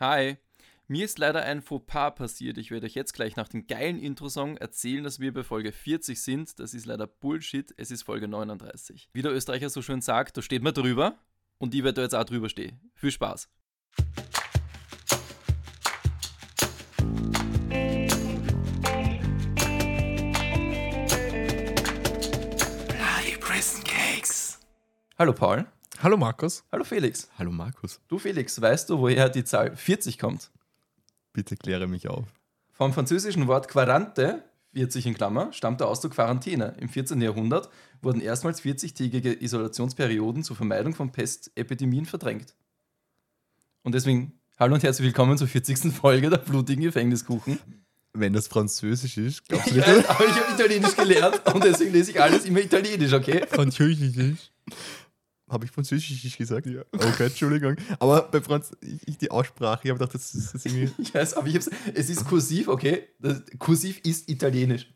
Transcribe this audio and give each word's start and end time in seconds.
Hi. 0.00 0.36
Mir 0.86 1.04
ist 1.04 1.18
leider 1.18 1.42
ein 1.42 1.60
Fauxpas 1.60 2.14
passiert. 2.14 2.56
Ich 2.56 2.70
werde 2.70 2.86
euch 2.86 2.94
jetzt 2.94 3.14
gleich 3.14 3.34
nach 3.34 3.48
dem 3.48 3.66
geilen 3.66 3.98
Intro-Song 3.98 4.56
erzählen, 4.56 5.02
dass 5.02 5.18
wir 5.18 5.34
bei 5.34 5.42
Folge 5.42 5.72
40 5.72 6.22
sind. 6.22 6.60
Das 6.60 6.72
ist 6.72 6.86
leider 6.86 7.08
Bullshit. 7.08 7.74
Es 7.76 7.90
ist 7.90 8.04
Folge 8.04 8.28
39. 8.28 9.10
Wie 9.12 9.22
der 9.22 9.32
Österreicher 9.32 9.70
so 9.70 9.82
schön 9.82 10.00
sagt, 10.00 10.36
da 10.36 10.42
steht 10.42 10.62
man 10.62 10.72
drüber. 10.72 11.18
Und 11.58 11.74
ich 11.74 11.82
werde 11.82 11.94
da 11.94 12.02
jetzt 12.02 12.14
auch 12.14 12.24
drüber 12.24 12.48
stehen. 12.48 12.80
Viel 12.94 13.10
Spaß. 13.10 13.50
Cakes. 23.84 24.60
Hallo 25.18 25.32
Paul. 25.32 25.66
Hallo 26.02 26.16
Markus. 26.16 26.64
Hallo 26.70 26.84
Felix. 26.84 27.28
Hallo 27.38 27.50
Markus, 27.50 28.00
Du 28.08 28.18
Felix, 28.18 28.60
weißt 28.60 28.88
du, 28.90 28.98
woher 29.00 29.28
die 29.28 29.44
Zahl 29.44 29.74
40 29.76 30.18
kommt? 30.18 30.50
bitte 31.32 31.56
kläre 31.56 31.86
mich 31.86 32.08
auf. 32.08 32.24
Vom 32.72 32.92
französischen 32.92 33.46
Wort 33.46 33.68
quarante, 33.68 34.42
40 34.74 35.06
in 35.06 35.14
Klammer, 35.14 35.52
stammt 35.52 35.78
der 35.80 35.86
Ausdruck 35.86 36.12
Quarantäne. 36.14 36.74
Im 36.80 36.88
14. 36.88 37.20
Jahrhundert 37.20 37.68
wurden 38.02 38.20
erstmals 38.20 38.60
40-tägige 38.62 39.40
Isolationsperioden 39.40 40.42
zur 40.42 40.56
Vermeidung 40.56 40.94
von 40.94 41.12
Pestepidemien 41.12 42.06
verdrängt. 42.06 42.54
Und 43.82 43.94
deswegen, 43.94 44.32
hallo 44.58 44.74
und 44.74 44.82
herzlich 44.82 45.06
willkommen 45.06 45.38
zur 45.38 45.46
40. 45.46 45.92
Folge 45.94 46.28
der 46.28 46.38
blutigen 46.38 46.82
Gefängniskuchen. 46.82 47.60
Wenn 48.12 48.32
das 48.32 48.48
Französisch 48.48 49.16
ist, 49.16 49.48
glaubst 49.48 49.70
du 49.70 49.74
nicht? 49.76 49.86
aber 50.10 50.24
ich 50.26 50.32
habe 50.32 50.52
Italienisch 50.54 50.96
gelernt 50.96 51.40
und 51.54 51.62
deswegen 51.62 51.92
lese 51.92 52.10
ich 52.12 52.20
alles 52.20 52.44
immer 52.46 52.60
Italienisch, 52.60 53.12
okay? 53.12 53.44
Französisch. 53.48 54.50
Habe 55.48 55.64
ich 55.64 55.70
Französisch 55.70 56.36
gesagt? 56.36 56.66
Ja. 56.66 56.82
Okay, 56.92 57.26
Entschuldigung. 57.26 57.76
Aber 57.98 58.22
bei 58.22 58.40
Franz, 58.40 58.70
ich, 58.80 59.08
ich 59.08 59.18
die 59.18 59.30
Aussprache, 59.30 59.80
ich 59.84 59.90
habe 59.90 59.98
gedacht, 59.98 60.14
das 60.14 60.34
ist, 60.34 60.54
das 60.54 60.64
ist 60.64 60.66
irgendwie. 60.66 60.92
Ich 61.02 61.14
weiß, 61.14 61.34
aber 61.34 61.46
ich 61.46 61.54
hab's, 61.54 61.70
es 61.94 62.10
ist 62.10 62.26
kursiv, 62.26 62.68
okay? 62.68 63.08
Das, 63.18 63.42
kursiv 63.58 64.00
ist 64.04 64.28
Italienisch. 64.28 64.92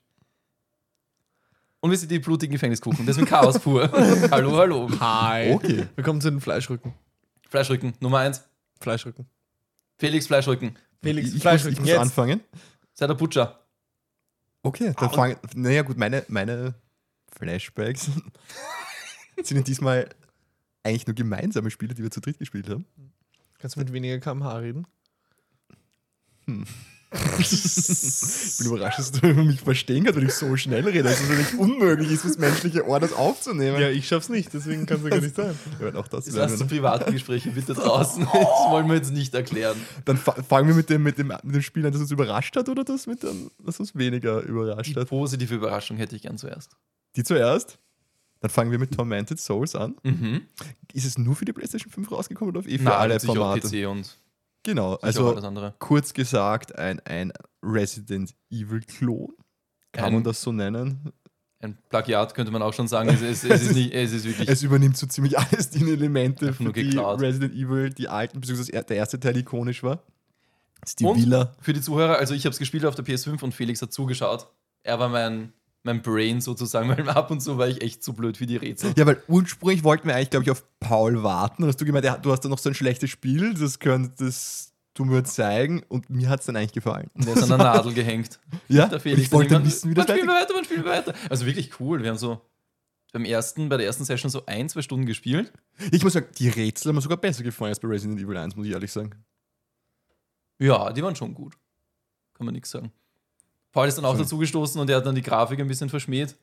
Und 1.80 1.90
wir 1.90 1.98
sind 1.98 2.10
die 2.10 2.18
blutigen 2.18 2.52
Gefängniskuchen, 2.52 3.06
deswegen 3.06 3.26
Chaos 3.26 3.58
pur. 3.58 3.90
hallo, 4.30 4.56
hallo. 4.56 4.88
Hi. 5.00 5.52
Okay. 5.52 5.86
Willkommen 5.96 6.20
zu 6.20 6.30
den 6.30 6.40
Fleischrücken. 6.40 6.94
Fleischrücken, 7.48 7.94
Nummer 8.00 8.18
eins. 8.18 8.44
Fleischrücken. 8.80 9.26
Felix 9.98 10.26
Fleischrücken. 10.26 10.78
Felix, 11.02 11.28
ich, 11.28 11.28
ich 11.28 11.34
muss, 11.34 11.42
Fleischrücken. 11.42 11.72
ich 11.74 11.80
muss 11.80 11.88
jetzt. 11.88 11.98
anfangen. 11.98 12.40
Sei 12.92 13.06
der 13.06 13.14
Butcher. 13.14 13.58
Okay, 14.62 14.92
dann 14.96 15.10
fangen. 15.10 15.36
Naja, 15.54 15.82
gut, 15.82 15.96
meine, 15.96 16.24
meine 16.28 16.74
Flashbacks 17.36 18.10
sind 19.42 19.66
diesmal 19.66 20.08
eigentlich 20.84 21.06
nur 21.06 21.14
gemeinsame 21.14 21.70
Spiele, 21.70 21.94
die 21.94 22.02
wir 22.02 22.10
zu 22.10 22.20
dritt 22.20 22.38
gespielt 22.38 22.68
haben. 22.68 22.86
Kannst 23.58 23.76
du 23.76 23.80
mit 23.80 23.92
weniger 23.92 24.18
kmh 24.18 24.56
reden? 24.58 24.86
Ich 27.38 28.56
bin 28.58 28.66
überrascht, 28.68 28.98
dass 28.98 29.12
du 29.12 29.26
mich 29.34 29.60
verstehen 29.60 30.04
kannst, 30.04 30.18
wenn 30.18 30.26
ich 30.26 30.32
so 30.32 30.56
schnell 30.56 30.82
rede, 30.86 31.02
dass 31.02 31.20
es 31.20 31.28
wirklich 31.28 31.58
unmöglich 31.58 32.10
ist, 32.10 32.22
fürs 32.22 32.38
menschliche 32.38 32.86
Ohr 32.88 33.00
das 33.00 33.12
aufzunehmen. 33.12 33.78
Ja, 33.78 33.90
ich 33.90 34.08
schaff's 34.08 34.30
nicht, 34.30 34.52
deswegen 34.54 34.86
kann 34.86 34.96
es 34.96 35.02
ja 35.04 35.08
gar 35.10 35.20
nicht 35.20 35.36
sein. 35.36 35.54
Ja, 35.78 35.94
auch 35.94 36.08
das 36.08 36.24
Das 36.24 36.54
du 36.56 36.64
noch. 36.64 36.68
privaten 36.70 37.12
Gespräche 37.12 37.50
bitte 37.50 37.74
draußen. 37.74 38.22
Das 38.24 38.32
wollen 38.70 38.86
wir 38.88 38.94
jetzt 38.94 39.12
nicht 39.12 39.34
erklären. 39.34 39.76
Dann 40.06 40.16
fa 40.16 40.32
fangen 40.42 40.68
wir 40.68 40.74
mit 40.74 40.88
dem, 40.88 41.02
mit, 41.02 41.18
dem, 41.18 41.28
mit 41.42 41.54
dem 41.54 41.60
Spiel 41.62 41.84
an, 41.84 41.92
das 41.92 42.00
uns 42.00 42.10
überrascht 42.10 42.56
hat 42.56 42.70
oder 42.70 42.82
das, 42.82 43.06
mit 43.06 43.22
dem, 43.22 43.50
das 43.62 43.78
uns 43.78 43.94
weniger 43.94 44.40
überrascht 44.40 44.94
Die 44.96 44.98
hat? 44.98 45.08
positive 45.08 45.54
Überraschung 45.54 45.98
hätte 45.98 46.16
ich 46.16 46.22
gern 46.22 46.38
zuerst. 46.38 46.76
Die 47.16 47.24
zuerst. 47.24 47.78
Dann 48.42 48.50
fangen 48.50 48.72
wir 48.72 48.78
mit 48.80 48.92
Tormented 48.92 49.38
Souls 49.40 49.74
an. 49.76 49.94
Mhm. 50.02 50.42
Ist 50.92 51.06
es 51.06 51.16
nur 51.16 51.36
für 51.36 51.44
die 51.44 51.52
PlayStation 51.52 51.92
5 51.92 52.10
rausgekommen 52.10 52.54
oder 52.56 52.68
eh 52.68 52.76
für 52.76 52.84
Na, 52.84 52.96
alle 52.98 53.18
Formate? 53.20 53.68
PC 53.68 53.88
und 53.88 54.18
Genau, 54.64 54.94
also 54.96 55.34
kurz 55.78 56.12
gesagt, 56.12 56.76
ein, 56.78 57.00
ein 57.00 57.32
Resident 57.62 58.34
Evil-Klon. 58.50 59.32
Kann 59.92 60.04
Ein- 60.06 60.14
man 60.14 60.24
das 60.24 60.42
so 60.42 60.52
nennen? 60.52 61.12
Ein 61.60 61.78
Plagiat 61.88 62.34
könnte 62.34 62.50
man 62.50 62.62
auch 62.62 62.72
schon 62.74 62.88
sagen. 62.88 63.08
Es, 63.08 63.22
es, 63.22 63.44
es, 63.44 63.62
ist, 63.68 63.74
nicht, 63.74 63.92
es 63.94 64.12
ist 64.12 64.24
wirklich. 64.24 64.48
Es 64.48 64.62
übernimmt 64.64 64.96
so 64.96 65.06
ziemlich 65.06 65.38
alles 65.38 65.70
die 65.70 65.88
Elemente, 65.88 66.52
die 66.58 66.72
geklaut. 66.72 67.20
Resident 67.20 67.54
Evil, 67.54 67.90
die 67.90 68.08
alten, 68.08 68.40
beziehungsweise 68.40 68.72
der 68.72 68.96
erste 68.96 69.20
Teil 69.20 69.36
ikonisch 69.36 69.82
war. 69.84 70.02
Das 70.80 70.90
ist 70.90 71.00
die 71.00 71.04
Und? 71.04 71.18
Villa. 71.22 71.54
Für 71.60 71.72
die 71.72 71.80
Zuhörer, 71.80 72.18
also 72.18 72.34
ich 72.34 72.44
habe 72.44 72.52
es 72.52 72.58
gespielt 72.58 72.84
auf 72.84 72.96
der 72.96 73.04
PS5 73.04 73.40
und 73.44 73.54
Felix 73.54 73.80
hat 73.82 73.92
zugeschaut. 73.92 74.48
Er 74.82 74.98
war 74.98 75.08
mein, 75.08 75.52
mein 75.84 76.02
Brain 76.02 76.40
sozusagen, 76.40 76.88
weil 76.96 77.08
ab 77.08 77.30
und 77.30 77.40
zu 77.40 77.58
war 77.58 77.68
ich 77.68 77.82
echt 77.82 78.02
zu 78.02 78.12
blöd 78.12 78.36
für 78.36 78.46
die 78.46 78.56
Rätsel. 78.56 78.92
Ja, 78.96 79.06
weil 79.06 79.22
ursprünglich 79.28 79.84
wollten 79.84 80.08
wir 80.08 80.14
eigentlich, 80.14 80.30
glaube 80.30 80.44
ich, 80.44 80.50
auf 80.50 80.64
Paul 80.80 81.22
warten. 81.22 81.62
Und 81.62 81.68
hast 81.68 81.80
du 81.80 81.84
gemeint, 81.84 82.06
du 82.22 82.32
hast 82.32 82.44
da 82.44 82.48
noch 82.48 82.58
so 82.58 82.68
ein 82.68 82.74
schlechtes 82.74 83.10
Spiel, 83.10 83.54
das 83.54 83.78
könntest 83.78 84.72
du 84.94 85.04
mir 85.04 85.24
zeigen. 85.24 85.82
Und 85.88 86.10
mir 86.10 86.28
hat 86.28 86.40
es 86.40 86.46
dann 86.46 86.56
eigentlich 86.56 86.72
gefallen. 86.72 87.08
Der 87.14 87.34
ist 87.34 87.42
an 87.42 87.48
der 87.48 87.58
Nadel 87.58 87.92
gehängt. 87.92 88.38
Ja, 88.68 88.86
und 88.86 89.00
Felix. 89.00 89.22
ich 89.22 89.32
wollte 89.32 89.64
wissen, 89.64 89.90
wie 89.90 89.94
das 89.94 90.08
wann 90.08 90.16
spielen 90.16 90.28
wir 90.28 90.40
weiter, 90.40 90.54
wann 90.54 90.64
spielen 90.64 90.84
wir 90.84 90.90
weiter? 90.90 91.14
Also 91.28 91.46
wirklich 91.46 91.80
cool. 91.80 92.02
Wir 92.02 92.10
haben 92.10 92.18
so 92.18 92.40
beim 93.12 93.24
ersten, 93.24 93.68
bei 93.68 93.76
der 93.76 93.86
ersten 93.86 94.04
Session 94.04 94.30
so 94.30 94.46
ein, 94.46 94.68
zwei 94.68 94.82
Stunden 94.82 95.06
gespielt. 95.06 95.52
Ich 95.90 96.02
muss 96.02 96.14
sagen, 96.14 96.26
die 96.38 96.48
Rätsel 96.48 96.88
haben 96.88 96.96
mir 96.96 97.02
sogar 97.02 97.18
besser 97.18 97.42
gefallen 97.42 97.70
als 97.70 97.80
bei 97.80 97.88
Resident 97.88 98.20
Evil 98.20 98.36
1, 98.36 98.56
muss 98.56 98.66
ich 98.66 98.72
ehrlich 98.72 98.90
sagen. 98.92 99.10
Ja, 100.58 100.92
die 100.92 101.02
waren 101.02 101.16
schon 101.16 101.34
gut. 101.34 101.54
Kann 102.34 102.46
man 102.46 102.54
nichts 102.54 102.70
sagen. 102.70 102.92
Paul 103.72 103.88
ist 103.88 103.96
dann 103.96 104.04
auch 104.04 104.12
Schön. 104.12 104.22
dazu 104.22 104.38
gestoßen 104.38 104.80
und 104.80 104.88
er 104.90 104.98
hat 104.98 105.06
dann 105.06 105.14
die 105.14 105.22
Grafik 105.22 105.58
ein 105.58 105.68
bisschen 105.68 105.88
verschmäht. 105.88 106.36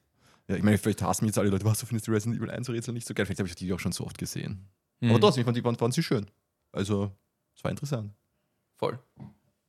Ja, 0.48 0.56
ich 0.56 0.64
meine, 0.64 0.80
vielleicht 0.80 1.02
hassen 1.04 1.26
mich 1.26 1.30
jetzt 1.30 1.38
alle 1.38 1.50
Leute, 1.50 1.64
was, 1.64 1.80
du 1.80 1.86
findest 1.86 2.08
die 2.08 2.12
Resident 2.12 2.38
Evil 2.38 2.50
1 2.50 2.68
Rätsel 2.70 2.94
nicht 2.94 3.08
so 3.08 3.14
geil. 3.14 3.26
Vielleicht 3.28 3.40
habe 3.40 3.48
ich 3.48 3.56
die 3.56 3.72
auch 3.72 3.80
schon 3.80 3.92
so 3.92 4.04
oft 4.06 4.18
gesehen. 4.18 4.68
Hm, 5.00 5.12
Aber 5.12 5.20
trotzdem, 5.20 5.42
ich 5.42 5.46
fand, 5.46 5.56
die 5.56 5.64
waren, 5.64 5.80
waren 5.80 5.92
sie 5.92 6.02
schön. 6.02 6.26
Also, 6.72 7.12
es 7.56 7.64
war 7.64 7.70
interessant. 7.70 8.12
Voll. 8.78 8.98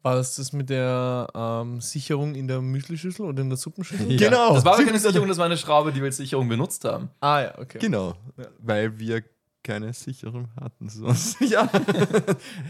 War 0.02 0.14
das 0.14 0.36
das 0.36 0.54
mit 0.54 0.70
der 0.70 1.28
ähm, 1.34 1.82
Sicherung 1.82 2.34
in 2.34 2.48
der 2.48 2.62
Müslischüssel 2.62 3.26
oder 3.26 3.42
in 3.42 3.50
der 3.50 3.58
Suppenschüssel? 3.58 4.10
Ja. 4.12 4.30
Genau. 4.30 4.54
Das 4.54 4.64
war 4.64 4.74
aber 4.74 4.84
keine 4.84 4.98
Sicherung, 4.98 5.28
das 5.28 5.36
war 5.36 5.44
eine 5.44 5.58
Schraube, 5.58 5.92
die 5.92 6.00
wir 6.00 6.06
als 6.06 6.16
Sicherung 6.16 6.48
benutzt 6.48 6.84
haben. 6.86 7.10
Ah 7.20 7.42
ja, 7.42 7.58
okay. 7.58 7.78
Genau, 7.78 8.14
weil 8.58 8.98
wir 8.98 9.22
keine 9.62 9.92
Sicherung 9.92 10.48
hatten. 10.60 10.88
Sonst. 10.90 11.40
ja. 11.40 11.70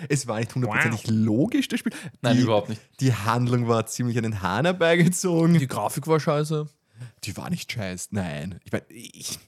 es 0.09 0.27
war 0.27 0.39
nicht 0.39 0.55
hundertprozentig 0.55 1.09
logisch, 1.09 1.69
das 1.69 1.81
Spiel. 1.81 1.93
Nein, 2.23 2.37
die, 2.37 2.43
überhaupt 2.43 2.69
nicht. 2.69 2.81
Die 3.01 3.15
Handlung 3.15 3.69
war 3.69 3.87
ziemlich 3.87 4.17
an 4.17 4.25
den 4.25 4.43
Hahn 4.43 4.65
herbeigezogen. 4.65 5.59
Die 5.59 5.67
Grafik 5.67 6.07
war 6.07 6.21
scheiße. 6.21 6.67
Die 7.25 7.37
war 7.37 7.51
nicht 7.51 7.73
scheiße. 7.73 8.09
Nein. 8.13 8.61
Ich 8.65 8.73
meine, 8.73 8.85
ich, 8.89 9.39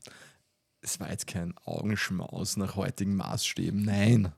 es 0.80 1.00
war 1.00 1.10
jetzt 1.10 1.26
kein 1.26 1.54
Augenschmaus 1.64 2.56
nach 2.56 2.76
heutigen 2.76 3.14
Maßstäben. 3.16 3.82
Nein. 3.82 4.32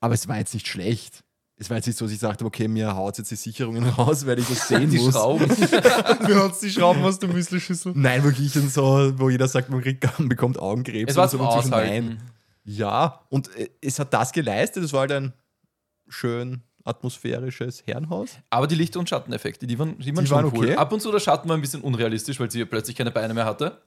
Aber 0.00 0.14
es 0.14 0.28
war 0.28 0.38
jetzt 0.38 0.54
nicht 0.54 0.68
schlecht. 0.68 1.24
Es 1.58 1.70
war 1.70 1.76
jetzt 1.78 1.86
nicht 1.86 1.96
so, 1.98 2.04
dass 2.04 2.12
ich 2.12 2.18
sagte, 2.18 2.44
okay, 2.44 2.68
mir 2.68 2.94
haut 2.94 3.16
jetzt 3.16 3.30
die 3.30 3.34
Sicherungen 3.36 3.84
raus, 3.88 4.26
weil 4.26 4.38
ich 4.38 4.46
das 4.46 4.68
sehen 4.68 4.90
Die 4.90 4.98
muss. 4.98 5.14
Schrauben. 5.14 5.48
Wir 5.50 6.36
haben 6.36 6.52
die 6.62 6.70
Schrauben 6.70 7.02
aus 7.02 7.18
der 7.18 7.30
Müslischüssel. 7.30 7.92
Nein, 7.96 8.22
wirklich 8.24 8.54
und 8.56 8.70
so, 8.70 9.12
wo 9.18 9.30
jeder 9.30 9.48
sagt, 9.48 9.70
man 9.70 9.80
kriegt, 9.80 10.06
bekommt 10.28 10.58
Augenkrebs. 10.58 11.10
Es 11.10 11.16
war 11.16 11.32
und 11.32 11.62
so. 11.64 11.70
Nein. 11.70 12.20
Ja, 12.64 13.20
und 13.30 13.48
äh, 13.56 13.70
es 13.80 13.98
hat 13.98 14.12
das 14.12 14.32
geleistet. 14.32 14.84
Es 14.84 14.92
war 14.92 15.00
halt 15.00 15.12
ein 15.12 15.32
schön 16.08 16.62
atmosphärisches 16.84 17.82
Herrenhaus. 17.86 18.30
Aber 18.50 18.66
die 18.66 18.74
Licht- 18.74 18.96
und 18.96 19.08
Schatteneffekte, 19.08 19.66
die 19.66 19.78
waren, 19.78 19.98
die 19.98 20.14
waren 20.14 20.24
Die 20.24 20.28
schon 20.28 20.36
waren 20.44 20.52
cool. 20.52 20.66
okay. 20.66 20.76
Ab 20.76 20.92
und 20.92 21.00
zu 21.00 21.10
der 21.10 21.20
Schatten 21.20 21.48
war 21.48 21.56
ein 21.56 21.60
bisschen 21.62 21.80
unrealistisch, 21.80 22.38
weil 22.38 22.50
sie 22.50 22.64
plötzlich 22.64 22.96
keine 22.96 23.10
Beine 23.10 23.34
mehr 23.34 23.44
hatte. 23.46 23.82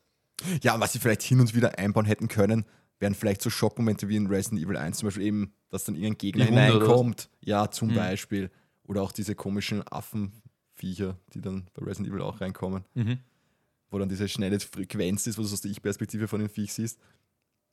Ja, 0.64 0.80
was 0.80 0.94
sie 0.94 1.00
vielleicht 1.00 1.22
hin 1.22 1.40
und 1.40 1.54
wieder 1.54 1.78
einbauen 1.78 2.06
hätten 2.06 2.28
können, 2.30 2.66
wären 3.00 3.16
vielleicht 3.16 3.42
so 3.42 3.50
Schockmomente 3.50 4.08
wie 4.10 4.16
in 4.18 4.28
Resident 4.28 4.62
Evil 4.62 4.78
1, 4.78 4.98
zum 4.98 5.08
Beispiel 5.08 5.24
eben, 5.26 5.54
dass 5.70 5.86
dann 5.86 5.96
irgendein 5.96 6.18
Gegner 6.18 6.46
hineinkommt. 6.46 7.30
Ja, 7.42 7.70
zum 7.72 7.90
Hm. 7.90 7.96
Beispiel. 7.96 8.52
Oder 8.84 9.02
auch 9.04 9.12
diese 9.12 9.36
komischen 9.36 9.84
Affenviecher, 9.88 11.18
die 11.34 11.42
dann 11.42 11.70
bei 11.74 11.86
Resident 11.86 12.10
Evil 12.12 12.22
auch 12.22 12.42
reinkommen, 12.42 12.84
Mhm. 12.96 13.20
wo 13.92 14.00
dann 14.00 14.10
diese 14.10 14.28
schnelle 14.28 14.60
Frequenz 14.60 15.28
ist, 15.28 15.38
wo 15.38 15.44
du 15.44 15.48
aus 15.48 15.62
der 15.62 15.72
Ich-Perspektive 15.72 16.28
von 16.28 16.40
dem 16.40 16.50
Viech 16.50 16.74
siehst. 16.74 17.00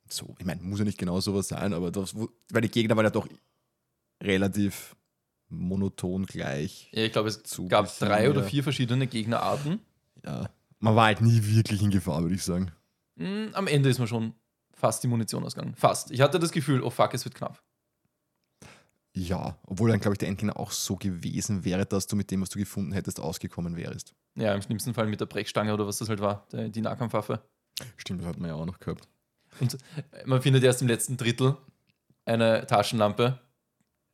So, 0.08 0.34
ich 0.38 0.44
meine, 0.46 0.62
muss 0.62 0.78
ja 0.78 0.84
nicht 0.84 0.98
genau 0.98 1.20
sowas 1.20 1.48
sein, 1.48 1.72
aber 1.72 1.90
das, 1.90 2.14
weil 2.14 2.62
die 2.62 2.68
Gegner 2.70 2.96
waren 2.96 3.06
ja 3.06 3.10
doch 3.10 3.26
relativ 4.22 4.94
monoton 5.48 6.26
gleich. 6.26 6.88
Ja, 6.92 7.04
ich 7.04 7.12
glaube, 7.12 7.28
es 7.28 7.42
Zu 7.42 7.68
gab 7.68 7.86
drei 7.98 8.30
oder 8.30 8.42
vier 8.42 8.62
verschiedene 8.62 9.06
Gegnerarten. 9.06 9.80
Ja, 10.24 10.50
man 10.80 10.96
war 10.96 11.06
halt 11.06 11.20
nie 11.20 11.40
wirklich 11.44 11.82
in 11.82 11.90
Gefahr, 11.90 12.22
würde 12.22 12.34
ich 12.34 12.42
sagen. 12.42 12.72
Hm, 13.16 13.50
Am 13.54 13.66
Ende 13.66 13.88
ist 13.88 13.98
mir 13.98 14.06
schon 14.06 14.34
fast 14.76 15.02
die 15.02 15.08
Munition 15.08 15.44
ausgegangen. 15.44 15.74
Fast. 15.74 16.10
Ich 16.10 16.20
hatte 16.20 16.38
das 16.38 16.52
Gefühl, 16.52 16.82
oh 16.82 16.90
fuck, 16.90 17.12
es 17.14 17.24
wird 17.24 17.34
knapp. 17.34 17.60
Ja, 19.14 19.56
obwohl 19.66 19.90
dann, 19.90 19.98
glaube 19.98 20.14
ich, 20.14 20.18
der 20.18 20.28
Endgegner 20.28 20.58
auch 20.58 20.70
so 20.70 20.96
gewesen 20.96 21.64
wäre, 21.64 21.86
dass 21.86 22.06
du 22.06 22.16
mit 22.16 22.30
dem, 22.30 22.42
was 22.42 22.50
du 22.50 22.58
gefunden 22.58 22.92
hättest, 22.92 23.18
ausgekommen 23.18 23.74
wärst. 23.76 24.14
Ja, 24.34 24.54
im 24.54 24.60
schlimmsten 24.60 24.92
Fall 24.92 25.06
mit 25.06 25.20
der 25.20 25.26
Brechstange 25.26 25.72
oder 25.72 25.86
was 25.86 25.96
das 25.98 26.10
halt 26.10 26.20
war, 26.20 26.46
der, 26.52 26.68
die 26.68 26.82
Nahkampfwaffe. 26.82 27.40
Stimmt, 27.96 28.20
das 28.20 28.28
hat 28.28 28.38
man 28.38 28.50
ja 28.50 28.56
auch 28.56 28.66
noch 28.66 28.78
gehabt. 28.78 29.08
Und 29.58 29.78
man 30.26 30.42
findet 30.42 30.62
erst 30.64 30.82
im 30.82 30.88
letzten 30.88 31.16
Drittel 31.16 31.56
eine 32.26 32.66
Taschenlampe. 32.66 33.38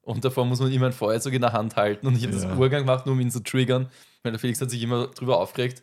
Und 0.03 0.25
davor 0.25 0.45
muss 0.45 0.61
man 0.61 0.71
immer 0.71 0.87
ein 0.87 0.93
Feuerzeug 0.93 1.33
in 1.35 1.43
der 1.43 1.53
Hand 1.53 1.75
halten. 1.75 2.07
Und 2.07 2.17
ich 2.17 2.23
habe 2.23 2.33
das 2.33 2.45
Ja. 2.45 2.57
Urgang 2.57 2.83
gemacht, 2.83 3.07
nur 3.07 3.15
um 3.17 3.21
ihn 3.21 3.31
zu 3.31 3.43
triggern, 3.43 3.89
weil 4.23 4.31
der 4.33 4.39
Felix 4.39 4.61
hat 4.61 4.71
sich 4.71 4.83
immer 4.83 5.09
drüber 5.09 5.39
aufgeregt. 5.39 5.83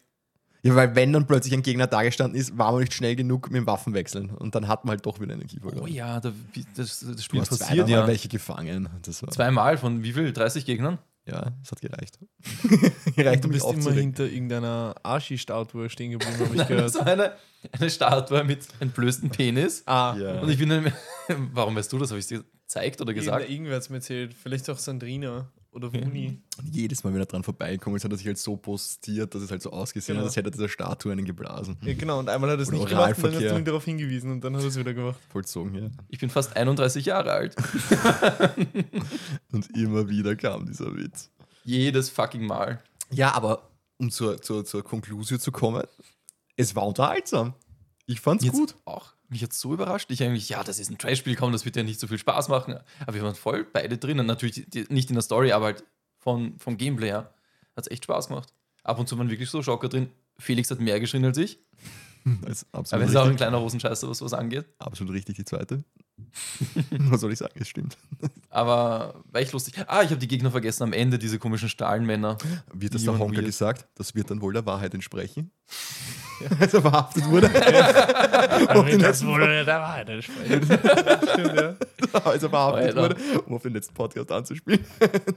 Ja, 0.62 0.76
weil 0.76 0.94
wenn 0.96 1.14
dann 1.14 1.26
plötzlich 1.26 1.54
ein 1.54 1.62
Gegner 1.62 1.88
da 1.88 2.04
gestanden 2.04 2.40
ist, 2.40 2.58
war 2.58 2.72
man 2.72 2.82
nicht 2.82 2.94
schnell 2.94 3.16
genug 3.16 3.50
mit 3.50 3.58
dem 3.62 3.66
Waffenwechseln. 3.68 4.30
Und 4.32 4.56
dann 4.56 4.68
hat 4.68 4.84
man 4.86 4.92
halt 4.92 5.06
doch 5.06 5.20
wieder 5.20 5.34
Energie 5.34 5.60
Oh 5.64 5.70
verloren. 5.70 5.92
ja, 5.92 6.20
da, 6.20 6.34
das, 6.76 7.00
das 7.00 7.16
Du 7.16 7.22
Spiel 7.22 7.40
hast 7.42 7.50
passiert 7.50 7.70
zweimal 7.88 7.90
ja. 7.90 8.08
welche 8.08 8.28
gefangen. 8.28 8.90
Das 9.04 9.22
war, 9.24 9.30
Zweimal 9.30 9.78
von 9.78 10.04
wie 10.04 10.12
viel? 10.14 10.34
30 10.34 10.66
Gegnern? 10.66 10.98
ja, 11.26 11.52
das 11.62 11.72
hat 11.72 11.82
gereicht. 11.82 12.18
gereicht, 13.16 13.44
Du 13.44 13.48
um 13.48 13.54
bist 13.54 13.64
immer 13.66 13.76
aufzuregen. 13.78 14.02
hinter 14.02 14.26
irgendeiner 14.26 14.96
Arschi-Statue 15.04 15.90
stehen 15.90 16.12
geblieben, 16.12 16.34
habe 16.40 16.50
ich 16.52 16.58
Nein, 16.58 16.68
gehört. 16.68 16.92
so 16.92 17.00
eine, 17.02 17.34
eine 17.72 17.90
Statue 17.90 18.44
mit 18.44 18.68
entblößtem 18.80 19.30
Penis. 19.30 19.84
Ah, 19.86 20.16
Ja. 20.18 20.40
Und 20.42 20.50
ich 20.50 20.58
bin 20.58 20.70
dann, 20.70 20.92
warum 21.54 21.76
weißt 21.76 21.92
du 21.94 22.00
das? 22.00 22.10
Habe 22.10 22.20
ich 22.20 22.28
dir 22.28 22.44
gezeigt 22.64 23.00
oder 23.00 23.14
gesagt. 23.14 23.38
gesagt? 23.38 23.52
Irgendwer 23.54 23.76
hat 23.76 23.84
es 23.84 23.90
mir 23.90 23.98
erzählt. 23.98 24.34
Vielleicht 24.34 24.70
auch 24.70 24.78
Sandrina 24.78 25.48
oder 25.72 25.94
Wuni. 25.94 26.42
Und 26.58 26.76
jedes 26.76 27.04
Mal, 27.04 27.14
wenn 27.14 27.20
er 27.22 27.26
dran 27.26 27.44
vorbeigekommen 27.44 27.98
ist, 27.98 28.04
hat 28.04 28.12
er 28.12 28.18
sich 28.18 28.26
halt 28.28 28.38
so 28.38 28.58
postiert, 28.58 29.36
dass 29.36 29.42
es 29.44 29.52
halt 29.52 29.62
so 29.62 29.72
ausgesehen 29.72 30.16
Genau. 30.16 30.22
hat, 30.26 30.30
als 30.30 30.36
hätte 30.36 30.48
er 30.50 30.52
dieser 30.52 30.70
Statue 30.70 31.12
einen 31.12 31.26
geblasen. 31.26 31.78
Ja, 31.84 31.94
genau, 31.94 32.20
und 32.20 32.28
einmal 32.30 32.50
hat 32.50 32.58
er 32.60 32.64
es 32.64 32.72
nicht 32.72 32.88
gemacht 32.88 33.16
und 33.18 33.24
dann 33.24 33.34
hast 33.36 33.42
du 33.44 33.58
ihn 33.58 33.66
darauf 33.66 33.86
hingewiesen 33.86 34.32
und 34.32 34.44
dann 34.44 34.56
hat 34.56 34.64
er 34.64 34.68
es 34.68 34.78
wieder 34.78 34.94
gemacht. 34.94 35.20
Vollzogen, 35.30 35.76
ja. 35.76 35.90
Ich 36.10 36.20
bin 36.20 36.30
fast 36.30 36.56
31 36.56 37.06
Jahre 37.06 37.32
alt. 37.32 37.56
Und 39.52 39.76
immer 39.78 40.08
wieder 40.10 40.36
kam 40.36 40.66
dieser 40.66 40.96
Witz. 40.96 41.30
Jedes 41.64 42.10
fucking 42.10 42.46
Mal. 42.46 42.82
Ja, 43.12 43.34
aber 43.34 43.70
um 43.98 44.12
zur, 44.12 44.42
zur, 44.42 44.66
zur 44.66 44.84
Konklusion 44.84 45.40
zu 45.40 45.52
kommen, 45.52 45.84
es 46.56 46.76
war 46.76 46.86
unterhaltsam. 46.88 47.54
Ich 48.06 48.22
fand's 48.22 48.44
Jetzt 48.46 48.54
gut. 48.54 48.76
auch. 48.86 49.14
Mich 49.30 49.44
hat 49.44 49.54
so 49.54 49.74
überrascht. 49.74 50.10
Ich 50.12 50.24
eigentlich, 50.24 50.50
ja, 50.50 50.64
das 50.64 50.80
ist 50.80 50.90
ein 50.90 50.98
Trash-Spiel, 50.98 51.36
komm, 51.36 51.52
das 51.52 51.64
wird 51.66 51.76
ja 51.76 51.84
nicht 51.84 52.00
so 52.00 52.08
viel 52.08 52.18
Spaß 52.18 52.50
machen. 52.50 52.80
Aber 53.02 53.14
wir 53.14 53.24
waren 53.24 53.36
voll 53.36 53.64
beide 53.64 53.98
drinnen. 53.98 54.26
Natürlich 54.26 54.68
nicht 54.90 55.10
in 55.10 55.16
der 55.16 55.22
Story, 55.22 55.52
aber 55.52 55.66
halt 55.66 55.84
von, 56.18 56.58
vom 56.60 56.78
Gameplay 56.78 57.08
her. 57.08 57.34
Hat 57.76 57.86
es 57.86 57.92
echt 57.92 58.04
Spaß 58.06 58.28
gemacht. 58.30 58.52
Ab 58.84 58.98
und 59.00 59.08
zu 59.08 59.18
waren 59.18 59.30
wirklich 59.30 59.50
so 59.50 59.62
Schocker 59.62 59.88
drin. 59.90 60.10
Felix 60.40 60.72
hat 60.72 60.80
mehr 60.80 61.00
geschrien 61.00 61.26
als 61.26 61.38
ich. 61.38 61.60
Das 62.42 62.64
ist 62.64 62.68
Aber 62.74 62.80
absolut, 62.82 63.04
er 63.06 63.10
ist 63.10 63.16
auch 63.16 63.28
ein 63.28 63.36
kleiner 63.38 63.58
Rosenscheißer, 63.58 64.10
was 64.10 64.22
was 64.22 64.34
angeht. 64.34 64.66
absolut 64.78 65.14
richtig, 65.14 65.38
die 65.38 65.46
zweite. 65.46 65.86
Was 66.92 67.22
soll 67.22 67.32
ich 67.32 67.40
sagen? 67.40 67.54
Es 67.56 67.70
stimmt. 67.70 67.98
Aber 68.50 69.24
war 69.32 69.42
echt 69.42 69.54
lustig. 69.54 69.76
Ah, 69.88 70.02
ich 70.04 70.10
habe 70.10 70.18
die 70.20 70.28
Gegner 70.28 70.52
vergessen 70.52 70.84
am 70.84 70.92
Ende, 70.92 71.18
diese 71.18 71.40
komischen 71.40 71.70
Stahlenmänner. 71.70 72.38
Wird 72.74 72.94
das 72.94 73.06
der 73.06 73.18
weird. 73.18 73.46
gesagt? 73.46 73.88
Das 73.96 74.16
wird 74.16 74.30
dann 74.30 74.42
wohl 74.42 74.52
der 74.52 74.66
Wahrheit 74.66 74.94
entsprechen. 74.94 75.52
Als 76.60 76.74
er 76.74 76.82
verhaftet 76.82 77.26
wurde. 77.30 77.50
Aber 78.70 78.84
den 78.90 79.00
das 79.00 79.26
wurde 79.26 79.64
der 79.66 79.80
Wahrheit 79.80 80.10
entsprechen. 80.10 80.62
Stimmt, 81.34 81.56
ja. 81.56 81.76
Als 82.24 82.44
er 82.44 82.50
verhaftet 82.50 82.98
Alter. 82.98 83.02
wurde, 83.04 83.16
um 83.48 83.56
auf 83.56 83.62
den 83.64 83.74
letzten 83.74 83.94
Podcast 83.94 84.32
anzuspielen. 84.32 84.84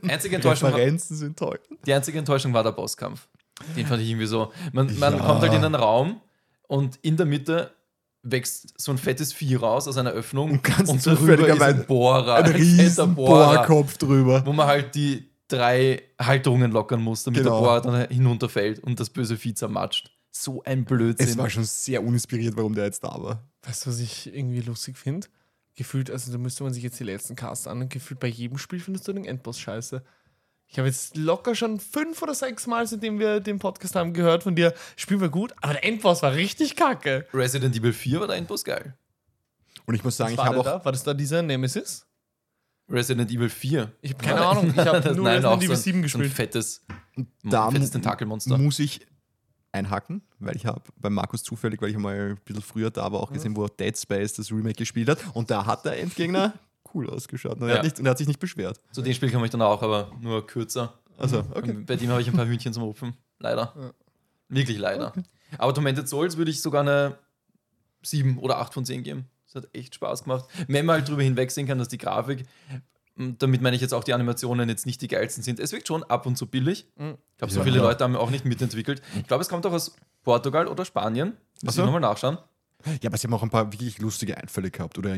Einzige 0.09 0.37
Enttäuschung, 0.37 0.71
war, 0.71 0.79
Referenzen 0.79 1.17
sind 1.17 1.39
toll. 1.39 1.59
die 1.87 1.93
einzige 1.93 2.19
Enttäuschung 2.19 2.53
war 2.55 2.63
der 2.63 2.73
Bosskampf. 2.73 3.27
Den 3.77 3.87
fand 3.87 4.03
ich 4.03 4.09
irgendwie 4.11 4.27
so. 4.27 4.53
Man, 4.73 4.97
man 4.99 5.15
Ja. 5.17 5.21
kommt 5.25 5.41
halt 5.43 5.53
in 5.53 5.65
einen 5.65 5.75
Raum 5.75 6.21
und 6.69 6.99
in 7.03 7.17
der 7.17 7.27
Mitte 7.27 7.71
wächst 8.23 8.81
so 8.81 8.93
ein 8.93 8.99
fettes 8.99 9.33
Vieh 9.33 9.57
raus 9.57 9.89
aus 9.89 9.97
einer 9.99 10.11
Öffnung 10.13 10.53
Und 10.53 10.63
ganz 10.63 11.03
darüber 11.03 11.49
ist 11.49 11.61
ein 11.61 11.85
Bohrer, 11.87 12.37
Ein 12.37 12.47
fetter 12.47 12.59
riesen 12.59 13.15
Bohrkopf 13.17 13.99
drüber. 13.99 14.43
wo 14.47 14.53
man 14.53 14.67
halt 14.69 14.95
die 14.95 15.29
drei 15.49 16.01
Halterungen 16.21 16.71
lockern 16.71 17.03
muss, 17.03 17.25
damit 17.25 17.43
Genau. 17.43 17.57
der 17.61 17.67
Bohrer 17.67 17.81
dann 17.81 18.09
hinunterfällt 18.09 18.79
und 18.79 18.99
das 19.01 19.11
böse 19.11 19.37
Vieh 19.37 19.55
zermatscht. 19.55 20.12
So 20.35 20.63
ein 20.65 20.85
Blödsinn. 20.85 21.29
Es 21.29 21.37
war 21.37 21.51
schon 21.51 21.65
sehr 21.65 22.03
uninspiriert, 22.03 22.57
warum 22.57 22.75
der 22.75 22.87
jetzt 22.87 23.05
da 23.05 23.23
war. 23.23 23.47
Weißt 23.63 23.85
du, 23.85 23.91
was 23.91 24.01
ich 24.01 24.35
irgendwie 24.35 24.61
lustig 24.61 24.97
finde? 24.97 25.27
Gefühlt, 25.75 26.11
also 26.11 26.33
da 26.33 26.39
müsste 26.39 26.65
man 26.65 26.73
sich 26.73 26.83
jetzt 26.83 26.99
die 26.99 27.05
letzten 27.05 27.37
Casts 27.37 27.67
an 27.67 27.83
und 27.83 27.91
gefühlt 27.91 28.19
bei 28.19 28.27
jedem 28.29 28.59
Spiel 28.59 28.81
findest 28.81 29.07
du 29.07 29.13
den 29.13 29.25
Endboss 29.27 29.61
scheiße. 29.61 30.03
Ich 30.67 30.79
habe 30.79 30.89
jetzt 30.89 31.19
locker 31.19 31.55
schon 31.55 31.79
fünf 31.81 32.23
oder 32.23 32.35
sechs 32.35 32.67
Mal, 32.67 32.87
seitdem 32.87 33.19
wir 33.19 33.41
den 33.41 33.59
Podcast 33.59 33.95
haben, 33.95 34.15
gehört 34.15 34.43
von 34.43 34.57
dir, 34.57 34.73
Spiel 34.97 35.21
war 35.21 35.29
gut, 35.29 35.53
aber 35.61 35.75
der 35.75 35.85
Endboss 35.85 36.23
war 36.23 36.33
richtig 36.33 36.77
kacke. 36.77 37.27
Resident 37.35 37.77
Evil 37.77 37.93
4 37.93 38.21
war 38.21 38.27
der 38.27 38.37
Endboss 38.37 38.65
geil. 38.65 38.97
Und 39.85 39.95
ich 39.95 40.03
muss 40.03 40.17
sagen, 40.17 40.33
ich 40.33 40.39
war, 40.39 40.47
habe 40.47 40.61
auch. 40.61 40.65
da? 40.65 40.85
war 40.85 40.93
das 40.93 41.05
da 41.05 41.13
dieser 41.13 41.43
Nemesis? 41.43 42.07
Resident 42.89 43.31
Evil 43.31 43.51
4. 43.51 43.93
Ich 44.01 44.15
habe 44.15 44.25
keine 44.25 44.41
Ahnung, 44.47 44.71
ich 44.71 44.77
habe 44.79 44.99
nur 45.15 45.25
Nein, 45.25 45.37
Resident 45.45 45.63
Evil 45.63 45.77
so 45.77 45.83
7 45.83 45.99
ein, 46.01 46.09
so 46.09 46.19
ein 46.19 46.23
gespielt. 46.23 46.33
fettes, 46.33 46.85
Da 47.45 47.71
fettes 47.71 47.91
Tentakelmonster. 47.91 48.57
Muss 48.57 48.79
ich 48.79 49.07
einhaken, 49.73 50.23
weil 50.39 50.55
ich 50.57 50.67
habe 50.67 50.83
bei 51.01 51.11
Markus 51.11 51.43
zufällig, 51.43 51.81
weil 51.83 51.91
ich 51.91 51.97
mal 51.97 52.33
ein 52.33 52.37
bisschen 52.45 52.63
früher 52.63 52.91
da 52.91 53.11
war, 53.11 53.21
auch 53.21 53.33
gesehen, 53.33 53.57
wo 53.57 53.65
er 53.65 53.71
Dead 53.71 53.97
Space 53.99 54.35
das 54.35 54.51
Remake 54.53 54.75
gespielt 54.77 55.09
hat. 55.09 55.19
Und 55.35 55.51
da 55.51 55.65
hat 55.67 55.85
der 55.85 55.99
Endgegner 55.99 56.53
cool 56.95 57.09
ausgeschaut. 57.09 57.55
Und, 57.61 57.63
er, 57.63 57.69
Ja. 57.69 57.75
hat 57.77 57.85
nicht, 57.85 57.99
und 57.99 58.05
er 58.07 58.11
hat 58.11 58.19
sich 58.19 58.29
nicht 58.29 58.39
beschwert. 58.41 58.79
Zu 58.93 59.03
dem 59.03 59.15
Spiel 59.15 59.31
komme 59.33 59.47
ich 59.47 59.51
dann 59.51 59.63
auch, 59.63 59.83
aber 59.83 60.13
nur 60.21 60.47
kürzer. 60.47 60.93
Also, 61.19 61.45
okay. 61.55 61.73
Bei 61.87 61.97
dem 61.97 62.11
habe 62.11 62.21
ich 62.21 62.29
ein 62.29 62.35
paar 62.37 62.47
Hühnchen 62.47 62.73
zum 62.73 62.83
Rupfen. 62.83 63.15
Leider. 63.39 63.73
Ja. 63.77 63.91
Wirklich 64.49 64.79
leider. 64.79 65.13
Aber 65.59 65.73
Tormented 65.75 66.09
Souls 66.09 66.37
würde 66.37 66.51
ich 66.51 66.61
sogar 66.61 66.83
eine 66.83 67.19
7 68.03 68.39
oder 68.39 68.59
8 68.59 68.75
von 68.75 68.85
10 68.85 69.03
geben. 69.03 69.27
Das 69.47 69.63
hat 69.63 69.75
echt 69.75 69.95
Spaß 69.95 70.25
gemacht. 70.25 70.47
Wenn 70.69 70.87
man 70.87 70.97
halt 70.97 71.09
drüber 71.09 71.23
hinwegsehen 71.23 71.67
kann, 71.67 71.79
dass 71.79 71.89
die 71.89 71.99
Grafik, 71.99 72.45
damit 73.17 73.61
meine 73.61 73.77
ich 73.77 73.83
jetzt 73.83 73.93
auch 73.95 74.05
die 74.05 74.15
Animationen 74.15 74.69
jetzt 74.69 74.87
nicht 74.87 75.01
die 75.03 75.09
geilsten 75.09 75.43
sind. 75.43 75.61
Es 75.61 75.73
wirkt 75.73 75.87
schon 75.89 76.03
ab 76.05 76.27
und 76.27 76.37
zu 76.37 76.47
billig. 76.47 76.87
Mhm. 76.97 77.17
Ich 77.33 77.39
glaube, 77.39 77.53
so 77.53 77.59
Ja. 77.61 77.65
viele 77.65 77.79
Leute 77.79 78.05
haben 78.05 78.17
auch 78.17 78.31
nicht 78.31 78.45
mitentwickelt. 78.45 79.03
Ich 79.17 79.27
glaube, 79.27 79.43
es 79.43 79.49
kommt 79.49 79.67
auch 79.67 79.73
aus 79.73 79.95
Portugal 80.23 80.67
oder 80.67 80.85
Spanien. 80.85 81.37
Muss 81.63 81.77
ich 81.77 81.85
nochmal 81.85 82.01
nachschauen. 82.01 82.39
Ja, 83.03 83.09
aber 83.11 83.17
sie 83.19 83.27
haben 83.27 83.35
auch 83.35 83.43
ein 83.43 83.51
paar 83.51 83.71
wirklich 83.73 83.99
lustige 83.99 84.37
Einfälle 84.39 84.71
gehabt. 84.71 84.99
Oder, 84.99 85.17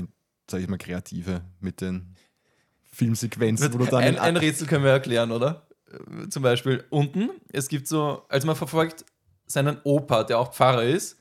sage 0.51 0.63
ich 0.65 0.69
mal, 0.69 0.77
kreative 0.77 1.43
mit 1.61 1.81
den 1.81 2.15
Filmsequenzen, 2.93 3.73
wo 3.73 3.79
du 3.79 3.87
dann 3.87 4.03
Ein, 4.03 4.15
in- 4.15 4.19
ein 4.19 4.37
Rätsel 4.37 4.67
können 4.67 4.85
wir 4.85 4.91
erklären, 4.93 5.31
oder? 5.33 5.67
Äh, 5.91 6.29
Zum 6.29 6.43
Beispiel 6.43 6.85
unten, 6.91 7.31
es 7.53 7.69
gibt 7.69 7.89
so, 7.89 8.23
also 8.29 8.47
man 8.47 8.57
verfolgt 8.57 9.05
seinen 9.47 9.79
Opa, 9.85 10.25
der 10.25 10.39
auch 10.39 10.53
Pfarrer 10.53 10.85
ist, 10.85 11.19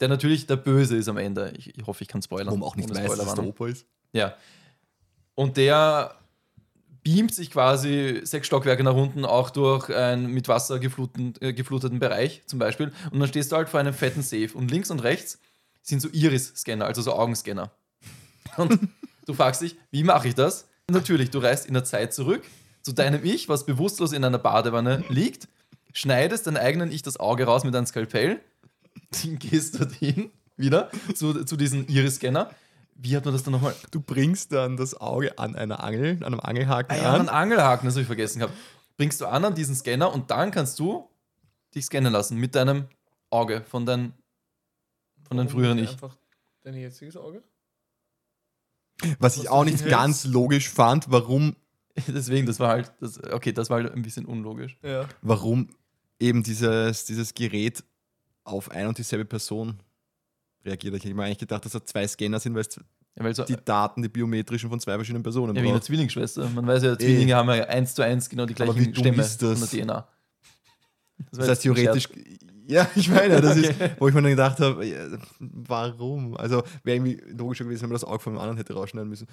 der 0.00 0.08
natürlich 0.08 0.46
der 0.46 0.56
Böse 0.56 0.96
ist 0.96 1.08
am 1.08 1.16
Ende. 1.16 1.52
Ich, 1.56 1.76
ich 1.76 1.86
hoffe, 1.86 2.02
ich 2.02 2.08
kann 2.08 2.22
spoilern. 2.22 2.52
wo 2.52 2.56
man 2.58 2.68
auch 2.68 2.76
nicht 2.76 2.88
weiß, 2.90 3.16
dass 3.16 3.34
der. 3.34 3.44
Opa 3.46 3.68
ist. 3.68 3.86
Ja. 4.12 4.34
Und 5.36 5.56
der 5.56 6.16
beamt 7.04 7.32
sich 7.32 7.52
quasi 7.52 8.22
sechs 8.24 8.48
Stockwerke 8.48 8.82
nach 8.82 8.94
unten, 8.94 9.24
auch 9.24 9.50
durch 9.50 9.94
einen 9.94 10.26
mit 10.26 10.48
Wasser 10.48 10.80
gefluten, 10.80 11.34
äh, 11.40 11.52
gefluteten 11.52 12.00
Bereich 12.00 12.42
zum 12.46 12.58
Beispiel. 12.58 12.92
Und 13.12 13.20
dann 13.20 13.28
stehst 13.28 13.52
du 13.52 13.56
halt 13.56 13.68
vor 13.68 13.78
einem 13.78 13.94
fetten 13.94 14.22
Safe. 14.22 14.50
Und 14.54 14.72
links 14.72 14.90
und 14.90 15.04
rechts 15.04 15.38
sind 15.82 16.00
so 16.02 16.08
Iris-Scanner, 16.08 16.84
also 16.84 17.02
so 17.02 17.12
Augenscanner. 17.12 17.70
Und 18.56 18.80
du 19.26 19.34
fragst 19.34 19.62
dich, 19.62 19.76
wie 19.92 20.02
mache 20.02 20.26
ich 20.26 20.34
das? 20.34 20.66
Natürlich, 20.90 21.30
du 21.30 21.38
reist 21.38 21.66
in 21.66 21.74
der 21.74 21.84
Zeit 21.84 22.12
zurück 22.12 22.42
zu 22.82 22.92
deinem 22.92 23.24
Ich, 23.24 23.48
was 23.48 23.66
bewusstlos 23.66 24.12
in 24.12 24.24
einer 24.24 24.38
Badewanne 24.38 25.04
liegt, 25.08 25.48
schneidest 25.92 26.46
deinem 26.46 26.56
eigenen 26.56 26.90
Ich 26.90 27.02
das 27.02 27.18
Auge 27.18 27.44
raus 27.44 27.62
mit 27.62 27.74
einem 27.76 27.86
Skalpell, 27.86 28.40
gehst 29.22 29.78
dorthin 29.78 30.30
wieder 30.56 30.90
zu, 31.14 31.44
zu 31.44 31.56
diesem 31.56 31.86
Iris-Scanner. 31.86 32.50
Wie 32.98 33.14
hat 33.16 33.24
man 33.24 33.34
das 33.34 33.42
dann 33.42 33.52
nochmal? 33.52 33.74
Du 33.90 34.00
bringst 34.00 34.52
dann 34.52 34.76
das 34.76 34.94
Auge 34.94 35.38
an 35.38 35.54
einer 35.54 35.82
Angel, 35.84 36.16
an 36.18 36.24
einem 36.24 36.40
Angelhaken 36.40 36.92
Ah 36.92 36.96
ja, 37.02 37.12
an. 37.12 37.20
einen 37.20 37.28
Angelhaken, 37.28 37.86
das 37.86 37.94
habe 37.94 38.02
ich 38.02 38.06
vergessen 38.06 38.38
gehabt. 38.40 38.54
Bringst 38.96 39.20
du 39.20 39.26
an 39.26 39.44
an 39.44 39.54
diesen 39.54 39.74
Scanner 39.74 40.12
und 40.12 40.30
dann 40.30 40.50
kannst 40.50 40.78
du 40.78 41.08
dich 41.74 41.84
scannen 41.84 42.12
lassen 42.12 42.38
mit 42.38 42.54
deinem 42.54 42.86
Auge 43.30 43.62
von, 43.68 43.84
dein, 43.84 44.14
von 45.28 45.36
deinem 45.36 45.46
Warum 45.48 45.60
früheren 45.60 45.78
Ich. 45.78 45.90
Einfach 45.90 46.16
dein 46.62 46.74
jetziges 46.74 47.16
Auge? 47.16 47.42
Was 49.18 49.36
ich 49.36 49.44
Was 49.44 49.48
auch 49.50 49.64
du 49.64 49.70
nicht 49.70 49.80
hältst. 49.82 49.90
ganz 49.96 50.24
logisch 50.24 50.70
fand, 50.70 51.10
warum, 51.10 51.54
Deswegen, 52.08 52.46
das 52.46 52.58
war 52.60 52.68
halt, 52.70 52.92
das, 53.00 53.22
okay, 53.24 53.52
das 53.52 53.68
war 53.70 53.82
halt 53.82 53.92
ein 53.92 54.02
bisschen 54.02 54.24
unlogisch. 54.26 54.76
Ja. 54.82 55.06
warum 55.22 55.68
eben 56.18 56.42
dieses, 56.42 57.04
dieses 57.04 57.34
Gerät 57.34 57.84
auf 58.44 58.70
ein 58.70 58.86
und 58.86 58.96
dieselbe 58.98 59.24
Person 59.26 59.80
reagiert. 60.66 60.94
Ich 60.94 61.04
habe 61.04 61.14
mir 61.14 61.24
eigentlich 61.24 61.38
gedacht, 61.38 61.64
dass 61.64 61.72
da 61.72 61.84
zwei 61.84 62.06
Scanner 62.06 62.38
sind, 62.40 62.54
weil 62.54 62.62
es 62.62 62.78
Ja, 63.18 63.34
so, 63.34 63.44
die 63.44 63.56
Daten, 63.64 64.02
die 64.02 64.08
biometrischen 64.08 64.68
von 64.68 64.80
zwei 64.80 64.94
verschiedenen 64.96 65.22
Personen 65.22 65.54
ja, 65.56 65.62
der 65.62 65.70
braucht. 65.70 65.84
Zwillingsschwester. 65.84 66.48
Man 66.50 66.66
weiß 66.66 66.82
ja, 66.82 66.98
Zwillinge 66.98 67.34
haben 67.34 67.48
ja 67.48 67.64
eins 67.64 67.94
zu 67.94 68.02
eins 68.02 68.28
genau 68.28 68.46
die 68.46 68.54
gleichen 68.54 68.76
wie 68.76 68.94
Stämme 68.94 69.22
ist 69.22 69.42
das? 69.42 69.58
von 69.58 69.68
der 69.68 69.86
DNA. 69.86 70.08
Das 71.30 71.38
war 71.40 71.48
heißt 71.48 71.62
theoretisch, 71.62 72.08
ja, 72.68 72.88
ich 72.96 73.08
meine, 73.08 73.40
das 73.40 73.56
Okay. 73.56 73.68
ist, 73.70 74.00
wo 74.00 74.08
ich 74.08 74.14
mir 74.14 74.22
dann 74.22 74.30
gedacht 74.32 74.60
habe, 74.60 74.84
ja, 74.84 75.06
warum? 75.38 76.36
Also 76.36 76.62
wäre 76.84 76.96
irgendwie 76.96 77.20
logischer 77.32 77.64
gewesen, 77.64 77.82
wenn 77.82 77.90
man 77.90 77.94
das 77.94 78.04
Auge 78.04 78.18
von 78.18 78.34
dem 78.34 78.38
anderen 78.40 78.58
hätte 78.58 78.74
rausschneiden 78.74 79.08
müssen. 79.08 79.26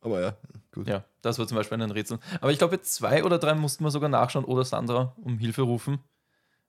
Aber 0.00 0.20
ja, 0.20 0.36
gut. 0.72 0.86
Ja, 0.86 1.04
das 1.22 1.38
war 1.38 1.46
zum 1.46 1.56
Beispiel 1.56 1.80
ein 1.80 1.90
Rätsel. 1.90 2.18
Aber 2.40 2.52
ich 2.52 2.58
glaube, 2.58 2.78
zwei 2.82 3.24
oder 3.24 3.38
drei 3.38 3.54
mussten 3.54 3.84
wir 3.84 3.90
sogar 3.90 4.10
nachschauen 4.10 4.44
oder 4.44 4.64
Sandra 4.64 5.14
um 5.16 5.38
Hilfe 5.38 5.62
rufen, 5.62 5.98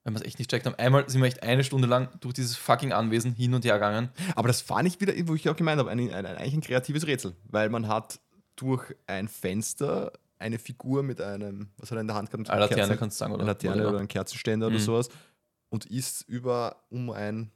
weil 0.06 0.14
wir 0.14 0.20
es 0.22 0.26
echt 0.26 0.40
nicht 0.40 0.50
checkt 0.50 0.66
haben. 0.66 0.76
Einmal 0.76 1.10
sind 1.10 1.20
wir 1.22 1.28
echt 1.28 1.44
eine 1.44 1.64
Stunde 1.66 1.88
lang 1.88 2.08
durch 2.22 2.34
dieses 2.36 2.56
fucking 2.56 2.94
Anwesen 2.94 3.34
hin 3.34 3.54
und 3.54 3.66
her 3.66 3.74
gegangen. 3.74 4.10
Aber 4.36 4.48
das 4.48 4.62
fand 4.62 4.88
ich 4.88 5.02
wieder, 5.02 5.14
wo 5.28 5.36
ich 5.36 5.50
auch 5.50 5.56
gemeint 5.58 5.80
habe, 5.80 5.90
ein, 5.90 6.00
ein, 6.00 6.14
ein, 6.14 6.26
eigentlich 6.38 6.54
ein 6.54 6.62
kreatives 6.62 7.06
Rätsel, 7.08 7.36
weil 7.50 7.70
man 7.70 7.88
hat 7.90 8.22
durch 8.56 8.96
ein 9.08 9.28
Fenster 9.28 10.14
eine 10.38 10.60
Figur 10.60 11.02
mit 11.04 11.20
einem, 11.20 11.70
was 11.78 11.92
hat 11.92 11.98
er 11.98 12.02
in 12.02 12.08
der 12.08 12.16
Hand 12.16 12.30
gehabt? 12.32 12.50
Eine 12.50 12.60
Laterne 12.62 12.82
Kerzen- 12.84 12.98
kannst 13.00 13.18
du 13.18 13.20
sagen, 13.20 13.34
oder? 13.34 13.42
eine 13.44 13.52
Laterne 13.52 13.82
Oder 13.82 13.90
oder 13.90 14.00
ein 14.00 14.08
Kerzenständer 14.08 14.68
oder 14.68 14.76
Mhm. 14.78 14.80
sowas 14.82 15.10
und 15.70 15.86
ist 15.88 16.22
über 16.30 16.78
um 16.90 17.10
einen 17.10 17.52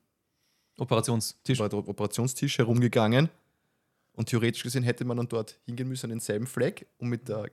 Operationstisch. 0.78 1.60
Operationstisch 1.62 2.58
herumgegangen 2.58 3.30
und 4.14 4.30
theoretisch 4.30 4.64
gesehen 4.64 4.84
hätte 4.84 5.06
man 5.06 5.18
dann 5.18 5.28
dort 5.28 5.60
hingehen 5.66 5.88
müssen 5.90 6.06
an 6.06 6.12
denselben 6.12 6.48
Fleck 6.48 6.88
und 6.98 7.10
mit 7.10 7.28
der, 7.28 7.50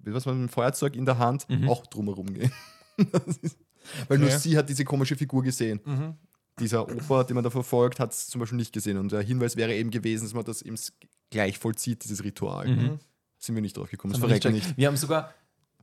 was 0.00 0.26
man 0.26 0.40
mit 0.40 0.48
dem 0.50 0.52
Feuerzeug 0.52 0.96
in 0.96 1.06
der 1.06 1.18
Hand 1.18 1.48
Mhm. 1.48 1.68
auch 1.68 1.86
drumherum 1.86 2.32
gehen. 2.32 2.52
Das 3.12 3.36
ist, 3.38 3.58
Weil 4.08 4.18
nur 4.18 4.30
sie 4.30 4.56
hat 4.56 4.68
diese 4.68 4.84
komische 4.84 5.16
Figur 5.16 5.42
gesehen. 5.42 5.80
Mhm. 5.84 6.14
Dieser 6.58 6.88
Opa, 6.88 7.24
den 7.24 7.34
man 7.34 7.44
da 7.44 7.50
verfolgt, 7.50 8.00
hat 8.00 8.12
es 8.12 8.28
zum 8.28 8.40
Beispiel 8.40 8.56
nicht 8.56 8.72
gesehen. 8.72 8.96
Und 8.96 9.12
der 9.12 9.20
Hinweis 9.20 9.56
wäre 9.56 9.74
eben 9.74 9.90
gewesen, 9.90 10.24
dass 10.24 10.32
man 10.34 10.44
das 10.44 10.62
eben 10.62 10.76
gleich 11.30 11.58
vollzieht, 11.58 12.02
dieses 12.04 12.24
Ritual. 12.24 12.68
Mhm. 12.68 12.98
Sind 13.38 13.54
wir 13.54 13.62
nicht 13.62 13.76
drauf 13.76 13.90
gekommen. 13.90 14.12
Das 14.12 14.22
wir 14.22 14.28
nicht 14.28 14.42
verreckt 14.42 14.56
gecheckt. 14.56 14.68
nicht. 14.70 14.78
Wir 14.78 14.88
haben 14.88 14.96
sogar 14.96 15.34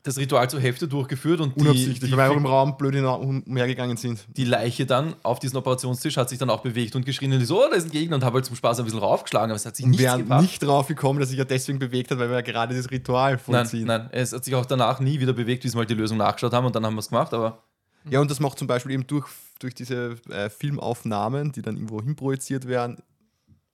das 0.03 0.17
Ritual 0.17 0.49
zur 0.49 0.59
Hälfte 0.59 0.87
durchgeführt 0.87 1.39
und 1.39 1.55
die, 1.55 1.61
Unabsichtlich, 1.61 1.99
die, 1.99 2.11
weil 2.11 2.17
wir 2.17 2.23
einfach 2.25 2.37
im 2.37 2.45
Raum 2.45 2.77
blöd 2.77 2.93
umhergegangen 2.95 3.95
sind. 3.95 4.25
die 4.35 4.43
Leiche 4.43 4.85
dann 4.85 5.15
auf 5.23 5.39
diesen 5.39 5.55
Operationstisch 5.57 6.17
hat 6.17 6.27
sich 6.27 6.37
dann 6.37 6.49
auch 6.49 6.59
bewegt 6.59 6.95
und 6.97 7.05
geschrien 7.05 7.31
und 7.31 7.39
die 7.39 7.45
so, 7.45 7.63
oh, 7.63 7.67
da 7.69 7.77
ist 7.77 7.85
ein 7.85 7.91
Gegner 7.91 8.17
und 8.17 8.23
habe 8.23 8.35
halt 8.35 8.45
zum 8.45 8.57
Spaß 8.57 8.79
ein 8.79 8.85
bisschen 8.85 8.99
raufgeschlagen, 8.99 9.49
aber 9.49 9.55
es 9.55 9.65
hat 9.65 9.77
sich 9.77 9.85
nichts 9.85 10.17
gebracht. 10.17 10.41
nicht 10.41 10.61
drauf 10.61 10.87
gekommen, 10.87 11.19
dass 11.21 11.29
sich 11.29 11.37
ja 11.37 11.45
deswegen 11.45 11.79
bewegt 11.79 12.11
hat, 12.11 12.19
weil 12.19 12.27
wir 12.27 12.35
ja 12.35 12.41
gerade 12.41 12.75
das 12.75 12.91
Ritual 12.91 13.31
Nein, 13.31 13.39
vollziehen. 13.39 13.87
nein, 13.87 14.09
es 14.11 14.33
hat 14.33 14.43
sich 14.43 14.53
auch 14.55 14.65
danach 14.65 14.99
nie 14.99 15.21
wieder 15.21 15.31
bewegt, 15.31 15.63
wie 15.63 15.69
sie 15.69 15.77
mal 15.77 15.85
die 15.85 15.93
Lösung 15.93 16.17
nachgeschaut 16.17 16.51
haben 16.51 16.65
und 16.65 16.75
dann 16.75 16.85
haben 16.85 16.95
wir 16.95 16.99
es 16.99 17.07
gemacht, 17.07 17.33
aber 17.33 17.63
Ja, 18.09 18.19
und 18.19 18.29
das 18.29 18.39
macht 18.39 18.57
zum 18.59 18.67
Beispiel 18.67 18.91
eben 18.91 19.07
durch, 19.07 19.27
durch 19.59 19.73
diese 19.73 20.17
äh, 20.29 20.49
Filmaufnahmen, 20.49 21.51
die 21.51 21.61
dann 21.61 21.75
irgendwo 21.75 22.01
hinprojiziert 22.01 22.67
werden, 22.67 23.01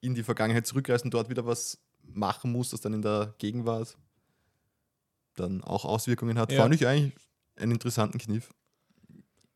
in 0.01 0.15
die 0.15 0.23
Vergangenheit 0.23 0.67
zurückreisen 0.67 1.07
und 1.07 1.13
dort 1.13 1.29
wieder 1.29 1.45
was 1.45 1.79
machen 2.03 2.51
muss, 2.51 2.69
das 2.69 2.81
dann 2.81 2.93
in 2.93 3.01
der 3.01 3.33
Gegenwart 3.37 3.97
dann 5.35 5.63
auch 5.63 5.85
Auswirkungen 5.85 6.37
hat. 6.37 6.51
Ja. 6.51 6.61
Fand 6.61 6.75
ich 6.75 6.85
eigentlich 6.87 7.13
einen 7.55 7.73
interessanten 7.73 8.17
Kniff. 8.17 8.49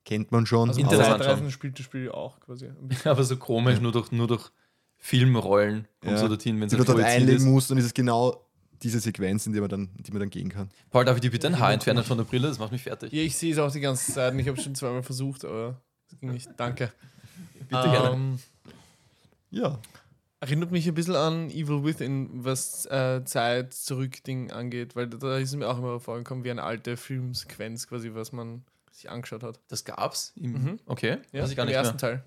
Kennt 0.05 0.31
man 0.31 0.45
schon. 0.45 0.69
Also 0.69 0.81
Zeitreisen 0.85 1.49
spielt 1.51 1.79
das 1.79 1.85
Spiel 1.85 2.11
auch 2.11 2.39
quasi. 2.41 2.69
aber 3.05 3.23
so 3.23 3.37
komisch, 3.37 3.79
nur 3.79 3.91
durch, 3.91 4.11
nur 4.11 4.27
durch 4.27 4.51
Filmrollen 4.97 5.87
kommt 6.01 6.13
Ja. 6.13 6.17
so 6.17 6.27
dorthin, 6.27 6.59
wenn 6.59 6.67
es 6.67 6.73
halt 6.73 6.81
du 6.87 6.93
dort 6.93 7.03
einlegen 7.03 7.37
ist. 7.37 7.45
musst, 7.45 7.71
dann 7.71 7.77
ist 7.77 7.85
es 7.85 7.93
genau 7.93 8.45
diese 8.83 8.99
Sequenz, 8.99 9.45
in 9.47 9.53
die 9.53 9.59
man 9.61 9.69
dann, 9.69 9.89
in 9.97 10.03
die 10.03 10.11
man 10.11 10.19
dann 10.19 10.29
gehen 10.29 10.49
kann. 10.49 10.69
Paul, 10.91 11.05
darf 11.05 11.15
ich 11.15 11.21
dir 11.21 11.31
bitte 11.31 11.47
ein 11.47 11.59
Haar 11.59 11.73
entfernen 11.73 12.03
von 12.03 12.17
der 12.17 12.25
Brille? 12.25 12.47
Das 12.47 12.59
macht 12.59 12.71
mich 12.71 12.83
fertig. 12.83 13.11
Ja, 13.13 13.21
ich 13.21 13.35
sehe 13.35 13.53
es 13.53 13.59
auch 13.59 13.71
die 13.71 13.79
ganze 13.79 14.11
Zeit 14.13 14.33
und 14.33 14.39
ich 14.39 14.47
habe 14.47 14.59
schon 14.61 14.75
zweimal 14.75 15.03
versucht, 15.03 15.45
aber 15.45 15.81
es 16.11 16.19
ging 16.19 16.31
nicht. 16.31 16.49
Danke. 16.57 16.91
Bitte 17.69 17.89
gerne. 17.89 18.09
Ähm, 18.11 18.39
Ja. 19.49 19.79
Erinnert 20.39 20.71
mich 20.71 20.85
ein 20.87 20.93
bisschen 20.93 21.15
an 21.15 21.49
Evil 21.51 21.85
Within, 21.85 22.29
was 22.43 22.85
äh, 22.87 23.23
Zeit-Zurück-Ding 23.23 24.51
angeht, 24.51 24.95
weil 24.95 25.07
da 25.07 25.37
ist 25.37 25.55
mir 25.55 25.67
auch 25.69 25.77
immer 25.77 25.99
vorgekommen 26.01 26.43
wie 26.43 26.51
eine 26.51 26.63
alte 26.63 26.97
Filmsequenz, 26.97 27.87
quasi, 27.87 28.13
was 28.13 28.33
man 28.33 28.63
sich 28.91 29.09
angeschaut 29.09 29.41
hat. 29.43 29.59
Das 29.69 29.85
gab's? 29.85 30.33
Im, 30.35 30.51
Mhm. 30.51 30.79
Okay, 30.85 31.17
Ja, 31.31 31.45
ich 31.45 31.55
gar 31.55 31.63
im 31.63 31.69
nicht 31.69 31.77
ersten 31.77 31.93
mehr. 31.93 31.97
Teil. 31.97 32.23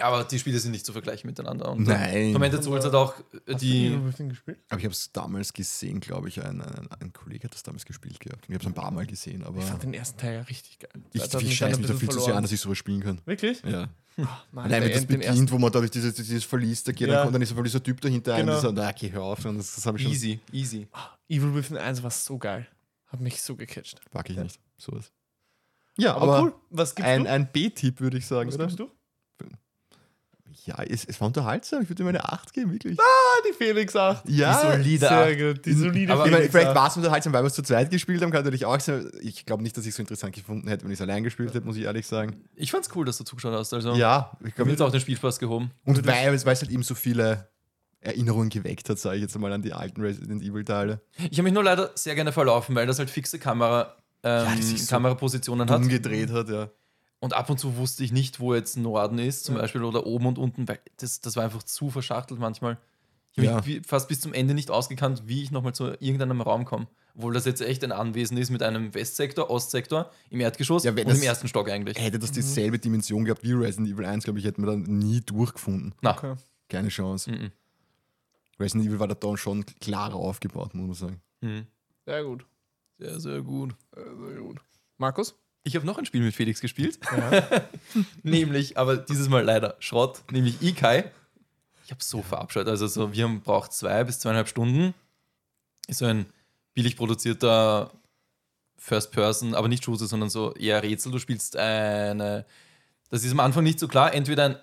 Aber 0.00 0.22
die 0.24 0.38
Spiele 0.38 0.58
sind 0.60 0.70
nicht 0.72 0.86
zu 0.86 0.92
vergleichen 0.92 1.26
miteinander. 1.28 1.70
Und 1.72 1.86
Nein. 1.86 2.32
Tormented 2.32 2.62
Souls 2.62 2.84
hat 2.84 2.94
auch 2.94 3.14
äh, 3.46 3.54
die. 3.56 3.88
Evil 3.88 4.06
Within 4.06 4.28
gespielt? 4.28 4.58
Aber 4.68 4.78
ich 4.78 4.84
habe 4.84 4.92
es 4.92 5.10
damals 5.12 5.52
gesehen, 5.52 5.98
glaube 6.00 6.28
ich. 6.28 6.40
Ein, 6.42 6.60
ein, 6.62 6.88
ein 7.00 7.12
Kollege 7.12 7.44
hat 7.44 7.54
das 7.54 7.62
damals 7.64 7.84
gespielt 7.84 8.20
gehabt. 8.20 8.44
Ich 8.46 8.54
habe 8.54 8.62
es 8.62 8.66
ein 8.66 8.74
paar 8.74 8.90
Mal 8.92 9.06
gesehen, 9.06 9.42
aber 9.44 9.58
Ich 9.58 9.64
fand 9.64 9.82
den 9.82 9.94
ersten 9.94 10.18
Teil 10.18 10.34
ja 10.34 10.40
richtig 10.42 10.78
geil. 10.78 10.90
ich, 11.12 11.22
ich 11.22 11.22
mich 11.22 11.30
dann 11.30 11.40
scheiße 11.50 11.74
ein 11.76 11.80
mich 11.80 11.90
da 11.90 11.96
viel 11.96 12.08
zu 12.10 12.20
sehr 12.20 12.36
an, 12.36 12.42
dass 12.42 12.52
ich 12.52 12.60
sowas 12.60 12.78
spielen 12.78 13.02
kann. 13.02 13.20
Wirklich? 13.24 13.60
Ja. 13.64 13.88
Mann, 14.50 14.64
Allein 14.66 14.82
wenn 14.82 14.92
das 14.92 15.06
beginnt, 15.06 15.50
wo 15.52 15.58
man 15.58 15.70
da 15.70 15.78
durch 15.78 15.90
dieses, 15.92 16.12
dieses 16.14 16.42
Verlies 16.44 16.82
da 16.82 16.90
geht 16.92 17.08
Ja. 17.08 17.22
und 17.24 17.32
dann 17.32 17.40
ist 17.42 17.50
einfach 17.50 17.62
dieser 17.62 17.82
Typ 17.82 18.00
dahinter 18.00 18.34
ein, 18.34 18.46
Genau. 18.46 18.56
und 18.56 18.60
so, 18.62 18.72
na, 18.72 18.90
geh 18.92 19.10
hör 19.12 19.22
auf. 19.22 19.44
Und 19.44 19.58
das, 19.58 19.76
das 19.76 19.86
habe 19.86 19.96
ich 19.98 20.02
schon. 20.04 20.12
Easy, 20.12 20.40
easy. 20.52 20.88
Evil 21.28 21.54
Within 21.54 21.76
1 21.76 22.02
war 22.02 22.10
so 22.10 22.36
geil. 22.38 22.66
Hat 23.06 23.20
mich 23.20 23.40
so 23.40 23.54
gecatcht. 23.56 24.00
Mag 24.12 24.28
ich 24.30 24.36
nicht. 24.36 24.58
Sowas. 24.76 25.12
Ja, 25.96 26.14
Aber, 26.16 26.22
aber, 26.36 26.42
cool. 26.42 26.54
Was 26.70 26.94
gibst 26.94 27.08
ein, 27.08 27.24
du? 27.24 27.30
ein 27.30 27.50
B-Tipp, 27.52 28.00
würde 28.00 28.18
ich 28.18 28.26
sagen, 28.26 28.48
Was 28.48 28.54
oder? 28.56 28.66
gibst 28.66 28.78
du? 28.80 28.90
Ja, 30.66 30.82
es, 30.82 31.04
es 31.06 31.18
war 31.20 31.28
unterhaltsam. 31.28 31.82
Ich 31.82 31.88
würde 31.88 32.02
ihm 32.02 32.08
eine 32.08 32.24
8 32.30 32.52
geben, 32.52 32.72
wirklich. 32.72 32.98
Ah, 33.00 33.02
die 33.48 33.54
Felix 33.54 33.96
8. 33.96 34.28
ja, 34.28 34.52
die 34.76 34.82
solide 34.82 34.98
Sehr 34.98 35.10
Acht. 35.22 35.38
gut. 35.56 35.66
Die 35.66 35.72
solide 35.72 36.12
Aber 36.12 36.26
ich 36.26 36.32
meine, 36.32 36.48
vielleicht 36.50 36.68
8. 36.68 36.74
war 36.76 36.88
es 36.88 36.96
unterhaltsam, 36.96 37.32
weil 37.32 37.42
wir 37.42 37.46
es 37.46 37.54
zu 37.54 37.62
zweit 37.62 37.90
gespielt 37.90 38.20
haben, 38.22 38.30
kann 38.30 38.40
natürlich 38.42 38.66
auch 38.66 38.78
sein. 38.80 39.10
Ich 39.20 39.46
glaube 39.46 39.62
nicht, 39.62 39.76
dass 39.76 39.84
ich 39.84 39.90
es 39.90 39.96
so 39.96 40.02
interessant 40.02 40.34
gefunden 40.34 40.68
hätte, 40.68 40.84
wenn 40.84 40.90
ich 40.90 40.98
es 40.98 41.02
allein 41.02 41.24
gespielt 41.24 41.54
hätte, 41.54 41.64
muss 41.66 41.76
ich 41.76 41.84
ehrlich 41.84 42.06
sagen. 42.06 42.36
Ich 42.54 42.70
fand's 42.70 42.90
cool, 42.94 43.04
dass 43.06 43.16
du 43.18 43.24
zugeschaut 43.24 43.54
hast. 43.54 43.72
Also, 43.72 43.94
Ja, 43.94 44.36
ich 44.44 44.54
glaube, 44.54 44.70
jetzt 44.70 44.82
auch 44.82 44.90
den 44.90 45.00
Spielspaß 45.00 45.38
gehoben. 45.38 45.70
und 45.84 46.06
weil, 46.06 46.34
es- 46.34 46.44
es 46.44 46.60
halt 46.62 46.70
eben 46.70 46.82
so 46.82 46.94
viele 46.94 47.48
Erinnerungen 48.00 48.48
geweckt 48.50 48.88
hat, 48.90 48.98
sage 48.98 49.16
ich 49.16 49.22
jetzt 49.22 49.34
einmal 49.34 49.52
an 49.52 49.62
die 49.62 49.72
alten 49.72 50.00
Resident 50.00 50.42
Evil-Teile. 50.42 51.00
Ich 51.30 51.38
habe 51.38 51.42
mich 51.44 51.52
nur 51.52 51.64
leider 51.64 51.90
sehr 51.94 52.14
gerne 52.14 52.30
verlaufen, 52.32 52.74
weil 52.76 52.86
das 52.86 52.98
halt 52.98 53.10
fixe 53.10 53.38
Kamera, 53.38 53.96
ähm, 54.22 54.46
Ja, 54.46 54.62
so 54.62 54.86
Kamerapositionen 54.90 55.68
hat. 55.70 55.80
Umgedreht 55.80 56.30
hat, 56.30 56.48
ja. 56.48 56.68
Und 57.20 57.34
ab 57.34 57.50
und 57.50 57.58
zu 57.58 57.76
wusste 57.76 58.04
ich 58.04 58.12
nicht, 58.12 58.38
wo 58.40 58.54
jetzt 58.54 58.76
Norden 58.76 59.18
ist, 59.18 59.44
zum 59.44 59.56
Ja. 59.56 59.62
Beispiel, 59.62 59.82
oder 59.82 60.06
oben 60.06 60.26
und 60.26 60.38
unten, 60.38 60.68
weil 60.68 60.78
das, 60.98 61.20
das 61.20 61.34
war 61.36 61.44
einfach 61.44 61.62
zu 61.64 61.90
verschachtelt 61.90 62.38
manchmal. 62.38 62.78
Ich 63.32 63.38
habe 63.38 63.46
Ja. 63.46 63.60
mich 63.78 63.86
fast 63.86 64.08
bis 64.08 64.20
zum 64.20 64.32
Ende 64.32 64.54
nicht 64.54 64.70
ausgekannt, 64.70 65.22
wie 65.26 65.42
ich 65.42 65.50
nochmal 65.50 65.74
zu 65.74 65.86
irgendeinem 66.00 66.40
Raum 66.40 66.64
komme. 66.64 66.86
Obwohl 67.16 67.34
das 67.34 67.44
jetzt 67.46 67.60
echt 67.60 67.82
ein 67.82 67.90
Anwesen 67.90 68.36
ist 68.38 68.50
mit 68.50 68.62
einem 68.62 68.94
Westsektor, 68.94 69.50
Ostsektor, 69.50 70.10
im 70.30 70.40
Erdgeschoss 70.40 70.84
Ja, 70.84 70.94
wenn 70.94 71.08
und 71.08 71.16
im 71.16 71.22
ersten 71.22 71.48
Stock 71.48 71.68
eigentlich. 71.68 71.98
Hätte 71.98 72.20
das 72.20 72.30
dieselbe 72.30 72.78
Dimension 72.78 73.24
gehabt 73.24 73.42
wie 73.42 73.52
Resident 73.52 73.88
Evil 73.92 74.04
1, 74.04 74.22
glaube 74.22 74.38
ich, 74.38 74.44
hätten 74.44 74.62
wir 74.62 74.70
dann 74.70 74.82
nie 74.82 75.20
durchgefunden. 75.20 75.94
Na, 76.00 76.12
Okay. 76.16 76.34
Keine 76.68 76.88
Chance. 76.88 77.30
mhm. 77.32 77.50
Resident 78.60 78.86
Evil 78.88 79.00
war 79.00 79.08
da 79.08 79.14
dann 79.14 79.36
schon 79.36 79.64
klarer 79.80 80.14
aufgebaut, 80.16 80.74
muss 80.74 80.86
man 80.86 80.94
sagen. 80.94 81.22
Mhm. 81.40 81.66
Sehr 82.06 82.24
gut. 82.24 82.46
Sehr, 82.98 83.18
sehr 83.20 83.42
gut. 83.42 83.74
Sehr 83.94 84.38
gut. 84.40 84.60
Markus? 84.98 85.34
Ich 85.64 85.76
habe 85.76 85.84
noch 85.86 85.98
ein 85.98 86.06
Spiel 86.06 86.22
mit 86.22 86.34
Felix 86.34 86.60
gespielt, 86.60 86.98
Ja. 87.16 87.42
nämlich, 88.22 88.78
aber 88.78 88.96
dieses 88.96 89.28
Mal 89.28 89.44
leider 89.44 89.76
Schrott, 89.80 90.22
nämlich 90.30 90.62
Ikai. 90.62 91.10
Ich 91.84 91.90
habe 91.90 92.02
so 92.02 92.22
verabscheut. 92.22 92.68
Also 92.68 92.86
so, 92.86 93.12
wir 93.12 93.24
haben 93.24 93.40
braucht 93.40 93.72
zwei 93.72 94.04
bis 94.04 94.20
zweieinhalb 94.20 94.48
Stunden. 94.48 94.94
Ist 95.86 95.98
so 95.98 96.04
ein 96.04 96.26
billig 96.74 96.96
produzierter 96.96 97.90
First 98.76 99.10
Person, 99.10 99.54
aber 99.54 99.68
nicht 99.68 99.84
Shooter, 99.84 100.06
sondern 100.06 100.30
so 100.30 100.52
eher 100.54 100.82
Rätsel. 100.82 101.10
Du 101.10 101.18
spielst 101.18 101.56
eine. 101.56 102.44
Das 103.10 103.24
ist 103.24 103.32
am 103.32 103.40
Anfang 103.40 103.64
nicht 103.64 103.80
so 103.80 103.88
klar. 103.88 104.12
Entweder 104.12 104.44
ein, 104.44 104.56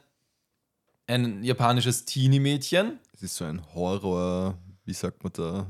ein 1.07 1.43
japanisches 1.43 2.05
Teenie-Mädchen, 2.05 2.99
Es 3.13 3.23
ist 3.23 3.35
so 3.35 3.45
ein 3.45 3.61
Horror, 3.73 4.57
wie 4.85 4.93
sagt 4.93 5.23
man 5.23 5.33
da? 5.33 5.67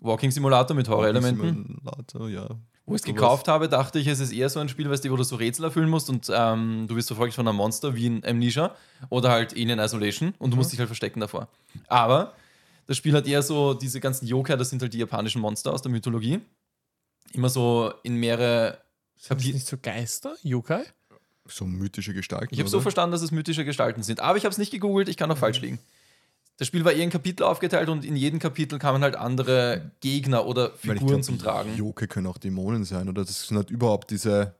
Walking 0.00 0.30
Simulator 0.30 0.76
mit 0.76 0.88
Horrorelementen. 0.88 1.80
Simulator, 1.80 2.28
ja. 2.28 2.48
Wo 2.86 2.94
ich 2.94 3.00
es 3.00 3.04
gekauft 3.04 3.48
habe, 3.48 3.68
dachte 3.68 3.98
ich, 3.98 4.06
es 4.06 4.20
ist 4.20 4.32
eher 4.32 4.48
so 4.48 4.60
ein 4.60 4.68
Spiel, 4.68 4.88
weißt 4.88 5.04
du, 5.04 5.10
wo 5.10 5.16
du 5.16 5.24
so 5.24 5.34
Rätsel 5.34 5.64
erfüllen 5.64 5.88
musst 5.88 6.08
und 6.08 6.30
ähm, 6.32 6.86
du 6.86 6.94
wirst 6.94 7.08
verfolgt 7.08 7.34
von 7.34 7.46
einem 7.46 7.56
Monster 7.56 7.96
wie 7.96 8.06
in 8.06 8.24
Amnesia 8.24 8.76
oder 9.10 9.30
halt 9.30 9.54
Alien 9.54 9.80
Isolation 9.80 10.34
und 10.38 10.52
du 10.52 10.56
musst 10.56 10.70
dich 10.70 10.78
halt 10.78 10.88
verstecken 10.88 11.18
davor. 11.18 11.48
Aber 11.88 12.34
das 12.86 12.96
Spiel 12.96 13.12
hat 13.12 13.26
eher 13.26 13.42
so 13.42 13.74
diese 13.74 13.98
ganzen 13.98 14.26
Yokai, 14.26 14.56
das 14.56 14.70
sind 14.70 14.80
halt 14.82 14.94
die 14.94 14.98
japanischen 14.98 15.40
Monster 15.40 15.72
aus 15.72 15.82
der 15.82 15.90
Mythologie. 15.90 16.40
Immer 17.32 17.48
so 17.48 17.92
in 18.04 18.14
mehrere. 18.16 18.78
Sind 19.16 19.40
das 19.40 19.46
nicht 19.46 19.66
so 19.66 19.76
Geister? 19.82 20.36
Yokai? 20.44 20.84
So 21.48 21.64
mythische 21.64 22.14
Gestalten. 22.14 22.54
Ich 22.54 22.60
habe 22.60 22.68
so 22.68 22.80
verstanden, 22.80 23.12
dass 23.12 23.22
es 23.22 23.32
mythische 23.32 23.64
Gestalten 23.64 24.04
sind, 24.04 24.20
aber 24.20 24.38
ich 24.38 24.44
habe 24.44 24.52
es 24.52 24.58
nicht 24.58 24.70
gegoogelt, 24.70 25.08
ich 25.08 25.16
kann 25.16 25.30
auch 25.30 25.38
falsch 25.38 25.60
liegen. 25.60 25.80
Das 26.58 26.68
Spiel 26.68 26.84
war 26.84 26.92
eher 26.92 27.04
in 27.04 27.10
Kapitel 27.10 27.42
aufgeteilt 27.42 27.88
und 27.90 28.04
in 28.04 28.16
jedem 28.16 28.38
Kapitel 28.38 28.78
kamen 28.78 29.02
halt 29.02 29.14
andere 29.14 29.90
Gegner 30.00 30.46
oder 30.46 30.70
Figuren 30.70 31.06
glaub, 31.06 31.24
zum 31.24 31.38
Tragen. 31.38 31.76
Yokai 31.76 32.06
können 32.06 32.26
auch 32.26 32.38
Dämonen 32.38 32.84
sein, 32.84 33.08
oder? 33.08 33.24
Das 33.24 33.46
sind 33.46 33.56
halt 33.58 33.70
überhaupt 33.70 34.10
diese. 34.10 34.54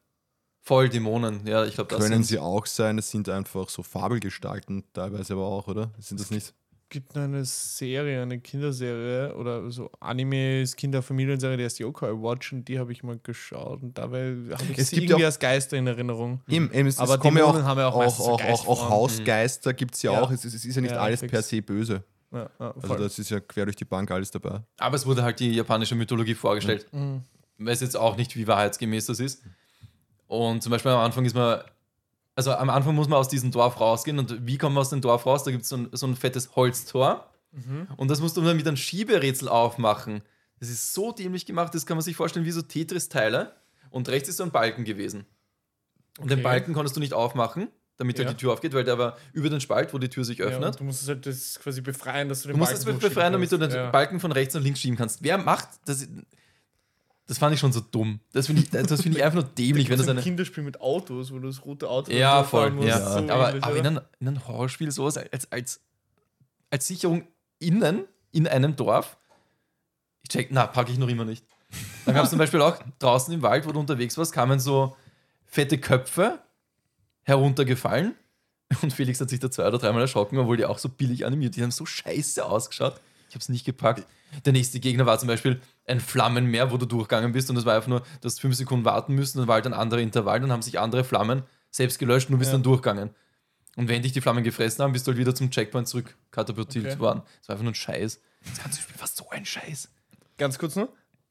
Voll 0.62 0.88
Dämonen, 0.88 1.46
ja, 1.46 1.64
ich 1.64 1.74
glaube, 1.74 1.90
das 1.90 2.00
Können 2.00 2.24
sind 2.24 2.24
sie 2.24 2.38
auch 2.40 2.66
sein, 2.66 2.98
es 2.98 3.10
sind 3.10 3.28
einfach 3.28 3.68
so 3.68 3.84
Fabelgestalten 3.84 4.82
teilweise 4.92 5.34
aber 5.34 5.46
auch, 5.46 5.68
oder? 5.68 5.92
Sind 5.98 6.20
das 6.20 6.30
nicht? 6.30 6.54
Gibt 6.96 7.14
eine 7.14 7.44
Serie, 7.44 8.22
eine 8.22 8.40
Kinderserie 8.40 9.34
oder 9.36 9.70
so 9.70 9.90
Animes, 10.00 10.74
Kinderfamilienserie, 10.76 11.58
die 11.58 11.64
heißt 11.64 11.78
Yokai 11.78 12.10
Watch 12.12 12.54
und 12.54 12.66
die 12.66 12.78
habe 12.78 12.90
ich 12.90 13.02
mal 13.02 13.18
geschaut 13.22 13.82
und 13.82 13.98
dabei 13.98 14.34
habe 14.50 14.64
ich 14.70 14.78
Es 14.78 14.88
sie 14.88 14.96
gibt 14.96 15.10
irgendwie 15.10 15.10
ja 15.10 15.16
auch- 15.16 15.22
als 15.24 15.38
Geister 15.38 15.76
in 15.76 15.86
Erinnerung. 15.86 16.40
Eben, 16.48 16.72
eben, 16.72 16.88
es, 16.88 16.98
Aber 16.98 17.14
es 17.16 17.20
kommen 17.20 17.36
ja 17.36 17.44
auch, 17.44 17.54
haben 17.62 17.78
ja 17.78 17.88
auch 17.88 17.94
auch, 17.96 18.18
auch, 18.20 18.42
auch, 18.42 18.66
auch. 18.68 18.88
Hausgeister 18.90 19.74
gibt 19.74 19.94
es 19.94 20.02
ja, 20.02 20.12
Ja. 20.14 20.22
auch. 20.22 20.30
Es, 20.30 20.42
ist- 20.46 20.54
es 20.54 20.64
ist 20.64 20.74
ja 20.74 20.80
nicht 20.80 20.92
Ja, 20.92 21.00
alles 21.02 21.20
fix. 21.20 21.30
per 21.30 21.42
se 21.42 21.60
böse. 21.60 22.02
Ja, 22.32 22.48
Also 22.58 22.94
das 22.96 23.18
ist 23.18 23.30
ja 23.30 23.40
quer 23.40 23.66
durch 23.66 23.76
die 23.76 23.84
Bank 23.84 24.10
alles 24.10 24.30
dabei. 24.30 24.60
Aber 24.78 24.96
es 24.96 25.04
wurde 25.04 25.22
halt 25.22 25.38
die 25.38 25.52
japanische 25.54 25.94
Mythologie 25.94 26.34
vorgestellt. 26.34 26.86
Mhm. 26.92 27.20
Weiß 27.58 27.82
jetzt 27.82 27.96
auch 27.96 28.16
nicht, 28.16 28.34
wie 28.36 28.46
wahrheitsgemäß 28.46 29.04
das 29.06 29.20
ist. 29.20 29.42
Und 30.26 30.62
zum 30.62 30.70
Beispiel 30.70 30.90
am 30.92 31.00
Anfang 31.00 31.24
ist 31.26 31.34
man, 31.34 31.60
also 32.36 32.52
am 32.52 32.70
Anfang 32.70 32.94
muss 32.94 33.08
man 33.08 33.18
aus 33.18 33.28
diesem 33.28 33.50
Dorf 33.50 33.80
rausgehen. 33.80 34.18
Und 34.18 34.46
wie 34.46 34.58
kommt 34.58 34.74
man 34.74 34.82
aus 34.82 34.90
dem 34.90 35.00
Dorf 35.00 35.26
raus? 35.26 35.42
Da 35.42 35.50
gibt 35.50 35.64
es 35.64 35.68
so 35.70 35.76
ein, 35.78 35.88
so 35.92 36.06
ein 36.06 36.14
fettes 36.14 36.54
Holztor. 36.54 37.28
Mhm. 37.52 37.88
Und 37.96 38.08
das 38.10 38.20
musst 38.20 38.36
du 38.36 38.42
dann 38.42 38.56
mit 38.56 38.68
einem 38.68 38.76
Schieberätsel 38.76 39.48
aufmachen. 39.48 40.22
Das 40.60 40.68
ist 40.68 40.94
so 40.94 41.12
dämlich 41.12 41.44
gemacht, 41.46 41.74
das 41.74 41.84
kann 41.86 41.96
man 41.96 42.04
sich 42.04 42.16
vorstellen 42.16 42.46
wie 42.46 42.50
so 42.52 42.62
Tetris-Teile. 42.62 43.56
Und 43.90 44.08
rechts 44.08 44.28
ist 44.28 44.36
so 44.36 44.44
ein 44.44 44.50
Balken 44.50 44.84
gewesen. 44.84 45.24
Und 46.18 46.30
den. 46.30 46.42
Balken 46.42 46.72
konntest 46.74 46.96
du 46.96 47.00
nicht 47.00 47.12
aufmachen, 47.14 47.68
damit 47.96 48.18
halt 48.18 48.28
Ja. 48.28 48.32
die 48.34 48.38
Tür 48.40 48.52
aufgeht, 48.52 48.74
weil 48.74 48.84
der 48.84 48.98
war 48.98 49.16
über 49.32 49.48
den 49.50 49.60
Spalt, 49.60 49.92
wo 49.94 49.98
die 49.98 50.08
Tür 50.08 50.24
sich 50.24 50.38
Ja, 50.38 50.46
öffnet. 50.46 50.72
und 50.72 50.80
du 50.80 50.84
musst 50.84 51.02
es 51.02 51.08
halt 51.08 51.24
das 51.26 51.58
quasi 51.60 51.80
befreien, 51.80 52.28
dass 52.28 52.42
du 52.42 52.48
den 52.48 52.54
Du 52.54 52.58
musst 52.58 52.72
es 52.72 52.84
Balken 52.84 53.00
befreien, 53.00 53.32
damit 53.32 53.50
du 53.52 53.58
den 53.58 53.70
kannst. 53.70 53.92
Balken 53.92 54.20
von 54.20 54.32
rechts 54.32 54.54
nach 54.54 54.62
links 54.62 54.80
schieben 54.80 54.96
kannst. 54.96 55.22
Wer 55.22 55.38
macht 55.38 55.68
das? 55.86 56.06
Das 57.28 57.38
fand 57.38 57.52
ich 57.54 57.60
schon 57.60 57.72
so 57.72 57.80
dumm. 57.80 58.20
Das 58.32 58.46
finde 58.46 58.62
ich, 58.62 58.70
das 58.70 59.02
find 59.02 59.16
ich 59.16 59.22
einfach 59.24 59.40
nur 59.40 59.50
dämlich, 59.50 59.88
wenn 59.88 59.96
das 59.98 60.06
das 60.06 60.12
ein 60.12 60.16
eine. 60.18 60.22
Kinderspiel 60.22 60.62
mit 60.62 60.80
Autos, 60.80 61.32
wo 61.32 61.38
du 61.40 61.48
das 61.48 61.64
rote 61.64 61.88
Auto 61.90 62.12
Ja, 62.12 62.44
voll. 62.44 62.70
musst, 62.70 62.88
Ja. 62.88 62.98
so 63.00 63.18
aber 63.18 63.48
ähnlich, 63.48 63.64
aber 63.64 63.76
in, 63.76 63.86
einem, 63.86 64.00
in 64.20 64.28
einem 64.28 64.46
Horrorspiel 64.46 64.90
sowas 64.92 65.16
als, 65.18 65.50
als, 65.50 65.80
als 66.70 66.86
Sicherung 66.86 67.26
innen 67.58 68.04
in 68.30 68.46
einem 68.46 68.76
Dorf, 68.76 69.16
ich 70.22 70.28
check, 70.28 70.48
na, 70.52 70.66
packe 70.66 70.92
ich 70.92 70.98
noch 70.98 71.08
immer 71.08 71.24
nicht. 71.24 71.44
Dann 72.04 72.14
gab 72.14 72.24
es 72.24 72.30
zum 72.30 72.38
Beispiel 72.38 72.60
auch 72.62 72.78
draußen 73.00 73.34
im 73.34 73.42
Wald, 73.42 73.66
wo 73.66 73.72
du 73.72 73.80
unterwegs 73.80 74.16
warst, 74.18 74.32
kamen 74.32 74.60
so 74.60 74.96
fette 75.46 75.78
Köpfe 75.78 76.38
heruntergefallen. 77.24 78.14
Und 78.82 78.92
Felix 78.92 79.20
hat 79.20 79.30
sich 79.30 79.38
da 79.40 79.50
zwei 79.50 79.66
oder 79.68 79.78
dreimal 79.78 80.02
erschrocken, 80.02 80.38
obwohl 80.38 80.56
die 80.56 80.64
auch 80.64 80.78
so 80.78 80.88
billig 80.88 81.24
animiert. 81.26 81.56
Die 81.56 81.62
haben 81.62 81.70
so 81.70 81.86
scheiße 81.86 82.44
ausgeschaut. 82.44 83.00
Ich 83.28 83.34
habe 83.34 83.40
es 83.42 83.48
nicht 83.48 83.64
gepackt. 83.64 84.06
Der 84.44 84.52
nächste 84.52 84.80
Gegner 84.80 85.06
war 85.06 85.18
zum 85.18 85.28
Beispiel 85.28 85.60
ein 85.86 86.00
Flammenmeer, 86.00 86.70
wo 86.72 86.76
du 86.76 86.86
durchgegangen 86.86 87.32
bist 87.32 87.48
und 87.50 87.56
das 87.56 87.64
war 87.64 87.74
einfach 87.74 87.88
nur, 87.88 88.00
du 88.00 88.24
hast 88.26 88.40
fünf 88.40 88.56
Sekunden 88.56 88.84
warten 88.84 89.14
müssen, 89.14 89.38
dann 89.38 89.46
war 89.48 89.54
halt 89.54 89.66
ein 89.66 89.74
anderer 89.74 90.00
Intervall, 90.00 90.40
dann 90.40 90.50
haben 90.52 90.62
sich 90.62 90.78
andere 90.80 91.04
Flammen 91.04 91.42
selbst 91.70 91.98
gelöscht 91.98 92.28
und 92.28 92.32
du 92.32 92.38
bist 92.38 92.50
Ja. 92.50 92.54
dann 92.56 92.62
durchgegangen. 92.64 93.10
Und 93.76 93.88
wenn 93.88 94.02
dich 94.02 94.12
die 94.12 94.20
Flammen 94.20 94.42
gefressen 94.42 94.82
haben, 94.82 94.92
bist 94.92 95.06
du 95.06 95.10
halt 95.10 95.18
wieder 95.18 95.34
zum 95.34 95.50
Checkpoint 95.50 95.86
zurück 95.86 96.16
katapultiert 96.30 96.86
Okay. 96.86 96.98
worden. 96.98 97.22
Das 97.40 97.48
war 97.48 97.54
einfach 97.54 97.64
nur 97.64 97.72
ein 97.72 97.76
Scheiß. 97.76 98.20
Das 98.46 98.62
ganze 98.62 98.80
Spiel 98.80 98.98
war 98.98 99.06
so 99.06 99.28
ein 99.30 99.44
Scheiß. 99.44 99.90
Ganz 100.38 100.58
kurz 100.58 100.76
noch. 100.76 100.88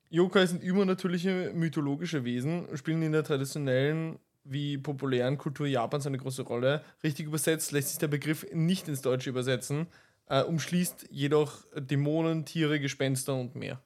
Yokai 0.10 0.46
sind 0.46 0.62
übernatürliche 0.62 1.52
mythologische 1.54 2.24
Wesen, 2.24 2.68
spielen 2.78 3.02
in 3.02 3.12
der 3.12 3.24
traditionellen 3.24 4.20
wie 4.44 4.78
populären 4.78 5.40
Kultur 5.40 5.66
Japans 5.66 6.06
eine 6.06 6.20
große 6.20 6.44
Rolle. 6.44 6.84
Richtig 7.04 7.26
übersetzt 7.26 7.72
lässt 7.72 7.90
sich 7.90 7.98
der 7.98 8.08
Begriff 8.08 8.46
nicht 8.54 8.88
ins 8.88 9.02
Deutsche 9.02 9.32
übersetzen, 9.32 9.88
äh, 10.28 10.44
umschließt 10.44 11.08
jedoch 11.10 11.64
Dämonen, 11.76 12.46
Tiere, 12.46 12.80
Gespenster 12.80 13.34
und 13.36 13.56
mehr. 13.56 13.82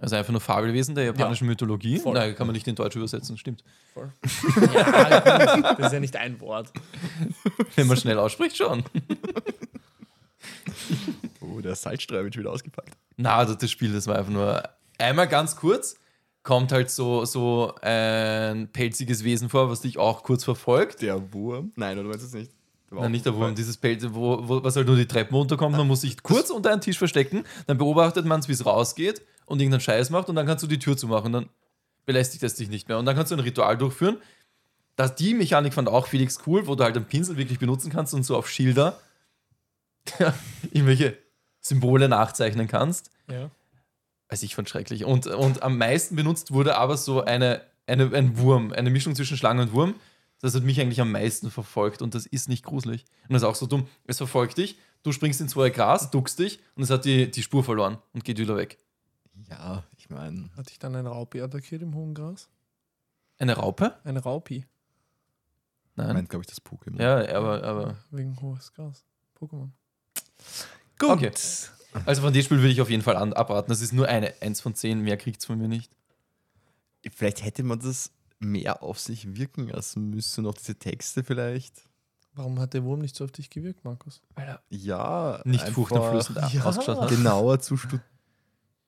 Also 0.00 0.14
einfach 0.14 0.30
nur 0.30 0.40
Fabelwesen 0.40 0.94
der 0.94 1.04
japanischen 1.06 1.48
Mythologie. 1.48 1.98
Voll. 1.98 2.14
Nein, 2.14 2.36
kann 2.36 2.46
man 2.46 2.54
nicht 2.54 2.68
in 2.68 2.76
Deutsch 2.76 2.94
übersetzen, 2.94 3.36
stimmt. 3.36 3.64
Voll. 3.92 4.12
ja, 4.72 5.74
das 5.74 5.86
ist 5.86 5.92
ja 5.92 6.00
nicht 6.00 6.14
ein 6.14 6.40
Wort. 6.40 6.72
Wenn 7.74 7.88
man 7.88 7.96
schnell 7.96 8.18
ausspricht, 8.18 8.56
schon. 8.56 8.84
Oh, 11.40 11.60
der 11.60 11.74
Salzstreuer 11.74 12.22
wird 12.22 12.36
wieder 12.36 12.52
ausgepackt. 12.52 12.96
Na, 13.16 13.44
das, 13.44 13.58
das 13.58 13.70
Spiel, 13.72 13.92
das 13.92 14.06
war 14.06 14.16
einfach 14.16 14.30
nur 14.30 14.62
einmal 14.98 15.26
ganz 15.26 15.56
kurz. 15.56 15.96
Kommt 16.44 16.70
halt 16.70 16.90
so, 16.90 17.24
so 17.24 17.74
ein 17.82 18.70
pelziges 18.72 19.24
Wesen 19.24 19.48
vor, 19.48 19.68
was 19.68 19.80
dich 19.80 19.98
auch 19.98 20.22
kurz 20.22 20.44
verfolgt. 20.44 21.02
Der 21.02 21.32
Wurm? 21.32 21.72
Nein, 21.74 21.98
oder 21.98 22.08
meinst 22.08 22.22
du 22.22 22.26
es 22.28 22.34
nicht? 22.34 22.52
war 22.90 23.02
Nein, 23.02 23.12
nicht 23.12 23.26
der 23.26 23.34
Wurm, 23.34 23.54
dieses 23.54 23.76
Pelz, 23.76 24.06
wo, 24.10 24.48
wo, 24.48 24.62
was 24.62 24.76
halt 24.76 24.86
nur 24.86 24.96
die 24.96 25.06
Treppen 25.06 25.34
runterkommt. 25.34 25.76
Man 25.76 25.88
muss 25.88 26.02
sich 26.02 26.22
kurz 26.22 26.50
unter 26.50 26.70
einen 26.70 26.80
Tisch 26.80 26.96
verstecken, 26.96 27.44
dann 27.66 27.76
beobachtet 27.76 28.24
man 28.24 28.38
es, 28.38 28.48
wie 28.48 28.52
es 28.52 28.64
rausgeht 28.64 29.22
und 29.48 29.60
irgendeinen 29.60 29.80
Scheiß 29.80 30.10
macht 30.10 30.28
und 30.28 30.36
dann 30.36 30.46
kannst 30.46 30.62
du 30.62 30.68
die 30.68 30.78
Tür 30.78 30.96
zumachen. 30.96 31.32
Dann 31.32 31.48
belästigt 32.06 32.42
es 32.42 32.54
dich 32.54 32.68
nicht 32.68 32.88
mehr. 32.88 32.98
Und 32.98 33.06
dann 33.06 33.16
kannst 33.16 33.32
du 33.32 33.36
ein 33.36 33.40
Ritual 33.40 33.76
durchführen. 33.76 34.18
Das, 34.96 35.14
die 35.14 35.34
Mechanik 35.34 35.74
fand 35.74 35.88
auch 35.88 36.06
Felix 36.06 36.40
cool, 36.46 36.66
wo 36.66 36.74
du 36.74 36.84
halt 36.84 36.96
einen 36.96 37.06
Pinsel 37.06 37.36
wirklich 37.36 37.58
benutzen 37.58 37.90
kannst 37.90 38.14
und 38.14 38.24
so 38.24 38.36
auf 38.36 38.48
Schilder 38.48 38.98
irgendwelche 40.70 41.16
Symbole 41.60 42.08
nachzeichnen 42.08 42.66
kannst. 42.66 43.10
Ja. 43.30 43.50
Weiß 44.28 44.42
ich 44.42 44.54
fand 44.54 44.68
schrecklich. 44.68 45.04
Und, 45.04 45.26
und 45.26 45.62
am 45.62 45.78
meisten 45.78 46.16
benutzt 46.16 46.52
wurde 46.52 46.76
aber 46.76 46.96
so 46.96 47.22
eine, 47.24 47.62
eine, 47.86 48.12
ein 48.12 48.38
Wurm, 48.38 48.72
eine 48.72 48.90
Mischung 48.90 49.14
zwischen 49.14 49.36
Schlange 49.36 49.62
und 49.62 49.72
Wurm. 49.72 49.94
Das 50.40 50.54
hat 50.54 50.62
mich 50.62 50.80
eigentlich 50.80 51.00
am 51.00 51.10
meisten 51.10 51.50
verfolgt 51.50 52.00
und 52.00 52.14
das 52.14 52.26
ist 52.26 52.48
nicht 52.48 52.64
gruselig. 52.64 53.04
Und 53.28 53.34
das 53.34 53.42
ist 53.42 53.48
auch 53.48 53.54
so 53.54 53.66
dumm. 53.66 53.88
Es 54.04 54.18
verfolgt 54.18 54.58
dich, 54.58 54.78
du 55.02 55.12
springst 55.12 55.40
ins 55.40 55.56
hohe 55.56 55.70
Gras, 55.70 56.10
duckst 56.10 56.38
dich 56.38 56.60
und 56.74 56.84
es 56.84 56.90
hat 56.90 57.04
die, 57.04 57.30
die 57.30 57.42
Spur 57.42 57.64
verloren 57.64 57.98
und 58.12 58.24
geht 58.24 58.38
wieder 58.38 58.56
weg. 58.56 58.78
Ja, 59.50 59.84
ich 59.96 60.10
meine, 60.10 60.50
Hat 60.56 60.68
dich 60.70 60.78
dann 60.78 60.94
ein 60.96 61.06
Raupi 61.06 61.40
attackiert 61.40 61.82
im 61.82 61.94
hohen 61.94 62.14
Gras? 62.14 62.48
Eine 63.38 63.54
Raupe? 63.56 63.94
Ein 64.04 64.16
Raupi. 64.16 64.64
Nein. 65.96 66.14
meint, 66.14 66.28
glaube 66.28 66.42
ich, 66.44 66.46
das 66.48 66.62
Pokémon. 66.64 67.00
Ja, 67.02 67.36
aber, 67.36 67.62
aber. 67.64 67.96
Wegen 68.10 68.40
hohes 68.40 68.72
Gras. 68.72 69.04
Pokémon. 69.38 69.70
Gut. 70.98 71.10
Okay. 71.10 71.32
Also 72.04 72.22
von 72.22 72.32
dem 72.32 72.42
Spiel 72.42 72.58
würde 72.58 72.70
ich 72.70 72.80
auf 72.80 72.90
jeden 72.90 73.02
Fall 73.02 73.16
an, 73.16 73.32
abraten. 73.32 73.68
Das 73.70 73.80
ist 73.80 73.92
nur 73.92 74.06
eine 74.08 74.32
1 74.40 74.60
von 74.60 74.74
10, 74.74 75.00
mehr 75.00 75.16
kriegt 75.16 75.40
es 75.40 75.46
von 75.46 75.58
mir 75.58 75.68
nicht. 75.68 75.90
Vielleicht 77.14 77.42
hätte 77.44 77.62
man 77.62 77.78
das 77.80 78.12
mehr 78.38 78.82
auf 78.82 79.00
sich 79.00 79.36
wirken 79.36 79.68
lassen 79.68 80.10
müssen, 80.10 80.44
noch 80.44 80.54
diese 80.54 80.74
Texte 80.76 81.24
vielleicht. 81.24 81.74
Warum 82.34 82.60
hat 82.60 82.74
der 82.74 82.84
Wurm 82.84 83.00
nicht 83.00 83.16
so 83.16 83.24
auf 83.24 83.32
dich 83.32 83.50
gewirkt, 83.50 83.84
Markus? 83.84 84.20
Weil 84.34 84.46
er 84.46 84.62
Ja, 84.68 85.40
nicht 85.44 85.66
furchteinflößend 85.68 86.38
Ja. 86.38 86.64
ausgeschaut 86.64 87.00
hat. 87.00 87.08
genauer 87.08 87.58
zu 87.60 87.76
studieren 87.76 88.02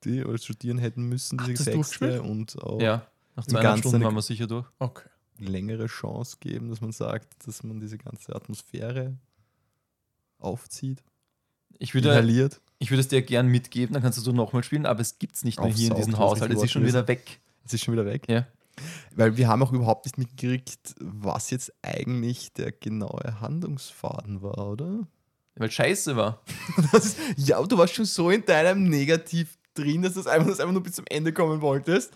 oder 0.07 0.39
studieren 0.39 0.79
hätten 0.79 1.05
müssen, 1.05 1.39
diese 1.47 1.71
durchgespielt? 1.71 2.21
und 2.21 2.63
auch 2.63 2.81
Ja, 2.81 3.07
nach 3.37 3.45
zweieinhalb 3.45 3.75
Ganzen 3.77 3.89
Stunden 3.89 4.05
waren 4.05 4.15
wir 4.15 4.23
sicher 4.23 4.47
durch. 4.47 4.67
Okay. 4.79 5.09
längere 5.39 5.87
Chance 5.87 6.37
geben, 6.41 6.69
dass 6.71 6.81
man 6.81 6.93
sagt, 6.93 7.47
dass 7.47 7.63
man 7.63 7.81
diese 7.81 7.99
ganze 7.99 8.35
Atmosphäre 8.35 9.17
aufzieht, 10.39 11.03
Ich 11.79 11.95
würde, 11.95 12.11
inhaliert. 12.11 12.61
ich 12.79 12.91
würde 12.91 13.01
es 13.01 13.09
dir 13.09 13.23
gern 13.23 13.47
mitgeben, 13.49 13.95
dann 13.95 14.03
kannst 14.03 14.19
du 14.19 14.23
so 14.23 14.33
nochmal 14.33 14.63
spielen, 14.65 14.87
aber 14.87 15.01
es 15.01 15.19
gibt 15.19 15.37
es 15.37 15.45
nicht 15.45 15.61
mehr 15.61 15.73
hier 15.73 15.91
in 15.91 15.97
diesem 15.97 16.19
Haushalt. 16.19 16.53
Es 16.53 16.63
ist 16.63 16.73
schon 16.73 16.87
wieder 16.87 17.07
weg. 17.09 17.41
Es 17.65 17.75
ist 17.75 17.85
schon 17.85 17.93
wieder 17.95 18.07
weg. 18.07 18.27
Ja. 18.29 18.47
Weil 19.15 19.37
wir 19.37 19.49
haben 19.49 19.63
auch 19.63 19.73
überhaupt 19.73 20.07
nicht 20.07 20.17
mitgekriegt, 20.17 20.95
was 21.01 21.51
jetzt 21.51 21.73
eigentlich 21.83 22.53
der 22.55 22.73
genaue 22.73 23.41
Handlungsfaden 23.41 24.41
war, 24.43 24.71
oder? 24.71 25.07
Weil 25.57 25.71
scheiße 25.71 26.17
war. 26.17 26.43
Das 26.93 27.05
ist, 27.05 27.19
ja, 27.37 27.59
aber 27.59 27.69
du 27.69 27.77
warst 27.77 27.95
schon 27.95 28.07
so 28.07 28.31
in 28.31 28.45
deinem 28.45 28.85
Negativ 28.89 29.59
drin, 29.75 30.03
dass 30.03 30.15
du 30.15 30.21
das 30.21 30.27
einfach, 30.27 30.49
dass 30.49 30.57
du 30.59 30.63
einfach 30.63 30.73
nur 30.75 30.83
bis 30.83 30.95
zum 30.95 31.05
Ende 31.09 31.33
kommen 31.33 31.61
wolltest. 31.61 32.13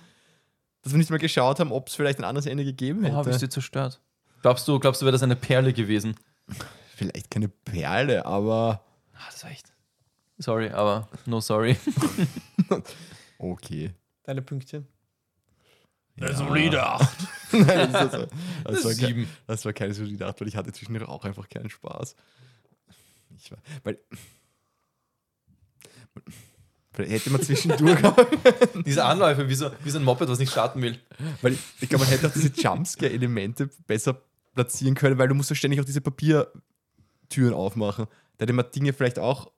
Dass 0.82 0.92
wir 0.92 0.98
nicht 0.98 1.10
mal 1.10 1.18
geschaut 1.18 1.60
haben, 1.60 1.72
ob 1.72 1.88
es 1.88 1.94
vielleicht 1.94 2.18
ein 2.18 2.24
anderes 2.24 2.46
Ende 2.46 2.64
gegeben 2.64 3.04
Oh, 3.06 3.16
bist 3.22 3.36
hätte. 3.36 3.46
du 3.46 3.48
zerstört. 3.54 4.00
Glaubst 4.42 4.68
du, 4.68 4.78
glaubst 4.78 5.00
du, 5.00 5.06
wäre 5.06 5.12
das 5.12 5.22
eine 5.22 5.36
Perle 5.36 5.72
gewesen? 5.72 6.14
vielleicht 6.96 7.30
keine 7.30 7.48
Perle, 7.48 8.24
aber 8.26 8.84
Ah, 9.14 9.26
das 9.30 9.42
war 9.44 9.50
echt. 9.50 9.72
Sorry, 10.38 10.68
aber 10.70 11.08
no 11.26 11.40
sorry. 11.40 11.76
okay. 13.38 13.92
Deine 14.24 14.42
Pünktchen. 14.42 14.86
Ja. 16.16 16.32
solide 16.34 16.82
8. 16.84 17.08
Nein, 17.52 17.92
das, 17.92 18.12
war, 18.12 18.26
das, 18.64 18.84
war 18.84 18.92
kein, 18.94 19.06
Sieben. 19.06 19.28
das 19.46 19.64
war 19.64 19.72
keine 19.72 19.94
solide 19.94 20.26
Acht, 20.26 20.40
weil 20.40 20.48
ich 20.48 20.56
hatte 20.56 20.72
zwischendurch 20.72 21.08
auch 21.08 21.24
einfach 21.24 21.48
keinen 21.48 21.70
Spaß. 21.70 22.14
Ich 23.36 23.50
war, 23.50 23.58
weil 23.82 23.98
hätte 26.96 27.30
man 27.30 27.42
zwischendurch 27.42 27.98
Diese 28.86 29.04
Anläufe, 29.04 29.48
wie 29.48 29.54
so, 29.54 29.70
wie 29.82 29.90
so 29.90 29.98
ein 29.98 30.04
Moped, 30.04 30.28
was 30.28 30.38
nicht 30.38 30.52
starten 30.52 30.80
will. 30.82 30.98
Weil 31.42 31.52
ich, 31.54 31.60
ich 31.80 31.88
glaube, 31.88 32.04
man 32.04 32.12
hätte 32.12 32.28
auch 32.28 32.32
diese 32.32 32.48
Jumpscare-Elemente 32.48 33.68
besser 33.86 34.20
platzieren 34.54 34.94
können, 34.94 35.18
weil 35.18 35.28
du 35.28 35.34
musst 35.34 35.50
ja 35.50 35.56
ständig 35.56 35.80
auch 35.80 35.84
diese 35.84 36.00
Papiertüren 36.00 37.54
aufmachen. 37.54 38.06
Da 38.38 38.42
hätte 38.44 38.52
man 38.52 38.66
Dinge 38.74 38.92
vielleicht 38.92 39.18
auch 39.18 39.50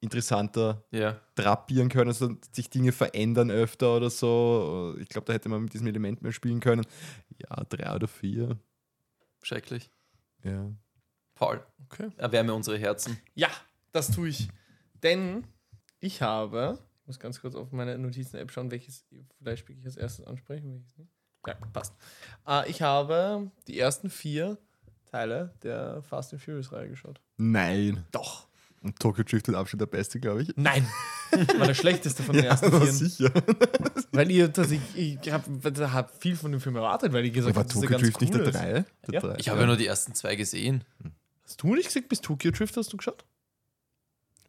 interessanter 0.00 0.84
Ja. 0.90 1.20
drapieren 1.36 1.88
können, 1.88 2.08
also 2.08 2.34
sich 2.50 2.68
Dinge 2.70 2.92
verändern 2.92 3.50
öfter 3.50 3.96
oder 3.96 4.10
so. 4.10 4.96
Ich 5.00 5.08
glaube, 5.08 5.26
da 5.26 5.32
hätte 5.32 5.48
man 5.48 5.62
mit 5.62 5.72
diesem 5.74 5.86
Element 5.86 6.22
mehr 6.22 6.32
spielen 6.32 6.60
können. 6.60 6.84
Ja, 7.38 7.62
drei 7.68 7.94
oder 7.94 8.08
vier. 8.08 8.58
Schrecklich. 9.42 9.90
Ja. 10.44 10.70
Paul, 11.34 11.64
Okay. 11.84 12.10
erwärme 12.16 12.52
unsere 12.54 12.78
Herzen. 12.78 13.16
Ja, 13.34 13.48
das 13.92 14.10
tue 14.10 14.28
ich. 14.28 14.48
Denn 15.02 15.44
ich 16.02 16.20
habe, 16.20 16.78
ich 17.00 17.06
muss 17.06 17.18
ganz 17.18 17.40
kurz 17.40 17.54
auf 17.54 17.72
meine 17.72 17.96
Notizen-App 17.96 18.50
schauen, 18.50 18.70
welches 18.70 19.06
vielleicht 19.38 19.60
spiele 19.60 19.78
ich 19.78 19.86
als 19.86 19.96
erstes 19.96 20.26
ansprechen, 20.26 20.70
welches 20.74 20.96
nicht. 20.98 21.10
Ja, 21.46 21.54
passt. 21.72 21.94
Äh, 22.46 22.70
ich 22.70 22.82
habe 22.82 23.50
die 23.66 23.78
ersten 23.78 24.10
vier 24.10 24.58
Teile 25.06 25.54
der 25.62 26.02
Fast 26.02 26.32
and 26.32 26.42
Furious-Reihe 26.42 26.88
geschaut. 26.88 27.20
Nein. 27.36 28.04
Doch. 28.12 28.46
Und 28.82 28.98
Tokyo 28.98 29.22
Drift 29.24 29.46
wird 29.46 29.56
Abstand 29.56 29.80
der 29.80 29.86
beste, 29.86 30.18
glaube 30.18 30.42
ich. 30.42 30.52
Nein. 30.56 30.86
War 31.58 31.66
der 31.68 31.74
schlechteste 31.74 32.22
von 32.24 32.34
den 32.34 32.44
ersten 32.46 32.66
aber 32.66 32.80
vier. 32.82 32.92
sicher. 32.92 33.30
Weil 34.12 34.30
ihr 34.30 34.52
tatsächlich, 34.52 35.18
ich 35.22 35.32
habe 35.32 35.92
hab 35.92 36.20
viel 36.20 36.36
von 36.36 36.50
dem 36.52 36.60
Film 36.60 36.76
erwartet, 36.76 37.12
weil 37.12 37.24
ihr 37.24 37.30
gesagt 37.30 37.56
dass 37.56 37.64
er 37.64 37.68
Tokyo 37.72 37.88
ganz 37.90 38.02
Drift 38.02 38.20
nicht 38.20 38.34
der 38.34 38.42
ist. 38.42 38.54
drei? 38.54 38.72
Der 39.06 39.14
Ja. 39.14 39.20
drei. 39.20 39.36
Ich 39.38 39.48
habe 39.48 39.60
ja 39.60 39.66
nur 39.66 39.76
die 39.76 39.86
ersten 39.86 40.14
zwei 40.14 40.34
gesehen. 40.36 40.84
Hast 41.44 41.62
du 41.62 41.74
nicht 41.74 41.86
gesagt, 41.86 42.08
bis 42.08 42.20
Tokyo 42.20 42.50
Drift 42.50 42.76
hast 42.76 42.92
du 42.92 42.96
geschaut? 42.96 43.24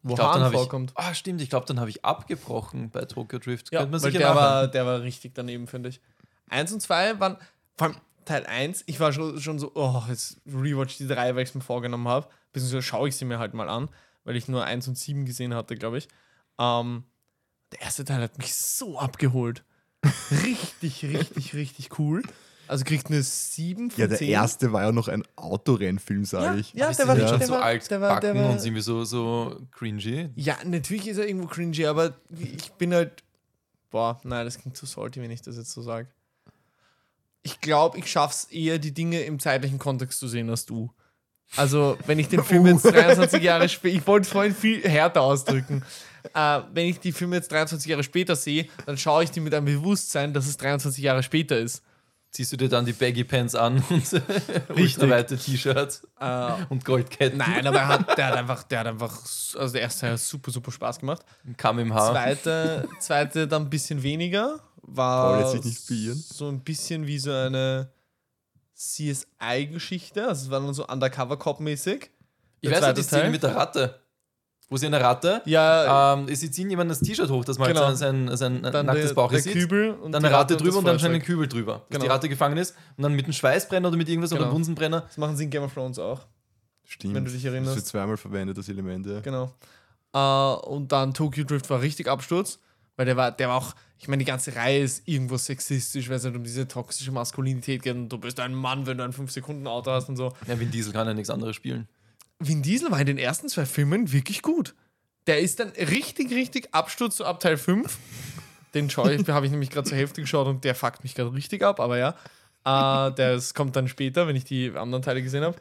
Wo 0.06 0.14
dann 0.16 0.42
Hahn 0.42 0.52
vorkommt. 0.52 0.92
Ah, 0.96 1.14
stimmt, 1.14 1.40
ich 1.40 1.48
glaube, 1.48 1.64
dann 1.64 1.80
habe 1.80 1.88
ich 1.88 2.04
abgebrochen 2.04 2.90
bei 2.90 3.06
Tokyo 3.06 3.38
Drift. 3.38 3.72
Ja, 3.72 3.90
weil 3.90 4.12
der 4.12 4.34
war, 4.34 4.68
der 4.68 4.84
war 4.84 5.00
richtig 5.00 5.34
daneben, 5.34 5.66
finde 5.66 5.88
ich. 5.88 6.00
Eins 6.50 6.72
und 6.72 6.80
zwei 6.80 7.18
waren, 7.20 7.38
vor 7.78 7.88
allem 7.88 7.96
Teil 8.26 8.44
1, 8.44 8.84
ich 8.86 9.00
war 9.00 9.14
schon, 9.14 9.40
schon 9.40 9.58
so, 9.58 9.72
oh, 9.74 10.02
jetzt 10.08 10.42
rewatch 10.46 10.98
die 10.98 11.08
drei, 11.08 11.34
weil 11.34 11.42
ich 11.42 11.48
es 11.48 11.54
mir 11.54 11.62
vorgenommen 11.62 12.06
habe. 12.06 12.28
Beziehungsweise 12.52 12.82
schaue 12.82 13.08
ich 13.08 13.16
sie 13.16 13.24
mir 13.24 13.38
halt 13.38 13.54
mal 13.54 13.70
an, 13.70 13.88
weil 14.24 14.36
ich 14.36 14.46
nur 14.46 14.64
eins 14.64 14.86
und 14.88 14.98
sieben 14.98 15.24
gesehen 15.24 15.54
hatte, 15.54 15.74
glaube 15.74 15.96
ich. 15.96 16.08
Ähm, 16.58 17.04
der 17.72 17.80
erste 17.80 18.04
Teil 18.04 18.20
hat 18.20 18.36
mich 18.36 18.54
so 18.54 18.98
abgeholt. 18.98 19.64
richtig, 20.30 21.02
richtig, 21.02 21.54
richtig 21.54 21.98
cool. 21.98 22.22
Also 22.66 22.84
kriegt 22.84 23.08
eine 23.08 23.22
7 23.22 23.90
von 23.90 24.00
Ja, 24.00 24.06
der 24.06 24.18
10. 24.18 24.28
erste 24.28 24.72
war 24.72 24.82
ja 24.82 24.92
noch 24.92 25.08
ein 25.08 25.22
Autorennfilm, 25.36 26.24
sage 26.24 26.44
Ja, 26.44 26.54
ich. 26.56 26.72
ja, 26.72 26.92
der 26.92 27.08
war, 27.08 27.14
nicht 27.14 27.28
schon 27.28 27.38
der 27.38 27.46
so 27.48 27.54
war, 27.54 27.62
alt 27.62 27.90
der 27.90 28.00
war, 28.00 28.20
der 28.20 28.34
war, 28.34 28.50
und 28.50 28.64
irgendwie 28.64 28.80
so, 28.80 29.04
so 29.04 29.60
cringy. 29.72 30.30
Ja, 30.36 30.56
natürlich 30.64 31.08
ist 31.08 31.18
er 31.18 31.26
irgendwo 31.26 31.46
cringy, 31.46 31.86
aber 31.86 32.14
ich 32.38 32.72
bin 32.72 32.94
halt. 32.94 33.22
Boah, 33.90 34.20
nein, 34.24 34.44
das 34.44 34.58
klingt 34.58 34.76
zu 34.76 34.86
salty, 34.86 35.20
wenn 35.22 35.30
ich 35.30 35.42
das 35.42 35.56
jetzt 35.56 35.70
so 35.70 35.82
sage. 35.82 36.08
Ich 37.42 37.60
glaube, 37.60 37.98
ich 37.98 38.10
schaff's 38.10 38.44
eher, 38.44 38.78
die 38.78 38.92
Dinge 38.92 39.20
im 39.22 39.38
zeitlichen 39.38 39.78
Kontext 39.78 40.18
zu 40.18 40.26
sehen 40.28 40.48
als 40.50 40.64
du. 40.66 40.90
Also, 41.56 41.96
wenn 42.06 42.18
ich 42.18 42.28
den 42.28 42.42
Film 42.42 42.66
jetzt 42.66 42.84
23 42.84 43.42
Jahre 43.42 43.68
später, 43.68 43.94
ich 43.94 44.06
wollte 44.06 44.24
es 44.26 44.32
vorhin 44.32 44.54
viel 44.54 44.82
härter 44.82 45.20
ausdrücken. 45.20 45.84
Äh, 46.34 46.60
wenn 46.72 46.86
ich 46.86 46.98
die 47.00 47.12
Filme 47.12 47.36
jetzt 47.36 47.52
23 47.52 47.88
Jahre 47.90 48.02
später 48.02 48.34
sehe, 48.34 48.66
dann 48.86 48.96
schaue 48.96 49.24
ich 49.24 49.30
die 49.30 49.40
mit 49.40 49.52
einem 49.54 49.66
Bewusstsein, 49.66 50.32
dass 50.32 50.46
es 50.46 50.56
23 50.56 51.04
Jahre 51.04 51.22
später 51.22 51.58
ist. 51.58 51.82
Ziehst 52.34 52.52
du 52.52 52.56
dir 52.56 52.68
dann 52.68 52.84
die 52.84 52.92
Baggy 52.92 53.22
Pants 53.22 53.54
an 53.54 53.76
und 53.90 54.02
ultraweite 54.76 55.38
T-Shirts 55.38 56.04
Äh, 56.18 56.52
und 56.68 56.84
Goldketten? 56.84 57.38
nein, 57.38 57.64
aber 57.64 57.78
er 57.78 57.86
hat, 57.88 58.18
der 58.18 58.26
hat 58.26 58.34
einfach, 58.38 58.64
der 58.64 58.80
hat 58.80 58.86
einfach, 58.88 59.20
also 59.56 59.72
der 59.72 59.82
erste 59.82 60.10
hat 60.10 60.18
super, 60.18 60.50
super 60.50 60.72
Spaß 60.72 60.98
gemacht. 60.98 61.22
Kamm 61.56 61.78
im 61.78 61.94
Haar. 61.94 62.10
Zweite, 62.10 62.88
zweite 62.98 63.46
dann 63.46 63.62
ein 63.62 63.70
bisschen 63.70 64.02
weniger. 64.02 64.58
War 64.82 65.46
so 65.48 66.48
ein 66.48 66.60
bisschen 66.60 67.06
wie 67.06 67.18
so 67.20 67.30
eine 67.30 67.92
CSI-Geschichte. 68.74 70.26
Also 70.26 70.46
es 70.46 70.50
war 70.50 70.60
dann 70.60 70.74
so 70.74 70.86
Undercover-Cop-mäßig. 70.86 72.10
Ich 72.60 72.70
weiß 72.70 72.80
nicht, 72.82 72.98
die 72.98 73.02
Szene 73.02 73.30
mit 73.30 73.42
der 73.42 73.54
Ratte. 73.54 74.00
Wo 74.70 74.76
sie 74.78 74.86
eine 74.86 74.98
Ratte, 75.00 75.42
Ja, 75.44 76.14
ähm, 76.14 76.34
sie 76.34 76.50
ziehen 76.50 76.70
jemand 76.70 76.90
das 76.90 77.00
T-Shirt 77.00 77.28
hoch, 77.30 77.44
dass 77.44 77.58
man 77.58 77.68
Genau. 77.68 77.84
halt 77.86 77.98
sein, 77.98 78.28
sein, 78.28 78.62
sein 78.62 78.72
dann 78.72 78.86
nacktes 78.86 79.08
der, 79.08 79.14
Bauch 79.14 79.30
der 79.30 79.40
sieht. 79.42 79.52
Kübel 79.52 79.90
und 79.90 80.12
dann 80.12 80.24
eine 80.24 80.34
Ratte 80.34 80.54
das 80.54 80.62
drüber 80.62 80.78
und 80.78 80.84
dann 80.86 80.98
Feuerzeug. 80.98 81.14
einen 81.14 81.22
Kübel 81.22 81.46
drüber, 81.48 81.72
dass 81.74 81.88
Genau. 81.90 82.04
die 82.04 82.08
Ratte 82.10 82.28
gefangen 82.30 82.56
ist. 82.56 82.74
Und 82.96 83.02
dann 83.02 83.12
mit 83.12 83.24
einem 83.26 83.34
Schweißbrenner 83.34 83.88
oder 83.88 83.96
mit 83.98 84.08
irgendwas 84.08 84.32
oder 84.32 84.38
Genau. 84.40 84.50
einem 84.50 84.56
Bunsenbrenner. 84.56 85.00
Das 85.02 85.18
machen 85.18 85.36
sie 85.36 85.44
in 85.44 85.50
Game 85.50 85.62
of 85.64 85.74
Thrones 85.74 85.98
auch. 85.98 86.22
Stimmt. 86.84 87.14
Wenn 87.14 87.24
du 87.24 87.30
dich 87.30 87.44
erinnerst. 87.44 87.68
Das 87.70 87.76
wird 87.76 87.86
zweimal 87.86 88.16
verwendet, 88.16 88.56
das 88.56 88.68
Element, 88.68 89.06
ja. 89.06 89.20
Genau. 89.20 89.52
Äh, 90.14 90.66
und 90.68 90.92
dann 90.92 91.12
Tokyo 91.12 91.44
Drift 91.44 91.68
war 91.70 91.80
richtig 91.82 92.08
Absturz, 92.08 92.58
weil 92.96 93.04
der 93.06 93.16
war, 93.16 93.32
der 93.32 93.48
war 93.48 93.56
auch, 93.56 93.74
ich 93.98 94.08
meine, 94.08 94.20
die 94.20 94.26
ganze 94.26 94.54
Reihe 94.56 94.80
ist 94.82 95.02
irgendwo 95.06 95.36
sexistisch, 95.36 96.08
weil 96.08 96.16
es 96.16 96.24
halt 96.24 96.36
um 96.36 96.42
diese 96.44 96.66
toxische 96.68 97.10
Maskulinität 97.12 97.82
geht 97.82 97.94
und 97.96 98.08
du 98.08 98.18
bist 98.18 98.38
ein 98.40 98.54
Mann, 98.54 98.86
wenn 98.86 98.98
du 98.98 99.04
ein 99.04 99.12
5-Sekunden-Auto 99.12 99.90
hast 99.90 100.08
und 100.08 100.16
so. 100.16 100.32
Ja, 100.46 100.58
Vin 100.58 100.70
Diesel 100.70 100.92
kann 100.92 101.06
ja 101.06 101.14
nichts 101.14 101.30
anderes 101.30 101.56
spielen. 101.56 101.88
Vin 102.46 102.62
Diesel 102.62 102.90
war 102.90 103.00
in 103.00 103.06
den 103.06 103.18
ersten 103.18 103.48
zwei 103.48 103.66
Filmen 103.66 104.12
wirklich 104.12 104.42
gut. 104.42 104.74
Der 105.26 105.40
ist 105.40 105.60
dann 105.60 105.70
richtig, 105.70 106.30
richtig 106.30 106.68
Absturz 106.72 107.16
zu 107.16 107.24
ab 107.24 107.40
Teil 107.40 107.56
5. 107.56 107.96
Den 108.74 108.88
habe 108.88 109.46
ich 109.46 109.52
nämlich 109.52 109.70
gerade 109.70 109.88
zur 109.88 109.96
Hälfte 109.96 110.20
geschaut 110.20 110.46
und 110.46 110.64
der 110.64 110.74
fuckt 110.74 111.04
mich 111.04 111.14
gerade 111.14 111.32
richtig 111.32 111.62
ab, 111.62 111.80
aber 111.80 111.96
ja. 111.98 112.10
Äh, 112.64 113.12
das 113.14 113.54
kommt 113.54 113.76
dann 113.76 113.88
später, 113.88 114.26
wenn 114.26 114.36
ich 114.36 114.44
die 114.44 114.72
anderen 114.74 115.02
Teile 115.02 115.22
gesehen 115.22 115.44
habe. 115.44 115.56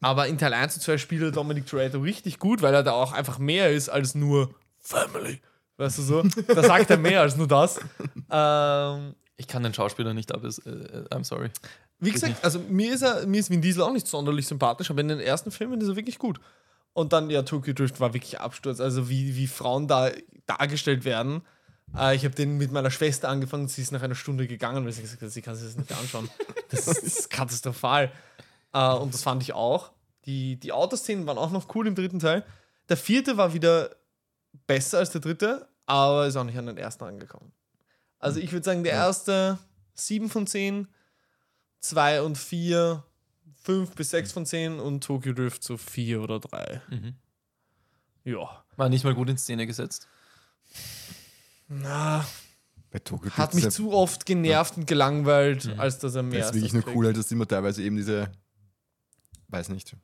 Aber 0.00 0.28
in 0.28 0.38
Teil 0.38 0.52
1 0.52 0.76
und 0.76 0.82
2 0.82 0.98
spielt 0.98 1.34
Dominic 1.34 1.66
Toretto 1.66 1.98
richtig 2.00 2.38
gut, 2.38 2.62
weil 2.62 2.74
er 2.74 2.82
da 2.82 2.92
auch 2.92 3.12
einfach 3.12 3.38
mehr 3.38 3.70
ist 3.70 3.88
als 3.88 4.14
nur 4.14 4.54
Family. 4.80 5.40
Weißt 5.76 5.98
du 5.98 6.02
so? 6.02 6.22
Da 6.46 6.62
sagt 6.62 6.90
er 6.90 6.98
mehr 6.98 7.22
als 7.22 7.36
nur 7.36 7.48
das. 7.48 7.80
Ähm, 8.30 9.14
Ich 9.36 9.48
kann 9.48 9.62
den 9.62 9.74
Schauspieler 9.74 10.14
nicht 10.14 10.32
ab, 10.32 10.44
ist, 10.44 10.58
äh, 10.66 11.04
I'm 11.10 11.24
sorry. 11.24 11.50
wie 11.98 12.12
gesagt, 12.12 12.44
also 12.44 12.60
mir 12.60 12.94
ist, 12.94 13.02
er, 13.02 13.26
mir 13.26 13.40
ist 13.40 13.50
Vin 13.50 13.60
Diesel 13.60 13.82
auch 13.82 13.92
nicht 13.92 14.06
sonderlich 14.06 14.46
sympathisch, 14.46 14.90
aber 14.90 15.00
in 15.00 15.08
den 15.08 15.20
ersten 15.20 15.50
Filmen 15.50 15.80
ist 15.80 15.88
er 15.88 15.96
wirklich 15.96 16.18
gut. 16.18 16.40
Und 16.92 17.12
dann, 17.12 17.28
ja, 17.28 17.42
Tokyo 17.42 17.74
Drift 17.74 17.98
war 18.00 18.14
wirklich 18.14 18.40
Absturz. 18.40 18.80
Also 18.80 19.08
wie, 19.10 19.34
wie 19.36 19.48
Frauen 19.48 19.88
da 19.88 20.12
dargestellt 20.46 21.04
werden. 21.04 21.42
Äh, 21.96 22.14
ich 22.14 22.24
habe 22.24 22.34
den 22.34 22.56
mit 22.56 22.70
meiner 22.70 22.90
Schwester 22.90 23.28
angefangen, 23.28 23.68
sie 23.68 23.82
ist 23.82 23.90
nach 23.90 24.02
einer 24.02 24.14
Stunde 24.14 24.46
gegangen, 24.46 24.84
weil 24.84 24.92
sie 24.92 25.02
gesagt 25.02 25.20
hat, 25.20 25.30
sie 25.30 25.42
kann 25.42 25.56
sich 25.56 25.66
das 25.66 25.76
nicht 25.76 25.92
anschauen. 25.92 26.30
Das 26.70 26.88
ist, 26.88 27.04
das 27.04 27.04
ist 27.04 27.30
katastrophal. 27.30 28.10
Äh, 28.72 28.94
und 28.94 29.14
das 29.14 29.22
fand 29.22 29.42
ich 29.42 29.52
auch. 29.52 29.92
Die, 30.24 30.56
die 30.56 30.72
Autoszenen 30.72 31.26
waren 31.26 31.38
auch 31.38 31.50
noch 31.50 31.72
cool 31.74 31.86
im 31.86 31.94
dritten 31.94 32.18
Teil. 32.18 32.44
Der 32.88 32.96
vierte 32.96 33.36
war 33.36 33.54
wieder 33.54 33.90
besser 34.66 34.98
als 34.98 35.10
der 35.10 35.20
dritte, 35.20 35.68
aber 35.86 36.26
ist 36.26 36.36
auch 36.36 36.44
nicht 36.44 36.58
an 36.58 36.66
den 36.66 36.76
ersten 36.76 37.04
angekommen. 37.04 37.52
Also 38.18 38.40
ich 38.40 38.52
würde 38.52 38.64
sagen, 38.64 38.84
der 38.84 38.92
erste 38.94 39.58
7 39.94 40.30
von 40.30 40.46
10, 40.46 40.88
2 41.80 42.22
und 42.22 42.38
4, 42.38 43.04
5 43.62 43.94
bis 43.94 44.10
6 44.10 44.32
von 44.32 44.46
10 44.46 44.80
und 44.80 45.04
Tokyo 45.04 45.32
Drift 45.32 45.62
so 45.62 45.76
4 45.76 46.22
oder 46.22 46.40
3. 46.40 46.82
Mhm. 46.90 47.14
Ja. 48.24 48.64
War 48.76 48.88
nicht 48.88 49.04
mal 49.04 49.14
gut 49.14 49.28
in 49.28 49.36
Szene 49.38 49.66
gesetzt. 49.66 50.08
Na, 51.68 52.24
Bei 52.90 52.98
Tokyo 52.98 53.30
hat 53.32 53.54
mich 53.54 53.68
zu 53.70 53.92
oft 53.92 54.24
genervt 54.26 54.76
und 54.76 54.86
gelangweilt, 54.86 55.66
Mhm. 55.66 55.80
als 55.80 55.98
dass 55.98 56.14
er 56.14 56.22
mehr 56.22 56.40
Das 56.40 56.48
ist 56.48 56.54
wirklich 56.54 56.72
nur 56.72 56.86
cool, 56.94 57.06
halt, 57.06 57.16
dass 57.16 57.30
immer 57.32 57.46
teilweise 57.46 57.82
eben 57.82 57.96
diese, 57.96 58.30
weiß 59.48 59.68
nicht, 59.70 59.96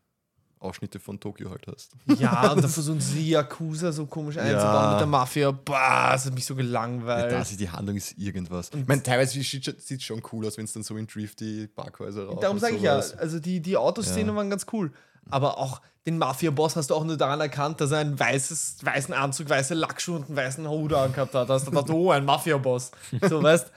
Ausschnitte 0.60 1.00
von 1.00 1.18
Tokio 1.18 1.50
halt 1.50 1.66
hast. 1.66 1.92
Ja, 2.18 2.52
und 2.52 2.62
dann 2.62 2.70
versuchen 2.70 3.00
sie 3.00 3.30
Yakuza 3.30 3.90
so 3.92 4.06
komisch 4.06 4.36
einzubauen 4.36 4.90
mit 4.90 5.00
der 5.00 5.06
Mafia. 5.06 5.50
Bah, 5.50 6.12
das 6.12 6.26
hat 6.26 6.34
mich 6.34 6.44
so 6.44 6.54
Ja, 6.54 6.58
gelangweilt. 6.62 7.32
da 7.32 7.40
ist 7.40 7.58
die 7.58 7.68
Handlung 7.70 7.96
ist 7.96 8.16
irgendwas. 8.18 8.70
Ich 8.74 8.86
meine, 8.86 9.02
teilweise 9.02 9.40
sieht 9.42 9.66
es 9.90 10.02
schon 10.02 10.22
cool 10.32 10.46
aus, 10.46 10.58
wenn 10.58 10.64
es 10.66 10.72
dann 10.74 10.82
so 10.82 10.96
in 10.96 11.06
Drifty 11.06 11.66
Parkhäuser 11.66 12.26
rauf 12.26 12.40
Darum 12.40 12.56
und 12.56 12.60
sage 12.60 12.76
ich 12.76 12.82
ja, 12.82 12.96
also 12.96 13.40
die, 13.40 13.60
die 13.60 13.76
Autoszenen 13.76 14.28
Ja. 14.28 14.34
waren 14.36 14.50
ganz 14.50 14.66
cool. 14.72 14.92
Aber 15.30 15.58
auch 15.58 15.80
den 16.06 16.18
Mafia-Boss 16.18 16.76
hast 16.76 16.90
du 16.90 16.94
auch 16.94 17.04
nur 17.04 17.16
daran 17.16 17.40
erkannt, 17.40 17.80
dass 17.80 17.90
er 17.92 17.98
einen 17.98 18.18
weißes, 18.18 18.78
weißen 18.82 19.14
Anzug, 19.14 19.48
weiße 19.48 19.74
Lackschuhe 19.74 20.16
und 20.16 20.26
einen 20.28 20.36
weißen 20.36 20.68
Hut 20.68 20.92
angehabt 20.92 21.34
hat. 21.34 21.48
Da 21.48 21.54
hast 21.54 21.66
du 21.66 21.70
gedacht, 21.70 21.90
oh, 21.90 22.10
ein 22.10 22.24
Mafia-Boss. 22.24 22.90
So, 23.28 23.42
weißt 23.42 23.70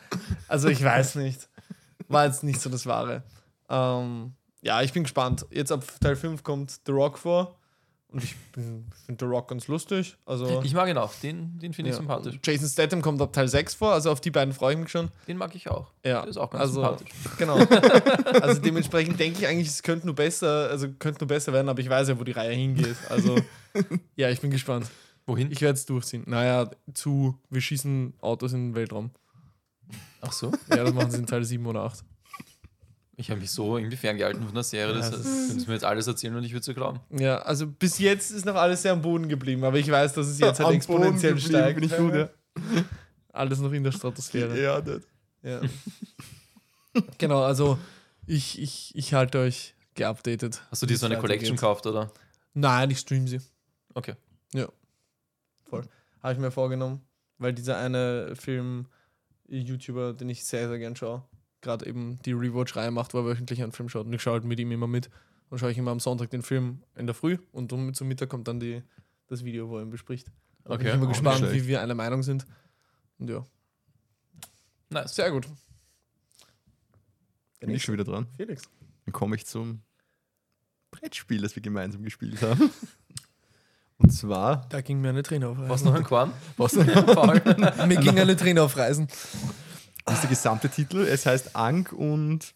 Also 0.48 0.68
ich 0.70 0.84
weiß 0.84 1.16
nicht. 1.16 1.48
War 2.08 2.26
jetzt 2.26 2.44
nicht 2.44 2.60
so 2.62 2.70
das 2.70 2.86
Wahre. 2.86 3.24
Ähm, 3.70 4.34
ja, 4.64 4.82
ich 4.82 4.94
bin 4.94 5.04
gespannt. 5.04 5.46
Jetzt 5.52 5.72
ab 5.72 5.84
Teil 6.00 6.16
5 6.16 6.42
kommt 6.42 6.80
The 6.86 6.92
Rock 6.92 7.18
vor. 7.18 7.60
Und 8.08 8.24
ich 8.24 8.36
finde 8.54 8.86
The 9.20 9.26
Rock 9.26 9.50
ganz 9.50 9.68
lustig. 9.68 10.16
Also, 10.26 10.62
Ich 10.62 10.76
mag 10.76 10.88
ihn 10.88 10.98
auch, 10.98 11.12
den, 11.16 11.58
den 11.58 11.74
finde 11.74 11.90
ich 11.90 11.96
ja. 11.96 12.00
sympathisch. 12.00 12.40
Jason 12.44 12.70
Statham 12.70 13.02
kommt 13.02 13.20
ab 13.22 13.34
Teil 13.34 13.48
6 13.48 13.74
vor. 13.74 13.92
Also 13.92 14.12
auf 14.12 14.22
die 14.22 14.30
beiden 14.30 14.54
freue 14.54 14.76
ich 14.76 14.80
mich 14.80 14.90
schon. 14.90 15.10
Den 15.28 15.38
mag 15.38 15.56
ich 15.56 15.68
auch. 15.68 15.92
Ja, 16.06 16.22
Der 16.22 16.30
ist 16.30 16.38
auch 16.38 16.52
ganz 16.52 16.62
also, 16.62 16.76
sympathisch. 16.76 17.10
Genau. 17.40 17.56
also 18.42 18.62
dementsprechend 18.62 19.20
denke 19.20 19.40
ich 19.40 19.48
eigentlich, 19.48 19.68
es 19.68 19.82
könnte 19.82 20.06
nur 20.06 20.16
besser, 20.16 20.70
also 20.70 20.90
könnte 21.00 21.22
nur 21.22 21.28
besser 21.28 21.54
werden, 21.54 21.70
aber 21.70 21.80
ich 21.80 21.90
weiß 21.90 22.10
ja, 22.10 22.20
wo 22.20 22.24
die 22.24 22.34
Reihe 22.34 22.54
hingeht. 22.54 22.96
Also 23.10 23.36
ja, 24.16 24.30
ich 24.30 24.40
bin 24.40 24.52
gespannt. 24.52 24.86
Wohin? 25.26 25.52
Ich 25.52 25.62
werde 25.62 25.74
es 25.74 25.86
durchziehen. 25.88 26.24
Naja, 26.28 26.70
zu, 26.94 27.40
wir 27.50 27.62
schießen 27.62 28.14
Autos 28.22 28.54
in 28.54 28.70
den 28.70 28.76
Weltraum. 28.76 29.10
Ach 30.22 30.32
so. 30.32 30.52
Ja, 30.70 30.84
das 30.84 30.94
machen 30.94 31.10
sie 31.10 31.18
in 31.18 31.26
Teil 31.26 31.44
7 31.44 31.66
oder 31.66 31.82
8. 31.82 32.04
Ich 33.16 33.30
habe 33.30 33.40
mich 33.40 33.52
so 33.52 33.78
irgendwie 33.78 33.96
ferngehalten 33.96 34.44
von 34.44 34.54
der 34.54 34.64
Serie, 34.64 34.96
das 34.96 35.12
Ja, 35.12 35.18
das 35.18 35.24
können 35.24 35.60
sie 35.60 35.68
mir 35.68 35.74
jetzt 35.74 35.86
alles 35.86 36.08
erzählen 36.08 36.36
und 36.36 36.44
ich 36.44 36.52
würde 36.52 36.62
es 36.62 36.68
ja 36.68 36.74
glauben. 36.74 37.00
Ja, 37.12 37.40
also 37.40 37.68
bis 37.68 38.00
jetzt 38.00 38.32
ist 38.32 38.46
noch 38.46 38.56
alles 38.56 38.82
sehr 38.82 38.92
am 38.92 39.02
Boden 39.02 39.30
geblieben, 39.30 39.64
aber 39.64 39.78
ich 39.78 39.90
weiß, 39.90 40.14
dass 40.14 40.28
es 40.28 40.40
jetzt 40.40 40.60
halt 40.60 40.68
Am 40.70 40.74
exponentiell 40.74 41.38
steigt. 41.40 41.80
bin 41.80 41.84
ich 41.90 41.96
gut, 41.96 42.14
ja. 42.16 42.30
Alles 43.32 43.60
noch 43.60 43.72
in 43.72 43.84
der 43.84 43.92
Stratosphäre. 43.92 44.62
Ja, 44.62 44.82
das. 44.82 45.02
Ja. 45.42 45.62
genau, 47.18 47.44
also 47.44 47.80
ich, 48.28 48.62
ich, 48.62 48.92
ich 48.96 49.14
halte 49.14 49.40
euch 49.40 49.74
geupdatet. 49.96 50.62
Hast 50.70 50.82
du 50.82 50.86
dir 50.86 50.98
so 50.98 51.08
eine 51.08 51.18
Collection 51.18 51.56
gekauft, 51.56 51.86
oder? 51.88 52.12
Nein, 52.54 52.92
ich 52.92 53.00
stream 53.00 53.28
sie. 53.28 53.42
Okay. 53.96 54.16
Habe 56.24 56.34
ich 56.34 56.40
mir 56.40 56.52
vorgenommen, 56.52 57.02
weil 57.38 57.52
dieser 57.52 57.78
eine 57.78 58.34
Film-YouTuber, 58.38 60.14
den 60.14 60.30
ich 60.30 60.46
sehr, 60.46 60.70
sehr 60.70 60.80
gern 60.80 60.96
schaue, 60.96 61.22
gerade 61.64 61.88
eben 61.88 62.20
die 62.26 62.34
Rewatch-Reihe 62.34 62.92
macht, 62.92 63.14
wo 63.16 63.20
er 63.20 63.26
wöchentlich 63.26 63.64
einen 63.64 63.72
Film 63.72 63.90
schaut. 63.90 64.06
Und 64.06 64.14
ich 64.14 64.22
schaue 64.22 64.34
halt 64.34 64.44
mit 64.44 64.60
ihm 64.60 64.72
immer 64.72 64.86
mit. 64.88 65.10
Und 65.50 65.58
schaue 65.60 65.72
ich 65.72 65.78
immer 65.78 65.92
am 65.92 66.00
Sonntag 66.00 66.30
den 66.30 66.42
Film 66.44 66.84
in 66.96 67.06
der 67.08 67.14
Früh 67.16 67.38
und 67.52 67.74
um 67.74 67.94
zum 67.94 68.08
Mittag 68.08 68.30
kommt 68.30 68.48
dann 68.48 68.60
die, 68.60 68.82
das 69.28 69.44
Video, 69.44 69.70
wo 69.70 69.78
er 69.78 69.84
ihn 69.84 69.90
bespricht. 69.90 70.28
Da 70.64 70.70
bin 70.70 70.80
Okay. 70.80 70.90
ich 70.90 70.94
immer 70.96 71.06
auch 71.06 71.10
gespannt, 71.10 71.52
wie 71.52 71.68
wir 71.68 71.82
einer 71.82 71.96
Meinung 71.96 72.24
sind. 72.24 72.46
Und 73.20 73.30
ja, 73.30 73.44
Nice. 74.90 75.16
sehr 75.16 75.32
gut. 75.32 75.48
Bin 77.60 77.70
ich 77.70 77.84
schon 77.84 77.94
wieder 77.94 78.04
dran. 78.04 78.28
Felix. 78.36 78.64
Dann 79.06 79.14
komme 79.14 79.36
ich 79.36 79.46
zum 79.46 79.82
Brettspiel, 80.92 81.42
das 81.42 81.56
wir 81.56 81.62
gemeinsam 81.64 82.04
gespielt 82.04 82.42
haben. 82.42 82.70
Und 84.00 84.10
zwar, 84.12 84.66
Da 84.70 84.82
ging 84.82 85.00
mir 85.02 85.10
eine 85.10 85.24
Träne 85.24 85.48
auf 85.48 85.58
Was 85.58 85.84
noch 85.84 85.94
ein 85.94 86.04
Korn? 86.04 86.34
was 86.58 86.74
Paul? 86.76 87.42
Mir 87.88 87.98
ging 87.98 88.20
eine 88.20 88.36
Träne 88.36 88.62
auf 88.64 88.76
Reisen. 88.76 89.08
Ist 90.12 90.22
der 90.24 90.30
gesamte 90.30 90.70
Titel? 90.70 91.00
Es 91.02 91.26
heißt 91.26 91.56
Ank 91.56 91.94
und 91.94 92.54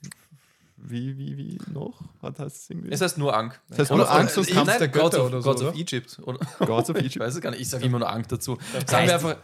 wie, 0.78 1.18
wie, 1.18 1.38
wie 1.38 1.58
noch? 1.74 2.02
Hat 2.22 2.40
heißt 2.40 2.56
es 2.56 2.70
irgendwie? 2.70 2.92
Es 2.92 3.02
heißt 3.02 3.18
nur 3.18 3.36
Ankh. 3.36 3.58
Es 3.70 3.80
heißt 3.80 3.92
nur 3.92 4.10
Ankh, 4.10 4.32
sonst 4.32 4.52
Kampf 4.52 4.78
der 4.78 4.88
Götter 4.88 5.02
Gods 5.02 5.16
of, 5.18 5.26
oder 5.28 5.42
so, 5.42 5.50
Gods 5.50 5.62
of? 5.64 5.76
Egypt. 5.76 6.20
Oder? 6.24 6.40
Gods 6.66 6.90
of 6.90 6.96
Ich 7.00 7.06
Egypt. 7.06 7.20
weiß 7.26 7.36
es 7.36 7.42
gar 7.42 7.50
nicht. 7.52 7.62
Ich 7.62 7.70
sage 7.70 7.86
immer 7.86 8.00
nur 8.00 8.10
Ankh 8.10 8.28
dazu. 8.30 8.58
Sagen 8.86 9.08
wir 9.08 9.14
einfach, 9.16 9.38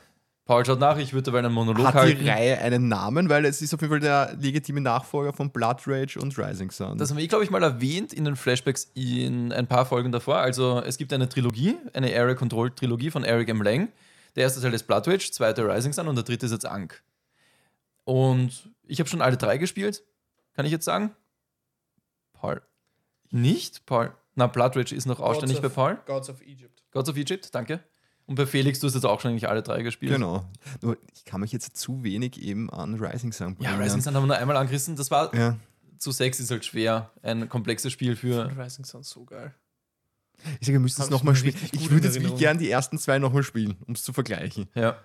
Paul 0.46 0.66
schaut 0.66 0.80
nach, 0.80 0.98
ich 0.98 1.14
würde 1.14 1.24
dabei 1.32 1.40
einen 1.40 1.54
Monolog 1.54 1.86
Hat 1.86 1.94
die 1.96 2.00
halten. 2.00 2.28
Reihe 2.30 2.60
einen 2.60 2.88
Namen? 2.90 3.30
Weil 3.30 3.46
es 3.46 3.62
ist 3.62 3.74
auf 3.74 3.82
jeden 3.82 3.92
Fall 3.92 4.00
der 4.02 4.36
legitime 4.40 4.82
Nachfolger 4.82 5.32
von 5.34 5.50
Blood 5.50 5.88
Rage 5.88 6.20
und 6.20 6.38
Rising 6.38 6.70
Sun. 6.70 6.98
Das 6.98 7.10
haben 7.10 7.18
wir, 7.18 7.28
glaube 7.28 7.46
ich, 7.46 7.50
mal 7.50 7.64
erwähnt 7.64 8.12
in 8.14 8.26
den 8.26 8.36
Flashbacks 8.36 8.92
in 8.94 9.52
ein 9.54 9.68
paar 9.68 9.86
Folgen 9.86 10.12
davor. 10.12 10.38
Also 10.38 10.82
es 10.86 10.98
gibt 10.98 11.14
eine 11.14 11.30
Trilogie, 11.30 11.78
eine 11.94 12.08
Area 12.16 12.36
Control 12.36 12.70
Trilogie 12.72 13.10
von 13.10 13.24
Eric 13.24 13.50
M. 13.50 13.62
Lang. 13.62 13.88
Der 14.36 14.44
erste 14.44 14.62
Teil 14.62 14.74
ist 14.74 14.86
Blood 14.86 15.08
Rage, 15.08 15.32
zweiter 15.32 15.68
Rising 15.74 15.94
Sun 15.94 16.08
und 16.10 16.16
der 16.16 16.24
dritte 16.26 16.46
ist 16.46 16.52
jetzt 16.52 16.66
Ankh. 16.66 16.96
Und 18.06 18.70
ich 18.84 19.00
habe 19.00 19.10
schon 19.10 19.22
alle 19.22 19.38
drei 19.38 19.58
gespielt, 19.58 20.04
kann 20.54 20.66
ich 20.66 20.72
jetzt 20.72 20.86
sagen. 20.86 21.16
Paul. 22.34 22.62
Nicht? 23.32 23.86
Paul. 23.86 24.14
Na, 24.36 24.48
Blood 24.48 24.76
Rage 24.76 24.96
ist 24.96 25.06
noch 25.06 25.20
ausständig 25.20 25.62
bei 25.62 25.70
Paul. 25.70 26.00
Gods 26.06 26.30
of 26.30 26.42
Egypt. 26.42 26.84
Gods 26.92 27.10
of 27.10 27.18
Egypt, 27.18 27.54
danke. 27.54 27.84
Und 28.26 28.36
bei 28.36 28.46
Felix, 28.46 28.80
du 28.80 28.88
hast 28.88 28.94
jetzt 28.94 29.06
auch 29.06 29.20
schon 29.20 29.32
eigentlich 29.32 29.50
alle 29.50 29.62
drei 29.64 29.84
gespielt. 29.84 30.14
Genau. 30.14 30.46
Nur 30.82 30.98
ich 31.14 31.26
kann 31.26 31.42
mich 31.42 31.52
jetzt 31.52 31.76
zu 31.76 32.04
wenig 32.04 32.42
eben 32.42 32.70
an 32.70 32.96
Rising 32.96 33.32
Sun 33.34 33.58
Ja, 33.60 33.70
bringen. 33.72 33.84
Rising 33.84 34.02
Sun 34.02 34.16
haben 34.16 34.24
wir 34.24 34.28
nur 34.28 34.38
einmal 34.38 34.56
angerissen. 34.58 34.96
Das 34.96 35.12
war 35.12 35.34
Ja. 35.36 35.58
zu 35.98 36.12
sechs 36.12 36.40
ist 36.40 36.50
halt 36.50 36.64
schwer. 36.66 37.12
Ein 37.22 37.50
komplexes 37.50 37.92
Spiel 37.92 38.16
für. 38.16 38.50
Rising 38.58 38.86
Sun 38.86 39.04
so 39.04 39.26
geil. 39.26 39.54
Ich 40.60 40.68
sage, 40.68 40.74
wir 40.74 40.80
müssen 40.80 41.02
es 41.02 41.10
nochmal 41.10 41.36
spielen. 41.36 41.56
Ich 41.74 41.90
würde 41.92 42.08
jetzt 42.08 42.16
wirklich 42.16 42.16
Erinnerung. 42.16 42.40
gern 42.40 42.58
die 42.58 42.70
ersten 42.70 42.98
zwei 42.98 43.20
nochmal 43.20 43.44
spielen, 43.44 43.76
um 43.88 43.94
es 43.94 44.04
zu 44.04 44.14
vergleichen. 44.14 44.68
Ja. 44.74 44.98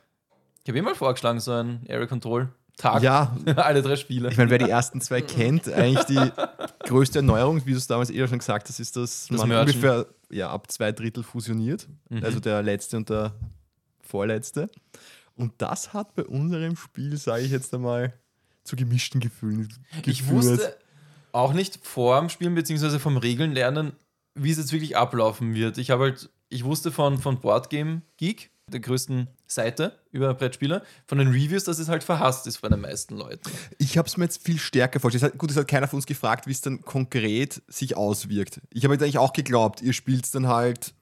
Ich 0.62 0.68
habe 0.68 0.78
immer 0.78 0.94
vorgeschlagen, 0.94 1.40
so 1.40 1.52
ein 1.52 1.84
Area 1.88 2.06
Control. 2.06 2.48
Tag. 2.78 3.02
Ja, 3.02 3.36
Alle 3.56 3.82
drei 3.82 3.96
Spiele. 3.96 4.30
ich 4.30 4.36
meine, 4.38 4.48
wer 4.50 4.58
die 4.58 4.70
ersten 4.70 5.00
zwei 5.00 5.20
kennt, 5.20 5.68
eigentlich 5.70 6.04
die 6.06 6.30
größte 6.86 7.18
Erneuerung, 7.18 7.66
wie 7.66 7.72
du 7.72 7.76
es 7.76 7.86
damals 7.86 8.08
eh 8.10 8.26
schon 8.26 8.38
gesagt 8.38 8.68
hast, 8.68 8.78
ist, 8.80 8.96
dass 8.96 9.26
Das 9.28 9.36
man 9.38 9.48
Merchen. 9.48 9.74
ungefähr 9.74 10.06
ja, 10.30 10.48
ab 10.50 10.70
zwei 10.70 10.92
Drittel 10.92 11.22
fusioniert. 11.24 11.88
Mhm. 12.08 12.24
Also 12.24 12.40
der 12.40 12.62
letzte 12.62 12.96
und 12.96 13.10
der 13.10 13.34
vorletzte. 14.00 14.70
Und 15.34 15.52
das 15.58 15.92
hat 15.92 16.14
bei 16.14 16.24
unserem 16.24 16.76
Spiel, 16.76 17.16
sage 17.16 17.42
ich 17.44 17.50
jetzt 17.50 17.72
einmal, 17.74 18.12
zu 18.64 18.76
gemischten 18.76 19.20
Gefühlen 19.20 19.68
Ich 20.06 20.20
geführt. 20.20 20.30
wusste 20.44 20.76
auch 21.32 21.52
nicht 21.52 21.78
vor 21.86 22.18
dem 22.20 22.28
Spielen 22.28 22.54
beziehungsweise 22.54 22.98
vom 22.98 23.16
Regeln 23.16 23.52
lernen, 23.52 23.92
wie 24.34 24.50
es 24.50 24.58
jetzt 24.58 24.72
wirklich 24.72 24.96
ablaufen 24.96 25.54
wird. 25.54 25.78
Ich 25.78 25.90
habe 25.90 26.04
halt, 26.04 26.30
ich 26.48 26.64
wusste 26.64 26.90
von, 26.92 27.18
von 27.18 27.40
Boardgame 27.40 28.02
Geek, 28.16 28.50
der 28.72 28.80
größten 28.80 29.28
Seite 29.46 29.98
über 30.10 30.32
Brettspiele, 30.34 30.82
von 31.06 31.18
den 31.18 31.28
Reviews, 31.28 31.64
dass 31.64 31.78
es 31.78 31.88
halt 31.88 32.04
verhasst 32.04 32.46
ist 32.46 32.60
bei 32.60 32.68
den 32.68 32.80
meisten 32.80 33.16
Leuten. 33.16 33.50
Ich 33.78 33.98
habe 33.98 34.06
es 34.08 34.16
mir 34.16 34.24
jetzt 34.24 34.42
viel 34.44 34.58
stärker 34.58 35.00
vorgestellt. 35.00 35.32
Es 35.34 35.38
Gut, 35.38 35.50
es 35.50 35.56
hat 35.56 35.68
keiner 35.68 35.88
von 35.88 35.98
uns 35.98 36.06
gefragt, 36.06 36.46
wie 36.46 36.52
es 36.52 36.60
dann 36.60 36.82
konkret 36.82 37.62
sich 37.68 37.96
auswirkt. 37.96 38.60
Ich 38.72 38.84
habe 38.84 38.94
jetzt 38.94 39.02
eigentlich 39.02 39.18
auch 39.18 39.32
geglaubt, 39.32 39.82
ihr 39.82 39.92
spielt 39.92 40.32
dann 40.34 40.46
halt. 40.48 40.94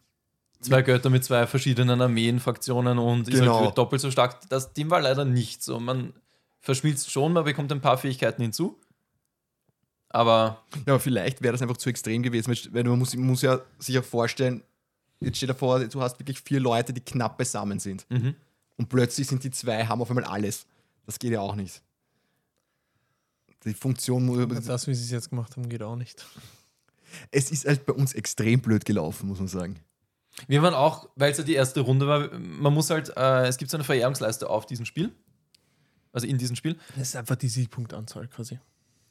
Zwei 0.61 0.83
Götter 0.83 1.11
mit 1.11 1.23
zwei 1.25 1.47
verschiedenen 1.47 2.01
Armeen, 2.01 2.41
Fraktionen 2.41 2.99
und 2.99 3.29
ist 3.29 3.39
Genau. 3.39 3.61
halt 3.67 3.79
doppelt 3.79 4.01
so 4.01 4.11
stark. 4.11 4.41
Das, 4.49 4.73
dem 4.73 4.91
war 4.91 5.01
leider 5.03 5.25
nicht 5.25 5.63
so. 5.63 5.79
Man 5.79 6.15
verschmilzt 6.61 7.11
schon, 7.11 7.33
man 7.35 7.45
bekommt 7.45 7.71
ein 7.73 7.81
paar 7.83 7.99
Fähigkeiten 7.99 8.43
hinzu. 8.43 8.81
Aber 10.09 10.63
Ja, 10.87 10.95
aber 10.95 11.01
vielleicht 11.01 11.43
wäre 11.43 11.53
das 11.53 11.63
einfach 11.63 11.77
zu 11.77 11.91
extrem 11.91 12.23
gewesen, 12.23 12.55
weil- 12.73 12.85
man 12.85 12.99
muss, 12.99 13.15
man 13.15 13.27
muss 13.27 13.43
ja 13.43 13.61
sich 13.79 13.99
auch 13.99 14.05
vorstellen, 14.05 14.63
jetzt 15.21 15.37
stell 15.37 15.49
dir 15.49 15.55
vor, 15.55 15.81
du 15.85 16.01
hast 16.03 16.19
wirklich 16.19 16.41
vier 16.41 16.61
Leute, 16.61 16.93
die 16.93 17.01
knapp 17.01 17.39
beisammen 17.39 17.79
sind. 17.79 18.07
mhm. 18.11 18.35
Und 18.79 18.89
plötzlich 18.91 19.27
sind 19.27 19.43
die 19.43 19.51
zwei, 19.51 19.87
haben 19.87 20.03
auf 20.03 20.11
einmal 20.11 20.25
alles. 20.25 20.67
Das 21.07 21.19
geht 21.19 21.33
ja 21.33 21.41
auch 21.41 21.55
nicht. 21.55 21.81
Die 23.65 23.75
Funktion, 23.75 24.25
muss- 24.27 24.65
Das, 24.67 24.87
wie 24.87 24.95
sie 24.95 25.05
es 25.05 25.11
jetzt 25.11 25.31
gemacht 25.31 25.57
haben, 25.57 25.69
geht 25.69 25.83
auch 25.83 25.97
nicht. 25.97 26.25
es 27.31 27.51
ist 27.51 27.65
halt 27.67 27.87
bei 27.87 27.93
uns 27.95 28.13
extrem 28.13 28.61
blöd 28.61 28.85
gelaufen, 28.85 29.29
muss 29.29 29.39
man 29.39 29.49
sagen. 29.49 29.81
Wir 30.47 30.61
waren 30.63 30.75
auch, 30.75 31.09
weil 31.17 31.33
es 31.33 31.39
ja 31.39 31.45
die 31.45 31.55
erste 31.55 31.81
Runde 31.81 32.07
war, 32.07 32.29
man 32.39 32.75
muss 32.75 32.91
halt, 32.91 33.17
äh, 33.17 33.47
es 33.47 33.57
gibt 33.57 33.71
so 33.71 33.79
eine 33.79 33.85
Verehrungsleiste 33.85 34.49
auf 34.51 34.67
diesem 34.67 34.85
Spiel. 34.85 35.11
Also 36.13 36.27
in 36.27 36.37
diesem 36.39 36.57
Spiel. 36.57 36.79
Das 36.97 37.09
ist 37.09 37.17
einfach 37.17 37.37
die 37.37 37.49
Siegpunktanzahl 37.49 38.29
quasi. 38.29 38.59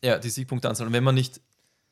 Ja, 0.04 0.20
die 0.20 0.30
Siegpunkteanzahl. 0.30 0.86
Und 0.88 0.94
wenn 0.94 1.04
man 1.04 1.16
nicht, 1.16 1.42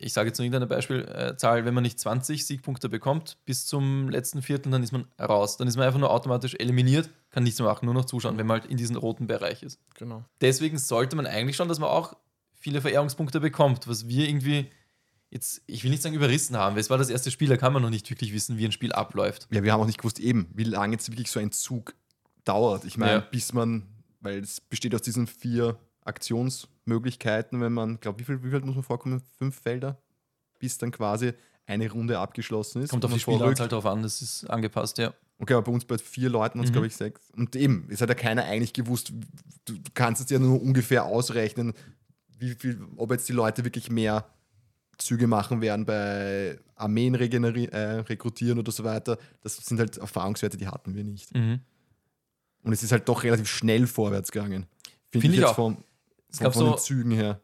ich 0.04 0.14
sage 0.14 0.30
jetzt 0.30 0.38
nur 0.38 0.46
irgendeine 0.46 0.68
Beispielzahl, 0.68 1.66
wenn 1.66 1.74
man 1.74 1.84
nicht 1.84 2.00
20 2.00 2.46
Siegpunkte 2.46 2.90
bekommt 2.90 3.38
bis 3.46 3.66
zum 3.66 4.10
letzten 4.10 4.42
Viertel, 4.42 4.72
dann 4.72 4.84
ist 4.84 4.92
man 4.92 5.06
raus. 5.20 5.58
Dann 5.58 5.68
ist 5.68 5.78
man 5.78 5.86
einfach 5.88 6.00
nur 6.00 6.12
automatisch 6.12 6.56
eliminiert, 6.56 7.10
kann 7.32 7.44
nichts 7.44 7.60
mehr 7.60 7.68
machen, 7.70 7.86
nur 7.86 7.94
noch 7.94 8.06
zuschauen, 8.06 8.38
wenn 8.38 8.46
man 8.48 8.62
halt 8.62 8.72
in 8.72 8.78
diesem 8.78 8.96
roten 8.96 9.28
Bereich 9.28 9.64
ist. 9.64 9.80
Genau. 9.96 10.24
Deswegen 10.42 10.78
sollte 10.78 11.16
man 11.16 11.26
eigentlich 11.26 11.56
schon, 11.56 11.68
dass 11.68 11.80
man 11.80 11.90
auch 11.90 12.16
viele 12.54 12.82
Verehrungspunkte 12.82 13.40
bekommt, 13.40 13.88
was 13.88 14.08
wir 14.08 14.28
irgendwie 14.28 14.70
jetzt, 15.30 15.62
ich 15.66 15.84
will 15.84 15.90
nicht 15.92 16.04
sagen 16.04 16.16
überrissen 16.16 16.56
haben, 16.58 16.76
weil 16.76 16.82
es 16.82 16.90
war 16.90 16.98
das 16.98 17.10
erste 17.10 17.32
Spiel, 17.32 17.50
da 17.50 17.58
kann 17.58 17.74
man 17.74 17.82
noch 17.82 17.90
nicht 17.90 18.10
wirklich 18.10 18.34
wissen, 18.34 18.58
wie 18.58 18.66
ein 18.66 18.72
Spiel 18.72 18.94
abläuft. 18.94 19.48
Ja, 19.52 19.64
wir 19.64 19.74
haben 19.74 19.82
auch 19.82 19.88
nicht 19.88 19.98
gewusst, 19.98 20.20
eben, 20.20 20.48
wie 20.54 20.64
lange 20.64 20.94
jetzt 20.94 21.10
wirklich 21.10 21.32
so 21.32 21.40
ein 21.40 21.52
Zug 21.52 21.96
dauert. 22.46 22.86
Ich 22.86 22.98
meine, 22.98 23.14
Ja. 23.14 23.20
bis 23.20 23.52
man, 23.52 23.88
weil 24.22 24.40
es 24.40 24.62
besteht 24.62 24.94
aus 24.94 25.02
diesen 25.02 25.26
vier 25.28 25.78
Aktionsmöglichkeiten, 26.06 27.62
wenn 27.62 27.74
man, 27.74 28.00
glaube 28.00 28.20
wie 28.20 28.24
viel, 28.24 28.44
wie 28.44 28.50
viel 28.50 28.62
muss 28.62 28.76
man 28.76 28.84
vorkommen? 28.84 29.22
Fünf 29.38 29.60
Felder, 29.60 29.98
bis 30.60 30.78
dann 30.78 30.92
quasi 30.92 31.34
eine 31.66 31.90
Runde 31.92 32.20
abgeschlossen 32.20 32.82
ist. 32.82 32.90
Kommt 32.90 33.06
auf 33.06 33.14
die. 33.14 33.20
Spielanzahl 33.20 33.68
drauf 33.70 33.86
an, 33.86 34.04
das 34.04 34.22
ist 34.22 34.50
angepasst, 34.50 34.98
ja. 34.98 35.14
Okay, 35.40 35.54
aber 35.54 35.64
bei 35.64 35.72
uns 35.72 35.86
bei 35.86 35.98
vier 35.98 36.30
Leuten 36.30 36.60
es, 36.60 36.70
Mhm. 36.70 36.74
glaube 36.74 36.88
ich, 36.88 36.96
sechs. 36.96 37.30
Und 37.32 37.56
eben, 37.56 37.88
es 37.90 38.02
hat 38.02 38.10
ja 38.10 38.16
keiner 38.16 38.44
eigentlich 38.44 38.74
gewusst, 38.74 39.12
du, 39.66 39.74
du 39.74 39.80
kannst 39.94 40.22
es 40.24 40.30
ja 40.30 40.40
nur 40.40 40.62
ungefähr 40.62 41.06
ausrechnen, 41.06 41.74
wie 42.38 42.54
viel, 42.56 42.82
ob 42.98 43.12
jetzt 43.12 43.28
die 43.30 43.34
Leute 43.34 43.64
wirklich 43.64 43.90
mehr 43.90 44.26
Züge 44.98 45.28
machen 45.28 45.62
werden 45.62 45.86
bei 45.86 46.60
Armeen 46.76 47.16
äh, 47.16 47.78
rekrutieren 48.02 48.60
oder 48.60 48.72
so 48.72 48.84
weiter. 48.84 49.18
Das 49.42 49.58
sind 49.58 49.80
halt 49.80 49.98
Erfahrungswerte, 49.98 50.58
die 50.58 50.68
hatten 50.68 50.96
wir 50.96 51.04
nicht. 51.04 51.34
Mhm. 51.34 51.62
Und 52.64 52.72
es 52.74 52.84
ist 52.84 52.92
halt 52.92 53.10
doch 53.10 53.24
relativ 53.24 53.48
schnell 53.48 53.88
vorwärts 53.88 54.32
gegangen. 54.32 54.68
Finde 55.10 55.22
Find 55.28 55.34
ich 55.34 55.40
jetzt 55.40 55.50
auch. 55.50 55.56
vom, 55.56 55.84
Es 56.34 56.40
von, 56.40 56.46
gab 56.46 56.54
von 56.54 56.66
den 56.66 56.72
so 56.72 56.78
Zügen 56.78 57.12
her. 57.12 57.40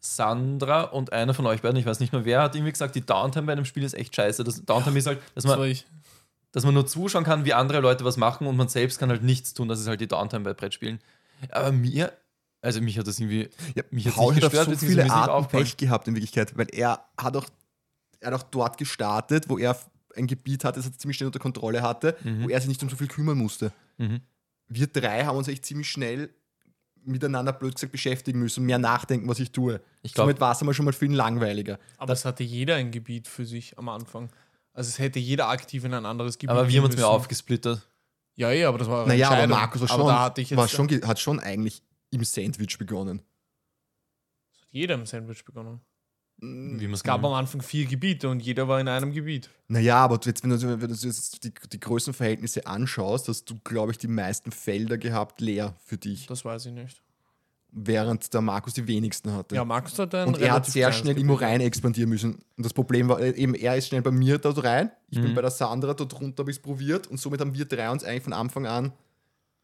Sandra 0.00 0.82
und 0.82 1.12
einer 1.14 1.32
von 1.32 1.46
euch 1.46 1.62
beiden, 1.62 1.78
ich 1.78 1.86
weiß 1.86 2.00
nicht 2.00 2.12
mehr 2.12 2.26
wer, 2.26 2.42
hat 2.42 2.54
irgendwie 2.54 2.72
gesagt, 2.72 2.94
die 2.94 3.00
Downtime 3.00 3.46
bei 3.46 3.52
einem 3.52 3.64
Spiel 3.64 3.82
ist 3.84 3.94
echt 3.94 4.14
scheiße. 4.14 4.44
Das 4.44 4.62
Downtime 4.64 4.98
ist 4.98 5.06
halt, 5.06 5.20
dass 5.34 5.44
man, 5.44 5.74
dass 6.52 6.64
man 6.64 6.74
nur 6.74 6.86
zuschauen 6.86 7.24
kann, 7.24 7.46
wie 7.46 7.54
andere 7.54 7.80
Leute 7.80 8.04
was 8.04 8.18
machen 8.18 8.46
und 8.46 8.56
man 8.56 8.68
selbst 8.68 8.98
kann 8.98 9.08
halt 9.08 9.22
nichts 9.22 9.54
tun. 9.54 9.68
Das 9.68 9.80
ist 9.80 9.86
halt 9.88 10.00
die 10.02 10.06
Downtime 10.08 10.44
bei 10.44 10.52
Brettspielen. 10.52 11.00
Aber 11.50 11.72
mir, 11.72 12.12
also 12.60 12.82
mich 12.82 12.98
hat 12.98 13.06
das 13.06 13.18
irgendwie, 13.18 13.48
Ja, 13.74 13.82
mich 13.90 14.06
hat's 14.06 14.16
Paul 14.16 14.34
nicht 14.34 14.44
hat 14.44 14.50
gestört, 14.52 14.74
auf 14.74 14.80
so 14.80 14.86
viele 14.86 15.10
Arten. 15.10 15.48
Pech 15.48 15.76
gehabt 15.78 16.06
in 16.06 16.14
Wirklichkeit, 16.14 16.56
weil 16.56 16.66
er 16.72 17.02
hat 17.18 17.36
auch, 17.36 17.46
er 18.20 18.32
hat 18.32 18.40
auch 18.40 18.46
dort 18.50 18.76
gestartet, 18.76 19.48
wo 19.48 19.56
er 19.56 19.74
ein 20.16 20.26
Gebiet 20.26 20.64
hatte, 20.64 20.80
das 20.80 20.86
er 20.86 20.98
ziemlich 20.98 21.16
schnell 21.16 21.26
unter 21.28 21.38
Kontrolle 21.40 21.80
hatte, 21.82 22.14
Mhm. 22.22 22.44
wo 22.44 22.48
er 22.50 22.60
sich 22.60 22.68
nicht 22.68 22.82
um 22.82 22.90
so 22.90 22.96
viel 22.96 23.08
kümmern 23.08 23.38
musste. 23.38 23.72
Mhm. 23.96 24.20
Wir 24.68 24.86
drei 24.86 25.24
haben 25.24 25.36
uns 25.38 25.48
echt 25.48 25.64
ziemlich 25.64 25.88
schnell 25.88 26.28
miteinander 27.06 27.52
blöd 27.52 27.74
gesagt 27.74 27.92
beschäftigen 27.92 28.38
müssen, 28.38 28.64
mehr 28.64 28.78
nachdenken, 28.78 29.28
was 29.28 29.38
ich 29.40 29.52
tue. 29.52 29.80
Ich 30.02 30.14
glaub- 30.14 30.24
Somit 30.26 30.40
war 30.40 30.52
es 30.52 30.60
einmal 30.60 30.74
schon 30.74 30.84
mal 30.84 30.92
viel 30.92 31.12
langweiliger. 31.12 31.78
Aber 31.98 32.12
es 32.12 32.24
hatte 32.24 32.42
jeder 32.42 32.76
ein 32.76 32.90
Gebiet 32.90 33.28
für 33.28 33.44
sich 33.46 33.78
am 33.78 33.88
Anfang. 33.88 34.30
Also 34.72 34.88
es 34.88 34.98
hätte 34.98 35.18
jeder 35.18 35.48
aktiv 35.48 35.84
in 35.84 35.94
ein 35.94 36.04
anderes 36.06 36.36
Gebiet 36.38 36.50
Aber 36.50 36.68
wir 36.68 36.78
haben 36.80 36.86
uns 36.86 36.96
mehr 36.96 37.08
aufgesplittert. 37.08 37.88
Ja, 38.36 38.50
ja, 38.50 38.68
aber 38.68 38.78
das 38.78 38.88
war 38.88 39.06
Naja, 39.06 39.30
aber. 39.30 39.46
Markus 39.46 39.80
war 39.82 39.90
Aber 39.90 40.02
schon, 40.02 40.08
da 40.08 40.20
hatte 40.22 40.40
ich 40.40 40.50
jetzt 40.50 40.56
war 40.58 40.66
schon, 40.68 40.88
hat 41.06 41.20
schon 41.20 41.38
eigentlich 41.40 41.82
im 42.10 42.24
Sandwich 42.24 42.76
begonnen. 42.78 43.22
jeder 44.70 44.94
im 44.94 45.06
Sandwich 45.06 45.44
begonnen. 45.44 45.80
Wie 46.78 46.86
man 46.86 46.94
Es 46.94 47.02
gab 47.02 47.24
am 47.24 47.32
Anfang 47.32 47.62
vier 47.62 47.86
Gebiete 47.86 48.28
und 48.28 48.40
jeder 48.40 48.68
war 48.68 48.80
in 48.80 48.88
einem 48.88 49.12
Gebiet. 49.12 49.50
Naja, 49.68 49.96
aber 49.96 50.18
jetzt, 50.24 50.42
wenn 50.42 50.50
du, 50.50 50.60
wenn 50.80 50.88
du 50.88 50.94
jetzt 50.94 51.42
die, 51.44 51.52
die 51.72 51.80
Größenverhältnisse 51.80 52.66
anschaust, 52.66 53.28
hast 53.28 53.44
du, 53.50 53.54
glaube 53.64 53.92
ich, 53.92 53.98
die 53.98 54.08
meisten 54.08 54.50
Felder 54.52 54.98
gehabt 54.98 55.40
leer 55.40 55.74
für 55.84 55.96
dich, 55.96 56.26
Das 56.26 56.44
weiß 56.44 56.66
ich 56.66 56.72
nicht. 56.72 57.00
während 57.76 58.32
der 58.32 58.40
Markus 58.40 58.74
die 58.74 58.86
wenigsten 58.86 59.32
hatte. 59.32 59.54
Ja, 59.56 59.64
Markus 59.64 59.98
hat 59.98 60.14
ein 60.14 60.28
und 60.28 60.38
er 60.38 60.52
hat 60.52 60.66
sehr 60.66 60.92
schnell 60.92 61.14
Gebiet. 61.14 61.28
immer 61.30 61.40
rein 61.40 61.60
expandieren 61.60 62.08
müssen. 62.10 62.34
Und 62.56 62.64
das 62.64 62.72
Problem 62.72 63.08
war, 63.08 63.20
äh, 63.20 63.30
eben 63.30 63.54
er 63.54 63.76
ist 63.76 63.88
schnell 63.88 64.02
bei 64.02 64.12
mir 64.12 64.38
dort 64.38 64.62
rein, 64.62 64.90
ich 65.10 65.20
bin 65.20 65.30
Mhm. 65.30 65.34
bei 65.34 65.40
der 65.42 65.50
Sandra 65.50 65.92
dort 65.94 66.20
runter, 66.20 66.42
habe 66.42 66.50
ich 66.52 66.58
es 66.58 66.62
probiert 66.62 67.08
und 67.08 67.18
somit 67.18 67.40
haben 67.40 67.52
wir 67.54 67.64
drei 67.64 67.90
uns 67.90 68.04
eigentlich 68.04 68.22
von 68.22 68.32
Anfang 68.32 68.66
an 68.66 68.92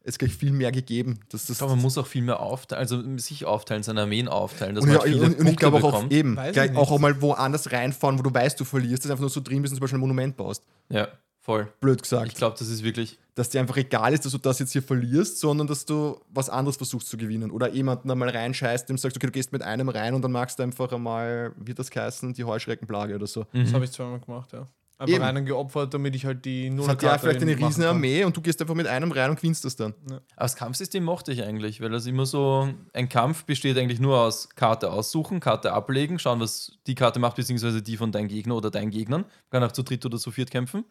es 0.03 0.17
gleich 0.17 0.33
viel 0.33 0.51
mehr 0.51 0.71
gegeben. 0.71 1.19
Das 1.29 1.49
Ich 1.49 1.57
glaube, 1.57 1.73
man 1.75 1.81
muss 1.83 1.97
auch 1.97 2.07
viel 2.07 2.21
mehr 2.23 2.39
aufteilen, 2.39 2.79
also 2.81 3.17
sich 3.17 3.45
aufteilen, 3.45 3.83
seine 3.83 4.01
Armeen 4.01 4.27
aufteilen, 4.27 4.75
dass 4.75 4.83
und, 4.83 4.89
man 4.89 4.97
ja, 4.97 5.03
halt 5.03 5.13
viele 5.13 5.25
und, 5.25 5.39
und 5.39 5.47
ich 5.47 5.57
glaube 5.57 5.77
auch 5.77 5.83
auf 5.83 5.91
bekommt. 5.93 6.13
eben, 6.13 6.35
Weiß 6.35 6.53
gleich 6.53 6.71
nicht. 6.71 6.79
auch 6.79 6.97
mal 6.99 7.21
woanders 7.21 7.71
reinfahren, 7.71 8.17
wo 8.17 8.23
du 8.23 8.33
weißt, 8.33 8.59
du 8.59 8.65
verlierst, 8.65 9.03
dass 9.03 9.07
du 9.09 9.11
einfach 9.13 9.21
nur 9.21 9.29
so 9.29 9.41
drin 9.41 9.61
bist 9.61 9.71
und 9.73 9.77
zum 9.77 9.81
Beispiel 9.81 9.97
ein 9.97 10.01
Monument 10.01 10.35
baust. 10.37 10.63
Ja, 10.89 11.07
voll. 11.39 11.67
Blöd 11.81 12.01
gesagt. 12.01 12.27
Ich 12.29 12.35
glaube, 12.35 12.55
das 12.57 12.67
ist 12.67 12.83
wirklich. 12.83 13.19
dass 13.35 13.49
dir 13.49 13.61
einfach 13.61 13.77
egal 13.77 14.13
ist, 14.13 14.25
dass 14.25 14.31
du 14.33 14.37
das 14.39 14.59
jetzt 14.59 14.71
hier 14.73 14.83
verlierst, 14.83 15.39
sondern 15.39 15.67
dass 15.67 15.85
du 15.85 16.19
was 16.29 16.49
anderes 16.49 16.77
versuchst 16.77 17.07
zu 17.07 17.15
gewinnen. 17.17 17.49
Oder 17.51 17.69
jemanden 17.69 18.09
einmal 18.11 18.29
reinscheißt, 18.29 18.89
dem 18.89 18.97
sagst, 18.97 19.15
okay, 19.17 19.27
du 19.27 19.31
gehst 19.31 19.51
mit 19.53 19.61
einem 19.61 19.87
rein 19.89 20.13
und 20.15 20.21
dann 20.21 20.31
magst 20.31 20.59
du 20.59 20.63
einfach 20.63 20.91
einmal, 20.91 21.53
wie 21.57 21.73
das 21.73 21.89
heißen, 21.95 22.33
die 22.33 22.43
Heuschreckenplage 22.43 23.15
oder 23.15 23.27
so. 23.27 23.45
Das 23.53 23.69
Mhm. 23.69 23.73
habe 23.73 23.85
ich 23.85 23.91
zweimal 23.91 24.19
gemacht, 24.19 24.51
ja. 24.53 24.67
Einfach 25.01 25.15
Eben. 25.15 25.23
einen 25.23 25.45
geopfert, 25.47 25.93
damit 25.95 26.15
ich 26.15 26.25
halt 26.25 26.45
die 26.45 26.69
Das 26.75 26.87
hat 26.87 27.01
ja 27.01 27.17
vielleicht 27.17 27.41
eine 27.41 27.57
riesen. 27.57 27.83
Armee 27.83 28.23
und 28.23 28.37
du 28.37 28.41
gehst 28.41 28.61
einfach 28.61 28.75
mit 28.75 28.85
einem 28.85 29.11
rein 29.11 29.31
und 29.31 29.37
gewinnst 29.37 29.65
das 29.65 29.75
dann. 29.75 29.95
Aber 30.05 30.21
das 30.35 30.55
Kampfsystem 30.55 31.03
mochte 31.03 31.31
ich 31.31 31.41
eigentlich, 31.43 31.81
weil 31.81 31.89
das 31.89 32.05
immer 32.05 32.27
so, 32.27 32.69
ein 32.93 33.09
Kampf 33.09 33.45
besteht 33.45 33.79
eigentlich 33.79 33.99
nur 33.99 34.19
aus 34.19 34.49
Karte 34.49 34.91
aussuchen, 34.91 35.39
Karte 35.39 35.73
ablegen, 35.73 36.19
schauen, 36.19 36.39
was 36.39 36.77
die 36.85 36.93
Karte 36.93 37.19
macht, 37.19 37.35
beziehungsweise 37.35 37.81
die 37.81 37.97
von 37.97 38.11
deinem 38.11 38.27
Gegner 38.27 38.55
oder 38.55 38.69
deinen 38.69 38.91
Gegnern. 38.91 39.21
Man 39.21 39.61
kann 39.61 39.63
auch 39.63 39.71
zu 39.71 39.81
dritt 39.81 40.05
oder 40.05 40.19
zu 40.19 40.29
viert 40.29 40.51
kämpfen. 40.51 40.85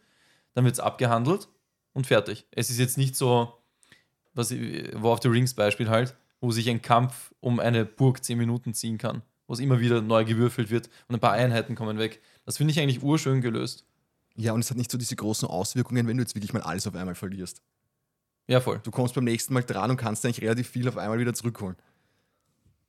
Dann 0.55 0.65
wird 0.65 0.75
es 0.75 0.81
abgehandelt 0.81 1.47
und 1.93 2.09
fertig. 2.09 2.47
Es 2.51 2.69
ist 2.69 2.79
jetzt 2.81 2.99
nicht 2.99 3.15
so, 3.15 3.53
was 4.35 4.51
ich- 4.51 4.93
War 5.01 5.13
of 5.13 5.21
the 5.23 5.29
Rings 5.29 5.55
Beispiel 5.55 5.89
halt, 5.89 6.17
wo 6.41 6.51
sich 6.51 6.69
ein 6.69 6.83
Kampf 6.83 7.33
um 7.39 7.61
eine 7.61 7.85
Burg 7.85 8.25
10 8.25 8.39
Minuten 8.39 8.75
ziehen 8.75 8.99
kann, 8.99 9.23
wo 9.47 9.53
es 9.55 9.61
immer 9.61 9.79
wieder 9.79 10.01
neu 10.03 10.25
gewürfelt 10.25 10.71
wird 10.71 10.89
und 11.07 11.15
ein 11.15 11.21
paar 11.21 11.33
Einheiten 11.35 11.77
kommen 11.77 11.99
weg. 11.99 12.21
Das 12.45 12.57
finde 12.57 12.73
ich 12.73 12.81
eigentlich 12.81 13.03
urschön 13.05 13.41
gelöst. 13.41 13.87
Ja, 14.41 14.53
und 14.53 14.61
es 14.61 14.71
hat 14.71 14.79
nicht 14.79 14.91
so 14.91 14.99
diese 14.99 15.17
großen 15.17 15.49
Auswirkungen, 15.49 16.07
wenn 16.07 16.17
du 16.17 16.23
jetzt 16.23 16.35
wirklich 16.35 16.53
mal 16.53 16.63
alles 16.63 16.87
auf 16.87 16.95
einmal 16.95 17.15
verlierst. 17.15 17.61
Ja, 18.49 18.61
voll. 18.61 18.81
Du 18.83 18.91
kommst 18.91 19.15
beim 19.15 19.25
nächsten 19.25 19.53
Mal 19.53 19.63
dran 19.63 19.91
und 19.91 19.97
kannst 19.97 20.25
eigentlich 20.25 20.41
relativ 20.41 20.69
viel 20.69 20.89
auf 20.89 20.97
einmal 20.97 21.19
wieder 21.19 21.35
zurückholen. 21.35 21.77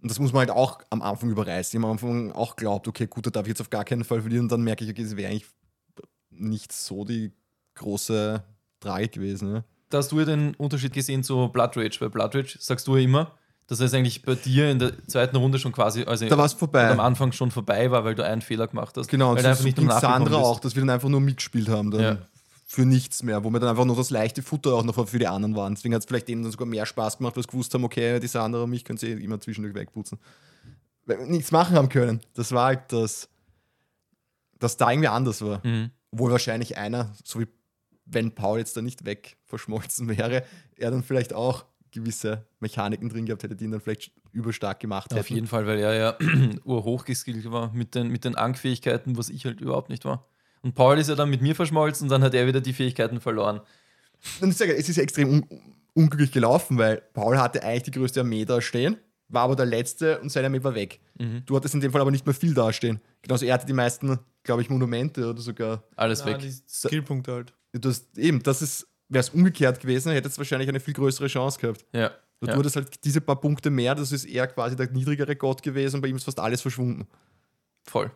Und 0.01 0.09
das 0.09 0.17
muss 0.17 0.33
man 0.33 0.39
halt 0.39 0.51
auch 0.51 0.79
am 0.89 1.01
Anfang 1.01 1.29
überreißen. 1.29 1.77
Ich 1.77 1.83
am 1.83 1.91
Anfang 1.91 2.31
auch 2.31 2.55
glaubt, 2.55 2.87
okay, 2.87 3.05
gut, 3.05 3.25
da 3.25 3.29
darf 3.29 3.43
ich 3.43 3.49
jetzt 3.49 3.61
auf 3.61 3.69
gar 3.69 3.83
keinen 3.83 4.03
Fall 4.03 4.21
verlieren. 4.21 4.45
Und 4.45 4.51
dann 4.51 4.63
merke 4.63 4.83
ich, 4.83 4.89
okay, 4.89 5.03
es 5.03 5.15
wäre 5.15 5.29
eigentlich 5.29 5.45
nicht 6.29 6.71
so 6.71 7.05
die 7.05 7.31
große 7.75 8.43
Tragik 8.79 9.11
gewesen. 9.11 9.51
Ne? 9.51 9.63
da 9.91 9.97
hast 9.97 10.11
du 10.11 10.19
ja 10.19 10.25
den 10.25 10.55
Unterschied 10.55 10.93
gesehen 10.93 11.23
zu 11.23 11.49
Blood 11.49 11.77
Rage. 11.77 11.97
Bei 11.99 12.07
Blood 12.07 12.35
Rage 12.35 12.57
sagst 12.59 12.87
du 12.87 12.95
ja 12.95 13.03
immer, 13.03 13.37
dass 13.71 13.79
es 13.79 13.93
eigentlich 13.93 14.21
bei 14.23 14.35
dir 14.35 14.69
in 14.69 14.79
der 14.79 14.91
zweiten 15.07 15.35
Runde 15.37 15.57
schon 15.57 15.71
quasi, 15.71 16.03
also 16.03 16.27
Da 16.27 16.37
war 16.37 16.45
es 16.45 16.53
vorbei. 16.53 16.89
am 16.89 16.99
Anfang 16.99 17.31
schon 17.31 17.51
vorbei 17.51 17.89
war, 17.89 18.03
weil 18.03 18.15
du 18.15 18.25
einen 18.25 18.41
Fehler 18.41 18.67
gemacht 18.67 18.97
hast. 18.97 19.07
Genau, 19.07 19.31
und 19.31 19.39
so 19.39 19.63
nicht 19.63 19.77
ging 19.77 19.89
Sandra 19.89 20.23
bist. 20.25 20.33
auch, 20.35 20.59
dass 20.59 20.75
wir 20.75 20.81
dann 20.81 20.89
einfach 20.89 21.09
nur 21.09 21.21
mitgespielt 21.21 21.69
haben. 21.69 21.89
Dann 21.91 22.01
Ja. 22.01 22.17
für 22.65 22.85
nichts 22.85 23.23
mehr, 23.23 23.43
wo 23.43 23.49
wir 23.49 23.59
dann 23.59 23.69
einfach 23.69 23.85
nur 23.85 23.95
das 23.95 24.09
leichte 24.09 24.41
Futter 24.43 24.73
auch 24.73 24.83
noch 24.83 25.07
für 25.07 25.19
die 25.19 25.27
anderen 25.27 25.55
waren. 25.55 25.75
Deswegen 25.75 25.93
hat 25.95 26.01
es 26.01 26.05
vielleicht 26.05 26.27
denen 26.27 26.43
dann 26.43 26.51
sogar 26.51 26.67
mehr 26.67 26.85
Spaß 26.85 27.17
gemacht, 27.17 27.35
weil 27.35 27.43
sie 27.43 27.49
gewusst 27.49 27.73
haben, 27.73 27.83
okay, 27.83 28.19
dieser 28.19 28.43
andere 28.43 28.63
und 28.63 28.69
mich 28.69 28.83
können 28.85 28.97
sie 28.97 29.11
immer 29.11 29.39
zwischendurch 29.39 29.73
wegputzen. 29.75 30.19
Weil 31.05 31.19
wir 31.19 31.25
nichts 31.25 31.51
machen 31.51 31.75
haben 31.75 31.89
können. 31.89 32.19
Das 32.33 32.51
war 32.51 32.65
halt 32.67 32.81
das, 32.91 33.27
dass 34.59 34.77
da 34.77 34.91
irgendwie 34.91 35.07
anders 35.07 35.41
war. 35.41 35.65
Mhm. 35.65 35.91
Obwohl 36.11 36.31
wahrscheinlich 36.31 36.77
einer, 36.77 37.13
so 37.23 37.39
wie 37.39 37.47
wenn 38.05 38.31
Paul 38.35 38.59
jetzt 38.59 38.75
da 38.75 38.81
nicht 38.81 39.05
weg 39.05 39.37
verschmolzen 39.45 40.07
wäre, 40.17 40.43
er 40.75 40.91
dann 40.91 41.03
vielleicht 41.03 41.33
auch 41.33 41.65
gewisse 41.91 42.45
Mechaniken 42.59 43.09
drin 43.09 43.25
gehabt 43.25 43.43
hätte, 43.43 43.55
die 43.55 43.65
ihn 43.65 43.71
dann 43.71 43.81
vielleicht 43.81 44.11
überstark 44.31 44.79
gemacht 44.79 45.11
Auf 45.13 45.19
hätten. 45.19 45.35
jeden 45.35 45.47
Fall, 45.47 45.67
weil 45.67 45.79
er 45.79 45.93
ja 45.93 46.17
urhochgeskillt 46.63 47.51
war 47.51 47.71
mit 47.73 47.95
den, 47.95 48.09
mit 48.09 48.25
den 48.25 48.35
Ankfähigkeiten, 48.35 49.17
was 49.17 49.29
ich 49.29 49.45
halt 49.45 49.61
überhaupt 49.61 49.89
nicht 49.89 50.05
war. 50.05 50.27
Und 50.61 50.75
Paul 50.75 50.97
ist 50.99 51.09
ja 51.09 51.15
dann 51.15 51.29
mit 51.29 51.41
mir 51.41 51.55
verschmolzen 51.55 52.05
und 52.05 52.09
dann 52.11 52.23
hat 52.23 52.33
er 52.33 52.47
wieder 52.47 52.61
die 52.61 52.73
Fähigkeiten 52.73 53.19
verloren. 53.19 53.61
Und 54.41 54.49
ich 54.49 54.57
sage, 54.57 54.75
es 54.75 54.87
ist 54.87 54.97
ja 54.97 55.03
extrem 55.03 55.29
un 55.29 55.45
unglücklich 55.93 56.31
gelaufen, 56.31 56.77
weil 56.77 57.01
Paul 57.13 57.37
hatte 57.37 57.63
eigentlich 57.63 57.83
die 57.83 57.91
größte 57.91 58.21
Armee 58.21 58.45
da 58.45 58.61
stehen, 58.61 58.95
war 59.27 59.43
aber 59.43 59.57
der 59.57 59.65
Letzte 59.65 60.19
und 60.21 60.31
seine 60.31 60.47
Armee 60.47 60.63
war 60.63 60.73
weg. 60.73 61.01
Mhm. 61.19 61.43
Du 61.45 61.55
hattest 61.55 61.73
in 61.75 61.81
dem 61.81 61.91
Fall 61.91 61.99
aber 61.99 62.11
nicht 62.11 62.25
mehr 62.25 62.33
viel 62.33 62.53
dastehen. 62.53 63.01
Genauso 63.21 63.45
er 63.45 63.55
hatte 63.55 63.65
die 63.65 63.73
meisten, 63.73 64.17
glaube 64.43 64.61
ich, 64.61 64.69
Monumente 64.69 65.29
oder 65.29 65.41
sogar. 65.41 65.83
Alles 65.97 66.21
Na, 66.21 66.27
weg. 66.27 66.39
die 66.39 66.53
Skillpunkte 66.69 67.33
halt. 67.33 67.53
Du 67.73 67.89
hast, 67.89 68.17
eben, 68.17 68.41
das 68.41 68.61
ist, 68.61 68.87
wäre 69.11 69.19
es 69.21 69.29
umgekehrt 69.29 69.79
gewesen, 69.79 70.11
hättest 70.11 70.37
du 70.37 70.39
wahrscheinlich 70.39 70.69
eine 70.69 70.79
viel 70.79 70.93
größere 70.93 71.27
Chance 71.27 71.59
gehabt. 71.59 71.85
Ja. 71.93 72.11
Du 72.39 72.47
Ja. 72.47 72.57
hattest 72.57 72.75
halt 72.75 73.03
diese 73.03 73.21
paar 73.21 73.39
Punkte 73.39 73.69
mehr, 73.69 73.93
das 73.93 74.11
ist 74.11 74.25
eher 74.25 74.47
quasi 74.47 74.75
der 74.75 74.89
niedrigere 74.89 75.35
Gott 75.35 75.61
gewesen 75.61 75.97
und 75.97 76.01
bei 76.01 76.07
ihm 76.07 76.15
ist 76.15 76.23
fast 76.23 76.39
alles 76.39 76.61
verschwunden. 76.61 77.07
Voll. 77.83 78.09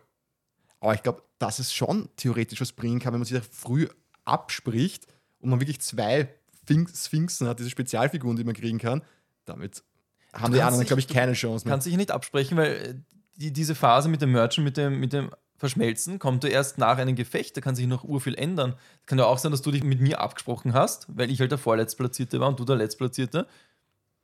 Aber 0.80 0.94
ich 0.94 1.02
glaube, 1.02 1.22
dass 1.38 1.58
es 1.58 1.72
schon 1.72 2.08
theoretisch 2.16 2.60
was 2.60 2.72
bringen 2.72 2.98
kann, 2.98 3.12
wenn 3.12 3.20
man 3.20 3.26
sich 3.26 3.38
da 3.38 3.44
früh 3.50 3.86
abspricht 4.24 5.06
und 5.38 5.50
man 5.50 5.60
wirklich 5.60 5.80
zwei 5.80 6.28
Sphinx- 6.62 7.06
Sphinxen 7.06 7.46
hat, 7.46 7.58
diese 7.60 7.70
Spezialfiguren, 7.70 8.36
die 8.36 8.44
man 8.44 8.54
kriegen 8.54 8.78
kann. 8.78 9.02
Damit 9.44 9.84
haben 10.32 10.52
die 10.52 10.60
anderen, 10.62 10.84
glaube 10.86 11.00
ich, 11.00 11.06
du 11.06 11.14
keine 11.14 11.34
Chance 11.34 11.64
mehr. 11.64 11.72
Kannst 11.72 11.86
dich 11.86 11.96
nicht 11.96 12.10
absprechen, 12.10 12.56
weil 12.56 12.72
äh, 12.74 12.94
die, 13.36 13.52
diese 13.52 13.74
Phase 13.74 14.08
mit 14.08 14.20
dem 14.22 14.32
Merchant, 14.32 14.64
mit 14.64 14.76
dem, 14.76 14.98
mit 14.98 15.12
dem 15.12 15.30
Verschmelzen, 15.58 16.18
kommt 16.18 16.44
ja 16.44 16.50
erst 16.50 16.78
nach 16.78 16.98
einem 16.98 17.16
Gefecht. 17.16 17.56
Da 17.56 17.60
kann 17.60 17.74
sich 17.74 17.86
noch 17.86 18.04
urviel 18.04 18.34
ändern. 18.34 18.74
Kann 19.06 19.18
ja 19.18 19.24
auch 19.24 19.38
sein, 19.38 19.52
dass 19.52 19.62
du 19.62 19.70
dich 19.70 19.82
mit 19.82 20.00
mir 20.00 20.20
abgesprochen 20.20 20.74
hast, 20.74 21.06
weil 21.08 21.30
ich 21.30 21.40
halt 21.40 21.50
der 21.50 21.58
Vorletztplatzierte 21.58 22.40
war 22.40 22.48
und 22.48 22.60
du 22.60 22.64
der 22.64 22.76
Letztplatzierte. 22.76 23.46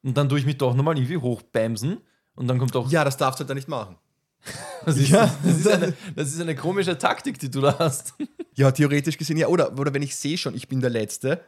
Und 0.03 0.17
dann 0.17 0.29
tue 0.29 0.39
ich 0.39 0.47
mich 0.47 0.59
doch 0.59 0.75
nochmal 0.75 0.97
irgendwie 0.97 1.17
hochbämsen. 1.17 1.99
Und 2.35 2.49
dann 2.49 2.59
kommt 2.59 2.77
auch. 2.77 2.91
Ja, 2.91 3.05
das 3.05 3.17
darfst 3.17 3.41
du 3.41 3.43
halt 3.43 3.51
da 3.51 3.55
nicht 3.55 3.69
machen. 3.69 3.97
das, 4.85 4.97
ist, 4.97 5.11
ja. 5.11 5.35
das, 5.45 5.57
ist 5.59 5.69
eine, 5.69 5.95
das 6.17 6.29
ist 6.33 6.41
eine 6.41 6.55
komische 6.55 6.99
Taktik, 6.99 7.39
die 7.39 7.51
du 7.51 7.61
da 7.61 7.79
hast. 7.79 8.15
Ja, 8.55 8.71
theoretisch 8.71 9.17
gesehen, 9.17 9.39
ja. 9.39 9.47
Oder, 9.47 9.79
oder 9.79 9.95
wenn 9.95 10.03
ich 10.03 10.15
sehe 10.15 10.37
schon, 10.37 10.55
ich 10.55 10.69
bin 10.69 10.83
der 10.83 10.91
Letzte, 10.91 11.41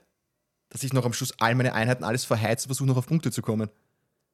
dass 0.70 0.82
ich 0.82 0.94
noch 0.94 1.04
am 1.04 1.12
Schluss 1.12 1.34
all 1.38 1.54
meine 1.54 1.74
Einheiten 1.74 2.02
alles 2.02 2.24
verheizt 2.24 2.64
und 2.64 2.68
versuche 2.70 2.88
noch 2.88 2.96
auf 2.96 3.06
Punkte 3.06 3.30
zu 3.30 3.42
kommen. 3.42 3.68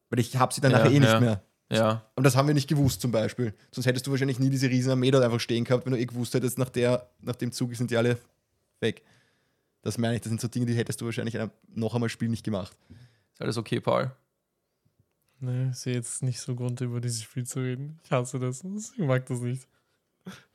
Weil 0.09 0.21
ich 0.21 0.37
habe 0.37 0.55
sie 0.55 0.61
dann 0.61 0.71
Ja, 0.71 0.79
nachher 0.79 0.93
eh 0.93 1.01
nicht 1.01 1.13
ja. 1.13 1.19
mehr. 1.19 1.43
Ja. 1.71 2.05
Und 2.17 2.25
das 2.25 2.37
haben 2.37 2.49
wir 2.49 2.55
nicht 2.55 2.69
gewusst 2.69 3.01
zum 3.01 3.13
Beispiel. 3.13 3.55
Sonst 3.71 3.87
hättest 3.87 4.07
du 4.07 4.11
wahrscheinlich 4.11 4.39
nie 4.39 4.51
diese 4.51 4.69
riesen 4.69 4.91
Armee 4.91 5.11
dort 5.11 5.25
einfach 5.25 5.41
stehen 5.41 5.65
gehabt, 5.65 5.87
wenn 5.87 5.93
du 5.93 5.99
eh 5.99 6.07
gewusst 6.07 6.35
hättest, 6.35 6.59
nach, 6.59 6.69
der, 6.69 7.09
nach 7.21 7.37
dem 7.37 7.53
Zug 7.53 7.75
sind 7.77 7.91
die 7.91 7.97
alle 7.97 8.19
weg. 8.81 9.03
Das 9.83 9.97
meine 9.97 10.17
ich, 10.17 10.21
das 10.21 10.29
sind 10.31 10.41
so 10.41 10.49
Dinge, 10.49 10.67
die 10.67 10.75
hättest 10.75 11.01
du 11.01 11.05
wahrscheinlich 11.07 11.39
noch 11.75 11.95
einmal 11.95 12.09
Spiel 12.09 12.29
nicht 12.29 12.45
gemacht. 12.45 12.77
Ist 13.33 13.41
alles 13.41 13.57
okay, 13.57 13.81
Paul. 13.81 14.11
Nee, 15.39 15.71
ich 15.71 15.77
sehe 15.77 15.95
jetzt 15.95 16.23
nicht 16.23 16.41
so 16.41 16.55
Grund, 16.55 16.81
über 16.83 17.01
dieses 17.01 17.23
Spiel 17.23 17.47
zu 17.47 17.61
reden. 17.61 17.99
Ich 18.05 18.11
hasse 18.11 18.39
das. 18.39 18.63
Ich 18.65 18.99
mag 18.99 19.25
das 19.27 19.41
nicht. 19.41 19.67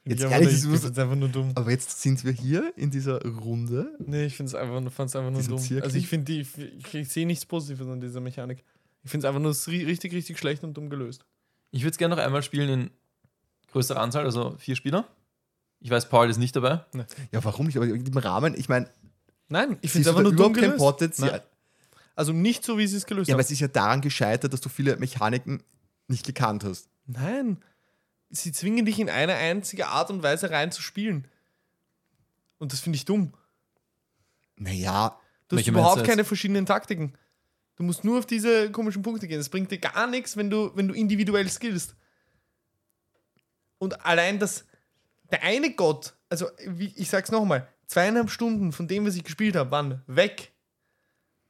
Jetzt 0.04 0.24
ich 0.24 0.30
ehrlich, 0.30 0.54
ich 0.54 0.66
muss- 0.66 0.86
einfach 0.86 1.16
nur 1.16 1.30
dumm. 1.30 1.52
Aber 1.56 1.72
jetzt 1.72 2.00
sind 2.02 2.24
wir 2.24 2.32
hier 2.32 2.72
in 2.76 2.92
dieser 2.92 3.20
Runde. 3.26 3.98
Nee, 4.06 4.26
ich 4.26 4.36
finde 4.38 4.50
es 4.52 4.56
einfach, 4.56 4.76
einfach 4.76 5.32
nur 5.32 5.42
dumm. 5.42 5.58
Zirkel? 5.58 5.84
Also 5.84 5.98
ich 5.98 6.08
finde 6.08 6.26
die, 6.26 6.42
ich, 6.42 6.94
ich 6.94 7.10
sehe 7.10 7.26
nichts 7.26 7.46
Positives 7.48 7.88
an 7.88 8.00
dieser 8.00 8.22
Mechanik. 8.22 8.64
Ich 9.06 9.12
finde 9.12 9.26
es 9.26 9.30
einfach 9.30 9.42
nur 9.42 9.54
ri- 9.54 9.86
richtig, 9.86 10.12
richtig 10.14 10.38
schlecht 10.38 10.64
und 10.64 10.74
dumm 10.74 10.90
gelöst. 10.90 11.24
Ich 11.72 11.82
würde 11.84 11.92
es 11.92 11.98
gerne 11.98 12.16
noch 12.16 12.22
einmal 12.24 12.42
spielen 12.44 12.70
in 12.70 12.92
größerer 13.72 14.02
Anzahl, 14.02 14.26
also 14.26 14.56
vier 14.58 14.76
Spieler. 14.76 15.08
Ich 15.80 15.90
weiß, 15.92 16.10
Paul 16.10 16.30
ist 16.30 16.38
nicht 16.38 16.56
dabei. 16.56 16.84
Ja, 17.32 17.44
warum 17.44 17.68
nicht? 17.68 17.78
Aber 17.78 17.86
im 17.86 18.18
Rahmen, 18.18 18.56
ich 18.56 18.68
meine, 18.68 18.90
Nein, 19.48 19.78
ich 19.82 19.92
finde 19.92 20.02
es 20.02 20.16
einfach 20.16 20.24
nur 20.24 20.36
dumm 20.36 20.54
gelöst. 20.54 20.78
Potenzial. 20.80 21.44
Also 22.16 22.34
nicht 22.34 22.64
so, 22.64 22.78
wie 22.80 22.88
sie 22.88 22.98
es 22.98 23.06
gelöst 23.06 23.28
Ja, 23.28 23.36
aber 23.36 23.40
haben. 23.42 23.46
es 23.46 23.52
ist 23.52 23.60
ja 23.60 23.68
daran 23.68 24.02
gescheitert, 24.02 24.52
dass 24.54 24.62
du 24.62 24.70
viele 24.70 24.96
Mechaniken 24.98 25.62
nicht 26.08 26.26
gekannt 26.26 26.64
hast. 26.64 26.90
Nein. 27.06 27.62
Sie 28.32 28.52
zwingen 28.52 28.86
dich 28.86 29.00
in 29.00 29.10
eine 29.10 29.36
einzige 29.36 29.88
Art 29.88 30.10
und 30.10 30.24
Weise 30.24 30.50
rein 30.50 30.72
zu 30.72 30.82
spielen. 30.82 31.28
Und 32.58 32.74
das 32.74 32.80
finde 32.80 32.96
ich 32.96 33.06
dumm. 33.06 33.34
Naja, 34.56 35.20
Du 35.48 35.58
hast 35.58 35.68
überhaupt 35.68 36.04
keine 36.06 36.24
verschiedenen 36.24 36.66
Taktiken. 36.66 37.14
Du 37.76 37.84
musst 37.84 38.04
nur 38.04 38.20
auf 38.20 38.26
diese 38.26 38.72
komischen 38.72 39.02
Punkte 39.02 39.28
gehen. 39.28 39.38
Das 39.38 39.50
bringt 39.50 39.70
dir 39.72 39.80
gar 39.80 40.08
nichts, 40.08 40.38
wenn 40.38 40.50
du, 40.50 40.72
wenn 40.76 40.88
du 40.88 40.94
individuell 40.94 41.50
skillst. 41.50 41.96
Und 43.78 44.06
allein 44.06 44.40
das, 44.40 44.66
der 45.32 45.44
eine 45.44 45.74
Gott, 45.74 46.14
also 46.30 46.48
wie, 46.66 46.94
ich 46.96 47.10
sag's 47.10 47.32
nochmal, 47.32 47.68
zweieinhalb 47.88 48.30
Stunden 48.30 48.72
von 48.72 48.88
dem, 48.88 49.06
was 49.06 49.16
ich 49.16 49.24
gespielt 49.24 49.56
habe, 49.56 49.72
waren 49.72 50.02
weg. 50.08 50.52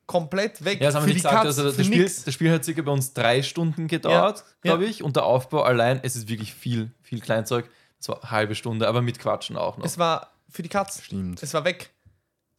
Komplett 0.07 0.63
weg. 0.63 0.81
Ja, 0.81 0.87
das 0.87 0.95
haben 0.95 1.03
Für 1.03 1.07
wir 1.07 1.13
nicht 1.15 1.25
die 1.25 1.29
gesagt. 1.29 1.45
Also 1.45 1.61
für 1.71 1.77
das 1.77 1.85
Spiel, 1.85 2.01
nix. 2.03 2.23
das 2.23 2.33
Spiel 2.33 2.51
hat 2.51 2.63
circa 2.63 2.81
bei 2.83 2.91
uns 2.91 3.13
drei 3.13 3.41
Stunden 3.41 3.87
gedauert, 3.87 4.39
Ja, 4.39 4.45
glaube 4.61 4.83
ja. 4.83 4.89
ich. 4.89 5.01
Und 5.01 5.15
der 5.15 5.23
Aufbau 5.23 5.63
allein, 5.63 5.99
es 6.03 6.15
ist 6.15 6.27
wirklich 6.27 6.53
viel, 6.53 6.91
viel 7.01 7.19
Kleinzeug. 7.21 7.67
Das 7.97 8.09
war 8.09 8.21
eine 8.21 8.31
halbe 8.31 8.53
Stunde, 8.55 8.87
aber 8.87 9.01
mit 9.01 9.17
Quatschen 9.17 9.57
auch 9.57 9.77
noch. 9.77 9.85
Es 9.85 9.97
war 9.97 10.31
für 10.49 10.61
die 10.61 10.69
Katz. 10.69 11.01
stimmt. 11.01 11.41
Es 11.41 11.53
war 11.55 11.65
weg. 11.65 11.91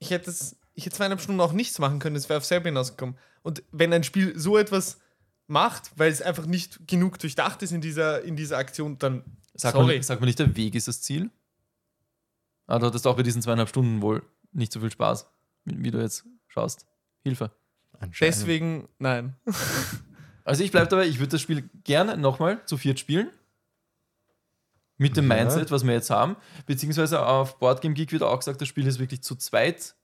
Ich 0.01 0.11
hätte, 0.11 0.29
es, 0.31 0.57
ich 0.75 0.87
hätte 0.87 0.97
zweieinhalb 0.97 1.21
Stunden 1.21 1.41
auch 1.41 1.53
nichts 1.53 1.79
machen 1.79 2.01
können, 2.01 2.17
es 2.17 2.29
wäre 2.29 2.39
auf 2.39 2.45
selber 2.45 2.69
hinausgekommen. 2.69 3.17
Und 3.47 3.63
wenn 3.71 3.93
ein 3.93 4.03
Spiel 4.03 4.37
so 4.37 4.59
etwas 4.59 4.99
macht, 5.47 5.93
weil 5.97 6.11
es 6.11 6.21
einfach 6.21 6.47
nicht 6.47 6.89
genug 6.89 7.21
durchdacht 7.21 7.63
ist 7.63 7.71
in 7.71 7.81
dieser, 7.81 8.23
in 8.23 8.35
dieser 8.35 8.59
Aktion, 8.59 8.99
dann 8.99 9.23
Sag 9.55 9.75
sorry. 9.75 9.97
mal, 9.99 10.03
sag 10.03 10.19
mal 10.19 10.27
nicht, 10.27 10.41
der 10.41 10.57
Weg 10.57 10.75
ist 10.75 10.89
das 10.89 11.01
Ziel. 11.01 11.31
Ah, 12.67 12.81
du 12.81 12.87
hattest 12.87 13.07
auch 13.07 13.15
bei 13.17 13.23
diesen 13.23 13.41
zweieinhalb 13.43 13.69
Stunden 13.69 14.03
wohl 14.03 14.25
nicht 14.51 14.73
so 14.73 14.81
viel 14.81 14.91
Spaß, 14.91 15.29
wie 15.65 15.93
du 15.93 16.01
jetzt 16.01 16.25
schaust. 16.49 16.87
Hilfe. 17.23 17.53
Anscheinend. 18.01 18.35
Deswegen, 18.35 18.89
nein. 18.99 19.37
Also 20.45 20.63
ich 20.63 20.71
bleibe 20.71 20.87
dabei, 20.87 21.07
ich 21.09 21.19
würde 21.19 21.31
das 21.33 21.41
Spiel 21.41 21.69
gerne 21.83 22.17
nochmal 22.17 22.65
zu 22.67 22.77
viert 22.77 23.01
spielen. 23.01 23.31
Mit 24.97 25.17
dem 25.17 25.29
Ja. 25.29 25.37
Mindset, 25.37 25.73
was 25.73 25.85
wir 25.85 25.93
jetzt 25.93 26.09
haben. 26.11 26.37
Beziehungsweise 26.67 27.27
auf 27.27 27.59
Boardgame 27.59 27.95
Geek 27.95 28.13
wird 28.13 28.23
auch 28.23 28.39
gesagt, 28.39 28.61
das 28.61 28.69
Spiel 28.69 28.87
ist 28.87 29.01
wirklich 29.01 29.23
zu 29.23 29.35
zweit 29.35 29.97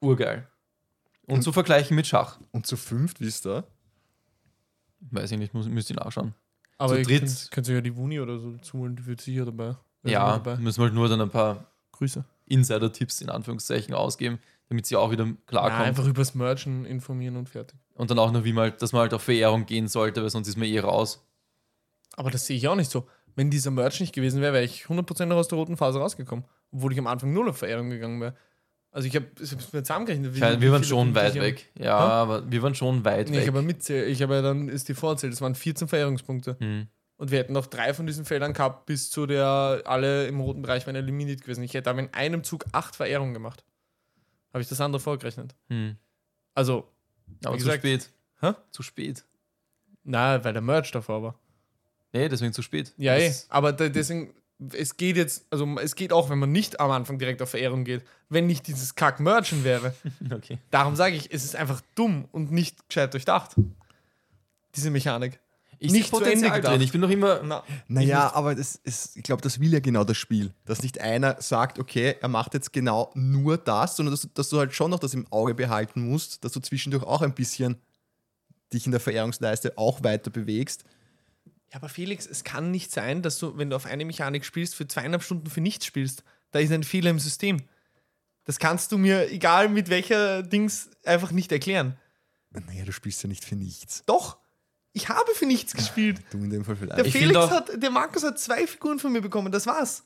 urgeil. 0.00 0.48
Und 1.26 1.42
zu 1.42 1.52
vergleichen 1.52 1.94
mit 1.96 2.06
Schach. 2.06 2.38
Und 2.52 2.66
zu 2.66 2.76
fünft, 2.76 3.20
wie 3.20 3.26
ist 3.26 3.46
da? 3.46 3.64
Weiß 5.00 5.30
ich 5.32 5.38
nicht, 5.38 5.54
muss, 5.54 5.66
müsst 5.68 5.90
ihr 5.90 5.96
nachschauen. 5.96 6.34
Aber 6.78 6.94
Zu 6.94 7.00
ihr 7.00 7.04
dritt. 7.04 7.20
könnt, 7.20 7.50
könnt 7.52 7.68
ihr 7.68 7.74
ja 7.76 7.80
die 7.80 7.96
Wuni 7.96 8.20
oder 8.20 8.38
so 8.38 8.56
zuholen, 8.58 8.96
die 8.96 9.06
wird 9.06 9.20
sicher 9.20 9.44
dabei. 9.44 9.76
Wer 10.02 10.12
ja, 10.12 10.32
dabei? 10.38 10.56
müssen 10.56 10.78
wir 10.80 10.84
halt 10.84 10.94
nur 10.94 11.08
dann 11.08 11.20
ein 11.20 11.30
paar 11.30 11.66
Grüße. 11.92 12.24
Insider-Tipps 12.46 13.20
in 13.20 13.30
Anführungszeichen 13.30 13.94
ausgeben, 13.94 14.38
damit 14.68 14.86
sie 14.86 14.96
auch 14.96 15.10
wieder 15.10 15.24
Ja, 15.24 15.34
klarkommt. 15.46 15.82
einfach 15.86 16.06
übers 16.06 16.34
Merchen 16.34 16.84
informieren 16.84 17.36
und 17.36 17.48
fertig. 17.48 17.78
Und 17.94 18.10
dann 18.10 18.18
auch 18.18 18.32
noch, 18.32 18.44
wie 18.44 18.52
man 18.52 18.64
halt, 18.64 18.82
dass 18.82 18.92
man 18.92 19.02
halt 19.02 19.14
auf 19.14 19.22
Verehrung 19.22 19.66
gehen 19.66 19.88
sollte, 19.88 20.22
weil 20.22 20.30
sonst 20.30 20.48
ist 20.48 20.56
man 20.56 20.66
eh 20.66 20.80
raus. 20.80 21.24
Aber 22.16 22.30
das 22.30 22.46
sehe 22.46 22.56
ich 22.56 22.68
auch 22.68 22.76
nicht 22.76 22.90
so. 22.90 23.08
Wenn 23.36 23.50
dieser 23.50 23.70
Merch 23.70 24.00
nicht 24.00 24.14
gewesen 24.14 24.40
wäre, 24.40 24.52
wäre 24.52 24.64
ich 24.64 24.84
100% 24.84 25.26
noch 25.26 25.36
aus 25.36 25.48
der 25.48 25.58
roten 25.58 25.76
Phase 25.76 25.98
rausgekommen. 25.98 26.44
Obwohl 26.70 26.92
ich 26.92 26.98
am 26.98 27.06
Anfang 27.06 27.32
null 27.32 27.48
auf 27.48 27.58
Verehrung 27.58 27.90
gegangen 27.90 28.20
wäre. 28.20 28.34
Also 28.94 29.08
ich 29.08 29.16
habe 29.16 29.26
es 29.40 29.50
mir 29.72 29.82
zusammengerechnet. 29.82 30.34
wie- 30.34 30.38
Ich 30.38 30.44
wie 30.44 30.60
wir 30.60 30.72
waren 30.72 30.84
schon 30.84 31.14
weit 31.16 31.34
ich 31.34 31.40
weg. 31.42 31.68
Ja, 31.76 31.98
Hä? 31.98 32.12
aber 32.12 32.50
wir 32.50 32.62
waren 32.62 32.74
schon 32.76 33.04
weit 33.04 33.28
Nee, 33.28 33.38
ich 33.38 33.42
weg. 33.42 33.48
habe 33.48 33.62
mitzählt. 33.62 34.08
Ich 34.08 34.22
habe 34.22 34.34
ja 34.36 34.42
dann 34.42 34.68
ist 34.68 34.88
die 34.88 34.94
vorzählt. 34.94 35.32
Es 35.32 35.40
waren 35.40 35.56
14 35.56 35.88
Verehrungspunkte. 35.88 36.56
Hm. 36.60 36.86
Und 37.16 37.30
wir 37.32 37.38
hätten 37.40 37.52
noch 37.54 37.66
drei 37.66 37.92
von 37.92 38.06
diesen 38.06 38.24
Feldern 38.24 38.52
gehabt, 38.52 38.86
bis 38.86 39.10
zu 39.10 39.26
der 39.26 39.82
alle 39.84 40.26
im 40.28 40.38
roten 40.40 40.62
Bereich 40.62 40.86
wären 40.86 40.94
eliminiert 40.96 41.40
gewesen. 41.42 41.64
Ich 41.64 41.74
hätte 41.74 41.90
aber 41.90 42.00
in 42.00 42.14
einem 42.14 42.44
Zug 42.44 42.64
acht 42.72 42.94
Verehrungen 42.94 43.34
gemacht. 43.34 43.64
Habe 44.52 44.62
ich 44.62 44.68
das 44.68 44.80
andere 44.80 45.00
vorgerechnet. 45.00 45.54
Hm. 45.68 45.96
Also, 46.54 46.88
Aber 47.44 47.54
Wie 47.56 47.58
zu 47.58 47.64
gesagt- 47.66 47.80
spät. 47.82 48.10
Hä? 48.40 48.52
Zu 48.70 48.82
spät. 48.84 49.24
na, 50.04 50.44
weil 50.44 50.52
der 50.52 50.62
Merch 50.62 50.92
davor 50.92 51.22
war. 51.22 51.34
Nee, 52.12 52.28
deswegen 52.28 52.52
zu 52.52 52.62
spät. 52.62 52.92
Ja, 52.96 53.16
eh. 53.16 53.26
Das- 53.26 53.46
Aber 53.50 53.72
deswegen, 53.72 54.34
es 54.72 54.96
geht 54.96 55.16
jetzt, 55.16 55.46
also 55.50 55.66
es 55.80 55.94
geht 55.94 56.12
auch, 56.12 56.30
wenn 56.30 56.38
man 56.38 56.52
nicht 56.52 56.80
am 56.80 56.90
Anfang 56.90 57.18
direkt 57.18 57.42
auf 57.42 57.50
Verehrung 57.50 57.84
geht, 57.84 58.02
wenn 58.28 58.46
nicht 58.46 58.66
dieses 58.66 58.94
Kack-Merchen 58.94 59.64
wäre. 59.64 59.94
Okay. 60.32 60.58
Darum 60.70 60.96
sage 60.96 61.16
ich, 61.16 61.32
es 61.32 61.44
ist 61.44 61.56
einfach 61.56 61.80
dumm 61.94 62.26
und 62.32 62.50
nicht 62.52 62.88
gescheit 62.88 63.12
durchdacht. 63.12 63.56
Diese 64.74 64.90
Mechanik. 64.90 65.38
Ich 65.78 65.92
Nicht 65.92 66.08
zu 66.14 66.22
Ende 66.24 66.50
gedacht. 66.50 66.72
drin. 66.72 66.80
Ich 66.80 66.92
bin 66.92 67.00
noch 67.00 67.10
immer. 67.10 67.40
Na, 67.42 67.62
Naja, 67.88 68.32
aber 68.34 68.54
das 68.54 68.76
ist, 68.76 69.16
ich 69.16 69.22
glaube, 69.22 69.42
das 69.42 69.60
will 69.60 69.72
ja 69.72 69.80
genau 69.80 70.04
das 70.04 70.16
Spiel. 70.16 70.52
Dass 70.64 70.82
nicht 70.82 71.00
einer 71.00 71.40
sagt, 71.42 71.78
okay, 71.78 72.16
er 72.20 72.28
macht 72.28 72.54
jetzt 72.54 72.72
genau 72.72 73.10
nur 73.14 73.58
das, 73.58 73.96
sondern 73.96 74.12
dass, 74.14 74.22
du- 74.22 74.28
dass 74.32 74.48
du 74.48 74.58
halt 74.58 74.72
schon 74.72 74.90
noch 74.90 74.98
das 75.00 75.12
im 75.14 75.26
Auge 75.30 75.54
behalten 75.54 76.08
musst, 76.08 76.42
dass 76.44 76.52
du 76.52 76.60
zwischendurch 76.60 77.02
auch 77.02 77.22
ein 77.22 77.34
bisschen 77.34 77.76
dich 78.72 78.86
in 78.86 78.92
der 78.92 79.00
Verehrungsleiste 79.00 79.76
auch 79.76 80.02
weiter 80.02 80.30
bewegst. 80.30 80.84
Ja, 81.74 81.80
aber 81.80 81.88
Felix, 81.88 82.24
es 82.24 82.44
kann 82.44 82.70
nicht 82.70 82.92
sein, 82.92 83.20
dass 83.20 83.38
du, 83.38 83.58
wenn 83.58 83.68
du 83.68 83.74
auf 83.74 83.84
eine 83.84 84.04
Mechanik 84.04 84.44
spielst, 84.44 84.76
für 84.76 84.86
zweieinhalb 84.86 85.24
Stunden 85.24 85.50
für 85.50 85.60
nichts 85.60 85.84
spielst. 85.84 86.22
Da 86.52 86.60
ist 86.60 86.70
ein 86.70 86.84
Fehler 86.84 87.10
im 87.10 87.18
System. 87.18 87.64
Das 88.44 88.60
kannst 88.60 88.92
du 88.92 88.98
mir, 88.98 89.32
egal 89.32 89.68
mit 89.68 89.88
welcher 89.88 90.44
Dings, 90.44 90.88
einfach 91.04 91.32
nicht 91.32 91.50
erklären. 91.50 91.98
Naja, 92.50 92.84
du 92.84 92.92
spielst 92.92 93.24
ja 93.24 93.28
nicht 93.28 93.44
für 93.44 93.56
nichts. 93.56 94.04
Doch, 94.06 94.38
ich 94.92 95.08
habe 95.08 95.34
für 95.34 95.46
nichts 95.46 95.74
gespielt. 95.74 96.22
Du 96.30 96.38
in 96.38 96.50
dem 96.50 96.64
Fall 96.64 96.76
Der 96.76 96.86
vielleicht. 96.86 97.06
Ich 97.06 97.12
Felix 97.12 97.50
hat, 97.50 97.82
der 97.82 97.90
Markus 97.90 98.22
hat 98.22 98.38
zwei 98.38 98.68
Figuren 98.68 99.00
von 99.00 99.12
mir 99.12 99.20
bekommen, 99.20 99.50
das 99.50 99.66
war's. 99.66 100.04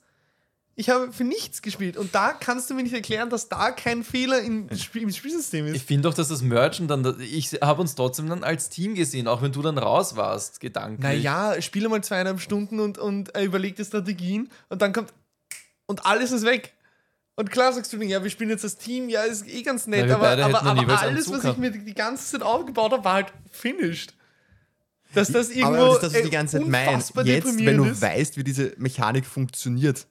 Ich 0.79 0.91
habe 0.91 1.13
für 1.13 1.25
nichts 1.25 1.61
gespielt. 1.61 1.97
Und 1.97 2.15
da 2.15 2.33
kannst 2.33 2.71
du 2.71 2.75
mir 2.75 2.85
nicht 2.85 2.95
erklären, 2.95 3.31
dass 3.31 3.49
da 3.49 3.73
kein 3.73 4.05
Fehler 4.05 4.41
im, 4.43 4.69
Spiel, 4.77 5.03
im 5.03 5.11
Spielsystem 5.11 5.67
ist. 5.67 5.75
Ich 5.75 5.83
finde 5.83 6.09
doch, 6.09 6.15
dass 6.15 6.29
das 6.29 6.41
Merchen 6.41 6.87
dann, 6.87 7.21
ich 7.21 7.51
habe 7.61 7.81
uns 7.81 7.97
trotzdem 7.97 8.29
dann 8.29 8.45
als 8.45 8.69
Team 8.69 8.95
gesehen, 8.95 9.27
auch 9.27 9.43
wenn 9.43 9.51
du 9.51 9.61
dann 9.61 9.77
raus 9.77 10.15
warst, 10.15 10.61
gedanklich. 10.61 11.03
Naja, 11.03 11.61
spiele 11.61 11.89
mal 11.89 12.01
zweieinhalb 12.05 12.41
Stunden 12.41 12.79
und, 12.79 12.97
und 12.97 13.35
äh, 13.35 13.43
überleg 13.43 13.75
dir 13.75 13.85
Strategien 13.85 14.51
und 14.69 14.81
dann 14.81 14.93
kommt. 14.93 15.13
Und 15.87 16.07
alles 16.07 16.31
ist 16.31 16.45
weg. 16.45 16.75
Und 17.35 17.51
klar 17.51 17.73
sagst 17.73 17.93
du 17.93 17.97
mir, 17.97 18.07
ja, 18.07 18.23
wir 18.23 18.31
spielen 18.31 18.51
jetzt 18.51 18.63
das 18.63 18.77
Team, 18.77 19.09
ja, 19.09 19.23
ist 19.23 19.49
eh 19.49 19.63
ganz 19.63 19.89
nett, 19.89 20.07
Na, 20.07 20.15
aber, 20.15 20.29
aber, 20.45 20.63
aber 20.63 21.03
alles, 21.03 21.29
was 21.29 21.43
ich 21.43 21.57
mir 21.57 21.73
die 21.73 21.95
ganze 21.95 22.31
Zeit 22.31 22.43
aufgebaut 22.43 22.93
habe, 22.93 23.05
war 23.05 23.15
halt 23.15 23.33
finished. 23.51 24.15
Dass 25.13 25.33
das 25.33 25.51
irgendwo 25.51 25.75
Aber 25.75 25.87
das 25.87 25.95
ist 25.95 26.03
das, 26.03 26.13
was 26.13 26.13
ich 26.13 26.21
äh, 26.21 26.25
die 26.25 26.31
ganze 26.31 26.59
Zeit 26.59 26.69
meine. 26.69 26.91
unfassbar 26.91 27.27
Jetzt, 27.27 27.59
wenn 27.59 27.77
du 27.79 27.85
ist. 27.87 28.01
weißt, 28.01 28.37
wie 28.37 28.45
diese 28.45 28.75
Mechanik 28.77 29.27
funktioniert, 29.27 30.07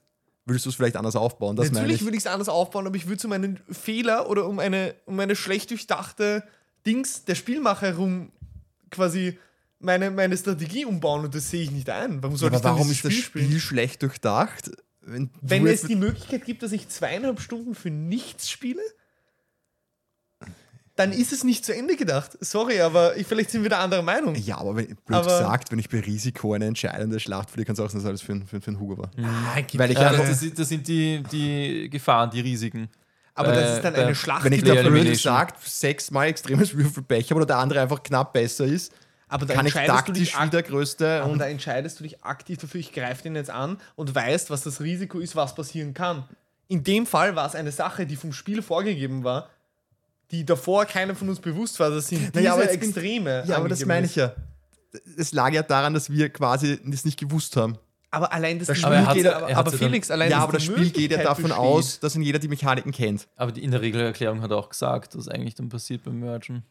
würdest 0.48 0.66
du 0.66 0.70
es 0.70 0.76
vielleicht 0.76 0.96
anders 0.96 1.16
aufbauen. 1.16 1.56
Das 1.56 1.70
Natürlich 1.70 1.96
ich. 1.96 2.04
würde 2.04 2.16
ich 2.16 2.24
es 2.24 2.26
anders 2.26 2.48
aufbauen, 2.48 2.86
aber 2.86 2.96
ich 2.96 3.06
würde 3.06 3.26
um 3.26 3.32
einen 3.32 3.58
Fehler 3.70 4.28
oder 4.28 4.46
um 4.46 4.58
eine, 4.58 4.94
um 5.06 5.18
eine 5.20 5.36
schlecht 5.36 5.70
durchdachte 5.70 6.42
Dings 6.86 7.24
der 7.24 7.34
Spielmacher 7.34 7.88
herum 7.88 8.32
quasi 8.90 9.38
meine, 9.80 10.10
meine 10.10 10.36
Strategie 10.36 10.84
umbauen 10.84 11.24
und 11.24 11.34
das 11.34 11.50
sehe 11.50 11.62
ich 11.62 11.70
nicht 11.70 11.90
ein. 11.90 12.22
Warum 12.22 12.36
soll 12.36 12.48
aber 12.48 12.56
ich 12.56 12.62
dann 12.62 12.74
warum 12.74 12.90
ist 12.90 13.04
das 13.04 13.12
Spiel 13.12 13.22
Spiel, 13.22 13.42
spielen? 13.44 13.60
schlecht 13.60 14.02
durchdacht? 14.02 14.70
Wenn, 15.00 15.30
Wenn 15.40 15.66
es 15.66 15.82
die 15.82 15.96
Möglichkeit 15.96 16.44
gibt, 16.44 16.62
dass 16.62 16.72
ich 16.72 16.88
zweieinhalb 16.88 17.40
Stunden 17.40 17.74
für 17.74 17.90
nichts 17.90 18.50
spiele, 18.50 18.82
dann 20.98 21.12
ist 21.12 21.32
es 21.32 21.44
nicht 21.44 21.64
zu 21.64 21.74
Ende 21.74 21.96
gedacht. 21.96 22.32
Sorry, 22.40 22.80
aber 22.80 23.16
ich, 23.16 23.26
vielleicht 23.26 23.50
sind 23.50 23.62
wir 23.62 23.68
der 23.68 23.78
anderer 23.78 24.02
Meinung. 24.02 24.34
ja, 24.34 24.58
aber 24.58 24.76
wenn, 24.76 24.86
blöd 24.86 24.98
Aber- 25.08 25.22
gesagt, 25.38 25.70
wenn 25.70 25.78
ich 25.78 25.88
bei 25.88 26.00
Risiko 26.00 26.52
eine 26.54 26.66
entscheidende 26.66 27.20
Schlacht 27.20 27.50
verliere, 27.50 27.66
kann 27.66 27.74
es 27.74 27.80
auch 27.80 27.88
sein, 27.88 28.00
dass 28.00 28.08
alles 28.08 28.22
für, 28.22 28.32
einen- 28.32 28.46
für, 28.46 28.60
für 28.60 28.68
einen 28.68 28.80
Hugo 28.80 28.98
war. 28.98 29.10
Ah, 29.22 29.60
gibt 29.60 29.78
Weil 29.78 29.92
ich 29.92 29.98
Ja, 29.98 30.08
einfach- 30.10 30.26
das, 30.26 30.42
ist, 30.42 30.58
das 30.58 30.68
sind 30.68 30.88
die, 30.88 31.22
die 31.30 31.88
Gefahren, 31.88 32.30
die 32.30 32.40
Risiken. 32.40 32.88
aber 33.34 33.52
das 33.52 33.70
Äh, 33.70 33.74
ist 33.76 33.82
dann 33.84 33.94
eine 33.94 34.14
Schlacht, 34.16 34.44
Wenn 34.44 34.52
ich 34.52 34.62
die 34.64 34.68
da 34.68 34.74
da 34.82 34.88
blöd 34.88 35.08
gesagt 35.08 35.62
sechsmal 35.64 36.26
extremes 36.26 36.76
Würfelpech 36.76 37.30
habe 37.30 37.36
oder 37.36 37.46
der 37.46 37.58
andere 37.58 37.80
einfach 37.80 38.02
knapp 38.02 38.32
besser 38.32 38.64
ist, 38.64 38.92
aber 39.28 39.46
da 39.46 39.54
kann 39.54 39.66
ich 39.66 39.76
entscheidest 39.76 40.08
du 40.08 40.12
dich 40.12 40.32
taktisch 40.32 40.46
wie 40.46 40.50
der 40.50 40.62
Größte 40.64 41.24
und 41.24 41.38
da 41.38 41.46
entscheidest 41.46 42.00
du 42.00 42.02
dich 42.04 42.24
aktiv 42.24 42.58
dafür, 42.58 42.80
ich 42.80 42.92
greife 42.92 43.22
den 43.22 43.36
jetzt 43.36 43.50
an 43.50 43.78
und 43.94 44.12
weißt, 44.14 44.50
was 44.50 44.62
das 44.62 44.80
Risiko 44.80 45.20
ist, 45.20 45.36
was 45.36 45.54
passieren 45.54 45.94
kann. 45.94 46.24
In 46.66 46.82
dem 46.82 47.06
Fall 47.06 47.36
war 47.36 47.46
es 47.46 47.54
eine 47.54 47.70
Sache, 47.70 48.04
die 48.06 48.16
vom 48.16 48.32
Spiel 48.32 48.62
vorgegeben 48.62 49.22
war, 49.24 49.48
die 50.30 50.44
davor 50.44 50.84
keiner 50.84 51.14
von 51.14 51.28
uns 51.28 51.40
bewusst 51.40 51.78
war. 51.80 51.90
Das 51.90 52.08
sind 52.08 52.20
diese 52.20 52.32
Naja, 52.34 52.52
aber 52.54 52.70
Extreme. 52.70 53.44
Ja, 53.46 53.56
aber 53.56 53.68
das 53.68 53.84
meine 53.86 54.06
ich 54.06 54.16
ja. 54.16 54.34
Es 55.16 55.32
lag 55.32 55.52
ja 55.52 55.62
daran, 55.62 55.94
dass 55.94 56.10
wir 56.10 56.28
quasi 56.30 56.78
das 56.84 57.04
nicht 57.04 57.18
gewusst 57.18 57.56
haben. 57.56 57.76
Aber 58.10 58.32
allein 58.32 58.58
das, 58.58 58.68
Das 58.68 58.78
Spiel 58.78 59.06
geht 59.12 59.24
ja- 59.24 59.36
aber, 59.36 59.50
er 59.50 59.58
aber 59.58 59.70
Felix, 59.70 60.10
allein 60.10 60.30
ja, 60.30 60.38
aber 60.38 60.54
das 60.54 60.64
Spiel 60.64 60.88
geht 60.90 61.10
ja 61.10 61.22
davon 61.22 61.44
besteht. 61.44 61.58
aus, 61.58 62.00
dass 62.00 62.14
in 62.16 62.22
jeder 62.22 62.38
die 62.38 62.48
Mechaniken 62.48 62.90
kennt. 62.90 63.28
Aber 63.36 63.52
die, 63.52 63.62
in 63.62 63.70
der 63.70 63.82
Regelerklärung 63.82 64.40
hat 64.40 64.50
er 64.50 64.56
auch 64.56 64.70
gesagt, 64.70 65.14
was 65.16 65.28
eigentlich 65.28 65.54
dann 65.56 65.68
passiert 65.68 66.04
beim 66.04 66.18
Merchen. 66.18 66.62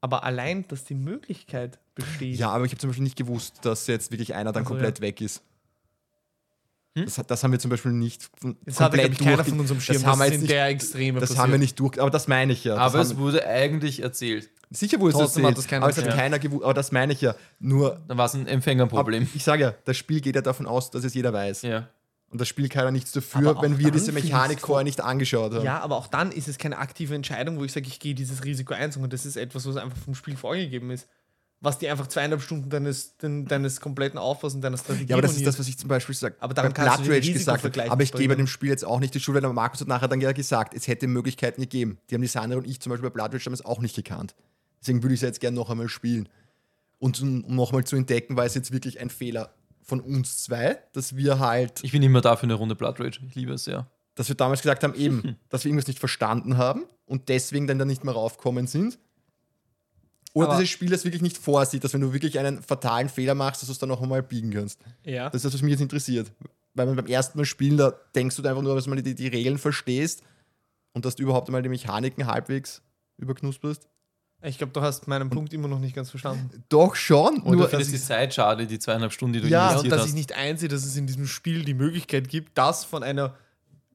Aber 0.00 0.24
allein, 0.24 0.66
dass 0.68 0.84
die 0.84 0.94
Möglichkeit 0.94 1.78
besteht. 1.94 2.36
Ja, 2.38 2.50
aber 2.50 2.64
ich 2.64 2.72
habe 2.72 2.78
zum 2.80 2.90
Beispiel 2.90 3.04
nicht 3.04 3.16
gewusst, 3.16 3.56
dass 3.62 3.86
jetzt 3.86 4.10
wirklich 4.12 4.34
einer 4.34 4.52
dann 4.52 4.62
Also, 4.62 4.70
komplett 4.74 5.00
weg 5.00 5.20
ist. 5.20 5.42
Hm? 6.96 7.04
Das, 7.04 7.18
hat- 7.18 7.30
das 7.30 7.44
haben 7.44 7.52
wir 7.52 7.58
zum 7.58 7.70
Beispiel 7.70 7.92
nicht 7.92 8.28
Jetzt 8.66 8.80
hat, 8.80 8.92
glaube 8.92 9.12
ich, 9.12 9.18
keiner 9.18 9.44
von 9.44 9.60
unserem 9.60 9.80
Schirm, 9.80 9.96
das 9.96 10.06
haben 10.06 10.20
wir 10.20 10.30
nicht, 10.30 10.50
der 10.50 10.66
Extreme 10.66 11.20
Das 11.20 11.28
passiert. 11.30 11.42
haben 11.42 11.52
wir 11.52 11.58
nicht 11.58 11.78
durch, 11.78 12.00
aber 12.00 12.10
das 12.10 12.28
meine 12.28 12.52
ich 12.52 12.64
ja. 12.64 12.74
Das 12.76 12.94
Aber 12.94 13.02
es 13.02 13.16
wurde 13.18 13.46
eigentlich 13.46 14.02
erzählt. 14.02 14.48
sicher 14.70 14.98
wurde 14.98 15.12
es 15.12 15.18
Trotzdem 15.18 15.44
erzählt, 15.44 15.50
hat 15.50 15.58
das 15.58 15.66
keiner 15.68 15.82
aber 15.84 15.90
es 15.90 15.98
hat 16.04 16.14
keiner 16.16 16.38
gewusst, 16.38 16.64
aber 16.64 16.74
das 16.74 16.90
meine 16.92 17.12
ich 17.12 17.20
ja. 17.20 17.34
Nur, 17.60 18.00
Da 18.08 18.16
war 18.16 18.26
es 18.26 18.34
ein 18.34 18.46
Empfängerproblem. 18.46 19.28
ich 19.34 19.44
sage 19.44 19.62
ja, 19.62 19.74
das 19.84 19.96
Spiel 19.96 20.20
geht 20.20 20.34
ja 20.34 20.40
davon 20.42 20.66
aus, 20.66 20.90
dass 20.90 21.04
es 21.04 21.14
jeder 21.14 21.32
weiß. 21.32 21.62
Ja. 21.62 21.88
Und 22.30 22.40
das 22.42 22.48
Spiel 22.48 22.68
kann 22.68 22.84
ja 22.84 22.90
nichts 22.90 23.12
dafür, 23.12 23.56
wenn 23.62 23.78
wir 23.78 23.84
dann 23.86 23.92
diese 23.94 24.12
Mechanik 24.12 24.60
vorher 24.60 24.84
nicht 24.84 25.00
angeschaut 25.00 25.54
haben. 25.54 25.64
Ja, 25.64 25.80
aber 25.80 25.96
auch 25.96 26.08
dann 26.08 26.30
ist 26.30 26.46
es 26.46 26.58
keine 26.58 26.76
aktive 26.76 27.14
Entscheidung, 27.14 27.58
wo 27.58 27.64
ich 27.64 27.72
sage, 27.72 27.86
ich 27.86 28.00
gehe 28.00 28.14
dieses 28.14 28.44
Risiko 28.44 28.74
ein, 28.74 28.92
sondern 28.92 29.08
das 29.10 29.24
ist 29.24 29.36
etwas, 29.36 29.66
was 29.66 29.76
einfach 29.76 29.96
vom 29.96 30.14
Spiel 30.14 30.36
vorgegeben 30.36 30.90
ist. 30.90 31.08
Was 31.60 31.78
dir 31.78 31.90
einfach 31.90 32.06
zweieinhalb 32.06 32.40
Stunden 32.40 32.70
deines, 32.70 33.16
den, 33.16 33.44
deines 33.44 33.80
kompletten 33.80 34.16
Aufbaus 34.16 34.54
und 34.54 34.60
deiner 34.60 34.78
Strategie 34.78 35.06
Ja, 35.08 35.16
aber 35.16 35.22
das 35.22 35.36
ist 35.36 35.44
das, 35.44 35.58
was 35.58 35.66
ich 35.66 35.76
zum 35.76 35.88
Beispiel 35.88 36.14
sage. 36.14 36.36
Aber 36.38 36.54
daran 36.54 36.72
kannst 36.72 37.00
du 37.00 37.02
Blood 37.02 37.08
den 37.08 37.14
Rage 37.14 37.32
gesagt 37.32 37.64
habe. 37.64 37.90
Aber 37.90 38.02
ich 38.02 38.12
gebe 38.12 38.36
dem 38.36 38.46
Spiel 38.46 38.68
jetzt 38.68 38.84
auch 38.84 39.00
nicht 39.00 39.12
die 39.14 39.20
Schuld, 39.20 39.34
weil 39.34 39.42
der 39.42 39.52
Markus 39.52 39.80
hat 39.80 39.88
nachher 39.88 40.06
dann 40.06 40.20
ja 40.20 40.30
gesagt, 40.30 40.72
es 40.74 40.86
hätte 40.86 41.08
Möglichkeiten 41.08 41.60
gegeben. 41.60 41.98
Die 42.08 42.14
haben 42.14 42.22
die 42.22 42.28
Sandra 42.28 42.58
und 42.58 42.66
ich 42.66 42.80
zum 42.80 42.90
Beispiel 42.90 43.10
bei 43.10 43.14
Blood 43.14 43.34
Rage 43.34 43.44
damals 43.44 43.64
auch 43.64 43.80
nicht 43.80 43.96
gekannt. 43.96 44.36
Deswegen 44.80 45.02
würde 45.02 45.14
ich 45.14 45.18
es 45.20 45.22
jetzt 45.22 45.40
gerne 45.40 45.56
noch 45.56 45.68
einmal 45.68 45.88
spielen. 45.88 46.28
Und 47.00 47.20
um, 47.20 47.40
nochmal 47.48 47.82
zu 47.82 47.96
entdecken, 47.96 48.36
war 48.36 48.44
es 48.44 48.54
jetzt 48.54 48.72
wirklich 48.72 49.00
ein 49.00 49.10
Fehler 49.10 49.52
von 49.82 50.00
uns 50.00 50.42
zwei, 50.44 50.78
dass 50.92 51.16
wir 51.16 51.40
halt, 51.40 51.82
Ich 51.82 51.92
bin 51.92 52.02
immer 52.02 52.20
da 52.20 52.36
für 52.36 52.44
eine 52.44 52.54
Runde 52.54 52.76
Blood 52.76 53.00
Rage. 53.00 53.20
Ich 53.26 53.34
liebe 53.34 53.54
es 53.54 53.64
sehr. 53.64 53.86
dass 54.14 54.28
wir 54.28 54.36
damals 54.36 54.62
gesagt 54.62 54.84
haben, 54.84 54.94
eben, 54.94 55.36
dass 55.48 55.64
wir 55.64 55.70
irgendwas 55.70 55.88
nicht 55.88 55.98
verstanden 55.98 56.56
haben 56.56 56.84
und 57.06 57.28
deswegen 57.28 57.66
dann, 57.66 57.78
dann 57.78 57.88
nicht 57.88 58.04
mehr 58.04 58.14
raufkommen 58.14 58.68
sind. 58.68 58.98
Oder 60.46 60.58
das 60.58 60.68
Spiel 60.68 60.90
das 60.90 61.04
wirklich 61.04 61.22
nicht 61.22 61.38
vorsieht, 61.38 61.84
dass 61.84 61.92
wenn 61.94 62.00
du 62.00 62.12
wirklich 62.12 62.38
einen 62.38 62.62
fatalen 62.62 63.08
Fehler 63.08 63.34
machst, 63.34 63.62
dass 63.62 63.66
du 63.68 63.72
es 63.72 63.78
dann 63.78 63.88
noch 63.88 64.02
einmal 64.02 64.22
biegen 64.22 64.50
kannst. 64.50 64.80
ja. 65.04 65.26
Das 65.30 65.36
ist 65.36 65.44
das, 65.46 65.54
was 65.54 65.62
mich 65.62 65.72
jetzt 65.72 65.80
interessiert. 65.80 66.30
Weil 66.74 66.86
man 66.86 66.96
beim 66.96 67.06
ersten 67.06 67.38
Mal 67.38 67.44
spielen, 67.44 67.76
da 67.76 67.92
denkst 68.14 68.36
du 68.36 68.46
einfach 68.46 68.62
nur, 68.62 68.74
dass 68.74 68.86
man 68.86 69.02
die, 69.02 69.14
die 69.14 69.26
Regeln 69.28 69.58
verstehst 69.58 70.22
und 70.92 71.04
dass 71.04 71.16
du 71.16 71.22
überhaupt 71.24 71.48
einmal 71.48 71.62
die 71.62 71.68
Mechaniken 71.68 72.26
halbwegs 72.26 72.82
überknusperst. 73.16 73.88
Ich 74.42 74.58
glaube, 74.58 74.72
du 74.72 74.80
hast 74.80 75.08
meinen 75.08 75.30
Punkt 75.30 75.52
immer 75.52 75.66
noch 75.66 75.80
nicht 75.80 75.96
ganz 75.96 76.10
verstanden. 76.10 76.62
Doch 76.68 76.94
schon. 76.94 77.38
Und 77.40 77.56
nur, 77.56 77.64
du 77.64 77.70
findest 77.70 77.92
die 77.92 77.98
Zeit 78.00 78.32
schade, 78.34 78.68
die 78.68 78.78
zweieinhalb 78.78 79.12
Stunden, 79.12 79.32
die 79.32 79.40
du 79.40 79.48
Ja, 79.48 79.50
Ja, 79.50 79.64
und 79.64 79.70
investiert 79.70 79.92
dass 79.92 80.00
hast. 80.02 80.08
ich 80.10 80.14
nicht 80.14 80.32
einsehe, 80.34 80.68
dass 80.68 80.84
es 80.84 80.94
in 80.96 81.08
diesem 81.08 81.26
Spiel 81.26 81.64
die 81.64 81.74
Möglichkeit 81.74 82.28
gibt, 82.28 82.56
das 82.56 82.84
von 82.84 83.02
einer 83.02 83.34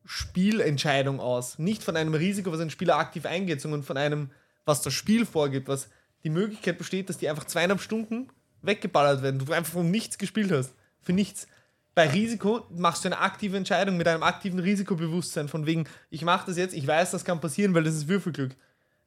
Spielentscheidung 0.04 1.20
aus, 1.20 1.60
nicht 1.60 1.82
von 1.84 1.96
einem 1.96 2.14
Risiko, 2.14 2.52
was 2.52 2.60
ein 2.60 2.70
Spieler 2.70 2.98
aktiv 2.98 3.26
eingeht, 3.26 3.62
sondern 3.62 3.84
von 3.84 3.98
einem, 3.98 4.32
was 4.66 4.82
das 4.82 4.94
Spiel 4.94 5.26
vorgibt, 5.26 5.68
was 5.68 5.88
die 6.24 6.30
Möglichkeit 6.30 6.78
besteht, 6.78 7.10
dass 7.10 7.18
die 7.18 7.30
einfach 7.30 7.46
zweieinhalb 7.46 7.82
Stunden 7.82 8.30
weggeballert 8.62 9.22
werden, 9.22 9.44
du 9.46 9.52
einfach 9.52 9.76
um 9.76 9.92
nichts 9.92 10.18
gespielt 10.18 10.52
hast. 10.52 10.74
Für 11.02 11.14
nichts. 11.14 11.48
Bei 11.96 12.10
Risiko 12.10 12.66
machst 12.72 13.04
du 13.04 13.10
eine 13.10 13.20
aktive 13.20 13.56
Entscheidung 13.58 13.98
mit 13.98 14.08
einem 14.08 14.24
aktiven 14.24 14.60
Risikobewusstsein, 14.60 15.48
von 15.48 15.66
wegen, 15.66 15.86
ich 16.10 16.24
mache 16.24 16.48
das 16.48 16.58
jetzt, 16.58 16.74
ich 16.74 16.88
weiß, 16.88 17.12
das 17.12 17.24
kann 17.26 17.40
passieren, 17.40 17.74
weil 17.76 17.84
das 17.84 17.94
ist 17.94 18.08
Würfelglück. 18.08 18.56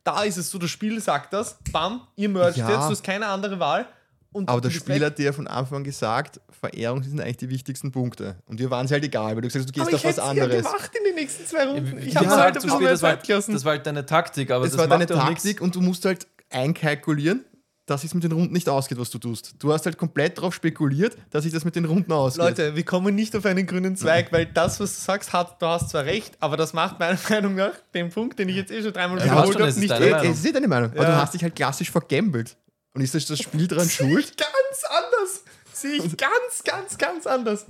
Da 0.04 0.22
ist 0.22 0.36
es 0.36 0.50
so, 0.50 0.58
das 0.58 0.70
Spiel 0.70 1.00
sagt 1.00 1.32
das, 1.32 1.58
bam, 1.72 2.06
ihr 2.14 2.28
mergt 2.28 2.58
Ja. 2.58 2.68
jetzt, 2.68 2.84
du 2.86 2.90
hast 2.90 3.02
keine 3.02 3.26
andere 3.26 3.58
Wahl. 3.58 3.86
Und 4.30 4.48
aber 4.50 4.70
Spieler 4.70 5.00
weg. 5.00 5.06
hat 5.06 5.18
dir 5.18 5.32
von 5.32 5.46
Anfang 5.48 5.78
an 5.78 5.84
gesagt, 5.84 6.40
Verehrung 6.60 7.02
sind 7.02 7.20
eigentlich 7.20 7.38
die 7.38 7.48
wichtigsten 7.48 7.90
Punkte. 7.90 8.36
Und 8.46 8.60
dir 8.60 8.70
waren 8.70 8.84
es 8.84 8.92
halt 8.92 9.02
egal, 9.02 9.34
weil 9.34 9.40
du 9.42 9.48
gesagt 9.48 9.64
hast, 9.64 9.74
du 9.74 9.80
Aber 9.80 9.90
gehst 9.90 10.04
ich 10.04 10.10
auf 10.10 10.16
was 10.18 10.24
hätte 10.24 10.30
es 10.30 10.36
ja 10.36 10.44
anderes. 10.44 10.64
gemacht 10.72 10.90
in 10.98 11.04
den 11.04 11.14
nächsten 11.14 11.46
zwei 11.46 11.64
Runden. 11.66 11.98
Ich 11.98 12.14
habe 12.14 12.26
gesagt, 12.26 12.42
halt 12.42 12.54
ein 12.56 12.60
zu 12.60 12.66
bisschen 12.66 12.78
spät, 12.80 12.90
das, 12.92 13.02
war, 13.02 13.16
das 13.54 13.64
war 13.64 13.72
halt 13.72 13.86
deine 13.86 14.04
Taktik, 14.06 14.50
aber 14.50 14.64
Es 14.66 14.72
das 14.72 14.78
war 14.78 14.86
macht 14.88 15.00
deine 15.10 15.10
ja 15.10 15.26
Taktik 15.26 15.44
nichts. 15.44 15.60
und 15.62 15.74
du 15.74 15.80
musst 15.80 16.04
halt 16.04 16.26
einkalkulieren, 16.56 17.44
dass 17.86 18.02
es 18.02 18.14
mit 18.14 18.24
den 18.24 18.32
Runden 18.32 18.52
nicht 18.52 18.68
ausgeht, 18.68 18.98
was 18.98 19.10
du 19.10 19.18
tust. 19.18 19.54
Du 19.60 19.72
hast 19.72 19.86
halt 19.86 19.96
komplett 19.96 20.38
darauf 20.38 20.52
spekuliert, 20.54 21.16
dass 21.30 21.44
sich 21.44 21.52
das 21.52 21.64
mit 21.64 21.76
den 21.76 21.84
Runden 21.84 22.10
ausgeht. 22.10 22.42
Leute, 22.44 22.74
wir 22.74 22.84
kommen 22.84 23.14
nicht 23.14 23.36
auf 23.36 23.46
einen 23.46 23.64
grünen 23.66 23.94
Zweig, 23.96 24.32
weil 24.32 24.46
das, 24.46 24.80
was 24.80 24.96
du 24.96 25.00
sagst, 25.02 25.32
hat, 25.32 25.62
du 25.62 25.66
hast 25.66 25.90
zwar 25.90 26.04
recht, 26.04 26.36
aber 26.40 26.56
das 26.56 26.72
macht 26.72 26.98
meiner 26.98 27.16
Meinung 27.30 27.54
nach 27.54 27.74
den 27.94 28.10
Punkt, 28.10 28.38
den 28.40 28.48
ich 28.48 28.56
jetzt 28.56 28.72
eh 28.72 28.82
schon 28.82 28.92
dreimal 28.92 29.18
Ja, 29.18 29.24
wiederholt 29.26 29.60
habe, 29.60 29.72
nicht 29.78 29.90
deine 29.90 30.10
Meinung. 30.10 30.32
Es 30.32 30.38
ist 30.40 30.46
eh 30.46 30.52
deine 30.52 30.66
Meinung. 30.68 30.90
Aber 30.90 31.02
Ja. 31.04 31.10
du 31.10 31.16
hast 31.16 31.34
dich 31.34 31.42
halt 31.44 31.54
klassisch 31.54 31.90
vergambelt. 31.92 32.56
Und 32.94 33.02
ist 33.02 33.14
das 33.14 33.26
das 33.26 33.38
Spiel 33.38 33.68
dran 33.68 33.88
schuld? 33.88 34.36
Ganz 34.36 34.84
anders. 34.88 35.44
Sehe 35.72 35.92
ich 36.02 36.16
ganz, 36.16 36.64
ganz, 36.64 36.98
ganz 36.98 37.26
anders. 37.26 37.66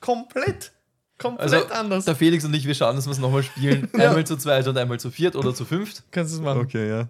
Komplett. 0.00 0.72
Komplett 1.18 1.52
Also, 1.52 1.66
anders. 1.74 2.04
der 2.06 2.16
Felix 2.16 2.44
und 2.46 2.54
ich, 2.54 2.66
wir 2.66 2.74
schauen, 2.74 2.96
dass 2.96 3.04
wir 3.06 3.12
es 3.12 3.18
nochmal 3.18 3.42
spielen. 3.42 3.90
Einmal 3.94 4.24
zu 4.26 4.38
zweit 4.38 4.66
und 4.68 4.78
einmal 4.78 4.98
zu 4.98 5.10
viert 5.10 5.36
oder 5.36 5.54
zu 5.54 5.66
fünft. 5.66 6.04
Kannst 6.12 6.32
du 6.32 6.36
es 6.38 6.42
machen. 6.42 6.60
Okay, 6.60 6.88
ja. 6.88 7.08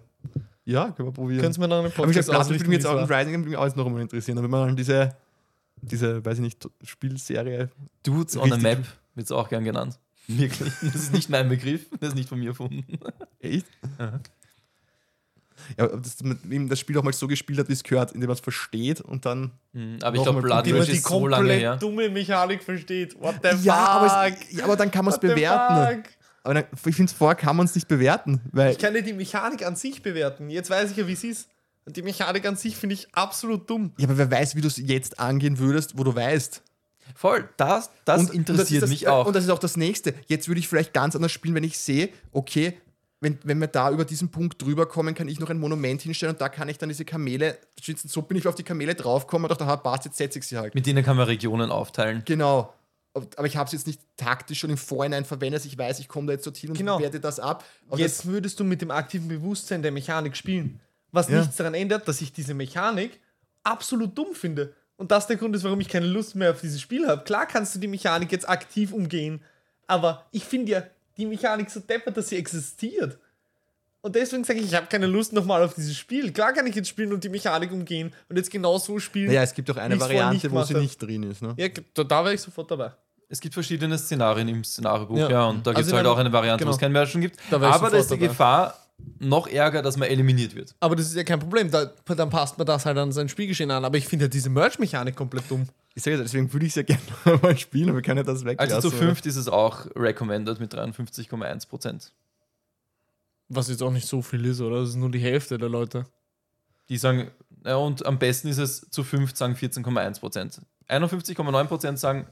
Ja, 0.71 0.91
können 0.91 1.09
wir 1.09 1.13
probieren. 1.13 1.51
Du 1.53 1.59
mir 1.59 1.67
noch 1.67 1.77
einen 1.77 1.85
Aber 1.85 1.87
ich 1.87 1.95
Podcast 1.95 2.29
glaube, 2.29 2.39
das 2.39 2.49
würde 2.49 2.65
mich 2.65 2.73
jetzt 2.77 2.85
auch? 2.87 3.09
Rising 3.09 3.33
würde 3.33 3.49
mich 3.49 3.57
alles 3.57 3.75
noch 3.75 3.85
einmal 3.85 4.01
interessieren. 4.01 4.37
Aber 4.37 4.45
wenn 4.45 4.51
man 4.51 4.67
dann 4.67 4.75
diese, 4.75 5.15
diese, 5.81 6.23
weiß 6.23 6.37
ich 6.37 6.43
nicht, 6.43 6.69
Spielserie. 6.83 7.69
Dudes 8.03 8.37
on 8.37 8.51
a. 8.53 8.57
Map 8.57 8.85
wird 9.15 9.25
es 9.25 9.31
auch 9.31 9.49
gern 9.49 9.63
genannt. 9.63 9.99
Wirklich. 10.27 10.71
Das 10.81 10.95
ist 10.95 11.13
nicht 11.13 11.29
mein 11.29 11.49
Begriff, 11.49 11.87
das 11.99 12.09
ist 12.09 12.15
nicht 12.15 12.29
von 12.29 12.39
mir 12.39 12.49
erfunden. 12.49 12.85
Echt? 13.39 13.65
Aha. 13.97 14.19
Ja, 15.77 15.87
dass 15.87 16.23
man 16.23 16.39
eben 16.49 16.69
das 16.69 16.79
Spiel 16.79 16.97
auch 16.97 17.03
mal 17.03 17.13
so 17.13 17.27
gespielt 17.27 17.59
hat, 17.59 17.69
wie 17.69 17.73
es 17.73 17.83
gehört, 17.83 18.13
indem 18.13 18.27
man 18.29 18.33
es 18.35 18.39
versteht 18.39 19.01
und 19.01 19.25
dann. 19.25 19.51
Mhm, 19.73 19.99
Aber 20.01 20.15
ich 20.15 20.23
glaube, 20.23 20.41
Blood 20.41 20.57
Rage 20.67 20.85
die 20.85 20.91
ist 20.93 21.07
so 21.07 21.27
lange 21.27 21.51
her. 21.53 21.71
komplett 21.71 21.81
dumme 21.83 22.09
Mechanik 22.09 22.63
versteht. 22.63 23.19
What 23.19 23.35
the 23.43 23.49
Ja, 23.63 23.75
aber, 23.75 24.09
fuck? 24.31 24.41
es, 24.41 24.57
ja, 24.57 24.63
aber 24.63 24.75
dann 24.75 24.89
kann 24.89 25.05
man 25.05 25.13
es 25.13 25.19
bewerten. 25.19 26.03
Aber 26.43 26.55
dann, 26.55 26.63
ich 26.85 26.95
finde, 26.95 27.13
vorher 27.13 27.35
kann 27.35 27.55
man 27.55 27.65
es 27.65 27.75
nicht 27.75 27.87
bewerten, 27.87 28.41
weil 28.51 28.71
Ich 28.71 28.79
kann 28.79 28.95
ja 28.95 29.01
die 29.01 29.13
Mechanik 29.13 29.65
an 29.65 29.75
sich 29.75 30.01
bewerten. 30.01 30.49
Jetzt 30.49 30.69
weiß 30.69 30.91
ich 30.91 30.97
ja, 30.97 31.07
wie 31.07 31.13
es 31.13 31.23
ist. 31.23 31.49
Und 31.85 31.97
die 31.97 32.01
Mechanik 32.01 32.45
an 32.45 32.55
sich 32.55 32.75
finde 32.75 32.93
ich 32.93 33.07
absolut 33.13 33.69
dumm. 33.69 33.93
ja, 33.97 34.07
aber 34.07 34.17
wer 34.17 34.29
weiß, 34.29 34.55
wie 34.55 34.61
du 34.61 34.67
es 34.67 34.77
jetzt 34.77 35.19
angehen 35.19 35.59
würdest, 35.59 35.97
wo 35.97 36.03
du 36.03 36.15
weißt. 36.15 36.61
Voll, 37.15 37.49
das, 37.57 37.89
das 38.05 38.21
und 38.21 38.33
interessiert 38.33 38.83
das 38.83 38.89
das, 38.89 38.89
mich 38.89 39.07
auch. 39.07 39.25
Und 39.25 39.35
das 39.35 39.43
ist 39.43 39.49
auch 39.49 39.59
das 39.59 39.77
Nächste. 39.77 40.13
Jetzt 40.27 40.47
würde 40.47 40.59
ich 40.59 40.67
vielleicht 40.67 40.93
ganz 40.93 41.15
anders 41.15 41.31
spielen, 41.31 41.55
wenn 41.55 41.63
ich 41.63 41.77
sehe, 41.77 42.09
okay, 42.31 42.77
wenn, 43.19 43.37
wenn 43.43 43.59
wir 43.59 43.67
da 43.67 43.91
über 43.91 44.05
diesen 44.05 44.29
Punkt 44.29 44.61
drüber 44.61 44.87
kommen, 44.87 45.13
kann 45.13 45.27
ich 45.27 45.39
noch 45.39 45.49
ein 45.49 45.59
Monument 45.59 46.01
hinstellen 46.01 46.33
und 46.33 46.41
da 46.41 46.49
kann 46.49 46.69
ich 46.69 46.77
dann 46.77 46.89
diese 46.89 47.05
Kamele, 47.05 47.57
so 47.79 48.21
bin 48.23 48.37
ich 48.37 48.47
auf 48.47 48.55
die 48.55 48.63
Kamele 48.63 48.95
draufgekommen 48.95 49.45
und 49.45 49.51
dachte, 49.51 49.63
aha, 49.65 49.77
passt, 49.77 50.05
jetzt 50.05 50.17
setze 50.17 50.39
ich 50.39 50.47
sie 50.47 50.57
halt. 50.57 50.73
Mit 50.73 50.87
denen 50.87 51.03
kann 51.03 51.17
man 51.17 51.27
Regionen 51.27 51.69
aufteilen. 51.69 52.23
Genau. 52.25 52.73
Aber 53.13 53.45
ich 53.45 53.57
habe 53.57 53.65
es 53.67 53.73
jetzt 53.73 53.87
nicht 53.87 53.99
taktisch 54.15 54.59
schon 54.59 54.69
im 54.69 54.77
Vorhinein 54.77 55.25
verwendet, 55.25 55.65
ich 55.65 55.77
weiß, 55.77 55.99
ich 55.99 56.07
komme 56.07 56.27
da 56.27 56.33
jetzt 56.33 56.45
dorthin 56.45 56.69
und 56.69 56.77
Genau. 56.77 56.99
werte 56.99 57.19
das 57.19 57.39
ab. 57.39 57.65
Jetzt 57.95 58.25
würdest 58.25 58.59
du 58.59 58.63
mit 58.63 58.81
dem 58.81 58.89
aktiven 58.91 59.27
Bewusstsein 59.27 59.81
der 59.81 59.91
Mechanik 59.91 60.37
spielen. 60.37 60.79
Was 61.11 61.27
Ja. 61.27 61.39
nichts 61.41 61.57
daran 61.57 61.73
ändert, 61.73 62.07
dass 62.07 62.21
ich 62.21 62.31
diese 62.31 62.53
Mechanik 62.53 63.19
absolut 63.63 64.17
dumm 64.17 64.33
finde. 64.33 64.73
Und 64.95 65.11
das 65.11 65.27
der 65.27 65.35
Grund 65.35 65.55
ist, 65.55 65.63
warum 65.63 65.81
ich 65.81 65.89
keine 65.89 66.05
Lust 66.05 66.35
mehr 66.35 66.51
auf 66.51 66.61
dieses 66.61 66.79
Spiel 66.79 67.07
habe. 67.07 67.23
Klar 67.23 67.47
kannst 67.47 67.75
du 67.75 67.79
die 67.79 67.87
Mechanik 67.87 68.31
jetzt 68.31 68.47
aktiv 68.47 68.93
umgehen, 68.93 69.41
aber 69.87 70.25
ich 70.31 70.45
finde 70.45 70.71
ja 70.71 70.83
die 71.17 71.25
Mechanik 71.25 71.69
so 71.69 71.79
deppert, 71.81 72.15
dass 72.15 72.29
sie 72.29 72.37
existiert. 72.37 73.17
Und 74.03 74.15
deswegen 74.15 74.43
sage 74.43 74.59
ich, 74.59 74.65
ich 74.65 74.75
habe 74.75 74.87
keine 74.87 75.05
Lust 75.05 75.31
nochmal 75.31 75.63
auf 75.63 75.75
dieses 75.75 75.95
Spiel. 75.95 76.31
Klar 76.31 76.53
kann 76.53 76.65
ich 76.65 76.75
jetzt 76.75 76.87
spielen 76.89 77.13
und 77.13 77.23
die 77.23 77.29
Mechanik 77.29 77.71
umgehen 77.71 78.11
und 78.29 78.35
jetzt 78.35 78.49
genau 78.49 78.77
so 78.79 78.97
spielen. 78.99 79.27
naja, 79.27 79.43
es 79.43 79.53
gibt 79.53 79.69
auch 79.69 79.77
eine 79.77 79.99
Variante, 79.99 80.51
wo 80.51 80.63
sie 80.63 80.73
nicht 80.73 81.01
drin 81.01 81.23
ist. 81.23 81.41
Ne? 81.43 81.53
Ja, 81.57 81.67
da, 81.93 82.03
da 82.03 82.23
wäre 82.23 82.33
ich 82.33 82.41
sofort 82.41 82.71
dabei. 82.71 82.91
Es 83.29 83.39
gibt 83.39 83.53
verschiedene 83.53 83.97
Szenarien 83.97 84.47
im 84.49 84.63
Szenariobuch, 84.63 85.17
ja, 85.17 85.29
Ja. 85.29 85.45
und 85.45 85.65
da 85.65 85.71
Also 85.71 85.79
gibt 85.79 85.87
es 85.87 85.93
halt 85.93 86.05
auch 86.07 86.17
eine 86.17 86.33
Variante, 86.33 86.63
wo 86.63 86.65
genau. 86.65 86.75
es 86.75 86.79
kein 86.81 86.91
Merchant 86.91 87.21
gibt. 87.23 87.37
Da 87.49 87.61
Aber 87.61 87.89
da 87.89 87.97
ist 87.97 88.07
die 88.11 88.15
dabei. 88.15 88.27
Gefahr 88.27 88.77
noch 89.19 89.47
ärger, 89.47 89.81
dass 89.81 89.97
man 89.97 90.09
eliminiert 90.09 90.53
wird. 90.55 90.75
Aber 90.79 90.95
das 90.95 91.05
ist 91.07 91.15
ja 91.15 91.23
kein 91.23 91.39
Problem. 91.39 91.71
Da, 91.71 91.91
dann 92.05 92.29
passt 92.29 92.57
man 92.57 92.67
das 92.67 92.85
halt 92.85 92.97
an 92.97 93.11
sein 93.11 93.29
Spielgeschehen 93.29 93.71
an. 93.71 93.85
Aber 93.85 93.97
ich 93.97 94.07
finde 94.07 94.25
ja 94.25 94.29
diese 94.29 94.49
Merch-Mechanik 94.49 95.15
komplett 95.15 95.49
dumm. 95.49 95.67
Ich 95.95 96.03
sage, 96.03 96.17
deswegen 96.17 96.51
würde 96.51 96.65
ich 96.65 96.71
es 96.71 96.75
ja 96.75 96.81
gerne 97.23 97.39
mal 97.41 97.57
spielen, 97.57 97.89
aber 97.89 97.99
wir 97.99 98.01
können 98.03 98.17
ja 98.17 98.23
das 98.23 98.43
weglassen. 98.45 98.73
Also 98.75 98.89
zu 98.89 98.95
oder? 98.95 99.05
fünft 99.05 99.25
ist 99.27 99.37
es 99.37 99.47
auch 99.47 99.85
recommended 99.95 100.59
mit 100.59 100.73
53,1 100.73 101.67
Prozent. 101.69 102.11
Was 103.53 103.67
jetzt 103.67 103.83
auch 103.83 103.91
nicht 103.91 104.07
so 104.07 104.21
viel 104.21 104.45
ist, 104.45 104.61
oder? 104.61 104.79
Das 104.79 104.89
ist 104.89 104.95
nur 104.95 105.11
die 105.11 105.19
Hälfte 105.19 105.57
der 105.57 105.67
Leute. 105.67 106.05
Die 106.87 106.97
sagen, 106.97 107.31
ja, 107.65 107.75
und 107.75 108.05
am 108.05 108.17
besten 108.17 108.47
ist 108.47 108.57
es 108.57 108.89
zu 108.89 109.03
fünft, 109.03 109.35
sagen 109.35 109.55
14,1 109.55 110.19
Prozent. 110.19 110.61
51,9 110.87 111.65
Prozent 111.65 111.99
sagen, 111.99 112.27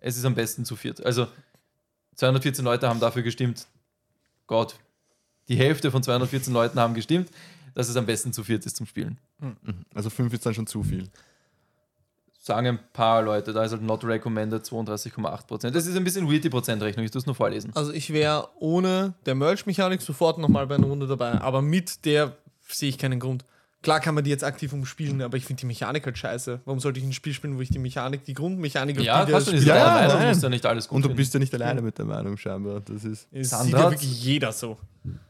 es 0.00 0.16
ist 0.16 0.24
am 0.24 0.34
besten 0.34 0.64
zu 0.64 0.76
viert. 0.76 1.04
Also 1.04 1.28
214 2.16 2.64
Leute 2.64 2.88
haben 2.88 3.00
dafür 3.00 3.22
gestimmt. 3.22 3.66
Gott, 4.46 4.76
die 5.48 5.56
Hälfte 5.56 5.90
von 5.90 6.02
214 6.02 6.52
Leuten 6.52 6.78
haben 6.78 6.94
gestimmt, 6.94 7.30
dass 7.74 7.88
es 7.88 7.96
am 7.96 8.06
besten 8.06 8.32
zu 8.32 8.44
viert 8.44 8.66
ist 8.66 8.76
zum 8.76 8.86
Spielen. 8.86 9.18
Also 9.94 10.10
fünf 10.10 10.32
ist 10.32 10.44
dann 10.44 10.54
schon 10.54 10.66
zu 10.66 10.82
viel. 10.82 11.08
Sagen 12.46 12.66
ein 12.66 12.78
paar 12.92 13.22
Leute, 13.22 13.54
da 13.54 13.64
ist 13.64 13.72
halt 13.72 13.80
not 13.80 14.04
recommended 14.04 14.62
32,8 14.66 15.46
Prozent. 15.46 15.74
Das 15.74 15.86
ist 15.86 15.96
ein 15.96 16.04
bisschen 16.04 16.30
weird, 16.30 16.44
die 16.44 16.50
Prozentrechnung. 16.50 17.02
Ich 17.02 17.10
tue 17.10 17.18
es 17.18 17.24
nur 17.24 17.34
vorlesen. 17.34 17.70
Also 17.74 17.90
ich 17.90 18.12
wäre 18.12 18.48
ohne 18.58 19.14
der 19.24 19.34
Merch-Mechanik 19.34 20.02
sofort 20.02 20.36
nochmal 20.36 20.66
bei 20.66 20.74
einer 20.74 20.86
Runde 20.86 21.06
dabei. 21.06 21.40
Aber 21.40 21.62
mit 21.62 22.04
der 22.04 22.36
sehe 22.68 22.90
ich 22.90 22.98
keinen 22.98 23.18
Grund. 23.18 23.46
Klar 23.80 24.00
kann 24.00 24.14
man 24.14 24.24
die 24.24 24.30
jetzt 24.30 24.44
aktiv 24.44 24.74
umspielen, 24.74 25.22
aber 25.22 25.38
ich 25.38 25.46
finde 25.46 25.60
die 25.60 25.66
Mechanik 25.66 26.04
halt 26.04 26.18
scheiße. 26.18 26.60
Warum 26.66 26.80
sollte 26.80 26.98
ich 27.00 27.06
ein 27.06 27.14
Spiel 27.14 27.32
spielen, 27.32 27.56
wo 27.56 27.62
ich 27.62 27.70
die 27.70 27.78
Mechanik, 27.78 28.24
die 28.24 28.34
Grundmechanik 28.34 28.98
auf 28.98 29.04
Ja, 29.04 29.24
die 29.24 29.32
kannst 29.32 29.48
du 29.48 29.52
nicht 29.52 29.66
Ja, 29.66 29.76
ja, 29.76 29.84
ja, 29.86 29.92
Meinung, 29.94 30.08
nein. 30.12 30.20
du 30.20 30.28
musst 30.28 30.42
ja 30.42 30.48
nicht 30.50 30.66
alles 30.66 30.88
gut 30.88 30.96
Und 30.96 31.02
du 31.02 31.08
finden. 31.08 31.16
bist 31.16 31.32
ja 31.32 31.40
nicht 31.40 31.54
alleine 31.54 31.80
mit 31.80 31.96
der 31.96 32.04
Meinung, 32.04 32.36
scheinbar. 32.36 32.80
Das 32.80 33.04
ist. 33.04 33.26
Es 33.32 33.48
Sandra 33.50 33.64
sieht 33.64 33.74
ja 33.74 33.90
wirklich 33.90 34.22
jeder 34.22 34.52
so. 34.52 34.76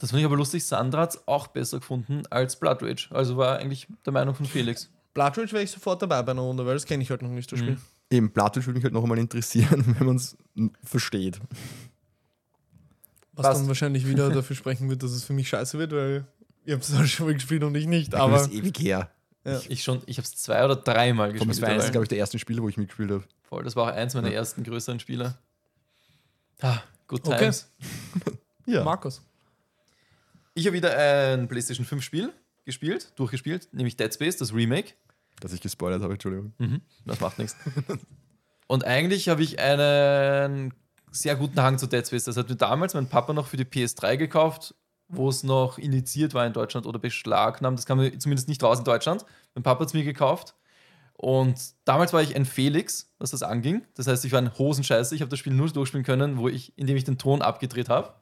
Das 0.01 0.11
finde 0.11 0.23
ich 0.23 0.27
aber 0.27 0.37
lustig. 0.37 0.65
Sandra 0.65 1.03
hat 1.03 1.11
es 1.11 1.29
auch 1.29 1.47
besser 1.47 1.79
gefunden 1.79 2.23
als 2.31 2.57
Blood 2.59 2.83
Rage. 2.83 3.07
Also 3.11 3.37
war 3.37 3.59
eigentlich 3.59 3.87
der 4.05 4.13
Meinung 4.13 4.35
von 4.35 4.47
Felix. 4.47 4.91
Rage 5.17 5.53
wäre 5.53 5.63
ich 5.63 5.71
sofort 5.71 6.03
dabei 6.03 6.23
bei 6.23 6.33
einer 6.33 6.43
Runde, 6.43 6.65
weil 6.67 6.75
das 6.75 6.85
kenne 6.87 7.03
ich 7.03 7.11
halt 7.11 7.23
noch 7.23 7.31
nicht, 7.31 7.51
das 7.51 7.59
Spiel. 7.59 7.79
Eben, 8.11 8.31
Platisch 8.33 8.67
würde 8.67 8.77
mich 8.79 8.85
halt 8.85 8.95
noch 8.95 9.03
einmal 9.03 9.19
interessieren, 9.19 9.95
wenn 9.99 10.07
man 10.07 10.17
es 10.17 10.37
versteht. 10.83 11.41
Was 13.33 13.47
Passt. 13.47 13.61
dann 13.61 13.69
wahrscheinlich 13.69 14.07
wieder 14.07 14.31
dafür 14.35 14.55
sprechen 14.57 14.89
wird, 14.91 15.03
dass 15.03 15.11
es 15.13 15.25
für 15.25 15.33
mich 15.33 15.49
scheiße 15.49 15.79
wird, 15.79 15.93
weil 15.93 16.27
ihr 16.65 16.75
habt 16.75 16.85
es 16.85 16.95
auch 16.95 17.05
schon 17.05 17.27
mal 17.27 17.35
gespielt 17.35 17.63
und 17.65 17.75
ich 17.75 17.87
nicht. 17.87 18.15
Aber 18.15 18.35
das 18.35 18.49
ist 18.49 18.55
ewig 18.55 18.79
her. 18.81 19.11
Ich 19.69 19.83
schon, 19.85 20.01
ich 20.07 20.17
habe 20.17 20.25
es 20.25 20.37
zwei 20.37 20.65
oder 20.65 20.77
dreimal 20.77 21.29
Komm, 21.31 21.49
das 21.49 21.59
gespielt. 21.59 21.63
war 21.69 21.75
eines, 21.75 21.91
glaube 21.91 22.05
ich, 22.05 22.09
der 22.09 22.19
ersten 22.19 22.39
Spiele, 22.39 22.63
wo 22.63 22.69
ich 22.69 22.77
mitgespielt 22.79 23.11
habe. 23.11 23.25
Voll, 23.43 23.63
das 23.65 23.77
war 23.77 23.85
auch 23.85 23.95
eins 23.97 24.15
meiner 24.15 24.33
ersten 24.33 24.63
größeren 24.65 25.01
Spiele. 25.01 25.35
Ah, 26.63 26.79
good 27.07 27.27
Okay. 27.27 27.39
times. 27.39 27.71
Ja. 28.67 28.83
Markus. 28.83 29.21
Ich 30.55 30.65
habe 30.67 30.75
wieder 30.75 30.97
ein 30.97 31.49
PlayStation 31.49 31.85
5 31.85 32.03
Spiel 32.03 32.33
gespielt, 32.65 33.13
durchgespielt, 33.17 33.69
nämlich 33.73 33.97
Dead 33.99 34.13
Space, 34.15 34.39
das 34.39 34.55
Remake. 34.55 34.95
Dass 35.41 35.53
ich 35.53 35.61
gespoilert 35.61 36.03
habe, 36.03 36.13
Entschuldigung. 36.15 36.53
Mhm, 36.59 36.81
das 37.05 37.21
macht 37.21 37.39
nichts. 37.39 37.57
Und 38.67 38.85
eigentlich 38.85 39.29
habe 39.29 39.43
ich 39.43 39.59
einen 39.59 40.73
sehr 41.11 41.37
guten 41.37 41.61
Hang 41.61 41.79
zu 41.79 41.87
Dead 41.87 42.07
Space. 42.07 42.25
Das 42.25 42.37
hat 42.37 42.49
mir 42.49 42.57
damals 42.57 42.95
mein 42.95 43.09
Papa 43.09 43.33
noch 43.33 43.47
für 43.47 43.57
die 43.57 43.65
PS3 43.65 44.17
gekauft, 44.17 44.75
wo 45.09 45.29
es 45.29 45.43
noch 45.43 45.79
indiziert 45.79 46.35
war 46.35 46.47
in 46.47 46.53
Deutschland 46.53 46.87
oder 46.87 46.99
beschlagnahmt. 46.99 47.79
Das 47.79 47.87
kam 47.87 47.99
mir 47.99 48.19
zumindest 48.19 48.49
nicht 48.49 48.63
raus 48.63 48.79
in 48.79 48.85
Deutschland. 48.85 49.25
Mein 49.55 49.63
Papa 49.63 49.81
hat 49.81 49.89
es 49.89 49.95
mir 49.95 50.05
gekauft. 50.05 50.55
Und 51.17 51.57
damals 51.85 52.13
war 52.13 52.23
ich 52.23 52.35
ein 52.35 52.45
Felix, 52.45 53.15
was 53.19 53.31
das 53.31 53.43
anging. 53.43 53.83
Das 53.95 54.07
heißt, 54.07 54.25
ich 54.25 54.33
war 54.33 54.41
ein 54.41 54.59
Hosenscheiße. 54.59 55.15
Ich 55.15 55.21
habe 55.21 55.29
das 55.29 55.39
Spiel 55.39 55.55
nur 55.55 55.71
durchspielen 55.71 56.05
können, 56.05 56.39
wo 56.39 56.49
ich, 56.49 56.77
indem 56.77 56.97
ich 56.97 57.05
den 57.05 57.19
Ton 57.19 57.43
abgedreht 57.43 57.89
habe. 57.89 58.15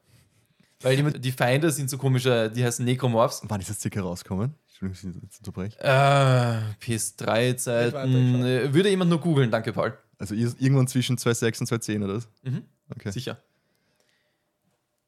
Weil 0.82 0.96
die, 0.96 1.20
die 1.20 1.32
Feinde 1.32 1.70
sind 1.70 1.88
so 1.90 1.98
komische, 1.98 2.50
die 2.50 2.64
heißen 2.64 2.84
Necromorphs. 2.84 3.42
Wann 3.44 3.60
ist 3.60 3.70
das 3.70 3.80
circa 3.80 4.00
rausgekommen? 4.00 4.54
Entschuldigung, 4.68 5.16
ich 5.16 5.22
jetzt 5.22 5.38
unterbreche. 5.38 5.78
Äh, 5.80 6.60
Geht 6.80 6.98
PS3-Zeiten. 7.00 7.94
weiter, 7.94 8.04
ich 8.06 8.32
schau. 8.32 8.44
Äh, 8.68 8.74
Würde 8.74 8.88
jemand 8.90 9.10
nur 9.10 9.20
googeln, 9.20 9.50
danke, 9.50 9.72
Paul. 9.72 9.96
Also 10.18 10.34
ir- 10.34 10.54
irgendwann 10.58 10.86
zwischen 10.88 11.16
2,6 11.18 11.60
und 11.60 11.66
2,10 11.68 12.04
oder 12.04 12.14
was? 12.16 12.28
Mhm. 12.42 12.64
Okay. 12.90 13.10
Sicher. 13.12 13.32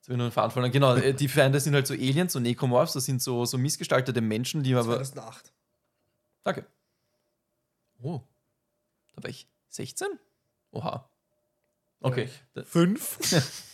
Habe 0.04 0.12
ich 0.12 0.18
nur 0.18 0.30
Faden 0.30 0.50
verloren. 0.50 0.70
Genau, 0.72 0.94
äh, 0.96 1.14
die 1.14 1.28
Feinde 1.28 1.58
sind 1.60 1.74
halt 1.74 1.86
so 1.86 1.94
Aliens, 1.94 2.32
so 2.34 2.40
Necromorphs, 2.40 2.92
das 2.92 3.04
sind 3.06 3.22
so, 3.22 3.44
so 3.46 3.56
missgestaltete 3.58 4.20
Menschen, 4.20 4.62
die 4.62 4.74
aber. 4.74 4.96
2008. 5.02 5.50
Danke. 6.44 6.66
Oh. 8.02 8.20
Da 9.16 9.22
war 9.22 9.30
ich 9.30 9.46
16? 9.70 10.06
Oha. 10.72 11.08
Okay. 12.00 12.28
Fünf. 12.64 13.18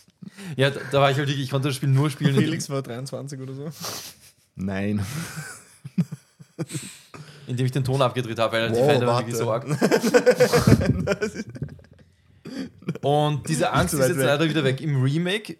ja, 0.55 0.69
da, 0.69 1.01
war 1.01 1.11
ich 1.11 1.17
halt 1.17 1.27
wirklich, 1.27 1.45
ich 1.45 1.49
konnte 1.51 1.67
das 1.69 1.75
Spiel 1.75 1.89
nur 1.89 2.09
spielen, 2.09 2.35
Felix 2.35 2.69
war 2.69 2.81
23 2.81 3.39
oder 3.39 3.53
so. 3.53 3.69
Nein. 4.55 5.05
indem 7.47 7.65
ich 7.65 7.71
den 7.71 7.83
Ton 7.83 8.01
abgedreht 8.01 8.39
habe, 8.39 8.57
weil 8.57 8.69
die 8.69 8.75
Wow, 8.75 8.85
Feinde 8.87 9.07
waren 9.07 9.15
warte. 9.15 9.27
wirklich 9.27 9.37
so 9.37 9.51
arg. 9.51 9.65
Und 13.01 13.47
diese 13.49 13.71
Angst 13.71 13.93
ist 13.93 13.99
jetzt 14.01 14.17
weg. 14.17 14.25
leider 14.25 14.49
wieder 14.49 14.63
weg. 14.63 14.81
Im 14.81 15.01
Remake, 15.01 15.57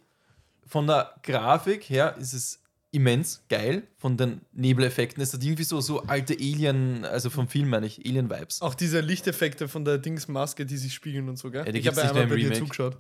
von 0.68 0.88
der 0.88 1.14
Grafik 1.24 1.90
her, 1.90 2.16
ist 2.20 2.34
es 2.34 2.60
immens 2.92 3.42
geil. 3.50 3.84
Von 3.98 4.18
den 4.18 4.42
Nebeleffekten. 4.54 5.22
Es 5.24 5.34
hat 5.34 5.44
irgendwie 5.44 5.64
so, 5.64 5.82
so 5.82 6.04
alte 6.04 6.34
Alien, 6.34 7.06
also 7.06 7.30
vom 7.30 7.48
Film 7.48 7.70
meine 7.70 7.88
ich, 7.88 8.06
Alien-Vibes. 8.06 8.62
Auch 8.62 8.76
diese 8.76 9.00
Lichteffekte 9.00 9.68
von 9.68 9.86
der 9.86 9.98
Dingsmaske, 9.98 10.66
die 10.66 10.78
sich 10.78 10.94
spiegeln 10.94 11.30
und 11.30 11.38
so, 11.38 11.50
gell? 11.52 11.66
Ja, 11.66 11.72
die 11.72 11.80
ich 11.80 11.88
habe 11.88 11.96
mehr 11.96 12.10
einmal 12.10 12.28
bei 12.28 12.36
dir 12.36 12.44
Remake. 12.46 12.60
zugeschaut. 12.60 12.98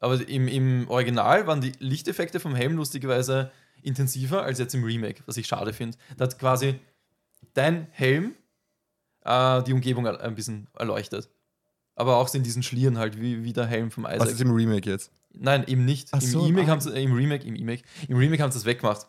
Aber 0.00 0.28
im, 0.28 0.48
im 0.48 0.88
Original 0.88 1.46
waren 1.46 1.60
die 1.60 1.72
Lichteffekte 1.78 2.40
vom 2.40 2.54
Helm 2.54 2.76
lustigerweise 2.76 3.50
intensiver 3.82 4.42
als 4.42 4.58
jetzt 4.58 4.74
im 4.74 4.84
Remake, 4.84 5.22
was 5.26 5.36
ich 5.36 5.46
schade 5.46 5.72
finde. 5.72 5.98
Da 6.16 6.24
hat 6.24 6.38
quasi 6.38 6.78
dein 7.54 7.88
Helm 7.90 8.34
äh, 9.24 9.62
die 9.62 9.72
Umgebung 9.72 10.06
ein 10.06 10.34
bisschen 10.34 10.68
erleuchtet. 10.74 11.28
Aber 11.94 12.16
auch 12.16 12.32
in 12.32 12.44
diesen 12.44 12.62
Schlieren 12.62 12.98
halt, 12.98 13.20
wie, 13.20 13.42
wie 13.42 13.52
der 13.52 13.66
Helm 13.66 13.90
vom 13.90 14.04
Was 14.04 14.28
ist 14.28 14.34
Isaac. 14.34 14.46
im 14.46 14.54
Remake 14.54 14.88
jetzt? 14.88 15.10
Nein, 15.32 15.64
eben 15.66 15.84
nicht. 15.84 16.12
Im, 16.12 16.20
so, 16.20 16.44
Remake 16.44 16.68
ah. 16.68 16.70
haben 16.70 16.80
sie, 16.80 16.92
äh, 16.92 17.02
Im 17.02 17.12
Remake, 17.12 17.46
im 17.46 17.54
Remake, 17.54 17.82
im 18.08 18.16
Remake 18.16 18.42
haben 18.42 18.52
sie 18.52 18.58
das 18.58 18.64
weggemacht. 18.64 19.06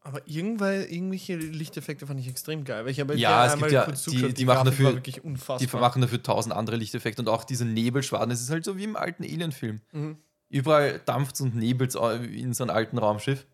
Aber 0.00 0.22
irgendwann, 0.26 0.82
irgendwelche 0.88 1.36
Lichteffekte 1.36 2.06
fand 2.06 2.20
ich 2.20 2.28
extrem 2.28 2.64
geil. 2.64 2.84
Weil 2.84 2.92
ich 2.92 3.00
habe 3.00 3.16
Ja, 3.16 3.46
dir 3.46 3.52
es 3.54 3.58
gibt 3.58 3.72
ja- 3.72 3.84
kurz 3.84 4.04
die- 4.04 4.32
die 4.32 4.44
machen 4.44 4.64
dafür- 4.66 4.94
wirklich 4.94 5.22
unfassbar. 5.24 5.58
Die 5.58 5.76
machen 5.76 6.00
dafür 6.02 6.22
tausend 6.22 6.54
andere 6.54 6.76
Lichteffekte 6.76 7.20
und 7.20 7.28
auch 7.28 7.44
diese 7.44 7.64
Nebelschwaden. 7.64 8.30
Es 8.30 8.40
ist 8.40 8.50
halt 8.50 8.64
so 8.64 8.76
wie 8.76 8.84
im 8.84 8.96
alten 8.96 9.24
Alien-Film. 9.24 9.80
Mhm. 9.92 10.16
Überall 10.50 11.00
dampft 11.04 11.40
und 11.40 11.54
nebelt 11.56 11.94
in 11.94 12.54
so 12.54 12.64
einem 12.64 12.70
alten 12.74 12.96
Raumschiff. 12.96 13.46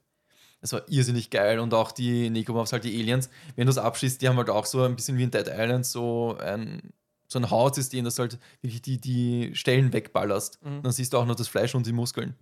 Es 0.61 0.73
war 0.73 0.83
irrsinnig 0.89 1.31
geil 1.31 1.59
und 1.59 1.75
auch 1.75 1.93
die 1.93 2.31
Necromorphs, 2.31 2.73
halt 2.73 2.85
die 2.85 2.99
Aliens, 3.01 3.29
wenn 3.57 3.67
du 3.67 3.71
es 3.71 3.77
abschießt, 3.79 4.23
die 4.23 4.29
haben 4.29 4.37
halt 4.37 4.49
auch 4.49 4.65
so 4.65 4.83
ein 4.85 4.95
bisschen 4.97 5.19
wie 5.19 5.25
in 5.25 5.31
Dead 5.31 5.47
Island 5.49 5.85
so 5.85 6.39
ein, 6.41 6.93
so 7.27 7.39
ein 7.39 7.51
Hautsystem, 7.51 8.05
das 8.05 8.19
halt 8.19 8.39
wirklich 8.63 8.81
die, 8.81 8.99
die 9.01 9.51
Stellen 9.57 9.93
wegballerst. 9.93 10.63
Mhm. 10.65 10.83
Dann 10.83 10.93
siehst 10.93 11.13
du 11.13 11.19
auch 11.19 11.27
noch 11.27 11.35
das 11.35 11.49
Fleisch 11.49 11.75
und 11.75 11.85
die 11.87 11.93
Muskeln. 11.93 12.35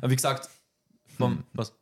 Aber 0.00 0.10
wie 0.10 0.16
gesagt, 0.16 0.48
vom, 1.18 1.42
was? 1.54 1.74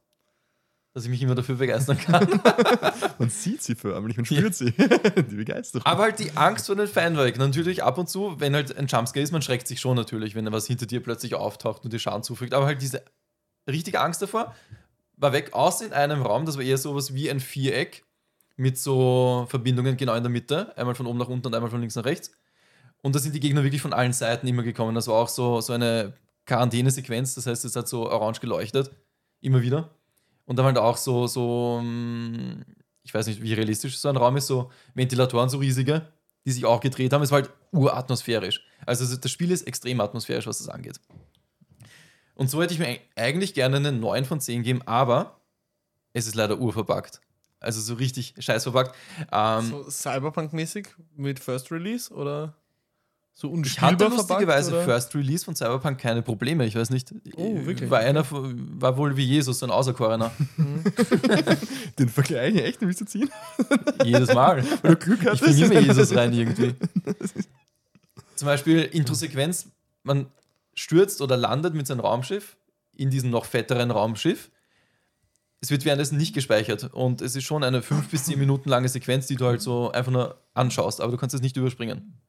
Dass 0.95 1.05
ich 1.05 1.11
mich 1.11 1.23
immer 1.23 1.35
dafür 1.35 1.55
begeistern 1.55 1.97
kann. 1.97 2.29
Man 3.19 3.31
sieht 3.31 3.63
sie 3.63 3.75
förmlich 3.75 4.19
und 4.19 4.27
spürt 4.27 4.55
sie. 4.55 4.73
Die 5.31 5.37
Begeisterung. 5.37 5.87
Aber 5.87 6.03
halt 6.03 6.19
die 6.19 6.37
Angst 6.37 6.67
vor 6.67 6.77
den 6.77 7.17
weg. 7.17 7.39
Natürlich 7.39 7.83
ab 7.83 7.97
und 7.97 8.11
zu, 8.11 8.39
wenn 8.39 8.55
halt 8.55 8.77
ein 8.77 8.89
Jumpscare 8.89 9.23
ist, 9.23 9.33
man 9.33 9.41
schreckt 9.41 9.67
sich 9.67 9.81
schon 9.81 9.97
natürlich, 9.97 10.35
wenn 10.35 10.51
was 10.53 10.67
hinter 10.67 10.85
dir 10.85 11.03
plötzlich 11.03 11.35
auftaucht 11.35 11.85
und 11.85 11.95
dir 11.95 11.99
Schaden 11.99 12.23
zufügt. 12.23 12.53
Aber 12.53 12.67
halt 12.67 12.83
diese 12.83 13.03
richtige 13.67 14.01
Angst 14.01 14.21
davor 14.21 14.55
war 15.17 15.33
weg, 15.33 15.55
außer 15.55 15.87
in 15.87 15.93
einem 15.93 16.23
Raum, 16.23 16.45
das 16.45 16.57
war 16.57 16.65
eher 16.65 16.79
sowas 16.79 17.15
wie 17.15 17.31
ein 17.31 17.41
Viereck 17.41 18.05
mit 18.57 18.77
so 18.77 19.47
Verbindungen 19.49 19.97
genau 19.97 20.15
in 20.15 20.23
der 20.23 20.31
Mitte, 20.31 20.77
einmal 20.77 20.95
von 20.95 21.07
oben 21.07 21.19
nach 21.19 21.29
unten 21.29 21.47
und 21.47 21.55
einmal 21.55 21.71
von 21.71 21.81
links 21.81 21.95
nach 21.95 22.05
rechts. 22.05 22.33
Und 23.03 23.15
da 23.15 23.19
sind 23.19 23.35
die 23.35 23.41
Gegner 23.41 23.65
wirklich 23.65 23.83
von 23.83 23.93
allen 23.93 24.13
Seiten 24.13 24.47
immer 24.47 24.63
gekommen. 24.63 24.95
Das 24.95 25.09
war 25.09 25.15
auch 25.15 25.29
so, 25.29 25.61
so 25.61 25.73
eine 25.73 26.15
Quarantänesequenz, 26.47 27.35
das 27.35 27.47
heißt, 27.47 27.65
es 27.65 27.77
hat 27.77 27.89
so 27.89 28.11
orange 28.11 28.41
geleuchtet, 28.41 28.91
immer 29.41 29.63
wieder. 29.63 29.91
Und 30.45 30.57
dann 30.57 30.67
halt 30.67 30.79
auch 30.79 30.97
so, 30.97 31.27
so, 31.27 31.81
mm, 31.83 32.63
ich 33.03 33.15
weiß 33.15 33.27
nicht, 33.27 33.43
wie 33.43 33.55
realistisch 33.55 33.99
so 33.99 34.09
ein 34.09 34.17
Raum 34.17 34.37
ist, 34.37 34.47
so 34.47 34.71
Ventilatoren, 34.95 35.49
so 35.49 35.59
riesige, 35.59 36.09
die 36.45 36.53
sich 36.53 36.65
auch 36.65 36.81
gedreht 36.81 37.13
haben. 37.13 37.23
Es 37.23 37.31
war 37.31 37.43
halt 37.43 37.51
uratmosphärisch. 37.73 38.65
Also 38.87 39.17
das 39.17 39.31
Spiel 39.31 39.51
ist 39.51 39.67
extrem 39.67 40.01
atmosphärisch, 40.01 40.47
was 40.47 40.59
das 40.59 40.69
angeht. 40.69 41.01
Und 42.35 42.51
so 42.51 42.63
hätte 42.63 42.75
ich 42.75 42.81
mir 42.81 42.99
eigentlich 43.15 43.55
gerne 43.55 43.77
einen 43.77 44.01
9 44.01 44.25
von 44.25 44.41
10 44.41 44.63
geben, 44.63 44.83
aber 44.87 45.41
es 46.13 46.27
ist 46.27 46.35
leider 46.35 46.59
urverbuggt. 46.59 47.21
Also 47.61 47.81
so 47.81 47.95
richtig 47.95 48.35
scheiß 48.39 48.65
verpackt. 48.65 48.97
Ähm, 49.31 49.67
So 49.67 49.89
Cyberpunk-mäßig 49.89 50.89
mit 51.15 51.39
First 51.39 51.71
Release 51.71 52.13
oder 52.13 52.55
so 53.35 53.49
ich 53.49 53.55
unspielbar 53.55 53.91
hatte 53.93 54.05
verpackt, 54.05 54.29
lustigerweise 54.31 54.73
oder? 54.73 54.85
First 54.85 55.15
Release 55.15 55.45
von 55.45 55.57
Cyberpunk 55.57 55.99
keine 55.99 56.23
Probleme. 56.23 56.67
Ich 56.67 56.75
weiß 56.77 56.91
nicht. 56.91 57.13
Oh, 57.37 57.65
wirklich? 57.67 57.89
War 57.91 58.01
einer 58.01 58.25
war 58.31 58.97
wohl 58.97 59.17
wie 59.17 59.25
Jesus, 59.25 59.61
so 59.61 59.67
ein 59.67 59.71
Außerkorener. 59.73 60.31
Den 61.99 62.09
Vergleich 62.09 62.55
echt 62.57 62.81
willst 62.83 63.01
du 63.01 63.05
ziehen? 63.07 63.31
Jedes 64.05 64.33
Mal. 64.35 64.63
Weil 64.83 64.97
du 64.97 64.97
Glück 64.97 65.21
Ich 65.23 65.27
hattest. 65.29 65.45
bringe 65.45 65.65
immer 65.65 65.81
Jesus 65.81 66.15
rein 66.15 66.33
irgendwie. 66.33 66.75
Zum 68.37 68.47
Beispiel 68.47 68.83
Intro-Sequenz, 68.83 69.69
man 70.03 70.27
stürzt 70.75 71.21
oder 71.21 71.37
landet 71.37 71.75
mit 71.75 71.87
seinem 71.87 72.01
Raumschiff 72.01 72.57
in 72.95 73.11
diesem 73.11 73.31
noch 73.31 73.45
fetteren 73.45 73.91
Raumschiff. 73.91 74.51
Es 75.61 75.71
wird 75.71 75.85
währenddessen 75.85 76.17
nicht 76.19 76.35
gespeichert 76.35 76.93
und 76.93 77.23
es 77.23 77.37
ist 77.37 77.45
schon 77.45 77.63
eine 77.63 77.83
5 77.83 78.09
bis 78.09 78.25
10 78.25 78.39
Minuten 78.39 78.69
lange 78.69 78.89
Sequenz, 78.89 79.27
die 79.29 79.37
du 79.37 79.47
halt 79.47 79.63
so 79.63 79.93
einfach 79.93 80.11
nur 80.11 80.37
anschaust, 80.55 81.01
aber 81.01 81.13
du 81.13 81.19
kannst 81.19 81.35
es 81.35 81.41
nicht 81.41 81.57
überspringen. 81.57 82.21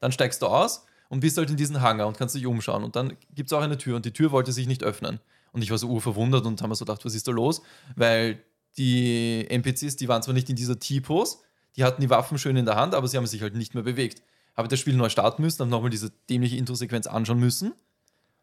Dann 0.00 0.12
steigst 0.12 0.42
du 0.42 0.46
aus 0.46 0.84
und 1.08 1.20
bist 1.20 1.36
halt 1.36 1.50
in 1.50 1.56
diesen 1.56 1.80
Hangar 1.80 2.06
und 2.06 2.16
kannst 2.16 2.34
dich 2.34 2.46
umschauen 2.46 2.84
und 2.84 2.96
dann 2.96 3.16
gibt 3.34 3.48
es 3.48 3.52
auch 3.52 3.62
eine 3.62 3.78
Tür 3.78 3.96
und 3.96 4.04
die 4.04 4.12
Tür 4.12 4.30
wollte 4.30 4.52
sich 4.52 4.66
nicht 4.66 4.82
öffnen. 4.82 5.20
Und 5.52 5.62
ich 5.62 5.70
war 5.70 5.78
so 5.78 5.88
urverwundert 5.88 6.46
und 6.46 6.62
haben 6.62 6.70
mir 6.70 6.76
so 6.76 6.84
gedacht, 6.84 7.04
was 7.04 7.14
ist 7.14 7.26
da 7.26 7.32
los? 7.32 7.62
Weil 7.96 8.42
die 8.76 9.46
NPCs, 9.48 9.96
die 9.96 10.08
waren 10.08 10.22
zwar 10.22 10.34
nicht 10.34 10.48
in 10.48 10.56
dieser 10.56 10.78
T-Pose, 10.78 11.38
die 11.76 11.84
hatten 11.84 12.00
die 12.00 12.10
Waffen 12.10 12.38
schön 12.38 12.56
in 12.56 12.64
der 12.64 12.76
Hand, 12.76 12.94
aber 12.94 13.08
sie 13.08 13.16
haben 13.16 13.26
sich 13.26 13.42
halt 13.42 13.54
nicht 13.54 13.74
mehr 13.74 13.82
bewegt. 13.82 14.22
Habe 14.56 14.68
das 14.68 14.78
Spiel 14.78 14.94
neu 14.94 15.08
starten 15.08 15.42
müssen, 15.42 15.60
habe 15.60 15.70
nochmal 15.70 15.90
diese 15.90 16.10
dämliche 16.28 16.56
Intro-Sequenz 16.56 17.06
anschauen 17.06 17.40
müssen 17.40 17.72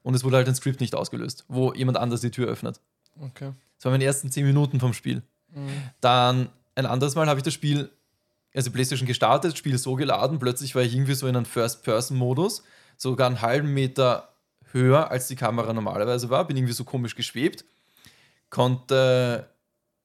und 0.03 0.15
es 0.15 0.23
wurde 0.23 0.37
halt 0.37 0.47
ein 0.47 0.55
Skript 0.55 0.81
nicht 0.81 0.95
ausgelöst, 0.95 1.45
wo 1.47 1.73
jemand 1.73 1.97
anders 1.97 2.21
die 2.21 2.31
Tür 2.31 2.47
öffnet. 2.47 2.81
Okay. 3.19 3.51
Das 3.77 3.85
waren 3.85 3.93
meine 3.93 4.05
ersten 4.05 4.31
10 4.31 4.45
Minuten 4.45 4.79
vom 4.79 4.93
Spiel. 4.93 5.21
Dann 6.01 6.49
ein 6.75 6.85
anderes 6.85 7.15
Mal 7.15 7.27
habe 7.27 7.39
ich 7.39 7.43
das 7.43 7.53
Spiel, 7.53 7.89
also 8.57 8.71
PlayStation 8.71 9.07
gestartet, 9.07 9.57
Spiel 9.57 9.77
so 9.77 9.95
geladen, 9.95 10.39
plötzlich 10.39 10.73
war 10.73 10.81
ich 10.81 10.93
irgendwie 10.93 11.13
so 11.13 11.27
in 11.27 11.35
einem 11.35 11.45
First-Person-Modus, 11.45 12.63
sogar 12.97 13.27
einen 13.27 13.41
halben 13.41 13.73
Meter 13.73 14.33
höher, 14.71 15.11
als 15.11 15.27
die 15.27 15.35
Kamera 15.35 15.71
normalerweise 15.73 16.29
war, 16.31 16.45
bin 16.45 16.57
irgendwie 16.57 16.73
so 16.73 16.83
komisch 16.83 17.15
geschwebt, 17.15 17.65
konnte 18.49 19.47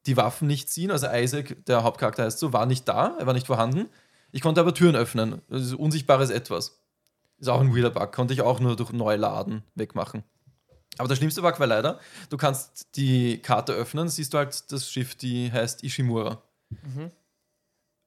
die 0.05 0.17
Waffen 0.19 0.49
nicht 0.49 0.69
ziehen, 0.69 0.91
also 0.91 1.07
Isaac, 1.11 1.65
der 1.65 1.83
Hauptcharakter 1.83 2.25
heißt 2.25 2.39
so, 2.39 2.53
war 2.53 2.67
nicht 2.67 2.87
da, 2.87 3.17
er 3.19 3.27
war 3.27 3.33
nicht 3.33 3.47
vorhanden. 3.47 3.89
Ich 4.33 4.43
konnte 4.43 4.61
aber 4.61 4.75
Türen 4.75 4.97
öffnen, 4.97 5.41
das 5.49 5.63
ist 5.63 5.75
unsichtbares 5.75 6.31
Etwas. 6.31 6.79
Ist 7.39 7.49
auch 7.49 7.61
ein 7.61 7.75
weirder 7.75 7.91
Bug, 7.91 8.13
konnte 8.13 8.35
ich 8.35 8.43
auch 8.43 8.61
nur 8.61 8.77
durch 8.77 8.93
Neuladen 8.93 9.63
wegmachen. 9.75 10.25
Aber 10.99 11.09
der 11.09 11.17
schlimmste 11.17 11.41
Bug 11.41 11.59
war 11.59 11.67
leider, 11.67 11.99
du 12.29 12.37
kannst 12.37 12.97
die 12.97 13.39
Karte 13.39 13.73
öffnen, 13.73 14.09
siehst 14.09 14.35
du 14.35 14.39
halt 14.39 14.71
das 14.71 14.91
Schiff, 14.91 15.15
die 15.15 15.51
heißt 15.51 15.83
Ishimura. 15.85 16.43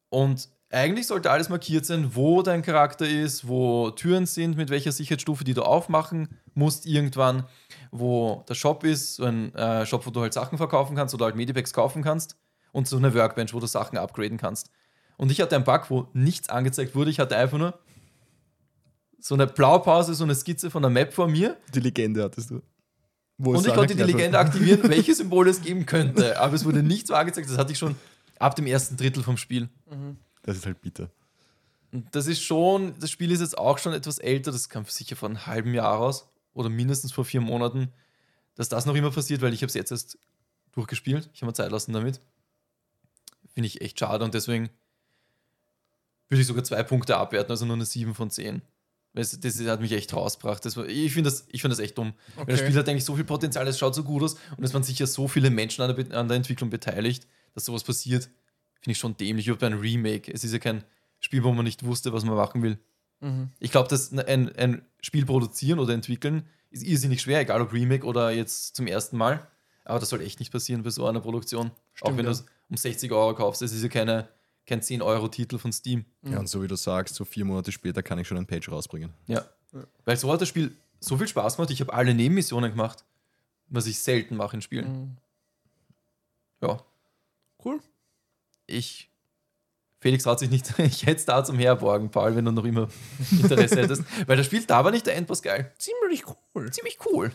Und 0.10 0.50
eigentlich 0.72 1.08
sollte 1.08 1.32
alles 1.32 1.50
markiert 1.50 1.86
sein, 1.86 2.16
wo 2.16 2.42
dein 2.42 2.62
Charakter 2.62 3.08
ist, 3.08 3.48
wo 3.48 3.92
Türen 3.92 4.26
sind, 4.26 4.58
mit 4.58 4.70
welcher 4.70 4.92
Sicherheitsstufe, 4.92 5.44
die 5.44 5.54
du 5.54 5.64
aufmachen 5.64 6.30
musst 6.54 6.86
irgendwann, 6.86 7.46
wo 7.92 8.44
der 8.50 8.56
Shop 8.56 8.84
ist, 8.84 9.16
so 9.16 9.26
ein 9.26 9.54
äh, 9.56 9.86
Shop, 9.86 10.06
wo 10.06 10.10
du 10.10 10.22
halt 10.22 10.34
Sachen 10.34 10.58
verkaufen 10.58 10.96
kannst 10.96 11.14
oder 11.14 11.26
halt 11.26 11.36
Medipacks 11.36 11.74
kaufen 11.74 12.02
kannst 12.02 12.36
und 12.72 12.88
so 12.88 12.98
eine 12.98 13.14
Workbench, 13.14 13.54
wo 13.54 13.60
du 13.60 13.68
Sachen 13.68 13.98
upgraden 13.98 14.38
kannst. 14.38 14.70
Und 15.18 15.32
ich 15.32 15.40
hatte 15.40 15.56
einen 15.56 15.64
Bug, 15.64 15.90
wo 15.90 16.08
nichts 16.14 16.50
angezeigt 16.50 16.96
wurde, 16.96 17.10
ich 17.10 17.20
hatte 17.20 17.38
einfach 17.38 17.58
nur 17.58 17.80
so 19.20 19.34
eine 19.34 19.48
Blaupause, 19.48 20.14
so 20.14 20.24
eine 20.24 20.36
Skizze 20.36 20.70
von 20.70 20.84
der 20.84 20.92
Map 20.92 21.14
vor 21.14 21.28
mir 21.28 21.58
Die 21.74 21.80
Legende 21.80 22.24
hattest 22.24 22.52
du. 22.52 22.62
Wo 23.38 23.56
und 23.56 23.66
ich 23.66 23.74
konnte 23.74 23.96
die 23.96 24.04
Legende 24.04 24.38
aktivieren, 24.38 24.90
welche 24.90 25.14
Symbole 25.16 25.50
es 25.50 25.62
geben 25.62 25.86
könnte. 25.86 26.40
Aber 26.40 26.54
es 26.54 26.64
wurde 26.64 26.84
nicht 26.84 27.08
so 27.08 27.16
angezeigt. 27.16 27.50
Das 27.50 27.58
hatte 27.58 27.72
ich 27.72 27.78
schon 27.78 27.96
ab 28.40 28.56
dem 28.56 28.68
ersten 28.68 28.98
Drittel 28.98 29.24
vom 29.24 29.38
Spiel. 29.38 29.70
Das 30.44 30.58
ist 30.58 30.66
halt 30.66 30.82
bitter. 30.82 31.10
Und 31.92 32.14
das 32.14 32.28
ist 32.28 32.42
schon, 32.44 32.94
das 33.00 33.10
Spiel 33.12 33.32
ist 33.32 33.40
jetzt 33.40 33.58
auch 33.58 33.78
schon 33.78 33.94
etwas 33.94 34.18
älter. 34.20 34.52
Das 34.52 34.70
kam 34.70 34.86
sicher 34.86 35.16
vor 35.16 35.30
einem 35.30 35.46
halben 35.46 35.74
Jahr 35.74 35.96
raus 35.96 36.28
oder 36.54 36.70
mindestens 36.70 37.12
vor 37.14 37.26
vier 37.26 37.42
Monaten, 37.42 37.92
dass 38.56 38.70
das 38.70 38.86
noch 38.86 38.96
immer 38.96 39.12
passiert, 39.12 39.42
weil 39.42 39.54
ich 39.54 39.62
habe 39.62 39.68
es 39.68 39.74
jetzt 39.74 39.92
erst 39.92 40.18
durchgespielt. 40.74 41.30
Ich 41.34 41.42
habe 41.42 41.48
mir 41.48 41.54
Zeit 41.54 41.72
lassen 41.72 41.94
damit. 41.94 42.20
Finde 43.54 43.68
ich 43.68 43.82
echt 43.82 44.00
schade 44.00 44.26
und 44.26 44.34
deswegen 44.34 44.70
würde 46.28 46.42
ich 46.42 46.48
sogar 46.48 46.64
zwei 46.64 46.84
Punkte 46.84 47.18
abwerten, 47.18 47.52
also 47.52 47.66
nur 47.66 47.76
eine 47.76 47.86
7 47.86 48.14
von 48.16 48.30
10. 48.30 48.62
Das, 49.14 49.40
das 49.40 49.60
hat 49.62 49.80
mich 49.80 49.94
echt 49.94 50.14
rausgebracht. 50.14 50.66
Das 50.66 50.76
war, 50.76 50.86
ich 50.88 51.14
finde 51.14 51.30
das, 51.30 51.46
ich 51.50 51.62
find 51.62 51.72
das 51.72 51.80
echt 51.80 51.98
dumm. 51.98 52.14
Weil 52.36 52.48
das 52.48 52.60
Okay. 52.60 52.68
Spiel 52.68 52.80
hat 52.80 52.90
eigentlich 52.90 53.06
so 53.06 53.16
viel 53.16 53.24
Potenzial, 53.24 53.66
es 53.68 53.80
schaut 53.80 53.96
so 53.96 54.04
gut 54.04 54.24
aus 54.24 54.36
und 54.58 54.64
es 54.66 54.74
waren 54.74 54.84
sicher 54.84 55.08
so 55.08 55.30
viele 55.30 55.50
Menschen 55.50 55.84
an 55.84 55.96
der, 55.96 56.18
an 56.20 56.28
der 56.28 56.36
Entwicklung 56.36 56.70
beteiligt, 56.70 57.26
dass 57.56 57.66
sowas 57.66 57.84
passiert. 57.84 58.30
Finde 58.82 58.92
ich 58.92 58.98
schon 59.00 59.18
dämlich. 59.18 59.48
Überhaupt 59.48 59.64
ein 59.64 59.74
Remake. 59.74 60.32
Es 60.32 60.44
ist 60.44 60.54
ja 60.54 60.60
kein 60.60 60.84
Spiel, 61.20 61.44
wo 61.44 61.52
man 61.52 61.66
nicht 61.66 61.84
wusste, 61.84 62.14
was 62.14 62.24
man 62.24 62.36
machen 62.36 62.62
will. 62.62 62.78
Mhm. 63.22 63.50
Ich 63.60 63.72
glaube, 63.72 63.90
dass 63.90 64.14
ein, 64.14 64.56
ein 64.56 64.86
Spiel 65.02 65.26
produzieren 65.26 65.80
oder 65.80 65.94
entwickeln 65.94 66.46
ist 66.70 66.84
irrsinnig 66.84 67.22
schwer, 67.22 67.40
egal 67.40 67.62
ob 67.62 67.74
Remake 67.74 68.06
oder 68.06 68.32
jetzt 68.32 68.76
zum 68.76 68.86
ersten 68.86 69.18
Mal. 69.18 69.48
Aber 69.86 70.00
das 70.00 70.10
soll 70.10 70.22
echt 70.22 70.40
nicht 70.40 70.52
passieren 70.52 70.84
bei 70.84 70.90
so 70.90 71.06
einer 71.08 71.22
Produktion. 71.22 71.68
Auch 71.68 71.74
Stimmt, 71.94 72.18
wenn 72.18 72.26
ja. 72.26 72.32
du 72.32 72.38
es 72.38 72.46
um 72.70 72.78
60 72.78 73.12
Euro 73.12 73.34
kaufst. 73.34 73.62
Das 73.62 73.72
ist 73.72 73.82
ja 73.82 73.90
keine, 73.90 74.28
kein 74.66 74.82
10-Euro-Titel 74.82 75.58
von 75.58 75.72
Steam. 75.72 76.06
Ja, 76.24 76.40
und 76.40 76.48
so 76.48 76.62
wie 76.62 76.68
du 76.68 76.76
sagst, 76.76 77.16
so 77.16 77.24
vier 77.24 77.46
Monate 77.46 77.72
später 77.72 78.04
kann 78.04 78.20
ich 78.20 78.28
schon 78.28 78.38
ein 78.38 78.48
Page 78.48 78.70
rausbringen. 78.70 79.14
Ja. 79.28 79.46
Weil 80.04 80.18
so 80.18 80.32
hat 80.32 80.42
das 80.42 80.50
Spiel 80.50 80.76
so 81.00 81.18
viel 81.18 81.28
Spaß 81.28 81.56
gemacht. 81.56 81.72
Ich 81.72 81.82
habe 81.82 81.94
alle 81.94 82.14
Nebenmissionen 82.14 82.72
gemacht, 82.72 83.06
was 83.68 83.86
ich 83.86 84.00
selten 84.00 84.36
mache 84.36 84.58
in 84.58 84.62
Spielen. 84.62 84.92
Mhm. 84.92 85.18
Ja. 86.62 86.84
Cool. 87.66 87.80
Ich. 88.68 89.10
Felix 90.00 90.24
traut 90.24 90.40
sich 90.40 90.50
nicht. 90.52 90.78
Ich 90.80 91.06
hätte 91.06 91.18
es 91.18 91.26
da 91.26 91.44
zum 91.44 91.58
Herborgen, 91.58 92.12
Paul, 92.12 92.36
wenn 92.36 92.46
du 92.46 92.52
noch 92.52 92.64
immer 92.66 92.88
Interesse 93.32 93.82
hättest. 93.82 94.04
Weil 94.28 94.38
das 94.38 94.46
Spiel 94.46 94.64
da 94.64 94.84
war 94.86 94.92
nicht 94.92 95.06
der 95.08 95.16
Endboss 95.16 95.42
geil. 95.42 95.74
Ziemlich 95.80 96.24
cool. 96.54 96.72
Ziemlich 96.72 97.00
cool. 97.06 97.32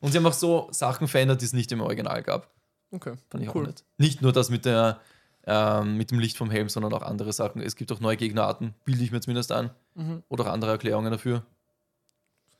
Und 0.00 0.12
sie 0.12 0.18
haben 0.18 0.26
auch 0.26 0.32
so 0.32 0.68
Sachen 0.70 1.06
verändert, 1.08 1.40
die 1.42 1.44
es 1.46 1.52
nicht 1.52 1.70
im 1.72 1.80
Original 1.80 2.22
gab. 2.22 2.50
Okay. 2.90 3.14
Fand 3.30 3.42
ich 3.44 3.54
Cool. 3.54 3.62
auch 3.64 3.66
nett. 3.68 3.84
Nicht 3.98 4.22
nur 4.22 4.32
das 4.32 4.50
mit, 4.50 4.64
der, 4.64 5.00
ähm, 5.46 5.96
mit 5.96 6.10
dem 6.10 6.18
Licht 6.18 6.36
vom 6.36 6.50
Helm, 6.50 6.68
sondern 6.68 6.92
auch 6.94 7.02
andere 7.02 7.32
Sachen. 7.32 7.60
Es 7.60 7.74
gibt 7.76 7.90
auch 7.92 8.00
neue 8.00 8.16
Gegnerarten, 8.16 8.74
bilde 8.84 9.02
ich 9.02 9.10
mir 9.12 9.20
zumindest 9.20 9.50
an. 9.52 9.70
Mhm. 9.94 10.22
Oder 10.28 10.44
auch 10.44 10.52
andere 10.52 10.70
Erklärungen 10.72 11.10
dafür. 11.10 11.44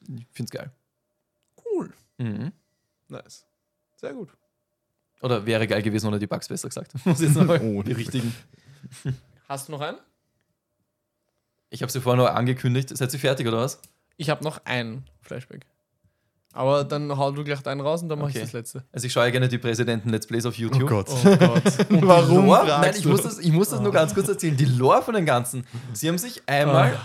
Ich 0.03 0.26
finde 0.32 0.45
es 0.45 0.51
geil. 0.51 0.70
Cool. 1.64 1.92
Mhm. 2.18 2.53
Nice. 3.09 3.47
Sehr 3.97 4.12
gut. 4.14 4.30
Oder 5.24 5.46
wäre 5.46 5.66
geil 5.66 5.80
gewesen 5.82 6.06
ohne 6.06 6.18
die 6.18 6.26
Bugs, 6.26 6.48
besser 6.48 6.68
gesagt. 6.68 6.92
Muss 7.06 7.20
jetzt 7.20 7.34
nochmal 7.34 7.60
Oh, 7.62 7.82
die 7.82 7.92
richtigen. 7.92 8.34
Hast 9.48 9.68
du 9.68 9.72
noch 9.72 9.80
einen? 9.80 9.96
Ich 11.70 11.82
habe 11.82 11.90
sie 11.90 12.00
vorher 12.00 12.18
nur 12.18 12.34
angekündigt. 12.34 12.96
Seid 12.96 13.12
ihr 13.12 13.18
fertig 13.18 13.48
oder 13.48 13.58
was? 13.58 13.80
Ich 14.18 14.28
habe 14.30 14.44
noch 14.44 14.60
einen 14.66 15.04
Flashback. 15.22 15.66
Aber 16.52 16.84
dann 16.84 17.10
hau 17.16 17.32
du 17.32 17.42
gleich 17.42 17.66
einen 17.66 17.80
raus 17.80 18.02
und 18.02 18.10
dann 18.10 18.18
mache 18.18 18.28
Okay. 18.30 18.38
ich 18.38 18.44
das 18.44 18.52
letzte. 18.52 18.84
Also 18.92 19.06
ich 19.06 19.12
schaue 19.12 19.24
ja 19.24 19.30
gerne 19.30 19.48
die 19.48 19.58
Präsidenten 19.58 20.10
Let's 20.10 20.26
Plays 20.26 20.46
auf 20.46 20.56
YouTube. 20.56 20.84
Oh 20.84 20.86
Gott. 20.86 21.08
Oh 21.10 21.36
Gott. 21.36 21.62
Warum 21.88 22.46
nein, 22.46 22.94
ich 22.96 23.04
muss, 23.06 23.22
das, 23.22 23.38
ich 23.40 23.50
muss 23.50 23.70
das 23.70 23.80
nur 23.80 23.90
ganz 23.90 24.14
kurz 24.14 24.28
erzählen. 24.28 24.56
Die 24.56 24.66
Lore 24.66 25.02
von 25.02 25.14
den 25.14 25.24
Ganzen. 25.26 25.66
Sie 25.94 26.06
haben 26.06 26.18
sich 26.18 26.42
einmal 26.46 26.96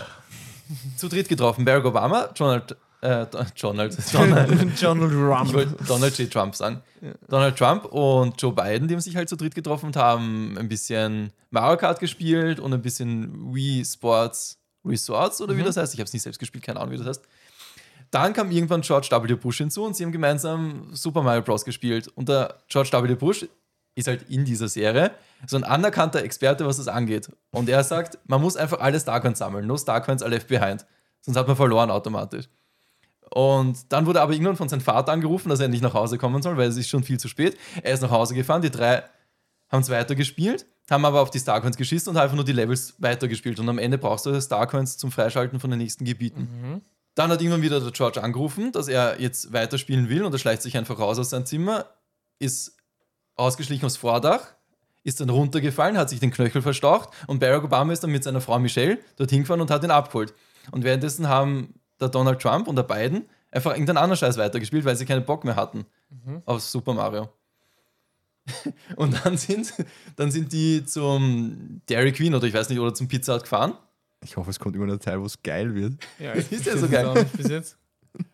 zu 0.96 1.08
dritt 1.08 1.28
getroffen. 1.28 1.64
Barack 1.64 1.84
Obama, 1.86 2.28
Donald, 2.28 2.76
äh, 3.02 3.26
Donald, 3.60 3.96
Donald, 4.12 4.82
Donald 4.82 5.18
Trump. 5.18 5.86
Donald 5.86 6.18
J. 6.18 6.30
Trump 6.30 6.54
sagen. 6.54 6.82
Donald 7.28 7.56
Trump 7.56 7.86
und 7.86 8.40
Joe 8.40 8.52
Biden, 8.52 8.88
die 8.88 8.94
haben 8.94 9.00
sich 9.00 9.16
halt 9.16 9.28
zu 9.28 9.36
dritt 9.36 9.54
getroffen 9.54 9.86
und 9.86 9.96
haben 9.96 10.56
ein 10.58 10.68
bisschen 10.68 11.32
Mario 11.50 11.78
Kart 11.78 11.98
gespielt 11.98 12.60
und 12.60 12.72
ein 12.74 12.82
bisschen 12.82 13.54
Wii 13.54 13.84
Sports 13.84 14.58
Resorts 14.84 15.40
oder 15.40 15.56
wie 15.56 15.62
das 15.62 15.76
heißt. 15.76 15.94
Ich 15.94 16.00
habe 16.00 16.06
es 16.06 16.12
nicht 16.12 16.22
selbst 16.22 16.38
gespielt, 16.38 16.64
keine 16.64 16.80
Ahnung, 16.80 16.92
wie 16.92 16.98
das 16.98 17.06
heißt. 17.06 17.22
Dann 18.10 18.32
kam 18.32 18.50
irgendwann 18.50 18.80
George 18.80 19.08
W. 19.10 19.34
Bush 19.34 19.58
hinzu 19.58 19.84
und 19.84 19.94
sie 19.94 20.04
haben 20.04 20.12
gemeinsam 20.12 20.88
Super 20.92 21.22
Mario 21.22 21.42
Bros. 21.42 21.64
gespielt. 21.64 22.08
Und 22.08 22.28
der 22.28 22.56
George 22.68 22.90
W. 22.92 23.14
Bush 23.14 23.46
ist 23.94 24.08
halt 24.08 24.28
in 24.28 24.44
dieser 24.44 24.68
Serie 24.68 25.12
so 25.46 25.56
ein 25.56 25.64
anerkannter 25.64 26.22
Experte, 26.22 26.66
was 26.66 26.78
das 26.78 26.88
angeht. 26.88 27.30
Und 27.50 27.68
er 27.68 27.84
sagt, 27.84 28.18
man 28.26 28.40
muss 28.40 28.56
einfach 28.56 28.80
alle 28.80 28.98
Starcoins 28.98 29.38
sammeln. 29.38 29.66
No 29.66 29.76
Starcoins 29.76 30.22
are 30.22 30.30
left 30.30 30.48
behind. 30.48 30.84
Sonst 31.20 31.36
hat 31.36 31.46
man 31.46 31.56
verloren 31.56 31.90
automatisch. 31.90 32.46
Und 33.32 33.92
dann 33.92 34.06
wurde 34.06 34.20
aber 34.20 34.32
irgendwann 34.32 34.56
von 34.56 34.68
seinem 34.68 34.80
Vater 34.80 35.12
angerufen, 35.12 35.48
dass 35.48 35.60
er 35.60 35.68
nicht 35.68 35.82
nach 35.82 35.94
Hause 35.94 36.18
kommen 36.18 36.42
soll, 36.42 36.56
weil 36.56 36.68
es 36.68 36.76
ist 36.76 36.88
schon 36.88 37.04
viel 37.04 37.18
zu 37.18 37.28
spät. 37.28 37.56
Er 37.82 37.94
ist 37.94 38.02
nach 38.02 38.10
Hause 38.10 38.34
gefahren, 38.34 38.62
die 38.62 38.70
drei 38.70 39.04
haben 39.70 39.82
es 39.82 39.90
weitergespielt. 39.90 40.66
haben 40.90 41.04
aber 41.04 41.20
auf 41.20 41.30
die 41.30 41.38
Starcoins 41.38 41.76
geschissen 41.76 42.10
und 42.10 42.16
einfach 42.16 42.34
nur 42.34 42.44
die 42.44 42.52
Levels 42.52 42.94
weitergespielt. 42.98 43.60
Und 43.60 43.68
am 43.68 43.78
Ende 43.78 43.98
brauchst 43.98 44.26
du 44.26 44.40
Starcoins 44.40 44.98
zum 44.98 45.12
Freischalten 45.12 45.60
von 45.60 45.70
den 45.70 45.78
nächsten 45.78 46.04
Gebieten. 46.04 46.40
Mhm. 46.40 46.80
Dann 47.14 47.30
hat 47.30 47.40
irgendwann 47.40 47.62
wieder 47.62 47.80
der 47.80 47.92
George 47.92 48.22
angerufen, 48.22 48.72
dass 48.72 48.88
er 48.88 49.20
jetzt 49.20 49.52
weiterspielen 49.52 50.08
will 50.08 50.24
und 50.24 50.32
er 50.32 50.38
schleicht 50.38 50.62
sich 50.62 50.76
einfach 50.76 50.98
raus 50.98 51.18
aus 51.18 51.30
seinem 51.30 51.46
Zimmer, 51.46 51.86
ist 52.38 52.76
ausgeschlichen 53.36 53.86
aufs 53.86 53.96
Vordach, 53.96 54.54
ist 55.02 55.20
dann 55.20 55.30
runtergefallen, 55.30 55.96
hat 55.96 56.10
sich 56.10 56.20
den 56.20 56.30
Knöchel 56.30 56.62
verstaucht 56.62 57.10
und 57.26 57.38
Barack 57.38 57.64
Obama 57.64 57.92
ist 57.92 58.02
dann 58.02 58.10
mit 58.10 58.24
seiner 58.24 58.40
Frau 58.40 58.58
Michelle 58.58 58.98
dorthin 59.16 59.42
gefahren 59.42 59.60
und 59.60 59.70
hat 59.70 59.84
ihn 59.84 59.90
abgeholt. 59.90 60.34
Und 60.72 60.84
währenddessen 60.84 61.28
haben 61.28 61.79
der 62.00 62.08
Donald 62.08 62.40
Trump 62.40 62.68
und 62.68 62.76
der 62.76 62.82
Biden 62.82 63.24
einfach 63.50 63.72
irgendeinen 63.72 63.98
anderen 63.98 64.16
Scheiß 64.18 64.36
weitergespielt, 64.38 64.84
weil 64.84 64.96
sie 64.96 65.04
keinen 65.06 65.24
Bock 65.24 65.44
mehr 65.44 65.56
hatten 65.56 65.86
auf 66.46 66.60
Super 66.62 66.94
Mario. 66.94 67.28
und 68.96 69.24
dann 69.24 69.36
sind, 69.36 69.72
dann 70.16 70.30
sind 70.30 70.52
die 70.52 70.84
zum 70.84 71.80
Dairy 71.88 72.12
Queen 72.12 72.34
oder 72.34 72.46
ich 72.46 72.54
weiß 72.54 72.68
nicht, 72.68 72.78
oder 72.78 72.94
zum 72.94 73.06
Pizza 73.08 73.34
Hut 73.34 73.42
gefahren. 73.42 73.74
Ich 74.22 74.36
hoffe, 74.36 74.50
es 74.50 74.58
kommt 74.58 74.74
irgendwann 74.74 74.94
eine 74.94 74.98
Teil, 74.98 75.20
wo 75.20 75.26
es 75.26 75.42
geil 75.42 75.74
wird. 75.74 75.94
Ja, 76.18 76.32
Ist 76.32 76.52
ich 76.52 76.64
ja 76.64 76.76
so 76.76 76.88
geil. 76.88 77.26
Bis 77.36 77.48
jetzt. 77.48 77.78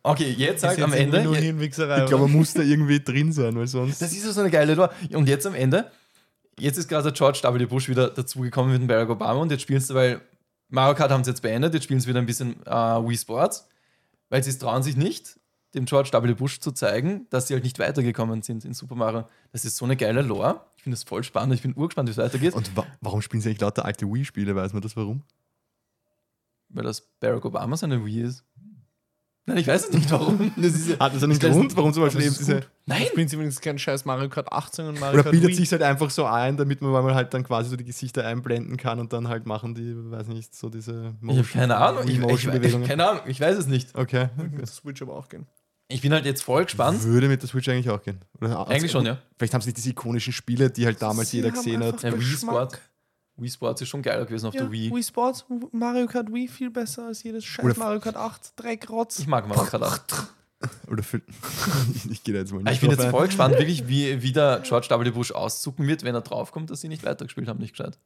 Okay, 0.00 0.30
jetzt 0.30 0.62
Bis 0.62 0.70
halt 0.70 0.80
am 0.82 0.92
Ende. 0.92 1.22
Nur. 1.24 1.36
Ich 1.36 1.72
glaube, 1.72 1.92
aber- 1.94 2.18
man 2.18 2.32
muss 2.32 2.54
da 2.54 2.62
irgendwie 2.62 3.00
drin 3.00 3.32
sein, 3.32 3.56
weil 3.56 3.66
sonst. 3.66 4.00
Das 4.00 4.12
ist 4.12 4.24
ja 4.24 4.32
so 4.32 4.40
eine 4.40 4.50
geile 4.50 4.74
Lore. 4.74 4.90
Und 5.12 5.28
jetzt 5.28 5.44
am 5.44 5.54
Ende, 5.54 5.90
jetzt 6.58 6.78
ist 6.78 6.88
gerade 6.88 7.02
der 7.02 7.12
George 7.12 7.40
W. 7.42 7.66
Bush 7.66 7.88
wieder 7.88 8.08
dazugekommen 8.08 8.72
mit 8.72 8.80
dem 8.80 8.86
Barack 8.86 9.10
Obama 9.10 9.40
und 9.40 9.50
jetzt 9.50 9.62
spielen 9.62 9.80
sie, 9.80 9.92
weil 9.94 10.20
Mario 10.68 10.94
Kart 10.94 11.10
haben 11.10 11.24
sie 11.24 11.30
jetzt 11.30 11.40
beendet, 11.42 11.74
jetzt 11.74 11.84
spielen 11.84 12.00
sie 12.00 12.08
wieder 12.08 12.20
ein 12.20 12.26
bisschen 12.26 12.64
äh, 12.66 12.70
Wii 12.70 13.16
Sports, 13.16 13.68
weil 14.28 14.42
sie 14.42 14.50
es 14.50 14.58
trauen 14.58 14.82
sich 14.82 14.96
nicht, 14.96 15.40
dem 15.74 15.84
George 15.84 16.10
W. 16.12 16.34
Bush 16.34 16.60
zu 16.60 16.72
zeigen, 16.72 17.26
dass 17.30 17.48
sie 17.48 17.54
halt 17.54 17.64
nicht 17.64 17.78
weitergekommen 17.78 18.42
sind 18.42 18.64
in 18.64 18.74
Super 18.74 18.94
Mario. 18.94 19.28
Das 19.52 19.64
ist 19.64 19.76
so 19.76 19.84
eine 19.84 19.96
geile 19.96 20.22
Lore. 20.22 20.60
Ich 20.76 20.82
finde 20.82 20.96
das 20.96 21.04
voll 21.04 21.24
spannend. 21.24 21.54
Ich 21.54 21.62
bin 21.62 21.74
urgespannt, 21.76 22.08
wie 22.08 22.12
es 22.12 22.18
weitergeht, 22.18 22.54
Und 22.54 22.76
wa 22.76 22.86
warum 23.00 23.22
spielen 23.22 23.40
sie 23.40 23.48
eigentlich 23.48 23.60
lauter 23.60 23.84
alte 23.84 24.06
Wii-Spiele? 24.06 24.54
Weiß 24.54 24.72
man 24.72 24.82
das 24.82 24.96
warum? 24.96 25.22
weil 26.70 26.84
das 26.84 27.00
Barack 27.20 27.44
Obama 27.44 27.76
seine 27.76 28.04
Wii 28.04 28.22
ist. 28.22 28.44
Nein, 29.48 29.56
ich 29.56 29.66
weiß 29.66 29.88
es 29.88 29.92
nicht, 29.92 30.10
warum. 30.10 30.52
Das 30.56 30.74
ist 30.74 30.90
ja, 30.90 30.98
Hat 30.98 31.14
das 31.14 31.22
einen 31.22 31.32
Ich 31.32 31.40
Grund, 31.40 31.56
nicht, 31.64 31.76
warum 31.76 31.94
zum 31.94 32.02
Beispiel 32.02 32.20
eben 32.20 32.32
es 32.34 32.40
ist 32.40 32.48
diese. 32.48 32.64
Nein, 32.84 33.06
Spielen 33.06 33.28
sie 33.28 33.36
übrigens 33.36 33.60
keinen 33.62 33.78
scheiß 33.78 34.04
Mario 34.04 34.28
Kart 34.28 34.52
18 34.52 34.86
und 34.86 35.00
Mario 35.00 35.14
Oder 35.14 35.22
Kart 35.22 35.32
bildet 35.32 35.56
sich 35.56 35.72
halt 35.72 35.82
einfach 35.82 36.10
so 36.10 36.26
ein, 36.26 36.58
damit 36.58 36.82
man 36.82 36.92
mal 36.92 37.14
halt 37.14 37.32
dann 37.32 37.44
quasi 37.44 37.70
so 37.70 37.76
die 37.76 37.84
Gesichter 37.84 38.26
einblenden 38.26 38.76
kann 38.76 39.00
und 39.00 39.14
dann 39.14 39.28
halt 39.28 39.46
machen 39.46 39.74
die, 39.74 39.94
weiß 39.96 40.28
nicht, 40.28 40.54
so 40.54 40.68
diese 40.68 41.14
ich 41.22 41.38
habe 41.38 41.48
keine 41.48 41.76
Ahnung. 41.78 42.06
Ich, 42.06 42.18
ich, 42.18 42.46
ich, 42.46 42.86
keine 42.86 43.08
Ahnung. 43.08 43.22
Ich 43.26 43.40
weiß 43.40 43.56
es 43.56 43.66
nicht. 43.66 43.94
Okay. 43.94 44.28
Mit 44.36 44.58
der 44.58 44.66
Switch 44.66 45.00
aber 45.00 45.16
auch 45.16 45.30
gehen. 45.30 45.46
Ich 45.90 46.02
bin 46.02 46.12
halt 46.12 46.26
jetzt 46.26 46.42
voll 46.42 46.64
gespannt. 46.64 47.02
Würde 47.04 47.28
mit 47.28 47.40
der 47.40 47.48
Switch 47.48 47.66
eigentlich 47.70 47.88
auch 47.88 48.02
gehen. 48.02 48.20
Oder 48.38 48.68
Eigentlich 48.68 48.92
schon, 48.92 49.06
ja. 49.06 49.16
Vielleicht 49.38 49.54
haben 49.54 49.62
sie 49.62 49.68
nicht 49.68 49.78
diese 49.78 49.90
ikonischen 49.90 50.34
Spiele, 50.34 50.68
die 50.68 50.84
halt 50.84 51.00
damals 51.00 51.30
Sie 51.30 51.38
jeder 51.38 51.48
haben 51.48 51.54
gesehen 51.56 51.82
hat. 51.82 52.02
Ja, 52.02 52.12
Wii 52.12 52.18
Geschmack. 52.18 52.78
Wii 53.38 53.50
Sports 53.50 53.80
ist 53.82 53.88
schon 53.88 54.02
geiler 54.02 54.24
gewesen 54.26 54.46
auf 54.46 54.54
Ja, 54.54 54.62
der 54.62 54.72
Wii. 54.72 54.90
Wii 54.92 55.02
Sports, 55.02 55.44
Mario 55.72 56.06
Kart 56.06 56.32
Wii 56.32 56.48
viel 56.48 56.70
besser 56.70 57.06
als 57.06 57.22
jedes 57.22 57.44
scheiß 57.44 57.64
Oder- 57.64 57.78
Mario 57.78 58.00
Kart 58.00 58.16
8 58.16 58.52
Dreckrotz. 58.56 59.18
Ich 59.20 59.26
mag 59.26 59.46
Mario 59.48 59.64
Kart 59.64 59.82
8. 59.82 60.14
Oder 60.90 61.02
für, 61.04 61.20
ich, 62.10 62.24
gehe 62.24 62.34
da 62.34 62.40
jetzt 62.40 62.52
mal 62.52 62.58
Ah, 62.60 62.62
nicht 62.64 62.74
Ich 62.74 62.80
bin 62.80 62.90
jetzt 62.90 63.00
ein. 63.00 63.10
voll 63.12 63.26
gespannt, 63.26 63.54
wirklich, 63.58 63.86
wie, 63.86 64.22
wie 64.22 64.32
der 64.32 64.60
George 64.64 64.88
W. 64.90 65.10
Bush 65.10 65.30
auszucken 65.30 65.86
wird, 65.86 66.02
wenn 66.02 66.14
er 66.16 66.20
draufkommt, 66.22 66.70
dass 66.70 66.80
sie 66.80 66.88
nicht 66.88 67.04
weitergespielt 67.04 67.46
haben, 67.48 67.60
nicht 67.60 67.72
gescheit. 67.76 67.96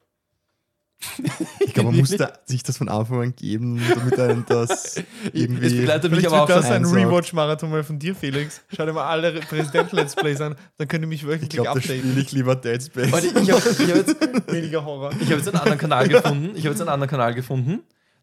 Ich 1.61 1.75
glaube, 1.75 1.91
man 1.91 1.99
muss 2.01 2.11
da, 2.11 2.33
sich 2.45 2.63
das 2.63 2.79
von 2.79 2.89
Anfang 2.89 3.23
an 3.23 3.37
geben, 3.37 3.81
damit 3.95 4.19
einen 4.21 4.45
das 4.47 4.97
irgendwie. 5.33 5.67
Es 5.67 5.73
begleitet 5.77 6.13
mich 6.13 6.27
aber 6.27 6.43
auch 6.43 6.47
das 6.49 6.67
schon. 6.67 6.75
ein. 6.75 6.85
Rewatch-Marathon 6.85 7.71
mal 7.71 7.83
von 7.85 7.99
dir, 7.99 8.15
Felix. 8.15 8.61
Schau 8.75 8.87
dir 8.87 8.93
mal 8.93 9.05
alle 9.07 9.33
Präsidenten-Let's 9.41 10.15
Plays 10.17 10.41
an, 10.41 10.55
dann 10.79 10.89
könnt 10.89 11.05
ihr 11.05 11.09
mich 11.09 11.23
Ich 11.25 11.49
glaube, 11.49 11.65
da 11.65 11.73
updaten. 11.73 11.83
spiele 11.83 12.21
ich 12.21 12.33
lieber 12.33 12.55
Dead 12.57 12.83
Space. 12.83 13.11
Leute, 13.11 13.27
ich 13.27 13.35
habe 13.35 13.63
ich 13.69 13.91
hab 13.91 13.97
jetzt, 13.97 14.17
Weniger 14.53 14.85
Horror. 14.85 15.11
ich 15.21 15.31
hab 15.31 15.39
jetzt 15.39 15.49
einen 15.49 15.59
anderen 15.59 15.79
Kanal 15.79 16.09
gefunden. 16.09 16.51
Ich 16.55 16.65
habe 16.65 16.71
jetzt 16.71 16.81
einen 16.81 16.91
anderen 16.91 17.11
Kanal 17.11 17.35
gefunden. 17.35 17.81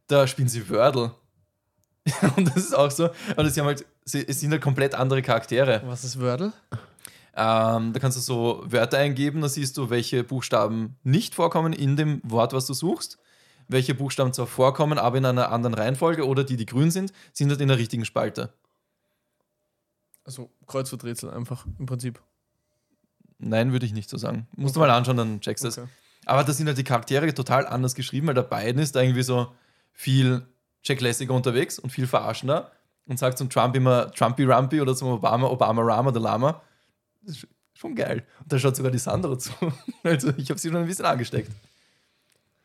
Da 0.08 0.26
spielen 0.28 0.48
sie 0.48 0.68
Wordle. 0.70 1.12
Und 2.36 2.48
das 2.48 2.58
ist 2.58 2.76
auch 2.76 2.90
so. 2.92 3.10
Und 3.36 3.54
sie 3.54 3.60
haben 3.60 3.68
halt, 3.68 3.86
sie, 4.06 4.26
es 4.28 4.40
sind 4.40 4.52
halt 4.52 4.62
komplett 4.62 4.96
andere 4.96 5.22
Charaktere. 5.22 5.82
Was 5.86 6.04
ist 6.04 6.20
Wordle? 6.20 6.54
Ähm, 7.42 7.94
da 7.94 8.00
kannst 8.00 8.18
du 8.18 8.22
so 8.22 8.62
Wörter 8.66 8.98
eingeben, 8.98 9.40
da 9.40 9.48
siehst 9.48 9.78
du, 9.78 9.90
welche 9.90 10.26
Buchstaben 10.26 10.98
nicht 11.04 11.36
vorkommen 11.36 11.72
in 11.72 11.96
dem 11.96 12.20
Wort, 12.26 12.52
was 12.52 12.66
du 12.66 12.74
suchst. 12.74 13.18
Welche 13.70 13.96
Buchstaben 13.96 14.34
zwar 14.34 14.48
vorkommen, 14.48 14.98
aber 14.98 15.20
in 15.20 15.26
einer 15.26 15.50
anderen 15.52 15.74
Reihenfolge 15.76 16.28
oder 16.28 16.44
die, 16.44 16.58
die 16.58 16.66
grün 16.66 16.92
sind, 16.92 17.14
sind 17.32 17.50
halt 17.50 17.62
in 17.62 17.70
der 17.70 17.78
richtigen 17.78 18.04
Spalte. 18.04 18.52
Also 20.26 20.50
Kreuzworträtsel 20.68 21.32
einfach 21.32 21.66
im 21.78 21.86
Prinzip. 21.86 22.22
Nein, 23.38 23.72
würde 23.72 23.86
ich 23.86 23.94
nicht 23.94 24.10
so 24.10 24.18
sagen. 24.18 24.48
Musst 24.56 24.76
du 24.76 24.82
Okay. 24.82 24.90
mal 24.90 24.96
anschauen, 24.98 25.18
dann 25.18 25.40
checkst 25.40 25.64
du 25.64 25.70
es. 25.70 25.78
Okay. 25.78 25.88
Aber 26.26 26.44
da 26.44 26.52
sind 26.52 26.68
halt 26.68 26.78
die 26.78 26.84
Charaktere 26.84 27.34
total 27.34 27.66
anders 27.66 27.96
geschrieben, 27.96 28.28
weil 28.28 28.34
der 28.34 28.44
Biden 28.44 28.82
ist 28.82 28.96
da 28.96 29.02
irgendwie 29.02 29.24
so 29.24 29.52
viel 29.94 30.46
Jack-lässiger 30.84 31.34
unterwegs 31.34 31.80
und 31.80 31.90
viel 31.92 32.06
verarschender 32.08 32.72
und 33.06 33.18
sagt 33.18 33.38
zum 33.38 33.50
Trump 33.50 33.76
immer 33.76 34.12
Trumpy 34.12 34.44
Rumpy 34.44 34.82
oder 34.82 34.96
zum 34.96 35.10
Obama 35.10 35.48
Obama 35.48 35.82
Rama 35.82 36.10
oder 36.10 36.20
Lama. 36.20 36.62
Das 37.22 37.38
ist 37.38 37.48
schon 37.74 37.96
geil. 37.96 38.26
Und 38.42 38.52
da 38.52 38.60
schaut 38.60 38.76
sogar 38.76 38.92
die 38.92 38.98
Sandra 39.00 39.38
zu. 39.38 39.52
Also 40.04 40.30
ich 40.38 40.50
habe 40.50 40.60
sie 40.60 40.70
schon 40.70 40.78
ein 40.78 40.88
bisschen 40.88 41.06
angesteckt. 41.06 41.52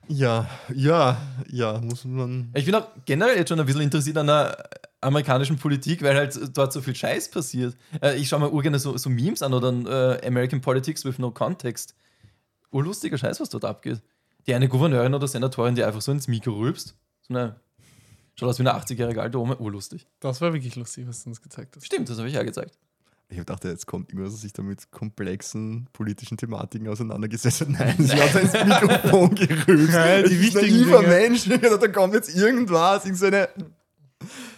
Ja, 0.08 0.48
ja, 0.74 1.20
ja, 1.48 1.80
muss 1.80 2.04
man. 2.04 2.50
Ich 2.54 2.66
bin 2.66 2.74
auch 2.74 2.88
generell 3.06 3.36
jetzt 3.38 3.48
schon 3.48 3.58
ein 3.58 3.64
bisschen 3.66 3.80
interessiert 3.82 4.18
an 4.18 4.26
der 4.26 4.68
amerikanischen 5.00 5.56
Politik, 5.56 6.02
weil 6.02 6.14
halt 6.16 6.38
dort 6.56 6.72
so 6.72 6.80
viel 6.82 6.94
Scheiß 6.94 7.30
passiert. 7.30 7.74
Äh, 8.02 8.16
Ich 8.16 8.28
schaue 8.28 8.40
mir 8.40 8.50
urgerne 8.52 8.78
so, 8.78 8.96
so 8.98 9.08
Memes 9.08 9.42
an 9.42 9.54
oder 9.54 9.72
äh, 10.22 10.26
American 10.26 10.60
Politics 10.60 11.04
with 11.04 11.18
no 11.18 11.30
Context. 11.30 11.94
Urlustiger 12.70 13.16
Scheiß, 13.18 13.40
was 13.40 13.48
dort 13.48 13.64
abgeht. 13.64 14.00
Die 14.46 14.54
eine 14.54 14.68
Gouverneurin 14.68 15.14
oder 15.14 15.26
Senatorin, 15.26 15.74
die 15.74 15.84
einfach 15.84 16.02
so 16.02 16.12
ins 16.12 16.28
Mikro 16.28 16.52
rülpst. 16.52 16.94
So 17.22 17.34
eine, 17.34 17.56
schaut 18.34 18.50
aus 18.50 18.58
wie 18.58 18.62
eine 18.68 18.74
80-jährige 18.78 19.22
alte 19.22 19.38
Oma. 19.38 19.56
Urlustig. 19.56 20.06
Das 20.20 20.40
war 20.42 20.52
wirklich 20.52 20.76
lustig, 20.76 21.06
was 21.08 21.22
du 21.24 21.30
uns 21.30 21.40
gezeigt 21.40 21.76
hast. 21.76 21.86
Stimmt, 21.86 22.10
das 22.10 22.18
habe 22.18 22.28
ich 22.28 22.34
ja 22.34 22.42
gezeigt. 22.42 22.76
Ich 23.28 23.42
dachte, 23.44 23.68
jetzt 23.68 23.86
kommt 23.86 24.10
irgendwas, 24.10 24.32
dass 24.34 24.42
sich 24.42 24.52
da 24.52 24.62
mit 24.62 24.90
komplexen 24.90 25.88
politischen 25.92 26.36
Thematiken 26.36 26.88
auseinandergesetzt 26.88 27.62
hat. 27.62 27.68
Nein, 27.70 27.96
sie 27.98 28.12
hat 28.20 28.34
da 28.34 28.38
ins 28.38 28.52
Mikrofon 28.52 29.34
gerührt. 29.34 29.90
Ja, 29.92 30.22
die 30.22 30.40
wichtigen 30.40 30.84
Dinge. 30.84 31.02
Mensch. 31.02 31.48
Da 31.48 31.88
kommt 31.88 32.14
jetzt 32.14 32.34
irgendwas, 32.36 33.04
irgendeine, 33.06 33.48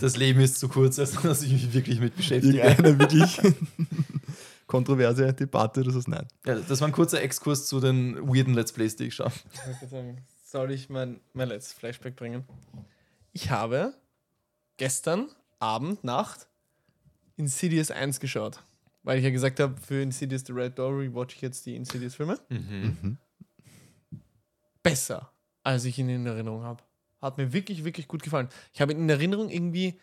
Das 0.01 0.17
Leben 0.17 0.41
ist 0.41 0.59
zu 0.59 0.69
kurz, 0.69 0.99
als 0.99 1.12
dass 1.23 1.43
ich 1.43 1.53
mich 1.53 1.73
wirklich 1.73 2.01
mit 2.01 2.17
beschäftige. 2.17 2.59
irgendeine 2.59 2.99
wirklich 2.99 3.41
kontroverse 4.67 5.33
Debatte 5.33 5.81
oder 5.81 5.93
so. 5.93 6.01
Nein. 6.07 6.27
Ja, 6.45 6.57
das 6.57 6.81
war 6.81 6.89
ein 6.89 6.93
kurzer 6.93 7.23
Exkurs 7.23 7.67
zu 7.67 7.81
den 7.81 8.17
weirden 8.29 8.55
Let's 8.55 8.73
Plays, 8.73 8.97
die 8.97 9.05
ich 9.05 9.14
schaue. 9.14 9.33
Soll 10.45 10.73
ich 10.73 10.89
mein, 10.91 11.21
mein 11.33 11.49
letztes 11.49 11.73
Flashback 11.73 12.17
bringen? 12.17 12.45
Ich 13.33 13.51
habe 13.51 13.95
gestern 14.77 15.29
Abend, 15.61 16.05
Nacht 16.05 16.47
Insidious 17.37 17.91
1 17.91 18.20
geschaut. 18.20 18.62
Weil 19.03 19.18
ich 19.18 19.24
ja 19.24 19.30
gesagt 19.30 19.61
habe, 19.61 19.76
für 19.80 20.03
Insidious 20.03 20.43
The 20.47 20.53
Red 20.53 20.78
Door 20.78 20.99
rewatch 20.99 21.37
ich 21.37 21.43
jetzt 21.43 21.64
die 21.66 21.76
Insidious-Filme. 21.76 22.41
Mhm. 22.49 23.18
Besser, 24.82 25.30
als 25.62 25.84
ich 25.84 25.99
ihn 25.99 26.09
in 26.09 26.26
Erinnerung 26.26 26.62
habe. 26.62 26.82
Hat 27.20 27.39
mir 27.39 27.53
wirklich, 27.53 27.84
wirklich 27.84 28.09
gut 28.09 28.22
gefallen. 28.22 28.49
Ich 28.72 28.80
habe 28.80 28.93
ihn 28.93 28.99
in 28.99 29.09
Erinnerung 29.09 29.49
irgendwie 29.49 29.99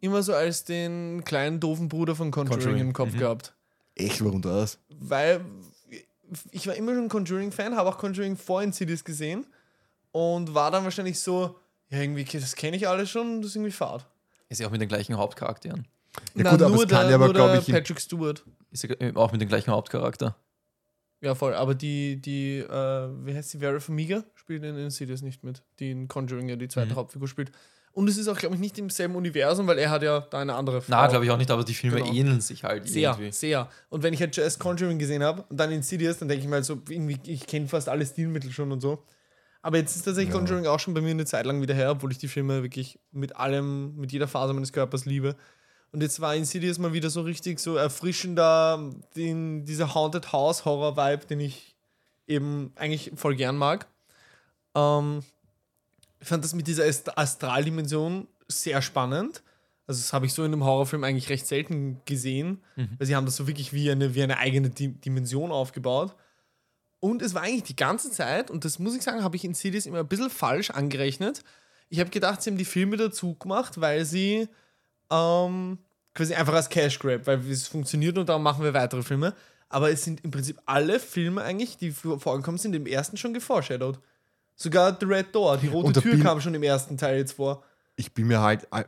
immer 0.00 0.22
so 0.22 0.34
als 0.34 0.64
den 0.64 1.22
kleinen 1.24 1.60
doofen 1.60 1.88
Bruder 1.88 2.14
von 2.14 2.30
Conjuring, 2.30 2.60
Conjuring, 2.60 2.80
im 2.80 2.92
Kopf 2.92 3.12
mhm. 3.12 3.18
gehabt. 3.18 3.54
Echt, 3.94 4.24
warum 4.24 4.42
das? 4.42 4.78
Weil 4.88 5.44
ich 6.50 6.66
war 6.66 6.74
immer 6.74 6.94
schon 6.94 7.08
Conjuring-Fan, 7.08 7.76
habe 7.76 7.88
auch 7.88 7.98
Conjuring 7.98 8.36
vor 8.36 8.62
Insidious 8.62 9.04
gesehen 9.04 9.46
und 10.12 10.54
war 10.54 10.70
dann 10.70 10.84
wahrscheinlich 10.84 11.20
so, 11.20 11.58
ja, 11.88 12.00
irgendwie, 12.00 12.24
das 12.24 12.56
kenne 12.56 12.76
ich 12.76 12.88
alles 12.88 13.10
schon, 13.10 13.42
das 13.42 13.50
ist 13.50 13.56
irgendwie 13.56 13.72
fad. 13.72 14.06
Ist 14.48 14.60
ja 14.60 14.66
auch 14.66 14.70
mit 14.70 14.80
den 14.80 14.88
gleichen 14.88 15.16
Hauptcharakteren. 15.16 15.86
Ja 16.34 16.50
gut, 16.50 16.62
aber 16.62 16.74
es 16.76 16.88
kann 16.88 17.08
ja 17.08 17.14
aber, 17.16 17.26
nur 17.26 17.34
glaub 17.34 17.50
der 17.52 17.60
ich, 17.60 17.66
Patrick 17.66 18.00
Stewart. 18.00 18.44
Ist 18.70 18.84
ja 18.84 18.94
auch 19.14 19.32
mit 19.32 19.40
dem 19.40 19.48
gleichen 19.48 19.70
Hauptcharakter. 19.70 20.36
Ja, 21.22 21.34
voll. 21.34 21.54
Aber 21.54 21.74
die, 21.74 22.20
die, 22.20 22.58
äh, 22.58 23.08
wie 23.24 23.34
heißt 23.34 23.54
die, 23.54 23.58
Vera 23.58 23.80
Farmiga 23.80 24.22
spielt 24.34 24.62
in 24.64 24.76
Insidious 24.76 25.22
nicht 25.22 25.42
mit, 25.44 25.62
die 25.78 25.90
in 25.90 26.08
Conjuring 26.08 26.48
ja 26.48 26.56
die 26.56 26.68
zweite 26.68 26.92
Mhm. 26.92 26.96
Hauptfigur 26.96 27.26
spielt. 27.28 27.52
Und 27.92 28.08
es 28.08 28.18
ist 28.18 28.28
auch, 28.28 28.36
glaube 28.36 28.54
ich, 28.54 28.60
nicht 28.60 28.78
im 28.78 28.90
selben 28.90 29.14
Universum, 29.16 29.66
weil 29.66 29.78
er 29.78 29.88
hat 29.88 30.02
ja 30.02 30.20
da 30.20 30.40
eine 30.40 30.54
andere 30.54 30.82
Frau. 30.82 30.90
Na, 30.90 31.06
glaube 31.06 31.24
ich 31.24 31.30
auch 31.30 31.38
nicht, 31.38 31.50
aber 31.50 31.64
die 31.64 31.72
Filme 31.72 31.96
Genau. 31.96 32.12
ähneln 32.12 32.42
sich 32.42 32.62
halt 32.62 32.86
Sehr, 32.86 33.12
irgendwie. 33.12 33.32
sehr. 33.32 33.70
Und 33.88 34.02
wenn 34.02 34.12
ich 34.12 34.20
halt 34.20 34.36
erst 34.36 34.60
Conjuring 34.60 34.98
gesehen 34.98 35.22
habe 35.22 35.44
und 35.48 35.56
dann 35.58 35.72
Insidious, 35.72 36.18
dann 36.18 36.28
denke 36.28 36.44
ich 36.44 36.50
mal 36.50 36.62
so, 36.62 36.82
irgendwie, 36.90 37.18
ich 37.32 37.46
kenne 37.46 37.66
fast 37.68 37.88
alle 37.88 38.04
Stilmittel 38.04 38.52
schon 38.52 38.70
und 38.70 38.82
so. 38.82 39.02
Aber 39.62 39.78
jetzt 39.78 39.96
ist 39.96 40.02
tatsächlich 40.04 40.34
Ja. 40.34 40.38
Conjuring 40.38 40.66
auch 40.66 40.78
schon 40.78 40.92
bei 40.92 41.00
mir 41.00 41.10
eine 41.12 41.24
Zeit 41.24 41.46
lang 41.46 41.62
wieder 41.62 41.72
her, 41.74 41.90
obwohl 41.92 42.12
ich 42.12 42.18
die 42.18 42.28
Filme 42.28 42.62
wirklich 42.62 42.98
mit 43.10 43.34
allem, 43.36 43.96
mit 43.96 44.12
jeder 44.12 44.28
Phase 44.28 44.52
meines 44.52 44.74
Körpers 44.74 45.06
liebe. 45.06 45.34
Und 45.96 46.02
jetzt 46.02 46.20
war 46.20 46.34
Insidious 46.36 46.76
mal 46.78 46.92
wieder 46.92 47.08
so 47.08 47.22
richtig 47.22 47.58
so 47.58 47.76
erfrischender, 47.76 48.90
den, 49.16 49.64
dieser 49.64 49.94
Haunted 49.94 50.30
House 50.30 50.66
Horror 50.66 50.94
Vibe, 50.94 51.24
den 51.24 51.40
ich 51.40 51.74
eben 52.26 52.70
eigentlich 52.76 53.12
voll 53.16 53.34
gern 53.34 53.56
mag. 53.56 53.86
Ähm, 54.74 55.22
ich 56.20 56.28
fand 56.28 56.44
das 56.44 56.52
mit 56.52 56.66
dieser 56.66 56.84
Ast- 56.84 57.16
Astraldimension 57.16 58.28
sehr 58.46 58.82
spannend. 58.82 59.42
Also 59.86 60.02
das 60.02 60.12
habe 60.12 60.26
ich 60.26 60.34
so 60.34 60.44
in 60.44 60.52
einem 60.52 60.64
Horrorfilm 60.64 61.02
eigentlich 61.02 61.30
recht 61.30 61.46
selten 61.46 62.02
gesehen, 62.04 62.62
Mhm. 62.76 62.90
weil 62.98 63.06
sie 63.06 63.16
haben 63.16 63.24
das 63.24 63.36
so 63.36 63.46
wirklich 63.46 63.72
wie 63.72 63.90
eine, 63.90 64.14
wie 64.14 64.22
eine 64.22 64.36
eigene 64.36 64.68
Di 64.68 64.88
Dimension 64.88 65.50
aufgebaut. 65.50 66.14
Und 67.00 67.22
es 67.22 67.32
war 67.32 67.40
eigentlich 67.40 67.62
die 67.62 67.76
ganze 67.76 68.10
Zeit, 68.10 68.50
und 68.50 68.66
das 68.66 68.78
muss 68.78 68.94
ich 68.94 69.00
sagen, 69.02 69.24
habe 69.24 69.36
ich 69.36 69.44
in 69.44 69.54
Cities 69.54 69.86
immer 69.86 70.00
ein 70.00 70.08
bisschen 70.08 70.28
falsch 70.28 70.68
angerechnet. 70.68 71.42
Ich 71.88 72.00
habe 72.00 72.10
gedacht, 72.10 72.42
sie 72.42 72.50
haben 72.50 72.58
die 72.58 72.66
Filme 72.66 72.98
dazu 72.98 73.34
gemacht, 73.36 73.80
weil 73.80 74.04
sie 74.04 74.46
ähm, 75.10 75.78
quasi 76.16 76.34
einfach 76.34 76.54
als 76.54 76.68
Cash 76.68 76.98
Grab, 76.98 77.26
weil 77.26 77.38
es 77.50 77.68
funktioniert 77.68 78.18
und 78.18 78.28
darum 78.28 78.42
machen 78.42 78.64
wir 78.64 78.74
weitere 78.74 79.02
Filme. 79.02 79.32
Aber 79.68 79.90
es 79.90 80.02
sind 80.04 80.24
im 80.24 80.30
Prinzip 80.30 80.58
alle 80.66 80.98
Filme 81.00 81.42
eigentlich, 81.42 81.76
die 81.76 81.90
vor- 81.92 82.18
vorgekommen 82.20 82.58
sind, 82.58 82.74
im 82.74 82.86
ersten 82.86 83.16
schon 83.16 83.34
geforeshadowed. 83.34 83.98
Sogar 84.54 84.96
The 84.98 85.06
Red 85.06 85.34
Door, 85.34 85.58
die 85.58 85.68
rote 85.68 86.00
Tür 86.00 86.12
bin- 86.12 86.22
kam 86.22 86.40
schon 86.40 86.54
im 86.54 86.62
ersten 86.62 86.96
Teil 86.96 87.18
jetzt 87.18 87.32
vor. 87.32 87.62
Ich 87.96 88.12
bin 88.14 88.26
mir 88.26 88.40
halt 88.40 88.66
äh, 88.72 88.84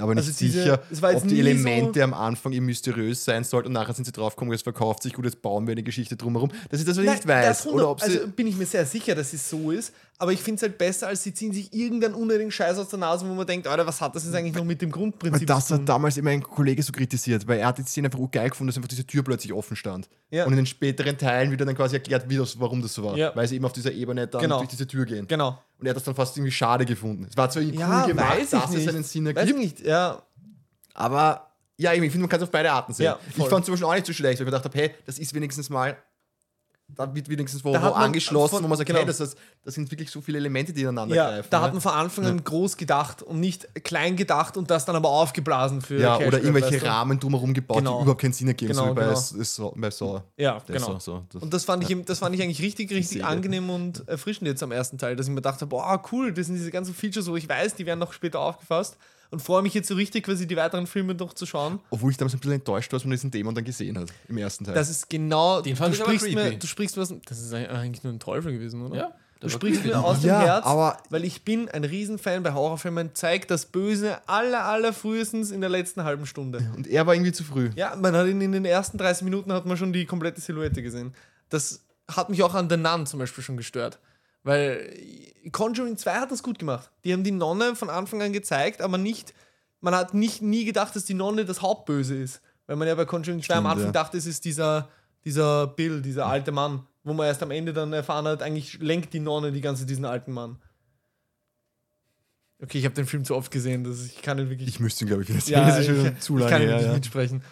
aber 0.00 0.14
nicht 0.14 0.26
Also 0.26 0.38
diese- 0.38 0.62
sicher, 0.62 0.82
es 0.90 1.00
war 1.02 1.12
jetzt 1.12 1.22
ob 1.22 1.28
die 1.28 1.34
nie 1.34 1.42
so- 1.42 1.48
Elemente 1.48 2.02
am 2.04 2.14
Anfang 2.14 2.52
eben 2.52 2.66
mysteriös 2.66 3.24
sein 3.24 3.44
sollten 3.44 3.68
und 3.68 3.72
nachher 3.74 3.94
sind 3.94 4.04
sie 4.04 4.12
draufgekommen, 4.12 4.52
es 4.54 4.62
verkauft 4.62 5.02
sich 5.02 5.12
gut, 5.12 5.24
jetzt 5.24 5.42
bauen 5.42 5.66
wir 5.66 5.72
eine 5.72 5.82
Geschichte 5.82 6.16
drumherum. 6.16 6.50
Das 6.70 6.80
ist 6.80 6.88
das, 6.88 6.96
was 6.96 7.04
ich 7.04 7.10
nicht 7.10 7.26
weiß. 7.28 7.46
das 7.64 7.66
Oder 7.66 7.90
ob 7.90 8.00
sie, 8.00 8.18
also 8.18 8.28
bin 8.28 8.46
ich 8.46 8.56
mir 8.56 8.66
sehr 8.66 8.84
sicher, 8.86 9.14
dass 9.14 9.32
es 9.32 9.48
so 9.48 9.70
ist. 9.70 9.92
Aber 10.20 10.32
ich 10.32 10.40
finde 10.40 10.56
es 10.56 10.62
halt 10.62 10.78
besser, 10.78 11.06
als 11.06 11.22
sie 11.22 11.32
ziehen 11.32 11.52
sich 11.52 11.72
irgendeinen 11.72 12.14
unnötigen 12.14 12.50
Scheiß 12.50 12.76
aus 12.76 12.88
der 12.88 12.98
Nase, 12.98 13.24
wo 13.28 13.32
man 13.34 13.46
denkt, 13.46 13.68
Alter, 13.68 13.86
was 13.86 14.00
hat 14.00 14.16
das 14.16 14.24
jetzt 14.24 14.34
eigentlich 14.34 14.54
noch 14.54 14.64
mit 14.64 14.82
dem 14.82 14.90
Grundprinzip 14.90 15.42
weil 15.42 15.46
das 15.46 15.66
zu 15.68 15.74
hat 15.74 15.78
tun? 15.80 15.86
damals 15.86 16.16
immer 16.16 16.30
ein 16.30 16.42
Kollege 16.42 16.82
so 16.82 16.90
kritisiert, 16.92 17.46
weil 17.46 17.60
er 17.60 17.68
hat 17.68 17.78
die 17.78 17.82
Szene 17.84 18.08
einfach 18.08 18.18
geil 18.32 18.50
gefunden, 18.50 18.66
dass 18.68 18.76
einfach 18.76 18.88
diese 18.88 19.06
Tür 19.06 19.22
plötzlich 19.22 19.52
offen 19.52 19.76
stand. 19.76 20.08
Ja. 20.30 20.44
Und 20.44 20.52
in 20.54 20.56
den 20.56 20.66
späteren 20.66 21.16
Teilen 21.16 21.52
wird 21.52 21.60
dann 21.60 21.72
quasi 21.76 21.94
erklärt, 21.94 22.28
wie 22.28 22.36
das, 22.36 22.58
warum 22.58 22.82
das 22.82 22.94
so 22.94 23.04
war. 23.04 23.16
Ja. 23.16 23.30
Weil 23.36 23.46
sie 23.46 23.54
eben 23.54 23.64
auf 23.64 23.72
dieser 23.72 23.92
Ebene 23.92 24.26
dann 24.26 24.40
Genau. 24.42 24.58
durch 24.58 24.70
diese 24.70 24.88
Tür 24.88 25.04
gehen. 25.06 25.28
Genau. 25.28 25.56
Und 25.78 25.86
er 25.86 25.90
hat 25.90 25.96
das 25.96 26.04
dann 26.04 26.14
fast 26.14 26.36
irgendwie 26.36 26.50
schade 26.52 26.84
gefunden. 26.84 27.26
Es 27.30 27.36
war 27.36 27.48
zwar 27.50 27.62
cool 27.62 27.74
Ja, 27.74 28.06
gemacht, 28.06 28.30
weiß 28.38 28.44
ich 28.44 28.50
dass 28.50 28.70
es 28.70 28.76
nicht. 28.76 28.88
einen 28.88 29.04
Sinn 29.04 29.26
Weiß 29.26 29.36
ergibt, 29.36 29.58
ich 29.58 29.64
nicht, 29.64 29.80
ja. 29.86 30.22
aber 30.94 31.44
ja, 31.76 31.92
ich 31.92 32.00
finde, 32.00 32.18
man 32.18 32.28
kann 32.28 32.38
es 32.40 32.42
auf 32.44 32.50
beide 32.50 32.72
Arten 32.72 32.92
sehen. 32.92 33.04
Ja, 33.04 33.18
ich 33.28 33.34
fand 33.36 33.60
es 33.60 33.66
zum 33.66 33.72
Beispiel 33.74 33.84
auch 33.86 33.94
nicht 33.94 34.06
so 34.06 34.12
schlecht, 34.12 34.40
weil 34.40 34.46
ich 34.46 34.52
mir 34.52 34.58
gedacht 34.58 34.64
habe, 34.64 34.76
hey, 34.76 34.94
das 35.06 35.18
ist 35.20 35.32
wenigstens 35.34 35.70
mal, 35.70 35.96
da 36.96 37.14
wird 37.14 37.28
wenigstens 37.28 37.62
wo, 37.64 37.72
man 37.72 37.82
angeschlossen, 37.92 38.56
von- 38.56 38.64
wo 38.64 38.68
man 38.68 38.76
sagt, 38.78 38.86
genau. 38.88 39.00
hey, 39.00 39.06
das, 39.06 39.20
ist, 39.20 39.36
das 39.62 39.74
sind 39.74 39.90
wirklich 39.90 40.10
so 40.10 40.20
viele 40.20 40.38
Elemente, 40.38 40.72
die 40.72 40.80
ineinander 40.82 41.14
Ja, 41.14 41.28
greifen. 41.28 41.48
da 41.50 41.58
ne? 41.58 41.64
hat 41.64 41.72
man 41.72 41.80
von 41.82 41.92
Anfang 41.92 42.26
an 42.26 42.42
groß 42.42 42.76
gedacht 42.76 43.22
und 43.22 43.40
nicht 43.40 43.68
klein 43.84 44.16
gedacht 44.16 44.56
und 44.56 44.70
das 44.70 44.84
dann 44.84 44.96
aber 44.96 45.08
aufgeblasen 45.10 45.80
für 45.82 46.00
ja, 46.00 46.16
oder 46.16 46.38
irgendwelche 46.38 46.72
weißt 46.72 46.82
du? 46.82 46.86
Rahmen 46.88 47.20
drumherum 47.20 47.54
gebaut, 47.54 47.78
Genau. 47.78 47.98
die 47.98 48.02
überhaupt 48.02 48.20
keinen 48.22 48.32
Sinn 48.32 48.48
ergeben, 48.48 48.72
so 48.74 48.80
Genau, 48.82 48.92
wie 48.92 48.96
bei, 48.96 49.02
genau. 49.02 49.12
S- 49.12 49.32
S- 49.32 49.62
bei 49.76 49.90
Saw. 49.90 50.22
Ja, 50.36 50.58
Der 50.66 50.76
genau. 50.76 50.98
So, 50.98 51.22
das- 51.32 51.42
Und 51.42 51.52
das 51.54 51.64
fand, 51.64 51.88
ich, 51.88 52.04
das 52.04 52.18
fand 52.18 52.34
ich 52.34 52.42
eigentlich 52.42 52.62
richtig, 52.62 52.90
richtig 52.90 53.24
angenehm 53.24 53.68
und 53.70 54.08
erfrischend 54.08 54.48
jetzt 54.48 54.62
am 54.62 54.72
ersten 54.72 54.98
Teil, 54.98 55.14
dass 55.14 55.28
ich 55.28 55.32
mir 55.34 55.42
dachte, 55.42 55.66
boah, 55.66 56.02
cool, 56.10 56.32
das 56.32 56.46
sind 56.46 56.56
diese 56.56 56.70
ganzen 56.70 56.94
Features, 56.94 57.28
wo 57.30 57.36
ich 57.36 57.48
weiß, 57.48 57.74
die 57.74 57.86
werden 57.86 58.00
noch 58.00 58.12
später 58.12 58.40
aufgefasst 58.40 58.96
und 59.30 59.40
freue 59.42 59.62
mich 59.62 59.74
jetzt 59.74 59.88
so 59.88 59.94
richtig, 59.94 60.24
quasi 60.24 60.46
die 60.46 60.56
weiteren 60.56 60.86
Filme 60.86 61.14
noch 61.14 61.34
zu 61.34 61.46
schauen. 61.46 61.80
Obwohl 61.90 62.10
ich 62.10 62.16
damals 62.16 62.34
ein 62.34 62.38
bisschen 62.40 62.54
enttäuscht 62.54 62.92
war, 62.92 62.98
dass 62.98 63.04
man 63.04 63.12
diesen 63.12 63.30
Dämon 63.30 63.54
dann 63.54 63.64
gesehen 63.64 63.98
hat, 63.98 64.08
im 64.28 64.38
ersten 64.38 64.64
Teil. 64.64 64.74
Das 64.74 64.88
ist 64.90 65.08
genau, 65.10 65.60
Den 65.60 65.76
fand 65.76 65.94
du 65.94 65.98
ich 65.98 66.02
sprichst 66.04 66.34
mir, 66.34 66.56
du 66.58 66.66
sprichst 66.66 66.96
was, 66.96 67.12
das 67.26 67.38
ist 67.40 67.52
eigentlich 67.52 68.02
nur 68.04 68.12
ein 68.12 68.20
Teufel 68.20 68.52
gewesen, 68.52 68.82
oder? 68.86 68.96
Ja. 68.96 69.12
Du 69.40 69.48
sprichst 69.48 69.84
mir 69.84 70.02
aus 70.02 70.20
dem 70.22 70.30
Ja, 70.30 70.40
Herz, 70.40 70.66
aber- 70.66 70.96
weil 71.10 71.24
ich 71.24 71.44
bin 71.44 71.68
ein 71.68 71.84
Riesenfan 71.84 72.42
bei 72.42 72.52
Horrorfilmen, 72.54 73.10
zeigt 73.14 73.52
das 73.52 73.66
Böse 73.66 74.18
aller, 74.28 74.64
aller 74.64 74.92
frühestens 74.92 75.52
in 75.52 75.60
der 75.60 75.70
letzten 75.70 76.02
halben 76.02 76.26
Stunde. 76.26 76.58
und 76.76 76.88
er 76.88 77.06
war 77.06 77.14
irgendwie 77.14 77.30
zu 77.30 77.44
früh. 77.44 77.70
Ja, 77.76 77.94
man 77.94 78.16
hat 78.16 78.26
ihn 78.26 78.40
in 78.40 78.50
den 78.50 78.64
ersten 78.64 78.98
30 78.98 79.22
Minuten 79.22 79.52
hat 79.52 79.64
man 79.64 79.76
schon 79.76 79.92
die 79.92 80.06
komplette 80.06 80.40
Silhouette 80.40 80.82
gesehen. 80.82 81.14
Das 81.50 81.84
hat 82.10 82.30
mich 82.30 82.42
auch 82.42 82.54
an 82.54 82.68
The 82.68 82.76
Nun 82.76 83.06
zum 83.06 83.20
Beispiel 83.20 83.44
schon 83.44 83.56
gestört. 83.56 84.00
Weil 84.48 84.94
Conjuring 85.52 85.96
2 85.98 86.14
hat 86.20 86.30
das 86.30 86.42
gut 86.42 86.58
gemacht. 86.58 86.90
Die 87.04 87.12
haben 87.12 87.22
die 87.22 87.30
Nonne 87.30 87.76
von 87.76 87.90
Anfang 87.90 88.22
an 88.22 88.32
gezeigt, 88.32 88.80
aber 88.80 88.96
nicht, 88.98 89.34
man 89.80 89.94
hat 89.94 90.14
nicht 90.14 90.40
nie 90.42 90.64
gedacht, 90.64 90.96
dass 90.96 91.04
die 91.04 91.14
Nonne 91.14 91.44
das 91.44 91.60
Hauptböse 91.60 92.16
ist. 92.16 92.40
Weil 92.66 92.76
man 92.76 92.88
ja 92.88 92.94
bei 92.94 93.04
Conjuring 93.04 93.42
2 93.42 93.54
am 93.54 93.60
Stimmt, 93.64 93.70
Anfang 93.72 93.86
ja. 93.86 93.92
dachte, 93.92 94.16
es 94.16 94.26
ist 94.26 94.44
dieser, 94.44 94.88
dieser 95.24 95.66
Bill, 95.66 96.00
dieser 96.02 96.26
alte 96.26 96.50
Mann, 96.52 96.86
wo 97.04 97.12
man 97.12 97.26
erst 97.26 97.42
am 97.42 97.50
Ende 97.50 97.72
dann 97.72 97.92
erfahren 97.92 98.26
hat, 98.26 98.42
eigentlich 98.42 98.78
lenkt 98.80 99.12
die 99.12 99.20
Nonne 99.20 99.52
die 99.52 99.60
ganze 99.60 99.84
diesen 99.86 100.04
alten 100.06 100.32
Mann. 100.32 100.58
Okay, 102.60 102.78
ich 102.78 102.84
habe 102.86 102.94
den 102.94 103.06
Film 103.06 103.24
zu 103.24 103.36
oft 103.36 103.52
gesehen, 103.52 103.84
dass 103.84 104.04
ich 104.04 104.20
kann 104.20 104.38
ihn 104.38 104.50
wirklich 104.50 104.68
Ich 104.68 104.80
müsste 104.80 105.04
ihn, 105.04 105.08
glaube 105.08 105.22
ich, 105.22 105.28
wieder 105.28 105.40
sehen. 105.40 105.52
ja, 105.54 105.66
das 105.68 105.78
ich, 105.80 105.86
schon 105.86 106.20
zu 106.20 106.34
ich 106.38 106.40
lange 106.40 106.50
kann 106.50 106.62
her. 106.62 106.76
nicht 106.76 106.86
Ja. 106.86 106.92
mitsprechen. 106.92 107.42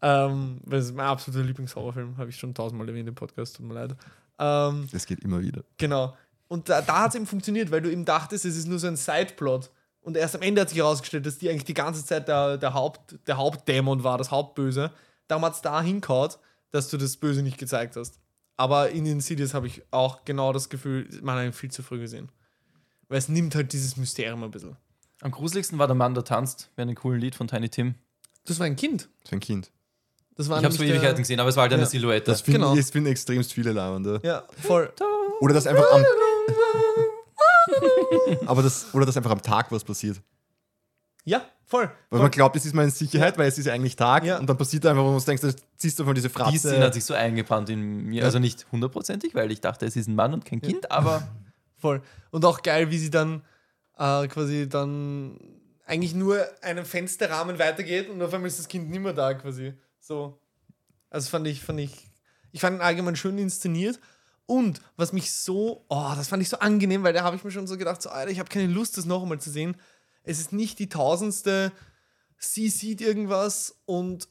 ähm, 0.00 0.60
weil 0.64 0.78
es 0.78 0.86
ist 0.86 0.94
mein 0.94 1.06
absoluter 1.06 1.44
Lieblingshorrorfilm, 1.44 2.16
habe 2.16 2.30
ich 2.30 2.36
schon 2.36 2.54
tausendmal 2.54 2.88
erwähnt 2.88 3.08
im 3.08 3.14
Podcast, 3.14 3.56
tut 3.56 3.66
mir 3.66 3.74
leid. 3.74 3.94
Ähm, 4.38 4.88
Das 4.90 5.04
geht 5.04 5.20
immer 5.20 5.40
wieder. 5.42 5.62
genau. 5.76 6.16
Und 6.48 6.68
da, 6.68 6.82
da 6.82 7.00
hat 7.00 7.10
es 7.10 7.14
eben 7.16 7.26
funktioniert, 7.26 7.70
weil 7.70 7.80
du 7.80 7.90
eben 7.90 8.04
dachtest, 8.04 8.44
es 8.44 8.56
ist 8.56 8.66
nur 8.66 8.78
so 8.78 8.86
ein 8.86 8.96
Sideplot. 8.96 9.70
Und 10.00 10.16
erst 10.16 10.34
am 10.34 10.42
Ende 10.42 10.60
hat 10.60 10.68
sich 10.68 10.78
herausgestellt, 10.78 11.24
dass 11.24 11.38
die 11.38 11.48
eigentlich 11.48 11.64
die 11.64 11.74
ganze 11.74 12.04
Zeit 12.04 12.28
der, 12.28 12.58
der, 12.58 12.74
Haupt, 12.74 13.16
der 13.26 13.36
Hauptdämon 13.38 14.04
war, 14.04 14.18
das 14.18 14.30
Hauptböse. 14.30 14.90
Darum 15.28 15.44
hat 15.44 15.54
es 15.54 15.62
da 15.62 15.80
hinkaut, 15.80 16.38
dass 16.70 16.88
du 16.88 16.98
das 16.98 17.16
Böse 17.16 17.42
nicht 17.42 17.56
gezeigt 17.58 17.96
hast. 17.96 18.18
Aber 18.56 18.90
in 18.90 19.06
Insidious 19.06 19.54
habe 19.54 19.66
ich 19.66 19.82
auch 19.90 20.24
genau 20.24 20.52
das 20.52 20.68
Gefühl, 20.68 21.08
man 21.22 21.38
hat 21.38 21.44
ihn 21.46 21.52
viel 21.52 21.70
zu 21.70 21.82
früh 21.82 21.98
gesehen. 21.98 22.30
Weil 23.08 23.18
es 23.18 23.28
nimmt 23.28 23.54
halt 23.54 23.72
dieses 23.72 23.96
Mysterium 23.96 24.44
ein 24.44 24.50
bisschen. 24.50 24.76
Am 25.22 25.30
gruseligsten 25.30 25.78
war 25.78 25.86
der 25.86 25.96
Mann, 25.96 26.14
der 26.14 26.24
tanzt, 26.24 26.70
während 26.76 26.92
ein 26.92 26.96
coolen 26.96 27.20
Lied 27.20 27.34
von 27.34 27.48
Tiny 27.48 27.68
Tim. 27.70 27.94
Das 28.44 28.58
war 28.58 28.66
ein 28.66 28.76
Kind. 28.76 29.08
Für 29.26 29.36
ein 29.36 29.40
Kind. 29.40 29.70
Das 30.36 30.48
war 30.50 30.58
Ich 30.58 30.64
habe 30.64 30.72
es 30.72 30.76
vor 30.76 30.84
Ewigkeiten 30.86 31.18
gesehen, 31.22 31.40
aber 31.40 31.48
es 31.48 31.56
war 31.56 31.62
halt 31.62 31.72
eine 31.72 31.82
Ja. 31.82 31.88
Silhouette. 31.88 32.26
Das 32.30 32.42
finde 32.42 32.60
Genau. 32.60 32.74
ich, 32.74 32.80
das 32.80 32.90
finden 32.90 33.08
extremst 33.10 33.52
viele 33.52 33.72
Lauernde. 33.72 34.20
Ja, 34.22 34.44
voll. 34.60 34.92
Oder 35.40 35.54
das 35.54 35.66
einfach 35.66 35.90
am. 35.92 36.04
aber 38.46 38.62
das, 38.62 38.92
oder 38.94 39.06
dass 39.06 39.16
einfach 39.16 39.30
am 39.30 39.42
Tag 39.42 39.70
was 39.72 39.84
passiert. 39.84 40.20
Ja, 41.24 41.44
voll. 41.64 41.90
Weil 42.10 42.20
man 42.20 42.30
glaubt, 42.30 42.54
es 42.56 42.66
ist 42.66 42.74
mal 42.74 42.84
in 42.84 42.90
Sicherheit, 42.90 43.38
weil 43.38 43.48
es 43.48 43.58
ist 43.58 43.66
ja 43.66 43.72
eigentlich 43.72 43.96
Tag 43.96 44.24
Ja. 44.24 44.38
und 44.38 44.46
dann 44.46 44.58
passiert 44.58 44.84
einfach, 44.84 45.02
wo 45.02 45.10
man 45.10 45.24
denkst, 45.24 45.42
da 45.42 45.50
ziehst 45.76 45.98
du 45.98 46.04
von 46.04 46.14
diese 46.14 46.28
Die 46.28 46.34
Fratze. 46.34 46.58
Szene 46.58 46.84
hat 46.84 46.94
sich 46.94 47.04
so 47.04 47.14
eingebrannt 47.14 47.70
in 47.70 47.80
mir. 48.06 48.20
Ja. 48.20 48.24
Also 48.26 48.38
nicht 48.38 48.66
hundertprozentig, 48.70 49.34
weil 49.34 49.50
ich 49.50 49.60
dachte, 49.60 49.86
es 49.86 49.96
ist 49.96 50.08
ein 50.08 50.14
Mann 50.14 50.34
und 50.34 50.44
kein 50.44 50.60
Kind, 50.60 50.90
aber 50.90 51.26
Voll. 51.76 52.00
Und 52.30 52.44
auch 52.46 52.62
geil, 52.62 52.90
wie 52.90 52.98
sie 52.98 53.10
dann 53.10 53.42
äh, 53.98 54.26
quasi 54.28 54.68
dann 54.68 55.38
eigentlich 55.84 56.14
nur 56.14 56.42
einen 56.62 56.86
Fensterrahmen 56.86 57.58
weitergeht 57.58 58.08
und 58.08 58.22
auf 58.22 58.32
einmal 58.32 58.48
ist 58.48 58.58
das 58.58 58.68
Kind 58.68 58.88
nicht 58.90 59.00
mehr 59.00 59.12
da 59.12 59.34
quasi. 59.34 59.74
So. 60.00 60.38
Also 61.10 61.28
fand 61.28 61.46
ich, 61.46 61.62
fand 61.62 61.80
ich, 61.80 62.08
ich 62.52 62.60
fand 62.60 62.78
ihn 62.78 62.82
allgemein 62.82 63.16
schön 63.16 63.36
inszeniert. 63.36 64.00
Und 64.46 64.80
was 64.96 65.12
mich 65.12 65.32
so, 65.32 65.84
oh, 65.88 66.12
das 66.16 66.28
fand 66.28 66.42
ich 66.42 66.48
so 66.48 66.58
angenehm, 66.58 67.02
weil 67.02 67.12
da 67.14 67.22
habe 67.24 67.36
ich 67.36 67.44
mir 67.44 67.50
schon 67.50 67.66
so 67.66 67.76
gedacht, 67.78 68.02
so, 68.02 68.10
Alter, 68.10 68.30
ich 68.30 68.38
habe 68.38 68.48
keine 68.50 68.66
Lust, 68.72 68.98
das 68.98 69.06
noch 69.06 69.22
einmal 69.22 69.40
zu 69.40 69.50
sehen. 69.50 69.76
Es 70.22 70.38
ist 70.38 70.52
nicht 70.52 70.78
die 70.78 70.88
tausendste, 70.88 71.72
sie 72.38 72.68
sieht 72.68 73.00
irgendwas 73.00 73.76
und 73.86 74.28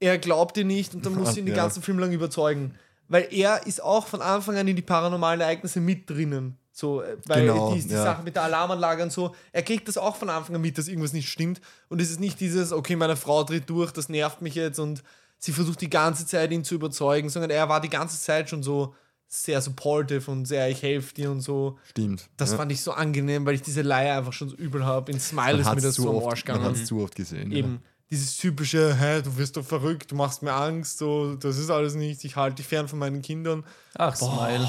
er 0.00 0.18
glaubt 0.18 0.56
ihr 0.56 0.64
nicht 0.64 0.94
und 0.94 1.04
dann 1.04 1.14
muss 1.14 1.34
sie 1.34 1.40
ihn 1.40 1.46
den 1.46 1.56
Ja. 1.56 1.62
ganzen 1.62 1.82
Film 1.82 1.98
lang 1.98 2.12
überzeugen. 2.12 2.74
Weil 3.08 3.26
er 3.32 3.66
ist 3.66 3.82
auch 3.82 4.06
von 4.06 4.20
Anfang 4.20 4.56
an 4.56 4.68
in 4.68 4.76
die 4.76 4.82
paranormalen 4.82 5.40
Ereignisse 5.40 5.80
mit 5.80 6.08
drinnen. 6.08 6.56
So, 6.70 7.02
äh, 7.02 7.16
weil 7.26 7.46
Genau, 7.46 7.74
die, 7.74 7.82
die 7.82 7.88
ja. 7.94 8.02
Sache 8.04 8.22
mit 8.22 8.36
der 8.36 8.44
Alarmanlage 8.44 9.02
und 9.02 9.10
so, 9.10 9.34
er 9.50 9.62
kriegt 9.62 9.88
das 9.88 9.96
auch 9.96 10.14
von 10.14 10.30
Anfang 10.30 10.54
an 10.54 10.60
mit, 10.60 10.78
dass 10.78 10.86
irgendwas 10.86 11.12
nicht 11.14 11.28
stimmt. 11.28 11.60
Und 11.88 12.00
es 12.00 12.10
ist 12.10 12.20
nicht 12.20 12.38
dieses, 12.38 12.70
okay, 12.72 12.94
meine 12.94 13.16
Frau 13.16 13.42
dreht 13.42 13.68
durch, 13.68 13.90
das 13.90 14.08
nervt 14.08 14.40
mich 14.42 14.54
jetzt 14.54 14.78
und 14.78 15.02
sie 15.38 15.50
versucht 15.52 15.80
die 15.80 15.90
ganze 15.90 16.26
Zeit 16.26 16.52
ihn 16.52 16.62
zu 16.64 16.74
überzeugen, 16.76 17.28
sondern 17.30 17.50
er 17.50 17.68
war 17.68 17.80
die 17.80 17.88
ganze 17.88 18.20
Zeit 18.20 18.50
schon 18.50 18.62
so 18.62 18.94
sehr 19.28 19.60
supportive 19.60 20.30
und 20.30 20.46
sehr, 20.46 20.68
ich 20.70 20.82
helfe 20.82 21.14
dir 21.14 21.30
und 21.30 21.42
so. 21.42 21.78
Stimmt. 21.90 22.28
Das 22.38 22.52
ja. 22.52 22.56
fand 22.56 22.72
ich 22.72 22.80
so 22.80 22.92
angenehm, 22.92 23.44
weil 23.44 23.54
ich 23.54 23.62
diese 23.62 23.82
Leier 23.82 24.18
einfach 24.18 24.32
schon 24.32 24.48
so 24.48 24.56
übel 24.56 24.84
habe. 24.84 25.12
In 25.12 25.20
Smile 25.20 25.58
man 25.58 25.60
ist 25.60 25.74
mir 25.74 25.88
das 25.88 25.94
zu 25.94 26.02
so 26.02 26.10
am 26.10 26.16
oft, 26.16 26.26
Arsch 26.28 26.46
man 26.46 26.56
gegangen. 26.56 26.76
hat's 26.76 26.88
zu 26.88 27.00
oft 27.00 27.14
gesehen. 27.14 27.52
Eben 27.52 27.82
dieses 28.10 28.38
typische, 28.38 28.94
hä, 28.94 29.20
du 29.20 29.36
wirst 29.36 29.56
doch 29.58 29.64
verrückt, 29.64 30.10
du 30.10 30.16
machst 30.16 30.42
mir 30.42 30.54
Angst, 30.54 30.96
so, 30.96 31.34
das 31.36 31.58
ist 31.58 31.68
alles 31.68 31.94
nichts, 31.94 32.24
ich 32.24 32.36
halte 32.36 32.56
dich 32.56 32.66
fern 32.66 32.88
von 32.88 32.98
meinen 32.98 33.20
Kindern. 33.20 33.64
ach, 33.94 34.16
Smile. 34.16 34.68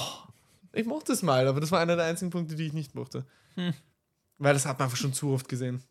Ich 0.73 0.85
mochte 0.85 1.15
Smile, 1.15 1.47
aber 1.47 1.61
das 1.61 1.71
war 1.71 1.79
einer 1.79 1.95
der 1.95 2.05
einzigen 2.05 2.31
Punkte, 2.31 2.55
die 2.55 2.67
ich 2.67 2.73
nicht 2.73 2.95
mochte. 2.95 3.25
Weil 4.37 4.53
das 4.53 4.65
hat 4.65 4.77
man 4.77 4.85
einfach 4.85 4.97
schon 4.97 5.13
zu 5.13 5.31
oft 5.31 5.47
gesehen. 5.47 5.81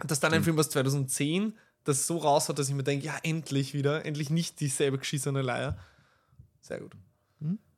Und 0.00 0.10
dass 0.10 0.20
dann 0.20 0.32
ein 0.32 0.42
Film 0.42 0.58
aus 0.58 0.70
2010 0.70 1.54
das 1.84 2.06
so 2.06 2.16
raus 2.16 2.48
hat, 2.48 2.58
dass 2.58 2.68
ich 2.68 2.74
mir 2.74 2.82
denke, 2.82 3.06
ja, 3.06 3.14
endlich 3.22 3.74
wieder, 3.74 4.04
endlich 4.04 4.30
nicht 4.30 4.60
dieselbe 4.60 4.98
geschissene 4.98 5.42
Leier. 5.42 5.76
Sehr 6.60 6.80
gut. 6.80 6.96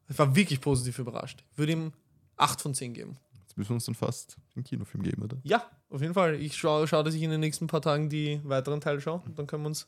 Ich 0.08 0.18
war 0.18 0.34
wirklich 0.36 0.60
positiv 0.60 0.98
überrascht. 0.98 1.44
Ich 1.52 1.58
würde 1.58 1.72
ihm 1.72 1.92
8 2.36 2.60
von 2.60 2.74
10 2.74 2.94
geben. 2.94 3.16
Jetzt 3.42 3.56
müssen 3.56 3.70
wir 3.70 3.74
uns 3.74 3.84
dann 3.86 3.94
fast 3.94 4.36
den 4.54 4.62
Kinofilm 4.64 5.02
geben, 5.02 5.22
oder? 5.22 5.36
Ja, 5.42 5.64
auf 5.90 6.00
jeden 6.00 6.14
Fall. 6.14 6.34
Ich 6.36 6.56
schaue, 6.56 6.86
schau, 6.86 7.02
dass 7.02 7.14
ich 7.14 7.22
in 7.22 7.30
den 7.30 7.40
nächsten 7.40 7.66
paar 7.66 7.82
Tagen 7.82 8.08
die 8.08 8.40
weiteren 8.44 8.80
Teile 8.80 9.00
schaue. 9.00 9.22
Und 9.26 9.38
dann 9.38 9.46
können 9.46 9.62
wir 9.64 9.68
uns 9.68 9.86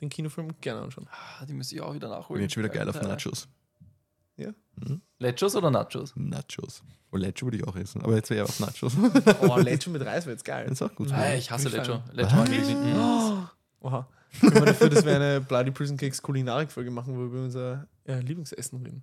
den 0.00 0.08
Kinofilm 0.08 0.52
gerne 0.60 0.82
anschauen. 0.82 1.08
Ah, 1.10 1.44
Die 1.46 1.52
muss 1.54 1.72
ich 1.72 1.80
auch 1.80 1.94
wieder 1.94 2.08
Ich 2.08 2.12
nachholen. 2.14 2.38
bin 2.38 2.42
jetzt 2.42 2.54
schon 2.54 2.62
wieder 2.64 2.72
geil 2.72 2.88
auf 2.88 2.96
Äh, 2.96 3.06
Nachos. 3.06 3.48
Lechos 5.18 5.56
oder 5.56 5.70
Nachos? 5.70 6.12
Nachos. 6.14 6.82
Oh, 7.10 7.16
Lecho 7.16 7.46
würde 7.46 7.56
ich 7.56 7.64
auch 7.66 7.76
essen, 7.76 8.02
aber 8.02 8.14
jetzt 8.16 8.28
wäre 8.28 8.44
ich 8.44 8.50
auf 8.50 8.60
Nachos. 8.60 8.94
Oh, 9.40 9.56
Lecho 9.58 9.88
mit 9.90 10.04
Reis 10.04 10.26
wäre 10.26 10.34
jetzt 10.34 10.44
geil. 10.44 10.64
Das 10.68 10.72
ist 10.80 10.82
auch 10.82 10.94
gut. 10.94 11.10
Ah, 11.12 11.34
ich 11.34 11.50
hasse 11.50 11.70
bin 11.70 11.80
ich 11.80 11.86
Lecho. 11.88 12.02
Lecho 12.12 12.36
mag 12.36 12.50
ich 12.52 12.58
nicht. 12.66 12.76
Mhm. 12.76 13.48
Oha. 13.80 14.06
Können 14.40 14.54
wir 14.54 14.64
dafür, 14.66 14.90
dass 14.90 15.04
wir 15.06 15.16
eine 15.16 15.40
Bloody 15.40 15.70
Prison 15.70 15.96
Cakes 15.96 16.20
Kulinarik-Folge 16.20 16.90
machen, 16.90 17.14
wo 17.14 17.20
wir 17.20 17.26
über 17.26 17.42
unser 17.44 17.86
ja, 18.06 18.18
Lieblingsessen 18.18 18.82
reden. 18.82 19.02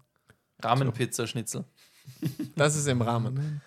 Rahmenpizza, 0.63 1.27
Schnitzel. 1.27 1.63
Das 2.55 2.75
ist 2.75 2.87
im 2.87 3.01
Rahmen. 3.01 3.61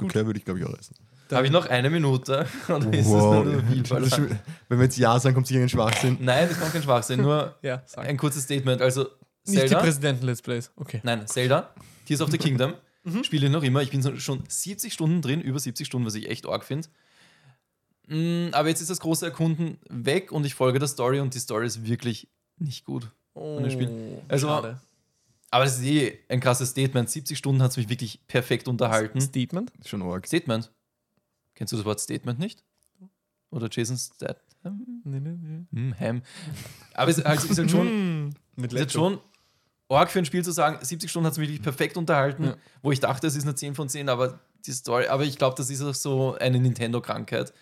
Okay, 0.00 0.26
würde 0.26 0.38
ich 0.38 0.44
glaube 0.44 0.60
ich 0.60 0.66
auch 0.66 0.78
essen. 0.78 0.94
Da 1.28 1.36
habe 1.36 1.46
ich 1.46 1.52
noch 1.52 1.64
eine 1.66 1.88
Minute. 1.88 2.46
Ist 2.92 3.06
Wow. 3.08 3.44
das 3.44 3.52
nur 3.54 3.62
viel 3.64 3.82
Das 3.82 4.02
ist 4.02 4.14
schon- 4.16 4.38
Wenn 4.68 4.78
wir 4.78 4.84
jetzt 4.84 4.98
Ja 4.98 5.18
sagen, 5.18 5.34
kommt 5.34 5.46
sicher 5.46 5.60
ein 5.60 5.68
Schwachsinn. 5.68 6.18
Nein, 6.20 6.46
das 6.48 6.60
kommt 6.60 6.72
kein 6.72 6.82
Schwachsinn. 6.82 7.22
Nur 7.22 7.56
Ja, 7.62 7.82
ein 7.96 8.18
kurzes 8.18 8.42
Statement. 8.44 8.82
Also, 8.82 9.02
Nicht 9.04 9.12
die 9.46 9.52
Zelda. 9.54 9.80
Präsidenten-Let's 9.80 10.42
Plays. 10.42 10.70
Okay. 10.76 11.00
Nein, 11.04 11.26
Zelda, 11.26 11.70
Tears 12.06 12.20
of 12.20 12.30
the 12.30 12.36
Kingdom, 12.38 12.74
spiele 13.22 13.46
ich 13.46 13.52
noch 13.52 13.62
immer. 13.62 13.80
Ich 13.80 13.90
bin 13.90 14.02
so 14.02 14.14
schon 14.16 14.42
70 14.46 14.92
Stunden 14.92 15.22
drin, 15.22 15.40
über 15.40 15.58
70 15.58 15.86
Stunden, 15.86 16.06
was 16.06 16.14
ich 16.14 16.28
echt 16.28 16.46
arg 16.46 16.64
finde. 16.64 16.88
Mm, 18.08 18.48
Aber 18.52 18.68
jetzt 18.68 18.82
ist 18.82 18.90
das 18.90 19.00
große 19.00 19.24
Erkunden 19.24 19.78
weg 19.88 20.32
und 20.32 20.44
ich 20.44 20.54
folge 20.54 20.78
der 20.78 20.88
Story 20.88 21.20
und 21.20 21.32
die 21.34 21.38
Story 21.38 21.66
ist 21.66 21.86
wirklich 21.86 22.28
nicht 22.58 22.84
gut. 22.84 23.10
Oh. 23.34 23.58
Also- 24.28 24.48
schade. 24.48 24.80
Aber 25.52 25.64
das 25.64 25.78
ist 25.78 25.84
eh 25.84 26.18
ein 26.30 26.40
krasses 26.40 26.70
Statement. 26.70 27.10
70 27.10 27.36
Stunden 27.36 27.62
hat 27.62 27.72
es 27.72 27.76
mich 27.76 27.90
wirklich 27.90 28.26
perfekt 28.26 28.68
unterhalten. 28.68 29.20
Statement? 29.20 29.70
Schon 29.84 30.02
arg. 30.02 30.26
Statement. 30.26 30.72
Kennst 31.54 31.74
du 31.74 31.76
das 31.76 31.84
Wort 31.84 32.00
Statement 32.00 32.38
nicht? 32.38 32.64
Oder 33.50 33.68
Jason 33.70 33.98
Statham? 33.98 35.02
Nee, 35.04 35.20
nee, 35.20 35.36
nee. 35.38 35.66
Hm, 35.72 36.00
Ham. 36.00 36.22
Aber 36.94 37.10
es 37.10 37.20
also 37.20 37.48
ist 37.48 37.58
halt 37.58 37.70
schon, 37.70 38.34
Mit 38.56 38.72
ist 38.72 38.78
halt 38.78 38.92
schon 38.92 39.20
arg 39.90 40.10
für 40.10 40.20
ein 40.20 40.24
Spiel 40.24 40.42
zu 40.42 40.52
sagen, 40.52 40.82
70 40.82 41.10
Stunden 41.10 41.26
hat 41.26 41.32
es 41.32 41.38
mich 41.38 41.48
wirklich 41.48 41.62
perfekt 41.62 41.98
unterhalten, 41.98 42.44
Ja. 42.44 42.56
wo 42.80 42.90
ich 42.90 43.00
dachte, 43.00 43.26
es 43.26 43.36
ist 43.36 43.42
eine 43.42 43.54
10 43.54 43.74
von 43.74 43.90
10, 43.90 44.08
aber 44.08 44.40
die 44.64 44.72
Story, 44.72 45.08
aber 45.08 45.24
ich 45.24 45.36
glaube, 45.36 45.54
das 45.58 45.68
ist 45.68 45.82
auch 45.82 45.94
so 45.94 46.34
eine 46.40 46.60
Nintendo-Krankheit. 46.60 47.52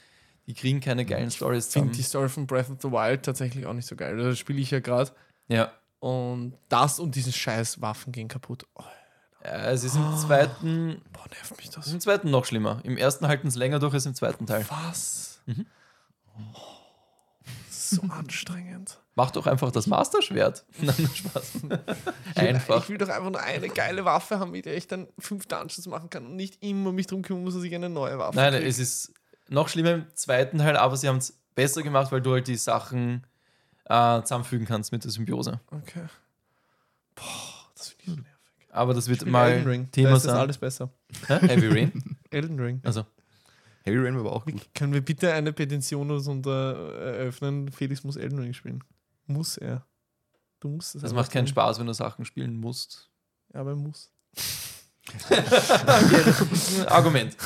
Die 0.47 0.55
kriegen 0.55 0.79
keine 0.79 1.05
geilen 1.05 1.33
Stories 1.33 1.67
Ich 1.67 1.73
finde 1.73 1.93
die 1.93 2.03
Story 2.03 2.29
von 2.29 2.47
Breath 2.47 2.71
of 2.71 2.77
the 2.83 2.93
Wild 2.93 3.25
tatsächlich 3.25 3.67
auch 3.67 3.75
nicht 3.75 3.87
so 3.87 3.97
geil. 3.97 4.17
Da 4.17 4.37
spiele 4.37 4.61
ich 4.61 4.71
ja 4.71 4.79
gerade. 4.79 5.11
Ja. 5.49 5.73
Und 6.01 6.55
das 6.69 6.99
und 6.99 7.15
diese 7.15 7.31
scheiß 7.31 7.81
Waffen 7.83 8.13
gehen 8.13 8.29
kaputt. 8.29 8.67
Oh, 8.75 8.85
ja. 9.45 9.71
Es 9.71 9.85
ist 9.85 9.97
im 9.97 10.17
zweiten, 10.17 11.03
boah, 11.13 11.27
nervt 11.31 11.57
mich 11.59 11.71
das. 11.71 11.93
im 11.93 12.01
zweiten 12.01 12.31
noch 12.31 12.47
schlimmer. 12.47 12.81
Im 12.85 12.97
ersten 12.97 13.29
halten 13.29 13.49
es 13.49 13.55
länger 13.55 13.79
durch 13.79 13.95
als 13.95 14.07
im 14.07 14.15
zweiten 14.15 14.47
Teil. 14.47 14.65
Was? 14.69 15.41
Mhm. 15.47 15.67
Oh, 16.37 16.41
so 17.69 18.03
anstrengend. 18.03 18.99
Mach 19.15 19.31
doch 19.31 19.47
einfach 19.47 19.71
das 19.71 19.87
Master-Schwert. 19.87 20.65
Nein, 20.79 21.11
Spaß. 21.15 21.53
einfach. 22.37 22.83
Ich 22.83 22.89
will 22.89 22.97
doch 22.97 23.09
einfach 23.09 23.31
nur 23.31 23.43
eine 23.43 23.69
geile 23.69 24.07
Waffe 24.07 24.39
haben, 24.39 24.53
mit 24.53 24.65
der 24.65 24.77
ich 24.77 24.87
dann 24.87 25.09
fünf 25.19 25.47
Dungeons 25.47 25.87
machen 25.87 26.09
kann 26.09 26.25
und 26.25 26.37
nicht 26.37 26.63
immer 26.65 26.93
mich 26.93 27.07
drum 27.07 27.21
kümmern 27.21 27.45
muss, 27.45 27.55
dass 27.55 27.63
ich 27.63 27.75
eine 27.75 27.91
neue 27.91 28.19
Waffe 28.19 28.37
Nein, 28.37 28.55
krieg. 28.55 28.67
es 28.67 28.79
ist 28.79 29.13
noch 29.49 29.69
schlimmer 29.69 29.93
im 29.93 30.07
zweiten 30.15 30.59
Teil, 30.59 30.77
aber 30.77 30.97
sie 30.97 31.09
haben 31.09 31.19
es 31.19 31.39
besser 31.55 31.83
gemacht, 31.83 32.11
weil 32.13 32.23
du 32.23 32.33
halt 32.33 32.47
die 32.47 32.57
Sachen 32.57 33.27
äh, 33.91 34.23
zusammenfügen 34.23 34.67
kannst 34.67 34.93
mit 34.93 35.05
der 35.05 35.11
Symbiose. 35.11 35.61
Okay. 35.71 36.05
Boah, 37.17 37.25
das 37.77 37.89
finde 37.89 38.03
ich 38.03 38.11
so 38.11 38.17
nervig. 38.17 38.73
Aber 38.73 38.95
das 38.95 39.09
wird 39.09 39.27
mal. 39.27 39.63
Thema 39.91 40.11
da 40.11 40.17
ist 40.17 40.25
das 40.25 40.33
sein. 40.33 40.37
alles 40.37 40.59
besser. 40.59 40.91
Hä? 41.27 41.39
Heavy 41.41 41.67
Rain? 41.67 42.19
Elden 42.31 42.61
Ring. 42.61 42.81
Also, 42.85 43.05
Heavy 43.83 43.99
Rain 43.99 44.15
war 44.15 44.21
aber 44.21 44.33
auch 44.33 44.45
gut. 44.45 44.69
Können 44.75 44.93
wir 44.93 45.01
bitte 45.01 45.33
eine 45.33 45.53
Petition 45.53 46.11
uns 46.11 46.29
unter 46.29 46.95
eröffnen? 47.01 47.73
Felix 47.73 48.05
muss 48.05 48.17
Elden 48.17 48.39
Ring 48.39 48.53
spielen. 48.53 48.85
Muss 49.27 49.57
er. 49.59 49.85
Du 50.61 50.69
musst 50.69 50.95
es 50.95 51.03
das 51.03 51.13
macht 51.13 51.33
keinen 51.33 51.47
tun. 51.47 51.53
Spaß, 51.53 51.81
wenn 51.81 51.87
du 51.87 51.95
Sachen 51.95 52.25
spielen 52.25 52.61
musst. 52.61 53.11
Ja, 53.53 53.61
aber 53.61 53.71
er 53.71 53.77
muss. 53.77 54.13
Argument. 56.87 57.37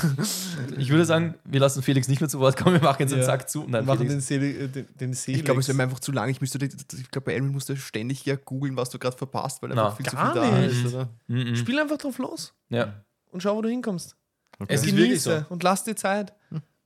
Ich 0.76 0.88
würde 0.90 1.04
sagen, 1.04 1.34
wir 1.44 1.60
lassen 1.60 1.82
Felix 1.82 2.08
nicht 2.08 2.20
mehr 2.20 2.28
zu 2.28 2.38
Wort 2.40 2.56
kommen, 2.56 2.74
wir 2.76 2.82
machen 2.82 3.00
jetzt 3.00 3.12
den 3.12 3.20
Ja. 3.20 3.24
Sack 3.24 3.48
zu. 3.48 3.60
Nein, 3.62 3.82
Wir 3.86 3.94
machen 3.94 3.98
Felix. 4.08 4.12
den, 4.14 4.20
Sele, 4.20 4.46
äh, 4.64 4.68
den, 4.68 4.86
den 4.98 5.14
Selix. 5.14 5.38
Ich 5.40 5.44
glaube, 5.44 5.60
es 5.60 5.68
wäre 5.68 5.76
mir 5.76 5.84
einfach 5.84 6.00
zu 6.00 6.12
lang. 6.12 6.28
Ich, 6.30 6.40
müsste, 6.40 6.58
die- 6.58 6.66
ich 6.66 7.10
glaube, 7.10 7.26
bei 7.26 7.34
Elmin 7.34 7.52
musst 7.52 7.68
du 7.68 7.76
ständig 7.76 8.24
ja 8.24 8.36
googeln, 8.36 8.76
was 8.76 8.90
du 8.90 8.98
gerade 8.98 9.16
verpasst, 9.16 9.62
weil 9.62 9.70
Na, 9.74 9.86
einfach 9.86 9.96
viel 9.96 10.06
zu 10.06 10.16
viel 10.16 10.34
da 10.34 10.58
nicht. 10.60 10.84
ist. 10.84 10.94
Oder? 10.94 11.08
Mhm. 11.28 11.56
Spiel 11.56 11.78
einfach 11.78 11.98
drauf 11.98 12.18
los 12.18 12.52
Ja. 12.70 12.94
und 13.30 13.42
schau, 13.42 13.56
wo 13.56 13.62
du 13.62 13.68
hinkommst. 13.68 14.16
Okay. 14.58 14.72
Es 14.74 14.82
Genieße 14.82 15.46
so. 15.48 15.52
und 15.52 15.62
lass 15.62 15.82
dir 15.84 15.96
Zeit 15.96 16.32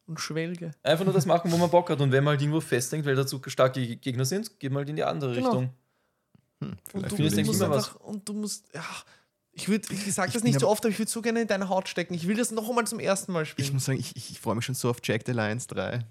und 0.06 0.18
schwelge. 0.20 0.70
Einfach 0.82 1.04
nur 1.04 1.12
das 1.12 1.26
machen, 1.26 1.52
wo 1.52 1.56
man 1.58 1.68
Bock 1.70 1.90
hat. 1.90 2.00
Und 2.00 2.12
wenn 2.12 2.24
man 2.24 2.32
halt 2.32 2.40
irgendwo 2.40 2.60
festhängt, 2.60 3.04
weil 3.04 3.14
dazu 3.14 3.40
starke 3.46 3.96
Gegner 3.96 4.24
sind, 4.24 4.58
geht 4.58 4.72
man 4.72 4.78
halt 4.80 4.88
in 4.88 4.96
die 4.96 5.04
andere 5.04 5.34
Genau. 5.34 5.48
Richtung. 5.50 5.70
Hm, 6.62 6.72
Und 6.94 7.12
du, 7.12 7.16
ich, 7.22 7.46
musst 7.46 7.62
einfach, 7.62 7.94
und 7.96 8.28
du 8.28 8.32
musst, 8.32 8.64
ja, 8.74 8.82
ich 9.58 9.68
würde, 9.68 9.92
ich 9.92 10.14
sage 10.14 10.28
Ich 10.28 10.34
das 10.34 10.42
bin 10.42 10.52
nicht 10.52 10.60
so 10.60 10.68
oft, 10.68 10.84
aber 10.84 10.90
ich 10.92 10.98
würde 10.98 11.10
so 11.10 11.20
gerne 11.20 11.42
in 11.42 11.48
deine 11.48 11.68
Haut 11.68 11.88
stecken. 11.88 12.14
Ich 12.14 12.26
will 12.28 12.36
das 12.36 12.50
noch 12.50 12.68
einmal 12.68 12.86
zum 12.86 13.00
ersten 13.00 13.32
Mal 13.32 13.42
Ich 13.42 13.50
spielen. 13.50 13.72
muss 13.74 13.84
sagen, 13.86 13.98
ich, 13.98 14.14
ich, 14.16 14.30
ich 14.30 14.40
freue 14.40 14.54
mich 14.54 14.64
schon 14.64 14.74
so 14.74 14.88
auf 14.90 14.98
Jack 15.02 15.22
the 15.26 15.32
Lions 15.32 15.66
3. 15.66 16.04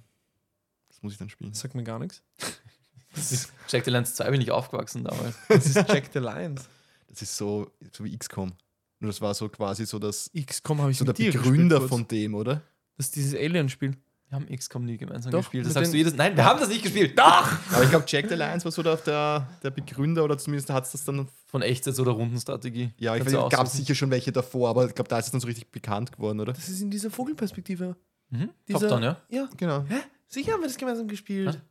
Das 0.89 1.01
muss 1.01 1.13
ich 1.13 1.17
dann 1.17 1.29
spielen. 1.29 1.51
Das 1.51 1.61
sagt 1.61 1.75
mir 1.75 1.83
gar 1.83 1.99
nichts. 1.99 2.21
Jack 3.69 3.85
the 3.85 3.91
Lance 3.91 4.13
2 4.15 4.31
bin 4.31 4.41
ich 4.41 4.51
aufgewachsen 4.51 5.03
damals. 5.03 5.35
Das 5.47 5.65
ist 5.65 5.75
Jack 5.75 6.09
the 6.13 6.19
Lions. 6.19 6.67
Das 7.07 7.21
ist 7.21 7.37
so, 7.37 7.71
so 7.91 8.03
wie 8.03 8.15
XCOM. 8.17 8.51
Nur 8.99 9.11
das 9.11 9.21
war 9.21 9.33
so 9.33 9.47
quasi 9.49 9.85
so, 9.85 9.97
das, 9.99 10.29
XCOM 10.35 10.81
habe 10.81 10.91
ich 10.91 10.97
so 10.97 11.05
der 11.05 11.13
Begründer 11.13 11.81
von 11.87 12.07
dem, 12.07 12.35
oder? 12.35 12.61
Das 12.97 13.07
ist 13.07 13.15
dieses 13.15 13.33
Alien-Spiel. 13.35 13.95
Wir 14.29 14.35
haben 14.35 14.45
XCOM 14.53 14.83
nie 14.83 14.97
gemeinsam 14.97 15.31
Doch, 15.31 15.39
gespielt. 15.39 15.65
Das 15.65 15.73
sagst 15.73 15.93
du 15.93 15.97
jedes. 15.97 16.13
Nein, 16.15 16.35
wir 16.35 16.43
haben 16.43 16.59
das 16.59 16.67
nicht 16.67 16.83
gespielt. 16.83 17.17
Doch! 17.17 17.49
Aber 17.71 17.83
ich 17.83 17.89
glaube, 17.89 18.03
Jack 18.07 18.27
the 18.27 18.35
Lions 18.35 18.65
war 18.65 18.71
so 18.73 18.83
der, 18.83 18.97
der, 18.97 19.47
der 19.63 19.69
Begründer 19.69 20.23
oder 20.25 20.37
zumindest 20.37 20.69
hat 20.69 20.83
es 20.85 20.91
das 20.91 21.05
dann. 21.05 21.27
Von 21.45 21.61
Echtzeits- 21.61 21.97
oder 22.01 22.11
Rundenstrategie. 22.11 22.91
Ja, 22.97 23.15
ich 23.15 23.25
weiß, 23.25 23.49
gab 23.49 23.67
sicher 23.69 23.95
schon 23.95 24.11
welche 24.11 24.33
davor, 24.33 24.67
aber 24.69 24.85
ich 24.85 24.93
glaube, 24.93 25.07
da 25.07 25.17
ist 25.17 25.27
es 25.27 25.31
dann 25.31 25.39
so 25.39 25.47
richtig 25.47 25.71
bekannt 25.71 26.11
geworden, 26.11 26.41
oder? 26.41 26.51
Das 26.51 26.67
ist 26.67 26.81
in 26.81 26.91
dieser 26.91 27.09
Vogelperspektive. 27.09 27.95
Mhm. 28.29 28.49
Dieser- 28.67 28.79
Top 28.81 28.89
Down, 28.89 29.03
ja. 29.03 29.17
Ja. 29.29 29.49
Genau. 29.55 29.85
Hä? 29.87 29.95
Sicher 30.27 30.51
haben 30.51 30.59
wir 30.59 30.67
das 30.67 30.75
gemeinsam 30.77 31.07
gespielt. 31.07 31.53
Ja. 31.53 31.61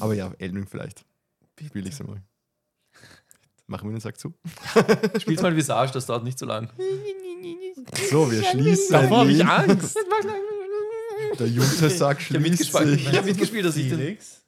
Aber 0.00 0.14
ja, 0.14 0.32
Elden 0.38 0.56
Ring 0.58 0.66
vielleicht. 0.66 1.04
Bitte. 1.56 1.68
Spiele 1.68 1.88
ich 1.88 1.94
es 1.94 2.00
einmal. 2.00 2.22
Machen 3.66 3.88
wir 3.88 3.92
den 3.96 4.00
Sack 4.00 4.18
zu. 4.18 4.34
Spiel's 5.18 5.40
mal 5.42 5.56
Visage, 5.56 5.92
das 5.92 6.06
dauert 6.06 6.24
nicht 6.24 6.38
so 6.38 6.44
lang. 6.46 6.70
So, 8.10 8.30
wir 8.30 8.42
schließen. 8.44 8.92
Davor 8.92 9.18
habe 9.20 9.32
ich. 9.32 9.44
Angst. 9.44 9.96
Der 11.38 11.46
Ich 11.46 11.58
habe 11.58 12.20
schließt 12.20 12.40
mitgespielt, 12.40 12.88
sich. 13.00 13.08
ich 13.08 13.16
hab 13.16 13.24
mitgespielt, 13.24 13.64
dass 13.64 13.76
ich 13.76 13.90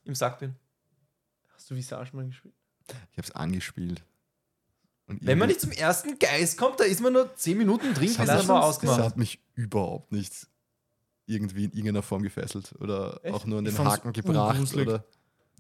im 0.04 0.14
Sack 0.14 0.38
bin. 0.38 0.54
hast 1.54 1.70
du 1.70 1.74
Visage 1.74 2.10
mal 2.14 2.26
gespielt? 2.26 2.54
Ich 3.10 3.18
habe 3.18 3.26
es 3.26 3.30
angespielt. 3.32 4.04
Und 5.08 5.24
Wenn 5.26 5.38
man 5.38 5.48
nicht 5.48 5.60
zum 5.60 5.70
ersten 5.72 6.18
Geist 6.18 6.58
kommt, 6.58 6.78
da 6.80 6.84
ist 6.84 7.00
man 7.00 7.12
nur 7.12 7.34
10 7.34 7.58
Minuten 7.58 7.94
drin, 7.94 8.08
das 8.08 8.16
bis 8.18 8.18
hat, 8.18 8.28
er 8.28 8.34
mal 8.44 8.56
das 8.60 8.64
ausgemacht. 8.64 9.00
hat 9.00 9.16
mich 9.16 9.40
überhaupt 9.54 10.12
nicht 10.12 10.46
irgendwie 11.26 11.64
in 11.64 11.70
irgendeiner 11.72 12.02
Form 12.02 12.22
gefesselt 12.22 12.72
oder 12.80 13.20
Echt? 13.22 13.34
auch 13.34 13.46
nur 13.46 13.58
an 13.58 13.66
Ich 13.66 13.74
den 13.74 13.84
Haken 13.86 14.12
gebracht. 14.12 14.54
ungruselig. 14.54 14.86
Oder 14.88 15.04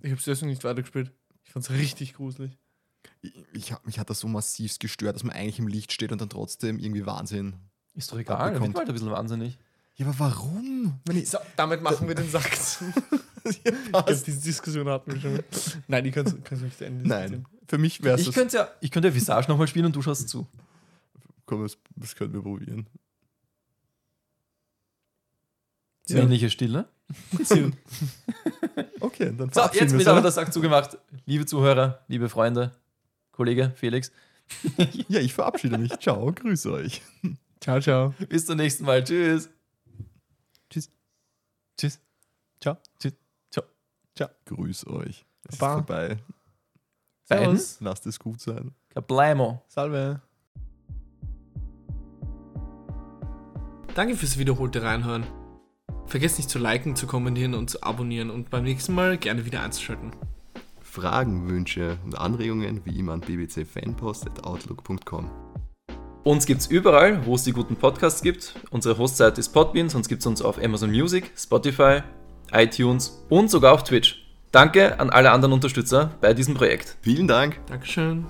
Ich 0.02 0.10
habe 0.10 0.18
es 0.18 0.24
deswegen 0.24 0.50
nicht 0.50 0.62
weitergespielt. 0.64 1.12
Ich 1.44 1.52
fand 1.52 1.64
es 1.64 1.70
richtig 1.72 2.14
gruselig. 2.14 2.56
Ich, 3.52 3.70
ich 3.70 3.74
mich 3.84 3.98
hat 3.98 4.10
das 4.10 4.20
so 4.20 4.28
massiv 4.28 4.78
gestört, 4.78 5.14
dass 5.16 5.24
man 5.24 5.34
eigentlich 5.34 5.58
im 5.58 5.68
Licht 5.68 5.92
steht 5.92 6.12
und 6.12 6.20
dann 6.20 6.28
trotzdem 6.30 6.78
irgendwie 6.78 7.06
Wahnsinn. 7.06 7.54
Ist 7.94 8.12
doch 8.12 8.18
egal, 8.18 8.36
da 8.36 8.44
Abbekommt. 8.44 8.62
wird 8.62 8.72
man 8.74 8.80
halt 8.80 8.88
ein 8.88 8.94
bisschen 8.94 9.10
wahnsinnig. 9.10 9.58
Ja, 9.96 10.06
aber 10.06 10.18
warum? 10.18 11.00
Wenn 11.06 11.16
ich, 11.16 11.30
So, 11.30 11.38
damit 11.56 11.80
machen 11.82 12.06
wir 12.08 12.14
den 12.14 12.28
Sack 12.30 12.54
zu. 12.54 12.84
ich 13.44 13.62
glaub, 13.64 14.06
diese 14.06 14.40
Diskussion 14.40 14.88
hatten 14.88 15.12
wir 15.14 15.20
schon. 15.20 15.40
Nein, 15.88 16.04
die 16.04 16.10
kannst, 16.10 16.34
kannst 16.44 16.60
du 16.62 16.66
nicht 16.66 16.76
zu 16.78 16.84
Ende 16.84 17.08
Nein, 17.08 17.46
für 17.66 17.78
mich 17.78 18.02
wäre 18.02 18.20
Ich 18.20 18.28
es. 18.28 18.34
könnte 18.34 18.56
ja, 18.58 18.68
ich 18.80 18.90
könnte 18.90 19.08
ja 19.08 19.14
Visage 19.14 19.48
nochmal 19.50 19.66
spielen 19.68 19.86
und 19.86 19.96
du 19.96 20.02
schaust 20.02 20.28
zu. 20.28 20.46
Komm, 21.46 21.62
das, 21.62 21.78
das 21.96 22.14
können 22.14 22.34
wir 22.34 22.42
probieren. 22.42 22.86
Ja. 26.08 26.18
Ähnliche 26.18 26.50
Stille. 26.50 26.88
Okay, 29.00 29.32
dann 29.36 29.52
So, 29.52 29.60
jetzt 29.72 29.92
wir 29.92 29.98
wird 29.98 30.08
aber 30.08 30.20
der 30.22 30.32
Sack 30.32 30.52
zugemacht. 30.52 30.98
Liebe 31.26 31.46
Zuhörer, 31.46 32.00
liebe 32.08 32.28
Freunde, 32.28 32.72
Kollege 33.36 33.72
Felix, 33.76 34.10
Ja, 35.08 35.20
ich 35.20 35.34
verabschiede 35.34 35.78
mich. 35.78 35.92
Ciao, 35.98 36.32
grüße 36.32 36.72
euch. 36.72 37.02
Ciao, 37.60 37.80
ciao. 37.80 38.14
bis 38.28 38.46
zum 38.46 38.56
nächsten 38.56 38.84
Mal. 38.84 39.02
Tschüss. 39.02 39.50
Tschüss. 40.70 40.90
Tschüss. 41.76 42.00
Ciao. 42.60 42.76
Tschüss. 42.98 43.14
Ciao. 44.14 44.28
Grüß 44.46 44.86
euch. 44.86 45.26
Es 45.48 45.58
Baba. 45.58 45.80
ist 45.80 45.86
vorbei. 45.86 46.18
Servus. 47.24 47.80
Lasst 47.80 48.06
es 48.06 48.18
gut 48.18 48.40
sein. 48.40 48.72
Kablamo. 48.94 49.62
Salve. 49.68 50.22
Danke 53.94 54.16
fürs 54.16 54.38
wiederholte 54.38 54.82
Reinhören. 54.82 55.26
Vergesst 56.06 56.38
nicht 56.38 56.48
zu 56.50 56.58
liken, 56.58 56.96
zu 56.96 57.06
kommentieren 57.06 57.54
und 57.54 57.68
zu 57.68 57.82
abonnieren 57.82 58.30
und 58.30 58.48
beim 58.50 58.64
nächsten 58.64 58.94
Mal 58.94 59.18
gerne 59.18 59.44
wieder 59.44 59.62
einzuschalten. 59.62 60.12
Fragen, 60.96 61.48
Wünsche 61.48 61.98
und 62.04 62.18
Anregungen 62.18 62.80
wie 62.84 62.98
immer 62.98 63.12
an 63.12 63.20
bbcfanpost.outlook.com. 63.20 65.30
Uns 66.24 66.46
gibt's 66.46 66.66
überall, 66.66 67.24
wo 67.26 67.34
es 67.34 67.44
die 67.44 67.52
guten 67.52 67.76
Podcasts 67.76 68.22
gibt. 68.22 68.54
Unsere 68.70 68.96
Hostseite 68.98 69.40
ist 69.40 69.50
Podbean, 69.50 69.90
sonst 69.90 70.08
gibt's 70.08 70.26
uns 70.26 70.40
auf 70.40 70.62
Amazon 70.62 70.90
Music, 70.90 71.32
Spotify, 71.36 72.00
iTunes 72.50 73.22
und 73.28 73.50
sogar 73.50 73.74
auf 73.74 73.84
Twitch. 73.84 74.24
Danke 74.52 74.98
an 74.98 75.10
alle 75.10 75.32
anderen 75.32 75.52
Unterstützer 75.52 76.12
bei 76.22 76.32
diesem 76.32 76.54
Projekt. 76.54 76.96
Vielen 77.02 77.28
Dank. 77.28 77.60
Dankeschön. 77.66 78.24